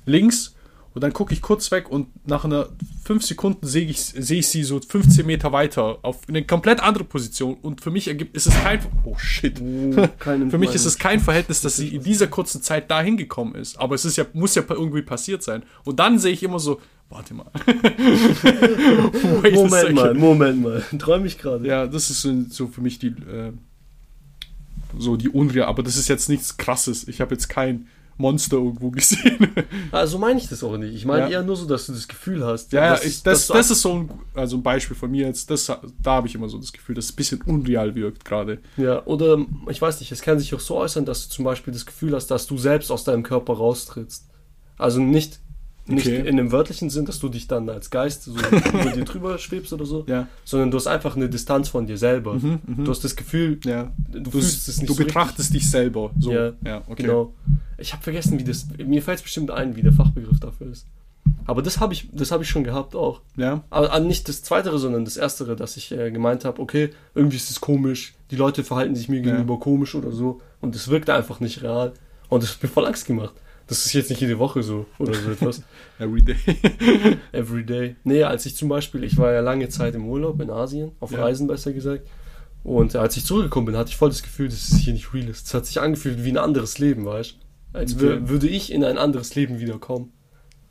links 0.05 0.55
und 0.93 1.03
dann 1.03 1.13
gucke 1.13 1.33
ich 1.33 1.41
kurz 1.41 1.71
weg 1.71 1.89
und 1.89 2.09
nach 2.27 2.45
einer 2.45 2.69
5 3.05 3.25
Sekunden 3.25 3.65
sehe 3.67 3.87
ich, 3.87 4.01
sehe 4.01 4.41
ich 4.41 4.49
sie 4.49 4.65
so 4.65 4.81
15 4.81 5.25
Meter 5.25 5.53
weiter 5.53 5.99
auf 6.03 6.29
eine 6.29 6.45
komplett 6.45 6.81
andere 6.81 7.05
Position 7.05 7.55
und 7.63 7.81
für 7.81 7.93
mich 7.93 8.09
ergibt, 8.09 8.37
ist 8.37 8.47
es 8.47 8.55
kein, 8.55 8.81
oh 9.05 9.17
shit. 9.17 9.61
Keine 10.19 10.51
Für 10.51 10.59
mich 10.59 10.75
ist 10.75 10.85
es 10.85 10.99
kein 10.99 11.21
Verhältnis, 11.21 11.61
dass 11.61 11.77
sie 11.77 11.95
in 11.95 12.03
dieser 12.03 12.27
kurzen 12.27 12.61
Zeit 12.63 12.91
dahin 12.91 13.17
gekommen 13.17 13.55
ist. 13.55 13.79
Aber 13.79 13.95
es 13.95 14.05
ist 14.05 14.17
ja, 14.17 14.25
muss 14.33 14.55
ja 14.57 14.65
irgendwie 14.69 15.03
passiert 15.03 15.43
sein. 15.43 15.63
Und 15.85 16.01
dann 16.01 16.19
sehe 16.19 16.33
ich 16.33 16.43
immer 16.43 16.59
so, 16.59 16.81
warte 17.09 17.35
mal. 17.35 17.51
Moment 19.53 19.95
mal, 19.95 20.15
Moment 20.15 20.63
mal. 20.63 20.85
Träume 20.99 21.27
ich 21.27 21.39
gerade. 21.39 21.67
Ja, 21.67 21.87
das 21.87 22.11
ist 22.11 22.23
so, 22.23 22.45
so 22.49 22.67
für 22.67 22.81
mich 22.81 22.99
die, 22.99 23.09
äh, 23.09 23.53
so 24.99 25.17
die 25.17 25.29
Unreal. 25.29 25.69
Aber 25.69 25.83
das 25.83 25.97
ist 25.97 26.09
jetzt 26.09 26.29
nichts 26.29 26.57
Krasses. 26.57 27.07
Ich 27.07 27.21
habe 27.21 27.35
jetzt 27.35 27.49
kein 27.49 27.87
Monster 28.21 28.57
irgendwo 28.59 28.91
gesehen. 28.91 29.49
Also 29.93 30.19
meine 30.19 30.39
ich 30.39 30.49
das 30.49 30.63
auch 30.63 30.77
nicht. 30.77 30.95
Ich 30.95 31.05
meine 31.05 31.23
Ja. 31.25 31.29
eher 31.29 31.43
nur 31.43 31.57
so, 31.57 31.67
dass 31.67 31.87
du 31.87 31.93
das 31.93 32.07
Gefühl 32.07 32.45
hast. 32.45 32.73
ja, 32.73 32.85
ja, 32.85 32.91
dass- 32.93 33.05
ich, 33.05 33.23
das, 33.25 33.49
das 33.49 33.71
ist 33.71 33.83
so 33.83 33.95
ein, 33.95 34.11
also 34.35 34.57
ein 34.57 34.63
Beispiel 34.63 34.97
von 34.97 35.11
mir 35.11 35.27
jetzt. 35.27 35.51
Das, 35.51 35.67
da 35.67 35.81
habe 36.13 36.29
ich 36.29 36.35
immer 36.37 36.49
so 36.49 36.59
das 36.59 36.73
Gefühl, 36.73 36.95
dass 36.95 37.07
es 37.07 37.13
ein 37.13 37.17
bisschen 37.17 37.43
unreal 37.43 37.95
wirkt 37.97 38.25
gerade. 38.25 38.59
Ja, 38.77 39.05
oder 39.07 39.39
ich 39.69 39.83
weiß 39.83 39.99
nicht, 40.01 40.13
es 40.13 40.23
kann 40.23 40.39
sich 40.39 40.55
auch 40.55 40.61
so 40.61 40.77
äußern, 40.77 41.05
dass 41.05 41.29
du 41.29 41.35
zum 41.35 41.45
Beispiel 41.45 41.73
das 41.73 41.87
Gefühl 41.87 42.15
hast, 42.15 42.29
dass 42.29 42.47
du 42.47 42.57
selbst 42.57 42.93
aus 42.93 43.03
deinem 43.05 43.23
Körper 43.25 43.55
raustrittst. 43.55 44.27
Also 44.79 45.01
nicht, 45.01 45.40
nicht 45.91 46.07
Okay. 46.07 46.27
in 46.29 46.37
dem 46.37 46.53
wörtlichen 46.53 46.91
Sinn, 46.91 47.05
dass 47.05 47.19
du 47.19 47.29
dich 47.29 47.47
dann 47.49 47.69
als 47.69 47.91
Geist 47.91 48.25
so 48.25 48.33
über 48.73 48.91
dir 48.91 49.05
drüber 49.05 49.39
schwebst 49.39 49.73
oder 49.73 49.85
so, 49.87 50.05
Ja. 50.07 50.27
sondern 50.45 50.71
du 50.71 50.77
hast 50.77 50.87
einfach 50.87 51.17
eine 51.17 51.29
Distanz 51.29 51.69
von 51.69 51.87
dir 51.87 51.97
selber. 51.99 52.39
Du 52.67 52.91
hast 52.91 53.05
das 53.05 53.17
Gefühl, 53.17 53.59
Ja. 53.65 53.93
du, 54.09 54.21
Du, 54.21 54.31
fühlst 54.33 54.69
es 54.69 54.79
nicht 54.79 54.89
du 54.91 54.95
so 54.95 55.05
betrachtest 55.05 55.53
dich 55.55 55.71
selber. 55.71 56.11
So. 56.19 56.33
Ja, 56.33 56.53
ja 56.65 56.83
okay. 56.89 57.03
Genau. 57.05 57.35
Ich 57.79 57.93
habe 57.93 58.03
vergessen, 58.03 58.39
wie 58.39 58.45
das. 58.45 58.67
Mir 58.85 59.03
fällt 59.03 59.19
es 59.19 59.23
bestimmt 59.23 59.51
ein, 59.51 59.75
wie 59.77 59.83
der 59.83 59.93
Fachbegriff 59.93 60.39
dafür 60.41 60.71
ist. 60.71 60.87
Aber 61.47 61.63
das 61.63 61.81
habe 61.81 61.93
ich, 61.95 62.09
das 62.13 62.31
habe 62.33 62.43
ich 62.45 62.49
schon 62.49 62.65
gehabt 62.65 62.95
auch. 62.95 63.21
Ja. 63.37 63.63
Aber 63.71 63.99
nicht 64.01 64.29
das 64.29 64.43
Zweitere, 64.43 64.79
sondern 64.79 65.05
das 65.05 65.17
Erstere, 65.17 65.57
dass 65.57 65.77
ich 65.77 65.91
äh, 65.93 66.11
gemeint 66.11 66.45
habe, 66.45 66.61
okay, 66.61 66.91
irgendwie 67.15 67.37
ist 67.37 67.51
es 67.51 67.61
komisch, 67.61 68.15
die 68.31 68.37
Leute 68.37 68.65
verhalten 68.65 68.95
sich 68.95 69.09
mir 69.09 69.17
Ja. 69.19 69.23
gegenüber 69.25 69.59
komisch 69.59 69.95
oder 69.95 70.13
so 70.13 70.41
und 70.61 70.75
es 70.75 70.89
wirkte 70.89 71.15
einfach 71.15 71.41
nicht 71.41 71.63
real. 71.63 71.93
Und 72.29 72.43
das 72.43 72.55
hat 72.55 72.63
mir 72.63 72.69
voll 72.69 72.87
Angst 72.87 73.07
gemacht. 73.07 73.35
Das 73.71 73.87
ist 73.87 73.93
jetzt 73.95 74.11
nicht 74.11 74.21
jede 74.21 74.39
Woche 74.39 74.63
so 74.63 74.85
oder 74.99 75.15
so 75.15 75.31
etwas. 75.31 75.63
Everyday. 75.99 76.37
Everyday. 77.33 77.97
Nee, 78.05 78.25
als 78.25 78.45
ich 78.47 78.57
zum 78.57 78.69
Beispiel, 78.69 79.05
ich 79.05 79.17
war 79.17 79.33
ja 79.33 79.41
lange 79.41 79.69
Zeit 79.69 79.95
im 79.95 80.07
Urlaub 80.09 80.41
in 80.41 80.51
Asien, 80.51 80.93
auf 81.01 81.13
Ja. 81.13 81.21
Reisen 81.23 81.47
besser 81.47 81.73
gesagt. 81.73 82.07
Und 82.63 82.95
als 82.97 83.17
ich 83.17 83.25
zurückgekommen 83.25 83.67
bin, 83.67 83.77
hatte 83.77 83.91
ich 83.91 83.97
voll 83.97 84.11
das 84.11 84.23
Gefühl, 84.23 84.49
dass 84.49 84.71
es 84.71 84.79
hier 84.79 84.93
nicht 84.93 85.15
real 85.15 85.29
ist. 85.29 85.47
Es 85.47 85.55
hat 85.55 85.65
sich 85.67 85.81
angefühlt 85.81 86.25
wie 86.25 86.31
ein 86.31 86.37
anderes 86.37 86.79
Leben, 86.79 87.07
weißt 87.07 87.33
du? 87.73 87.79
Als 87.79 87.95
Okay. 87.95 88.19
würde 88.29 88.49
ich 88.49 88.73
in 88.73 88.85
ein 88.85 88.99
anderes 88.99 89.35
Leben 89.35 89.61
wiederkommen. 89.61 90.13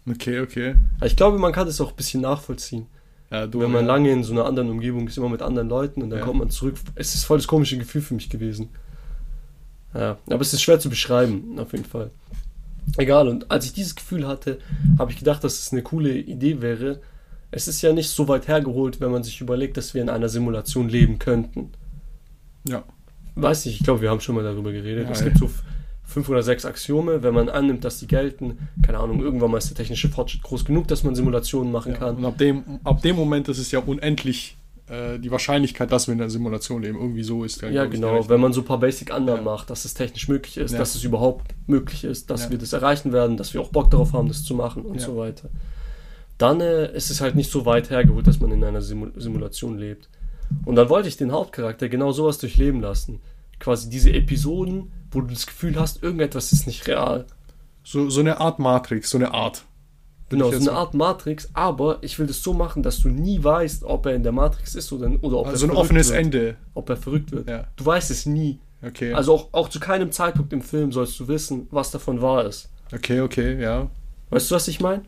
Okay, 0.10 0.42
okay. 0.42 0.76
Ich 1.04 1.16
glaube, 1.16 1.40
man 1.40 1.52
kann 1.54 1.66
das 1.68 1.80
auch 1.82 1.92
ein 1.92 1.96
bisschen 1.96 2.22
nachvollziehen. 2.22 2.86
Ja, 3.32 3.48
du, 3.48 3.60
Wenn 3.62 3.72
man 3.72 3.86
ja. 3.86 3.94
lange 3.94 4.12
in 4.12 4.24
so 4.24 4.34
einer 4.34 4.46
anderen 4.46 4.70
Umgebung 4.70 5.08
ist, 5.08 5.18
immer 5.18 5.30
mit 5.30 5.42
anderen 5.42 5.70
Leuten 5.70 6.02
und 6.02 6.10
dann 6.10 6.22
kommt 6.22 6.40
man 6.40 6.50
zurück. 6.50 6.76
Es 6.96 7.16
ist 7.16 7.24
voll 7.24 7.38
das 7.38 7.48
komische 7.48 7.78
Gefühl 7.78 8.02
für 8.02 8.16
mich 8.16 8.30
gewesen. 8.30 8.70
Ja, 9.94 10.18
aber 10.30 10.42
es 10.42 10.54
ist 10.54 10.62
schwer 10.62 10.80
zu 10.80 10.90
beschreiben, 10.90 11.58
auf 11.58 11.72
jeden 11.72 11.86
Fall. 11.86 12.12
Egal, 12.98 13.28
und 13.28 13.50
als 13.52 13.66
ich 13.66 13.74
dieses 13.74 13.96
Gefühl 13.96 14.28
hatte, 14.28 14.60
habe 14.98 15.12
ich 15.12 15.18
gedacht, 15.20 15.44
dass 15.44 15.60
es 15.60 15.72
eine 15.72 15.82
coole 15.84 16.18
Idee 16.18 16.62
wäre. 16.62 17.02
Es 17.52 17.68
ist 17.68 17.82
ja 17.82 17.94
nicht 17.94 18.10
so 18.10 18.28
weit 18.28 18.48
hergeholt, 18.48 19.00
wenn 19.02 19.12
man 19.12 19.24
sich 19.24 19.42
überlegt, 19.42 19.78
dass 19.78 19.94
wir 19.94 20.02
in 20.02 20.10
einer 20.10 20.30
Simulation 20.30 20.88
leben 20.90 21.18
könnten. 21.18 21.72
Ja. 22.68 22.84
Weiß 23.36 23.66
nicht, 23.66 23.80
ich 23.80 23.84
glaube, 23.84 24.02
wir 24.02 24.10
haben 24.10 24.20
schon 24.20 24.36
mal 24.36 24.44
darüber 24.44 24.72
geredet. 24.72 25.06
Ja, 25.06 25.12
es 25.12 25.24
gibt 25.24 25.38
so 25.38 25.50
fünf 26.04 26.28
oder 26.30 26.44
sechs 26.44 26.66
Axiome, 26.66 27.24
wenn 27.24 27.34
man 27.34 27.50
annimmt, 27.50 27.86
dass 27.86 28.00
die 28.00 28.08
gelten. 28.08 28.68
Keine 28.84 29.00
Ahnung, 29.00 29.22
irgendwann 29.22 29.52
mal 29.52 29.58
ist 29.58 29.70
der 29.70 29.78
technische 29.78 30.10
Fortschritt 30.10 30.44
groß 30.44 30.66
genug, 30.66 30.88
dass 30.88 31.04
man 31.04 31.16
Simulationen 31.16 31.72
machen 31.72 31.94
Ja, 31.94 31.98
kann. 32.00 32.18
und 32.18 32.26
ab 32.26 32.38
dem, 32.38 32.64
ab 32.84 33.02
dem 33.02 33.16
Moment 33.16 33.48
ist 33.48 33.60
es 33.60 33.72
ja 33.72 33.80
unendlich 33.80 34.58
äh, 34.90 35.20
die 35.20 35.32
Wahrscheinlichkeit, 35.32 35.92
dass 35.92 36.08
wir 36.08 36.14
in 36.14 36.22
einer 36.22 36.30
Simulation 36.30 36.82
leben, 36.82 36.98
irgendwie 37.00 37.24
so 37.24 37.44
ist. 37.44 37.62
Ja, 37.62 37.86
genau. 37.86 38.28
Wenn 38.28 38.40
man 38.42 38.54
so 38.54 38.62
ein 38.62 38.66
paar 38.66 38.80
Basic-Annahmen 38.80 39.46
Ja. 39.46 39.52
macht, 39.52 39.70
dass 39.70 39.86
es 39.86 39.94
technisch 39.94 40.28
möglich 40.28 40.58
ist, 40.58 40.72
Ja. 40.72 40.78
dass 40.80 40.96
es 40.96 41.04
überhaupt 41.04 41.54
möglich 41.68 42.04
ist, 42.04 42.30
dass 42.30 42.46
Ja. 42.46 42.50
wir 42.52 42.58
das 42.58 42.74
erreichen 42.74 43.14
werden, 43.14 43.38
dass 43.38 43.54
wir 43.54 43.62
auch 43.62 43.70
Bock 43.70 43.92
darauf 43.92 44.14
haben, 44.14 44.28
das 44.28 44.44
zu 44.44 44.56
machen 44.56 44.84
und 44.84 44.96
Ja. 45.00 45.06
so 45.06 45.18
weiter. 45.18 45.50
Dann 46.38 46.62
äh, 46.62 46.92
ist 46.96 47.10
es 47.12 47.22
halt 47.22 47.36
nicht 47.36 47.52
so 47.52 47.66
weit 47.66 47.90
hergeholt, 47.90 48.26
dass 48.26 48.40
man 48.40 48.52
in 48.52 48.64
einer 48.64 48.82
Simu 48.82 49.08
Simulation 49.18 49.78
lebt. 49.78 50.10
Und 50.66 50.76
dann 50.76 50.90
wollte 50.90 51.08
ich 51.08 51.18
den 51.18 51.32
Hauptcharakter 51.32 51.90
genau 51.90 52.12
sowas 52.12 52.38
durchleben 52.40 52.82
lassen. 52.82 53.20
Quasi 53.60 53.90
diese 53.90 54.12
Episoden, 54.14 54.92
wo 55.12 55.22
du 55.22 55.28
das 55.28 55.46
Gefühl 55.46 55.78
hast, 55.80 56.02
irgendetwas 56.02 56.52
ist 56.54 56.66
nicht 56.66 56.88
real. 56.88 57.26
So, 57.84 58.10
so 58.10 58.22
eine 58.22 58.40
Art 58.40 58.58
Matrix, 58.60 59.10
so 59.10 59.18
eine 59.18 59.34
Art. 59.34 59.66
Genau, 60.30 60.52
so 60.52 60.58
eine 60.58 60.72
Art 60.74 60.94
Matrix, 60.94 61.50
aber 61.54 61.98
ich 62.02 62.18
will 62.20 62.28
das 62.28 62.42
so 62.44 62.54
machen, 62.54 62.84
dass 62.84 63.00
du 63.00 63.10
nie 63.10 63.44
weißt, 63.44 63.84
ob 63.84 64.06
er 64.06 64.14
in 64.16 64.24
der 64.24 64.32
Matrix 64.32 64.76
ist 64.76 64.92
oder, 64.92 65.12
oder 65.22 65.38
ob 65.38 65.48
Also 65.48 65.66
er 65.66 65.70
ein 65.70 65.74
verrückt 65.74 65.80
offenes 65.86 66.10
wird. 66.10 66.20
Ende. 66.20 66.56
Ob 66.76 66.90
er 66.90 66.98
verrückt 66.98 67.32
wird. 67.32 67.50
Ja. 67.50 67.66
Du 67.76 67.86
weißt 67.86 68.12
es 68.12 68.26
nie. 68.26 68.60
Okay. 68.86 69.14
Also 69.14 69.34
auch, 69.34 69.48
auch 69.52 69.70
zu 69.70 69.80
keinem 69.80 70.12
Zeitpunkt 70.12 70.54
im 70.54 70.62
Film 70.62 70.92
sollst 70.92 71.20
du 71.20 71.28
wissen, 71.28 71.68
was 71.72 71.92
davon 71.92 72.22
wahr 72.22 72.46
ist. 72.46 72.70
okay, 72.94 73.22
okay, 73.22 73.62
ja. 73.62 73.90
Weißt 74.30 74.50
du, 74.52 74.56
was 74.56 74.68
ich 74.68 74.80
meine? 74.80 75.02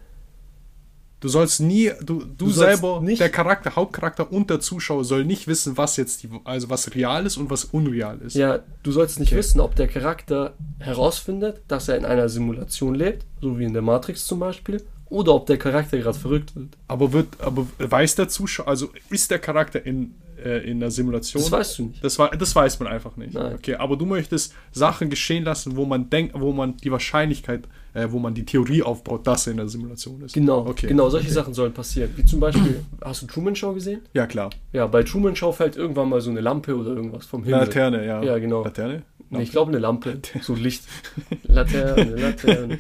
Du 1.20 1.28
sollst 1.28 1.60
nie, 1.62 1.92
du, 2.02 2.22
du, 2.26 2.26
Du 2.48 2.50
selber, 2.50 3.00
nicht- 3.00 3.22
der 3.22 3.30
Charakter, 3.30 3.76
Hauptcharakter 3.76 4.32
und 4.32 4.50
der 4.50 4.60
Zuschauer 4.60 5.06
soll 5.06 5.24
nicht 5.24 5.48
wissen, 5.48 5.78
was 5.78 5.96
jetzt 5.98 6.24
die, 6.24 6.30
also 6.46 6.72
was 6.72 6.96
real 6.96 7.28
ist 7.28 7.38
und 7.38 7.52
was 7.52 7.66
unreal 7.66 8.18
ist. 8.22 8.36
Ja, 8.36 8.62
du 8.82 8.92
sollst 8.92 9.20
nicht 9.20 9.30
Okay. 9.30 9.38
wissen, 9.38 9.60
ob 9.62 9.76
der 9.76 9.88
Charakter 9.88 10.54
herausfindet, 10.80 11.62
dass 11.68 11.88
er 11.90 11.98
in 11.98 12.06
einer 12.06 12.28
Simulation 12.28 12.96
lebt, 12.96 13.24
so 13.40 13.60
wie 13.60 13.66
in 13.66 13.74
der 13.74 13.84
Matrix 13.84 14.26
zum 14.26 14.40
Beispiel, 14.40 14.82
oder 15.12 15.36
ob 15.36 15.46
der 15.46 15.58
Charakter 15.58 15.98
gerade 15.98 16.18
verrückt 16.18 16.56
wird. 16.56 16.70
Aber 16.88 17.12
wird, 17.14 17.28
aber 17.40 17.68
weiß 17.78 18.16
der 18.16 18.30
Zuschauer, 18.30 18.68
also 18.68 18.90
ist 19.10 19.30
der 19.30 19.40
Charakter 19.40 19.86
in, 19.86 20.16
äh, 20.44 20.70
in 20.70 20.80
der 20.80 20.90
Simulation? 20.90 21.42
Das 21.44 21.52
weißt 21.52 21.80
du 21.80 21.84
nicht. 21.88 22.04
Das, 22.04 22.18
das 22.18 22.56
weiß 22.56 22.80
man 22.80 22.88
einfach 22.88 23.18
nicht. 23.18 23.34
Nein. 23.34 23.54
Okay, 23.56 23.76
aber 23.76 23.98
du 23.98 24.06
möchtest 24.06 24.54
Sachen 24.72 25.10
geschehen 25.10 25.44
lassen, 25.44 25.76
wo 25.76 25.86
man 25.86 26.10
denkt, 26.10 26.34
wo 26.40 26.54
man 26.54 26.78
die 26.78 26.92
Wahrscheinlichkeit, 26.92 27.68
äh, 27.94 28.08
wo 28.10 28.20
man 28.20 28.34
die 28.34 28.46
Theorie 28.46 28.84
aufbaut, 28.84 29.28
dass 29.28 29.48
er 29.48 29.52
in 29.52 29.58
der 29.58 29.68
Simulation 29.68 30.22
ist. 30.22 30.34
Genau, 30.34 30.66
Okay. 30.66 30.88
genau, 30.88 31.10
solche 31.10 31.26
okay. 31.28 31.34
Sachen 31.36 31.54
sollen 31.54 31.74
passieren. 31.74 32.10
Wie 32.16 32.24
zum 32.24 32.40
Beispiel, 32.40 32.82
hast 33.04 33.22
du 33.22 33.28
Truman 33.28 33.56
Show 33.56 33.74
gesehen? 33.74 34.00
Ja, 34.14 34.26
klar. 34.28 34.50
Ja, 34.72 34.88
bei 34.88 35.04
Truman 35.04 35.36
Show 35.36 35.52
fällt 35.52 35.76
irgendwann 35.76 36.08
mal 36.08 36.22
so 36.22 36.30
eine 36.30 36.40
Lampe 36.40 36.74
oder 36.76 36.92
irgendwas 36.92 37.26
vom 37.26 37.44
Himmel. 37.44 37.60
Laterne, 37.60 38.06
ja. 38.06 38.24
Ja, 38.24 38.38
genau. 38.40 38.64
Laterne? 38.64 39.04
Nee, 39.30 39.44
ich 39.44 39.52
glaube 39.52 39.72
eine 39.72 39.80
Lampe, 39.80 40.20
so 40.42 40.56
Licht. 40.56 40.84
Laterne, 41.44 42.16
Laterne, 42.16 42.78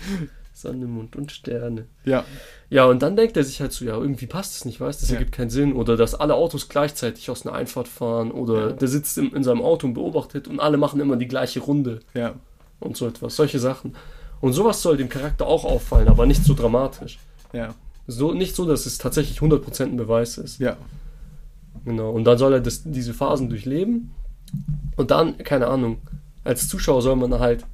Sonne, 0.61 0.85
Mond 0.85 1.15
und 1.15 1.31
Sterne. 1.31 1.85
Ja, 2.05 2.23
Ja, 2.69 2.85
und 2.85 3.01
dann 3.01 3.15
denkt 3.15 3.35
er 3.37 3.43
sich 3.43 3.59
halt 3.61 3.73
so, 3.73 3.83
ja, 3.85 3.97
irgendwie 3.97 4.27
passt 4.27 4.55
es 4.55 4.65
nicht, 4.65 4.79
weißt 4.79 5.01
du, 5.01 5.03
das 5.03 5.09
Ja. 5.11 5.15
ergibt 5.17 5.33
keinen 5.33 5.49
Sinn. 5.49 5.73
Oder 5.73 5.97
dass 5.97 6.15
alle 6.15 6.35
Autos 6.35 6.69
gleichzeitig 6.69 7.29
aus 7.29 7.45
einer 7.45 7.55
Einfahrt 7.55 7.87
fahren. 7.87 8.31
Oder 8.31 8.67
Ja. 8.69 8.71
der 8.73 8.87
sitzt 8.87 9.17
in, 9.17 9.31
in 9.33 9.43
seinem 9.43 9.61
Auto 9.61 9.87
und 9.87 9.93
beobachtet 9.93 10.47
und 10.47 10.59
alle 10.59 10.77
machen 10.77 10.99
immer 11.01 11.17
die 11.17 11.27
gleiche 11.27 11.59
Runde 11.59 11.99
ja. 12.13 12.33
und 12.79 12.95
so 12.97 13.07
etwas. 13.07 13.35
Solche 13.35 13.59
Sachen. 13.59 13.95
Und 14.39 14.53
sowas 14.53 14.81
soll 14.81 14.97
dem 14.97 15.09
Charakter 15.09 15.45
auch 15.45 15.65
auffallen, 15.65 16.07
aber 16.07 16.25
nicht 16.25 16.43
so 16.43 16.53
dramatisch. 16.53 17.19
Ja, 17.53 17.75
So, 18.07 18.33
nicht 18.33 18.55
so, 18.55 18.65
dass 18.65 18.85
es 18.85 18.97
tatsächlich 18.97 19.39
100% 19.39 19.83
ein 19.83 19.97
Beweis 19.97 20.37
ist. 20.37 20.59
ja. 20.59 20.77
Genau. 21.85 22.11
Und 22.11 22.25
dann 22.25 22.37
soll 22.37 22.53
er 22.53 22.59
das, 22.59 22.83
diese 22.85 23.13
Phasen 23.13 23.49
durchleben. 23.49 24.11
Und 24.97 25.11
dann, 25.11 25.37
keine 25.39 25.67
Ahnung, 25.67 25.97
als 26.43 26.67
Zuschauer 26.67 27.01
soll 27.01 27.15
man 27.15 27.39
halt 27.39 27.65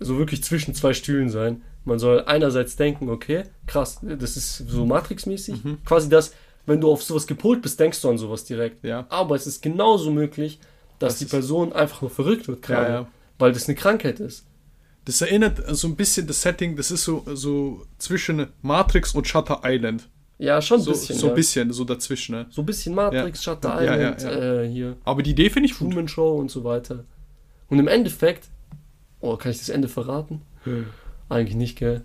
so 0.00 0.18
wirklich 0.18 0.42
zwischen 0.42 0.74
zwei 0.74 0.92
Stühlen 0.94 1.28
sein. 1.30 1.62
Man 1.84 1.98
soll 1.98 2.24
einerseits 2.24 2.76
denken, 2.76 3.10
okay, 3.10 3.44
krass, 3.66 4.00
das 4.02 4.36
ist 4.36 4.56
so 4.68 4.86
Matrix-mäßig. 4.86 5.62
Mhm. 5.64 5.78
Quasi 5.84 6.08
das, 6.08 6.32
wenn 6.66 6.80
du 6.80 6.90
auf 6.90 7.02
sowas 7.02 7.26
gepolt 7.26 7.60
bist, 7.62 7.78
denkst 7.78 8.00
du 8.00 8.08
an 8.08 8.16
sowas 8.18 8.44
direkt. 8.44 8.82
Ja. 8.84 9.06
Aber 9.10 9.34
es 9.36 9.46
ist 9.46 9.62
genauso 9.62 10.10
möglich, 10.10 10.58
dass 10.98 11.14
Das 11.14 11.18
die 11.18 11.24
Person 11.26 11.72
einfach 11.72 12.00
nur 12.02 12.10
verrückt 12.10 12.48
wird 12.48 12.62
gerade. 12.62 12.86
Ja, 12.92 13.00
ja. 13.00 13.06
Weil 13.38 13.52
das 13.52 13.66
eine 13.68 13.74
Krankheit 13.74 14.20
ist. 14.20 14.46
Das 15.04 15.20
erinnert 15.20 15.60
so 15.76 15.86
ein 15.88 15.96
bisschen 15.96 16.26
das 16.26 16.40
Setting, 16.40 16.76
das 16.76 16.90
ist 16.90 17.04
so, 17.04 17.22
so 17.34 17.84
zwischen 17.98 18.46
Matrix 18.62 19.14
und 19.14 19.26
Shutter 19.28 19.60
Island. 19.62 20.08
Ja, 20.38 20.62
schon 20.62 20.78
ein 20.78 20.84
So, 20.84 20.92
bisschen. 20.92 21.18
so 21.18 21.26
ja. 21.26 21.32
ein 21.32 21.36
bisschen, 21.36 21.72
so 21.72 21.84
dazwischen. 21.84 22.34
Ne? 22.34 22.46
So 22.48 22.62
ein 22.62 22.66
bisschen 22.66 22.94
Matrix, 22.94 23.44
Ja. 23.44 23.52
Shutter 23.52 23.82
Ja, 23.82 23.96
ja, 23.96 24.12
Island, 24.14 24.22
ja. 24.22 24.62
Äh, 24.62 24.68
hier. 24.70 24.96
Aber 25.04 25.22
die 25.22 25.30
Idee 25.32 25.50
finde 25.50 25.68
ich 25.68 25.76
gut. 25.78 25.90
Truman 25.90 26.08
Show 26.08 26.36
und 26.38 26.50
so 26.50 26.64
weiter. 26.64 27.04
Und 27.68 27.78
im 27.78 27.88
Endeffekt, 27.88 28.48
oh, 29.20 29.36
kann 29.36 29.52
ich 29.52 29.58
das 29.58 29.68
Ende 29.68 29.88
verraten? 29.88 30.40
Eigentlich 31.28 31.56
nicht, 31.56 31.78
gell? 31.78 32.02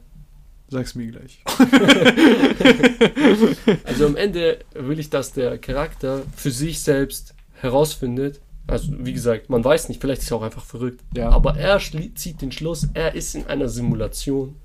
Sag's 0.70 0.96
mir 0.96 1.12
gleich. 1.12 1.44
Also 3.84 4.06
am 4.06 4.16
Ende 4.16 4.60
will 4.74 5.00
ich, 5.00 5.10
dass 5.10 5.34
der 5.34 5.58
Charakter 5.58 6.24
für 6.36 6.52
sich 6.52 6.80
selbst 6.82 7.34
herausfindet. 7.62 8.40
Also 8.68 8.92
wie 9.00 9.14
gesagt, 9.14 9.50
man 9.50 9.64
weiß 9.64 9.90
nicht, 9.90 10.00
vielleicht 10.00 10.22
ist 10.22 10.32
er 10.32 10.38
auch 10.38 10.44
einfach 10.44 10.64
verrückt. 10.64 11.02
Ja. 11.16 11.30
Aber 11.30 11.58
er 11.58 11.80
zieht 11.80 12.42
den 12.42 12.52
Schluss, 12.52 12.88
er 12.94 13.16
ist 13.16 13.36
in 13.36 13.48
einer 13.48 13.68
Simulation. 13.68 14.56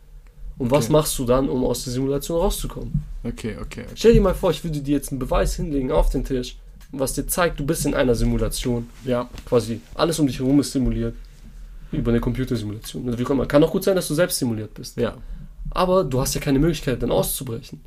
Und 0.59 0.71
was 0.71 0.85
Okay. 0.85 0.93
machst 0.93 1.19
du 1.19 1.25
dann, 1.25 1.49
um 1.49 1.65
aus 1.65 1.85
der 1.85 1.93
Simulation 1.95 2.41
rauszukommen? 2.41 2.93
Okay, 3.25 3.57
okay. 3.61 3.83
okay. 3.83 3.87
Stell 3.95 4.13
dir 4.13 4.21
mal 4.21 4.35
vor, 4.35 4.51
ich 4.51 4.63
würde 4.63 4.81
dir 4.81 4.93
jetzt 4.93 5.11
einen 5.11 5.19
Beweis 5.19 5.57
hinlegen 5.57 5.91
auf 5.91 6.11
den 6.11 6.25
Tisch, 6.25 6.57
was 6.93 7.15
dir 7.15 7.27
zeigt, 7.27 7.59
du 7.59 7.67
bist 7.67 7.87
in 7.87 7.95
einer 7.95 8.15
Simulation. 8.15 8.89
Ja, 9.05 9.29
Quasi 9.47 9.81
alles 9.95 10.19
um 10.19 10.27
dich 10.27 10.39
herum 10.39 10.61
ist 10.61 10.73
simuliert. 10.73 11.15
Über 11.95 12.11
eine 12.11 12.21
Computersimulation. 12.21 13.09
Oder 13.09 13.19
wie 13.19 13.25
auch 13.27 13.31
immer. 13.31 13.47
Kann 13.47 13.63
auch 13.65 13.71
gut 13.73 13.85
sein, 13.85 13.97
dass 13.97 14.09
du 14.09 14.15
selbst 14.15 14.39
simuliert 14.39 14.75
bist. 14.75 14.97
ja, 14.97 15.17
Aber 15.71 16.05
du 16.05 16.21
hast 16.21 16.35
ja 16.35 16.41
keine 16.41 16.59
Möglichkeit, 16.59 17.03
dann 17.03 17.11
auszubrechen. 17.11 17.81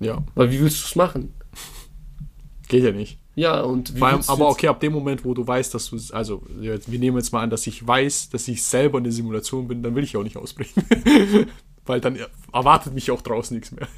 ja. 0.00 0.22
Weil 0.34 0.50
wie 0.50 0.60
willst 0.60 0.82
du 0.82 0.86
es 0.86 0.96
machen? 0.96 1.34
Geht 2.68 2.84
ja 2.84 2.92
nicht. 2.92 3.18
Ja, 3.34 3.60
und 3.62 3.96
wie 3.96 4.02
allem, 4.02 4.20
aber 4.26 4.48
okay, 4.48 4.68
ab 4.68 4.80
dem 4.80 4.92
Moment, 4.92 5.24
wo 5.24 5.34
du 5.34 5.46
weißt, 5.46 5.72
dass 5.72 5.88
du, 5.90 5.98
also 6.12 6.42
wir 6.48 6.78
nehmen 6.98 7.16
jetzt 7.16 7.32
mal 7.32 7.42
an, 7.42 7.50
dass 7.50 7.66
ich 7.66 7.86
weiß, 7.86 8.30
dass 8.30 8.46
ich 8.48 8.62
selber 8.62 8.98
eine 8.98 9.10
Simulation 9.12 9.66
bin, 9.66 9.82
dann 9.82 9.94
will 9.94 10.04
ich 10.04 10.16
auch 10.16 10.22
nicht 10.22 10.36
ausbrechen. 10.36 10.84
Weil 11.86 12.00
dann 12.00 12.18
erwartet 12.52 12.92
mich 12.92 13.10
auch 13.10 13.22
draußen 13.22 13.56
nichts 13.56 13.72
mehr. 13.72 13.88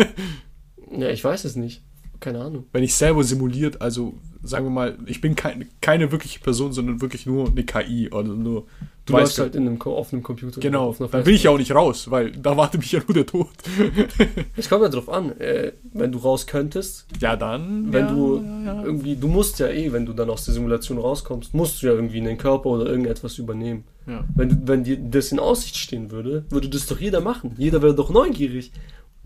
Ja, 0.91 1.09
ich 1.09 1.25
weiß 1.25 1.45
es 1.45 1.57
nicht. 1.57 1.83
Keine 2.23 2.41
Ahnung. 2.41 2.67
Wenn 2.73 2.85
ich 2.85 2.95
selber 2.95 3.25
simuliert, 3.25 3.83
also 3.83 4.15
sagen 4.45 4.67
wir 4.67 4.71
mal, 4.71 4.97
ich 5.07 5.21
bin 5.21 5.35
kein, 5.35 5.69
keine 5.81 6.13
wirkliche 6.13 6.39
Person, 6.39 6.73
sondern 6.73 7.01
wirklich 7.01 7.27
nur 7.27 7.49
eine 7.49 7.65
KI 7.65 8.11
oder 8.13 8.29
nur. 8.29 8.67
Du 9.07 9.15
weißt 9.15 9.23
läufst 9.23 9.39
halt 9.41 9.55
in 9.57 9.67
einem, 9.67 9.81
einem 9.83 10.23
Computer. 10.23 10.61
Genau, 10.61 10.91
Auf 10.91 11.01
einer 11.01 11.11
dann 11.11 11.27
will 11.27 11.35
ich 11.35 11.43
ja 11.43 11.51
auch 11.51 11.59
nicht 11.59 11.75
raus, 11.75 12.13
weil 12.13 12.31
da 12.31 12.57
wartet 12.57 12.81
mich 12.81 12.93
ja 12.93 13.01
nur 13.05 13.15
der 13.15 13.27
Tod. 13.27 13.49
Es 14.57 14.69
kommt 14.69 14.83
ja 14.83 14.89
drauf 14.89 15.09
an, 15.09 15.37
äh, 15.41 15.73
wenn 15.93 16.13
du 16.13 16.19
raus 16.19 16.47
könntest, 16.47 17.07
Ja, 17.21 17.35
dann. 17.35 17.93
wenn 17.93 18.07
ja, 18.07 18.13
du 18.13 18.37
ja, 18.37 18.65
ja. 18.75 18.85
irgendwie, 18.85 19.17
du 19.17 19.27
musst 19.27 19.59
ja 19.59 19.67
eh, 19.67 19.93
wenn 19.93 20.07
du 20.07 20.13
dann 20.13 20.31
aus 20.31 20.45
der 20.45 20.55
Simulation 20.55 20.99
rauskommst, 20.99 21.55
musst 21.55 21.83
du 21.83 21.89
ja 21.89 21.93
irgendwie 21.93 22.21
einen 22.21 22.39
Körper 22.39 22.67
oder 22.71 22.87
irgendetwas 22.87 23.39
übernehmen. 23.39 23.83
Wenn, 24.35 24.49
du, 24.49 24.57
wenn 24.67 24.85
dir 24.85 24.97
das 24.97 25.31
in 25.31 25.39
Aussicht 25.39 25.77
stehen 25.77 26.11
würde, 26.11 26.45
würde 26.51 26.69
das 26.69 26.87
doch 26.87 27.01
jeder 27.01 27.21
machen. 27.21 27.55
Jeder 27.57 27.83
wäre 27.83 27.95
doch 27.95 28.11
neugierig 28.11 28.73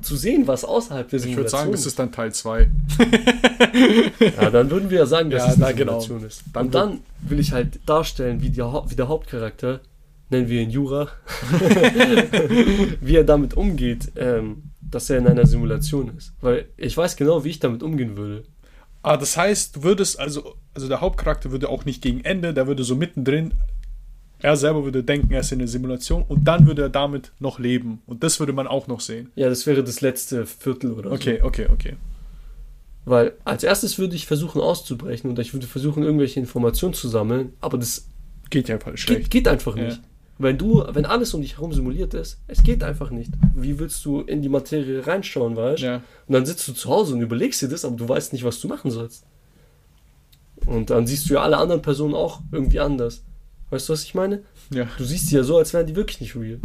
zu 0.02 0.16
sehen, 0.16 0.46
was 0.46 0.64
außerhalb 0.64 1.08
der 1.08 1.16
Ich 1.18 1.22
Simulation 1.24 1.42
würde 1.42 1.50
sagen, 1.50 1.72
das 1.72 1.86
ist 1.86 1.98
dann 1.98 2.12
Teil 2.12 2.32
2. 2.32 2.70
Ja, 4.40 4.50
dann 4.50 4.70
würden 4.70 4.90
wir 4.90 4.98
ja 4.98 5.06
sagen, 5.06 5.30
dass 5.30 5.42
Ja, 5.44 5.48
es 5.50 5.54
eine 5.56 5.64
na, 5.66 5.72
genau. 5.72 6.00
Simulation 6.00 6.24
ist. 6.28 6.44
Dann 6.52 6.66
Und 6.66 6.74
dann 6.74 7.00
will 7.22 7.40
ich 7.40 7.52
halt 7.52 7.80
darstellen, 7.86 8.40
wie, 8.42 8.50
der 8.50 8.72
Hau- 8.72 8.86
wie 8.90 8.94
der 8.94 9.08
Hauptcharakter, 9.08 9.80
nennen 10.30 10.48
wir 10.48 10.60
ihn 10.62 10.70
Jura, 10.70 11.08
wie 13.00 13.16
er 13.16 13.24
damit 13.24 13.54
umgeht, 13.54 14.12
ähm, 14.16 14.64
dass 14.80 15.10
er 15.10 15.18
in 15.18 15.26
einer 15.26 15.46
Simulation 15.46 16.16
ist. 16.16 16.32
Weil 16.40 16.66
ich 16.76 16.96
weiß 16.96 17.16
genau, 17.16 17.44
wie 17.44 17.50
ich 17.50 17.58
damit 17.60 17.82
umgehen 17.82 18.16
würde. 18.16 18.44
Ah, 19.02 19.16
das 19.16 19.36
heißt, 19.36 19.76
du 19.76 19.82
würdest, 19.82 20.18
also, 20.18 20.56
also 20.74 20.88
der 20.88 21.00
Hauptcharakter 21.00 21.50
würde 21.52 21.68
auch 21.68 21.84
nicht 21.84 22.02
gegen 22.02 22.24
Ende, 22.24 22.52
der 22.54 22.66
würde 22.66 22.82
so 22.84 22.96
mittendrin, 22.96 23.54
er 24.40 24.56
selber 24.56 24.84
würde 24.84 25.02
denken, 25.02 25.32
er 25.32 25.40
ist 25.40 25.52
in 25.52 25.58
der 25.60 25.68
Simulation 25.68 26.22
und 26.28 26.44
dann 26.44 26.66
würde 26.66 26.82
er 26.82 26.88
damit 26.90 27.32
noch 27.38 27.58
leben. 27.58 28.00
Und 28.06 28.22
das 28.22 28.38
würde 28.38 28.52
man 28.52 28.66
auch 28.66 28.86
noch 28.86 29.00
sehen. 29.00 29.30
Ja, 29.34 29.48
das 29.48 29.66
wäre 29.66 29.82
das 29.82 30.00
letzte 30.00 30.46
Viertel 30.46 30.92
oder 30.92 31.10
Okay, 31.12 31.38
so. 31.40 31.46
okay, 31.46 31.66
okay. 31.72 31.96
Weil 33.04 33.32
als 33.44 33.62
erstes 33.62 33.98
würde 33.98 34.16
ich 34.16 34.26
versuchen 34.26 34.60
auszubrechen 34.60 35.30
und 35.30 35.38
ich 35.38 35.52
würde 35.54 35.66
versuchen, 35.66 36.02
irgendwelche 36.02 36.40
Informationen 36.40 36.92
zu 36.94 37.08
sammeln, 37.08 37.52
aber 37.60 37.78
das 37.78 38.08
Geht 38.50 38.68
ja 38.68 38.74
einfach 38.76 38.90
geht, 38.92 39.00
schlecht. 39.00 39.30
geht 39.30 39.48
einfach 39.48 39.76
Ja. 39.76 39.84
nicht. 39.84 40.00
Wenn 40.38 40.58
du, 40.58 40.84
wenn 40.90 41.06
alles 41.06 41.32
um 41.32 41.40
dich 41.40 41.54
herum 41.56 41.72
simuliert 41.72 42.12
ist, 42.12 42.38
es 42.46 42.62
geht 42.62 42.82
einfach 42.84 43.10
nicht. 43.10 43.30
Wie 43.54 43.78
willst 43.78 44.04
du 44.04 44.20
in 44.20 44.42
die 44.42 44.50
Materie 44.50 45.06
reinschauen, 45.06 45.56
weißt 45.56 45.82
du? 45.82 45.86
Ja. 45.86 45.96
Und 46.26 46.32
dann 46.34 46.44
sitzt 46.44 46.68
du 46.68 46.74
zu 46.74 46.90
Hause 46.90 47.14
und 47.14 47.22
überlegst 47.22 47.62
dir 47.62 47.68
das, 47.68 47.86
aber 47.86 47.96
du 47.96 48.06
weißt 48.06 48.34
nicht, 48.34 48.44
was 48.44 48.60
du 48.60 48.68
machen 48.68 48.90
sollst. 48.90 49.24
Und 50.66 50.90
dann 50.90 51.06
siehst 51.06 51.30
du 51.30 51.34
ja 51.34 51.42
alle 51.42 51.56
anderen 51.56 51.80
Personen 51.80 52.14
auch 52.14 52.40
irgendwie 52.52 52.80
anders. 52.80 53.22
Weißt 53.70 53.88
du, 53.88 53.92
was 53.92 54.04
ich 54.04 54.14
meine? 54.14 54.42
Ja. 54.70 54.86
Du 54.96 55.04
siehst 55.04 55.30
die 55.30 55.34
ja 55.34 55.42
so, 55.42 55.58
als 55.58 55.72
wären 55.74 55.86
die 55.86 55.96
wirklich 55.96 56.20
nicht 56.20 56.36
real. 56.36 56.60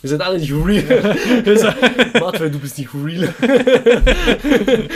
Wir 0.00 0.10
sind 0.10 0.20
alle 0.22 0.38
nicht 0.38 0.52
real. 0.52 1.16
Martin, 2.20 2.52
du 2.52 2.58
bist 2.58 2.78
nicht 2.78 2.92
real. 2.94 3.32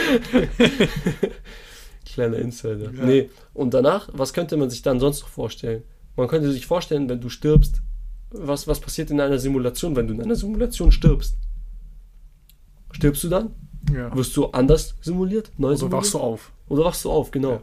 Kleiner 2.05 2.37
Insider. 2.37 2.91
Ja. 2.93 3.05
Nee, 3.05 3.29
und 3.53 3.73
danach, 3.73 4.09
was 4.11 4.33
könnte 4.33 4.57
man 4.57 4.69
sich 4.69 4.81
dann 4.81 4.99
sonst 4.99 5.21
noch 5.21 5.29
vorstellen? 5.29 5.83
Man 6.17 6.27
könnte 6.27 6.51
sich 6.51 6.65
vorstellen, 6.65 7.07
wenn 7.07 7.21
du 7.21 7.29
stirbst, 7.29 7.81
was, 8.31 8.67
was 8.67 8.79
passiert 8.81 9.11
in 9.11 9.21
einer 9.21 9.39
Simulation, 9.39 9.95
wenn 9.95 10.07
du 10.07 10.13
in 10.13 10.21
einer 10.21 10.35
Simulation 10.35 10.91
stirbst? 10.91 11.35
Stirbst 12.91 13.23
du 13.23 13.29
dann? 13.29 13.55
ja. 13.93 14.13
Wirst 14.15 14.35
du 14.37 14.45
anders 14.47 14.95
simuliert? 15.01 15.51
Neu 15.57 15.69
Oder 15.69 15.77
simuliert? 15.77 16.01
wachst 16.01 16.13
du 16.13 16.19
auf? 16.19 16.51
Oder 16.67 16.83
wachst 16.85 17.05
du 17.05 17.11
auf, 17.11 17.31
genau. 17.31 17.51
Ja. 17.51 17.61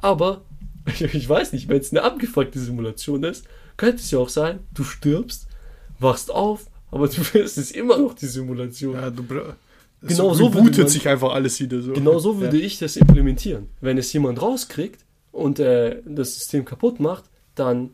Aber, 0.00 0.42
ich 1.12 1.28
weiß 1.28 1.52
nicht, 1.52 1.68
wenn 1.68 1.80
es 1.80 1.90
eine 1.92 2.02
abgefuckte 2.02 2.58
Simulation 2.58 3.24
ist, 3.24 3.46
könnte 3.76 3.96
es 3.96 4.10
ja 4.10 4.18
auch 4.18 4.28
sein, 4.28 4.60
du 4.74 4.84
stirbst, 4.84 5.48
wachst 5.98 6.30
auf, 6.30 6.66
aber 6.90 7.08
du 7.08 7.20
es 7.38 7.58
ist 7.58 7.72
immer 7.72 7.98
noch 7.98 8.14
die 8.14 8.26
Simulation. 8.26 8.94
Ja, 8.94 9.10
du 9.10 9.24
Genau 10.02 10.32
es 10.32 10.38
so 10.38 10.54
würde 10.54 10.78
man- 10.80 10.88
sich 10.88 11.08
einfach 11.08 11.32
alles 11.32 11.58
wieder 11.60 11.80
so. 11.82 11.92
Genau 11.92 12.18
so 12.18 12.40
würde 12.40 12.58
ich 12.58 12.78
das 12.78 12.96
implementieren. 12.96 13.68
Wenn 13.80 13.98
es 13.98 14.12
jemand 14.12 14.40
rauskriegt 14.40 15.04
und 15.32 15.58
äh, 15.58 16.02
das 16.06 16.34
System 16.34 16.64
kaputt 16.64 17.00
macht, 17.00 17.24
dann 17.54 17.90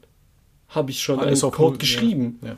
habe 0.69 0.90
ich 0.90 1.01
schon 1.02 1.19
Alles 1.20 1.43
einen 1.43 1.48
auf 1.51 1.56
Code 1.56 1.70
Null, 1.73 1.78
geschrieben. 1.78 2.39
Ja. 2.43 2.48
Ja, 2.48 2.56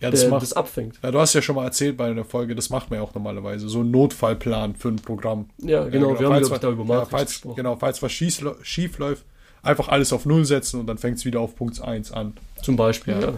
das 0.00 0.20
der 0.20 0.30
macht- 0.30 0.42
das 0.42 0.52
abfängt. 0.52 0.98
Ja, 1.02 1.10
du 1.10 1.18
hast 1.18 1.34
ja 1.34 1.42
schon 1.42 1.56
mal 1.56 1.64
erzählt 1.64 1.96
bei 1.96 2.06
einer 2.10 2.24
Folge, 2.24 2.54
das 2.54 2.70
macht 2.70 2.90
man 2.90 2.98
ja 3.00 3.04
auch 3.04 3.14
normalerweise. 3.14 3.68
So 3.68 3.80
ein 3.82 3.90
Notfallplan 3.90 4.76
für 4.76 4.88
ein 4.88 4.96
Programm. 4.96 5.50
Ja, 5.58 5.84
genau, 5.88 6.18
wir 6.18 6.26
haben, 6.28 6.34
falls 6.34 6.46
glaub 6.48 6.56
ich, 6.56 6.60
da 6.60 6.70
über 6.70 6.94
ja, 6.94 7.04
falls. 7.04 7.40
Genau, 7.56 7.76
falls 7.76 8.00
was 8.02 8.12
schief, 8.12 8.44
schief 8.62 8.98
läuft, 8.98 9.24
einfach 9.62 9.88
alles 9.88 10.12
auf 10.12 10.24
Null 10.24 10.44
setzen 10.44 10.80
und 10.80 10.86
dann 10.86 10.98
fängt 10.98 11.18
es 11.18 11.24
wieder 11.24 11.40
auf 11.40 11.56
Punkt 11.56 11.80
1 11.82 12.12
an. 12.12 12.34
Zum 12.62 12.76
Beispiel, 12.76 13.14
Ja. 13.14 13.20
ja. 13.20 13.34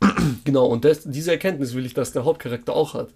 genau, 0.44 0.66
und 0.66 0.84
das, 0.84 1.02
diese 1.04 1.30
Erkenntnis 1.32 1.74
will 1.74 1.86
ich, 1.86 1.94
dass 1.94 2.12
der 2.12 2.24
Hauptcharakter 2.24 2.74
auch 2.74 2.94
hat. 2.94 3.08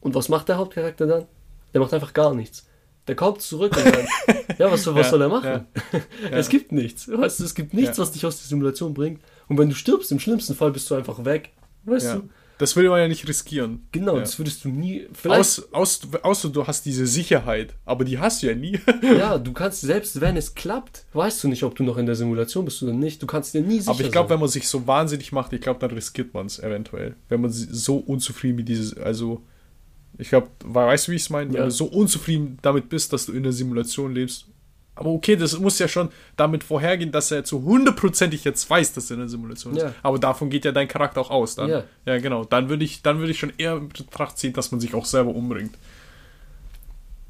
Und 0.00 0.14
was 0.14 0.28
macht 0.28 0.48
der 0.48 0.56
Hauptcharakter 0.58 1.06
dann? 1.06 1.24
Der 1.72 1.80
macht 1.80 1.94
einfach 1.94 2.12
gar 2.12 2.34
nichts. 2.34 2.66
Der 3.08 3.16
kommt 3.16 3.40
zurück 3.42 3.76
und 3.76 3.84
dann, 3.84 4.06
ja, 4.58 4.70
was, 4.70 4.82
soll- 4.84 4.94
was 4.94 5.06
Ja, 5.06 5.10
soll 5.10 5.22
er 5.22 5.28
machen? 5.28 5.66
ja. 5.92 6.30
Es 6.30 6.48
gibt 6.48 6.70
nichts. 6.72 7.08
Weißt 7.08 7.40
du, 7.40 7.44
es 7.44 7.54
gibt 7.54 7.74
nichts, 7.74 7.96
Ja. 7.96 8.02
was 8.02 8.12
dich 8.12 8.24
aus 8.26 8.38
der 8.38 8.46
Simulation 8.48 8.94
bringt. 8.94 9.20
Und 9.48 9.58
wenn 9.58 9.68
du 9.68 9.74
stirbst, 9.74 10.12
im 10.12 10.18
schlimmsten 10.20 10.54
Fall 10.54 10.70
bist 10.70 10.88
du 10.90 10.94
einfach 10.94 11.24
weg. 11.24 11.50
Weißt 11.84 12.06
Ja. 12.06 12.16
du? 12.16 12.28
Das 12.58 12.76
will 12.76 12.88
man 12.88 13.00
ja 13.00 13.08
nicht 13.08 13.26
riskieren. 13.26 13.88
Genau, 13.90 14.14
ja. 14.14 14.20
das 14.20 14.38
würdest 14.38 14.64
du 14.64 14.68
nie. 14.68 15.08
Vielleicht, 15.14 15.40
Aus, 15.40 15.72
aus, 15.72 16.00
außer 16.22 16.48
du 16.50 16.64
hast 16.64 16.86
diese 16.86 17.08
Sicherheit, 17.08 17.74
aber 17.84 18.04
die 18.04 18.20
hast 18.20 18.40
du 18.42 18.46
ja 18.46 18.54
nie. 18.54 18.78
ja, 19.02 19.36
du 19.38 19.52
kannst, 19.52 19.80
selbst 19.80 20.20
wenn 20.20 20.36
es 20.36 20.54
klappt, 20.54 21.04
weißt 21.12 21.42
du 21.42 21.48
nicht, 21.48 21.64
ob 21.64 21.74
du 21.74 21.82
noch 21.82 21.96
in 21.96 22.06
der 22.06 22.14
Simulation 22.14 22.64
bist 22.64 22.80
oder 22.84 22.92
nicht. 22.92 23.20
Du 23.20 23.26
kannst 23.26 23.52
dir 23.54 23.62
nie 23.62 23.80
sicher 23.80 23.90
aber 23.90 24.00
ich 24.02 24.12
glaube, 24.12 24.30
wenn 24.30 24.38
man 24.38 24.48
sich 24.48 24.68
so 24.68 24.86
wahnsinnig 24.86 25.32
macht, 25.32 25.52
ich 25.52 25.60
glaube, 25.60 25.80
dann 25.80 25.90
riskiert 25.90 26.34
man 26.34 26.46
es 26.46 26.60
eventuell. 26.60 27.16
Wenn 27.28 27.40
man 27.40 27.50
so 27.50 27.96
unzufrieden 27.96 28.56
mit 28.56 28.68
dieses, 28.68 28.96
also 28.96 29.42
ich 30.18 30.28
glaube, 30.28 30.48
weißt 30.64 31.08
du, 31.08 31.12
wie 31.12 31.16
ich 31.16 31.22
es 31.22 31.30
meine? 31.30 31.48
Wenn 31.50 31.56
Ja. 31.56 31.64
du 31.64 31.70
so 31.72 31.86
unzufrieden 31.86 32.58
damit 32.62 32.88
bist, 32.90 33.12
dass 33.12 33.26
du 33.26 33.32
in 33.32 33.42
der 33.42 33.52
Simulation 33.52 34.14
lebst. 34.14 34.46
Aber 34.94 35.10
okay, 35.10 35.36
das 35.36 35.58
muss 35.58 35.78
ja 35.78 35.88
schon 35.88 36.10
damit 36.36 36.64
vorhergehen, 36.64 37.12
dass 37.12 37.30
er 37.30 37.44
zu 37.44 37.62
hundertprozentig 37.62 38.44
jetzt 38.44 38.68
weiß, 38.68 38.92
dass 38.92 39.10
er 39.10 39.14
in 39.14 39.20
der 39.20 39.28
Simulation 39.28 39.74
ist. 39.74 39.82
Ja. 39.82 39.94
Aber 40.02 40.18
davon 40.18 40.50
geht 40.50 40.64
ja 40.66 40.72
dein 40.72 40.86
Charakter 40.86 41.20
auch 41.20 41.30
aus. 41.30 41.54
Dann. 41.54 41.70
Ja. 41.70 41.84
ja, 42.04 42.18
genau. 42.18 42.44
Dann 42.44 42.68
würde 42.68 42.84
ich, 42.84 43.02
dann 43.02 43.18
würde 43.18 43.32
ich 43.32 43.38
schon 43.38 43.52
eher 43.56 43.76
in 43.76 43.88
Betracht 43.88 44.38
ziehen, 44.38 44.52
dass 44.52 44.70
man 44.70 44.80
sich 44.80 44.94
auch 44.94 45.06
selber 45.06 45.34
umbringt. 45.34 45.74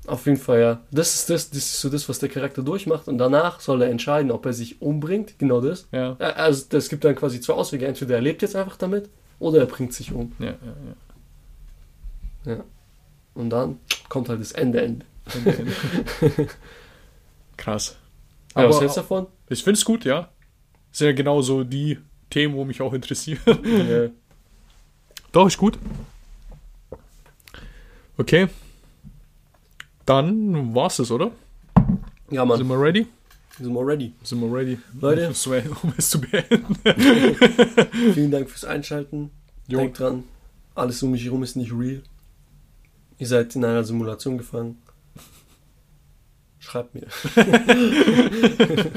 Auf 0.06 0.26
jeden 0.26 0.38
Fall, 0.38 0.60
ja. 0.60 0.80
Das 0.90 1.14
ist 1.14 1.30
das, 1.30 1.50
das 1.50 1.58
ist 1.58 1.80
so 1.80 1.88
das, 1.88 2.08
was 2.08 2.18
der 2.18 2.28
Charakter 2.28 2.62
durchmacht. 2.62 3.06
Und 3.06 3.18
danach 3.18 3.60
soll 3.60 3.82
er 3.82 3.90
entscheiden, 3.90 4.32
ob 4.32 4.44
er 4.44 4.52
sich 4.52 4.82
umbringt. 4.82 5.38
Genau 5.38 5.60
das. 5.60 5.86
Ja. 5.92 6.16
Also 6.16 6.76
es 6.76 6.88
gibt 6.88 7.04
dann 7.04 7.14
quasi 7.14 7.40
zwei 7.40 7.54
Auswege. 7.54 7.86
Entweder 7.86 8.16
er 8.16 8.20
lebt 8.20 8.42
jetzt 8.42 8.56
einfach 8.56 8.76
damit 8.76 9.08
oder 9.38 9.60
er 9.60 9.66
bringt 9.66 9.92
sich 9.92 10.12
um. 10.12 10.32
Ja, 10.40 10.46
ja, 10.46 10.54
ja. 12.46 12.52
Ja. 12.54 12.64
Und 13.34 13.50
dann 13.50 13.78
kommt 14.08 14.28
halt 14.28 14.40
das 14.40 14.50
Ende, 14.50 14.82
Ende. 14.82 15.06
Krass. 17.56 17.96
Aber 18.54 18.68
was 18.68 18.76
Aber- 18.76 18.80
hältst 18.82 18.96
du 18.96 19.00
davon? 19.00 19.26
Ich 19.48 19.62
finde 19.62 19.78
es 19.78 19.84
gut, 19.84 20.04
ja. 20.04 20.28
Das 20.90 20.98
sind 20.98 21.06
ja 21.08 21.12
genau 21.14 21.40
so 21.42 21.64
die 21.64 21.98
Themen, 22.30 22.54
wo 22.54 22.64
mich 22.64 22.80
auch 22.80 22.92
interessieren. 22.92 23.40
ja. 23.46 24.08
Doch, 25.32 25.46
ist 25.46 25.56
gut. 25.58 25.78
Okay. 28.18 28.48
Dann 30.04 30.74
war's 30.74 30.98
es, 30.98 31.10
oder? 31.10 31.30
ja, 32.30 32.44
Mann. 32.44 32.58
Sind 32.58 32.68
wir 32.68 32.80
ready? 32.80 33.06
Sind 33.58 33.72
wir 33.72 33.86
ready. 33.86 34.12
Sind 34.22 34.40
wir 34.40 34.52
ready? 34.52 34.78
Leute. 35.00 35.28
Um 35.82 35.94
es 35.96 36.10
zu 36.10 36.20
beenden. 36.20 36.76
Vielen 38.14 38.30
Dank 38.30 38.50
fürs 38.50 38.64
Einschalten. 38.64 39.30
Jo. 39.68 39.78
Denkt 39.78 39.98
dran, 40.00 40.24
alles 40.74 41.02
um 41.02 41.12
mich 41.12 41.24
herum 41.24 41.42
ist 41.42 41.56
nicht 41.56 41.72
real. 41.72 42.02
Ihr 43.18 43.26
seid 43.26 43.54
in 43.54 43.64
einer 43.64 43.84
Simulation 43.84 44.36
gefangen. 44.38 44.81
Schreibt 46.62 46.94
mir. 46.94 47.06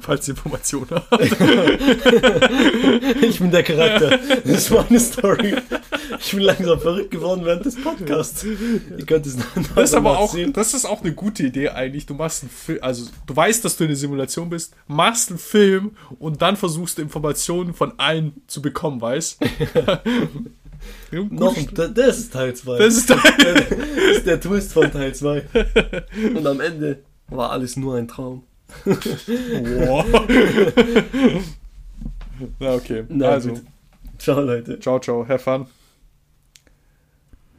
Falls 0.00 0.26
ihr 0.26 0.34
Informationen 0.34 0.88
habt. 0.90 1.22
Ich 3.22 3.38
bin 3.38 3.50
der 3.50 3.62
Charakter. 3.62 4.18
Das 4.42 4.52
ist 4.52 4.70
meine 4.70 4.98
Story. 4.98 5.54
Ich 6.18 6.30
bin 6.32 6.40
langsam 6.40 6.80
verrückt 6.80 7.10
geworden 7.12 7.44
während 7.44 7.64
des 7.66 7.80
Podcasts. 7.80 8.42
Ihr 8.44 9.06
könnt 9.06 9.26
es 9.26 9.36
dann 9.36 9.46
Das 9.76 9.90
ist 9.90 9.94
aber 9.94 10.18
auch, 10.18 10.32
sehen. 10.32 10.52
das 10.52 10.74
ist 10.74 10.86
auch 10.86 11.02
eine 11.02 11.12
gute 11.12 11.44
Idee 11.44 11.68
eigentlich. 11.68 12.06
Du 12.06 12.14
machst 12.14 12.42
einen 12.42 12.50
Film, 12.50 12.78
also 12.82 13.06
du 13.26 13.36
weißt, 13.36 13.64
dass 13.64 13.76
du 13.76 13.84
in 13.84 13.90
der 13.90 13.96
Simulation 13.96 14.50
bist, 14.50 14.74
machst 14.88 15.30
einen 15.30 15.38
Film 15.38 15.92
und 16.18 16.42
dann 16.42 16.56
versuchst 16.56 16.98
du 16.98 17.02
Informationen 17.02 17.74
von 17.74 17.92
allen 17.98 18.42
zu 18.48 18.60
bekommen, 18.62 19.00
weißt? 19.00 19.38
Noch, 21.30 21.56
das 21.72 22.18
ist 22.18 22.32
Teil 22.32 22.54
2. 22.54 22.78
Das 22.78 22.96
ist 22.96 23.10
das 23.10 23.20
ist 24.16 24.26
der 24.26 24.40
Twist 24.40 24.72
von 24.72 24.90
Teil 24.90 25.14
2. 25.14 25.44
Und 26.34 26.46
am 26.46 26.60
Ende 26.60 27.00
war 27.28 27.50
alles 27.50 27.76
nur 27.76 27.96
ein 27.96 28.08
Traum. 28.08 28.42
Wow. 28.84 30.04
Na 32.58 32.74
okay. 32.74 33.04
Na 33.08 33.28
also, 33.28 33.50
gut. 33.50 33.62
Ciao, 34.18 34.40
Leute. 34.40 34.78
ciao, 34.80 34.98
ciao. 34.98 35.26
Have 35.26 35.38
fun. 35.38 35.66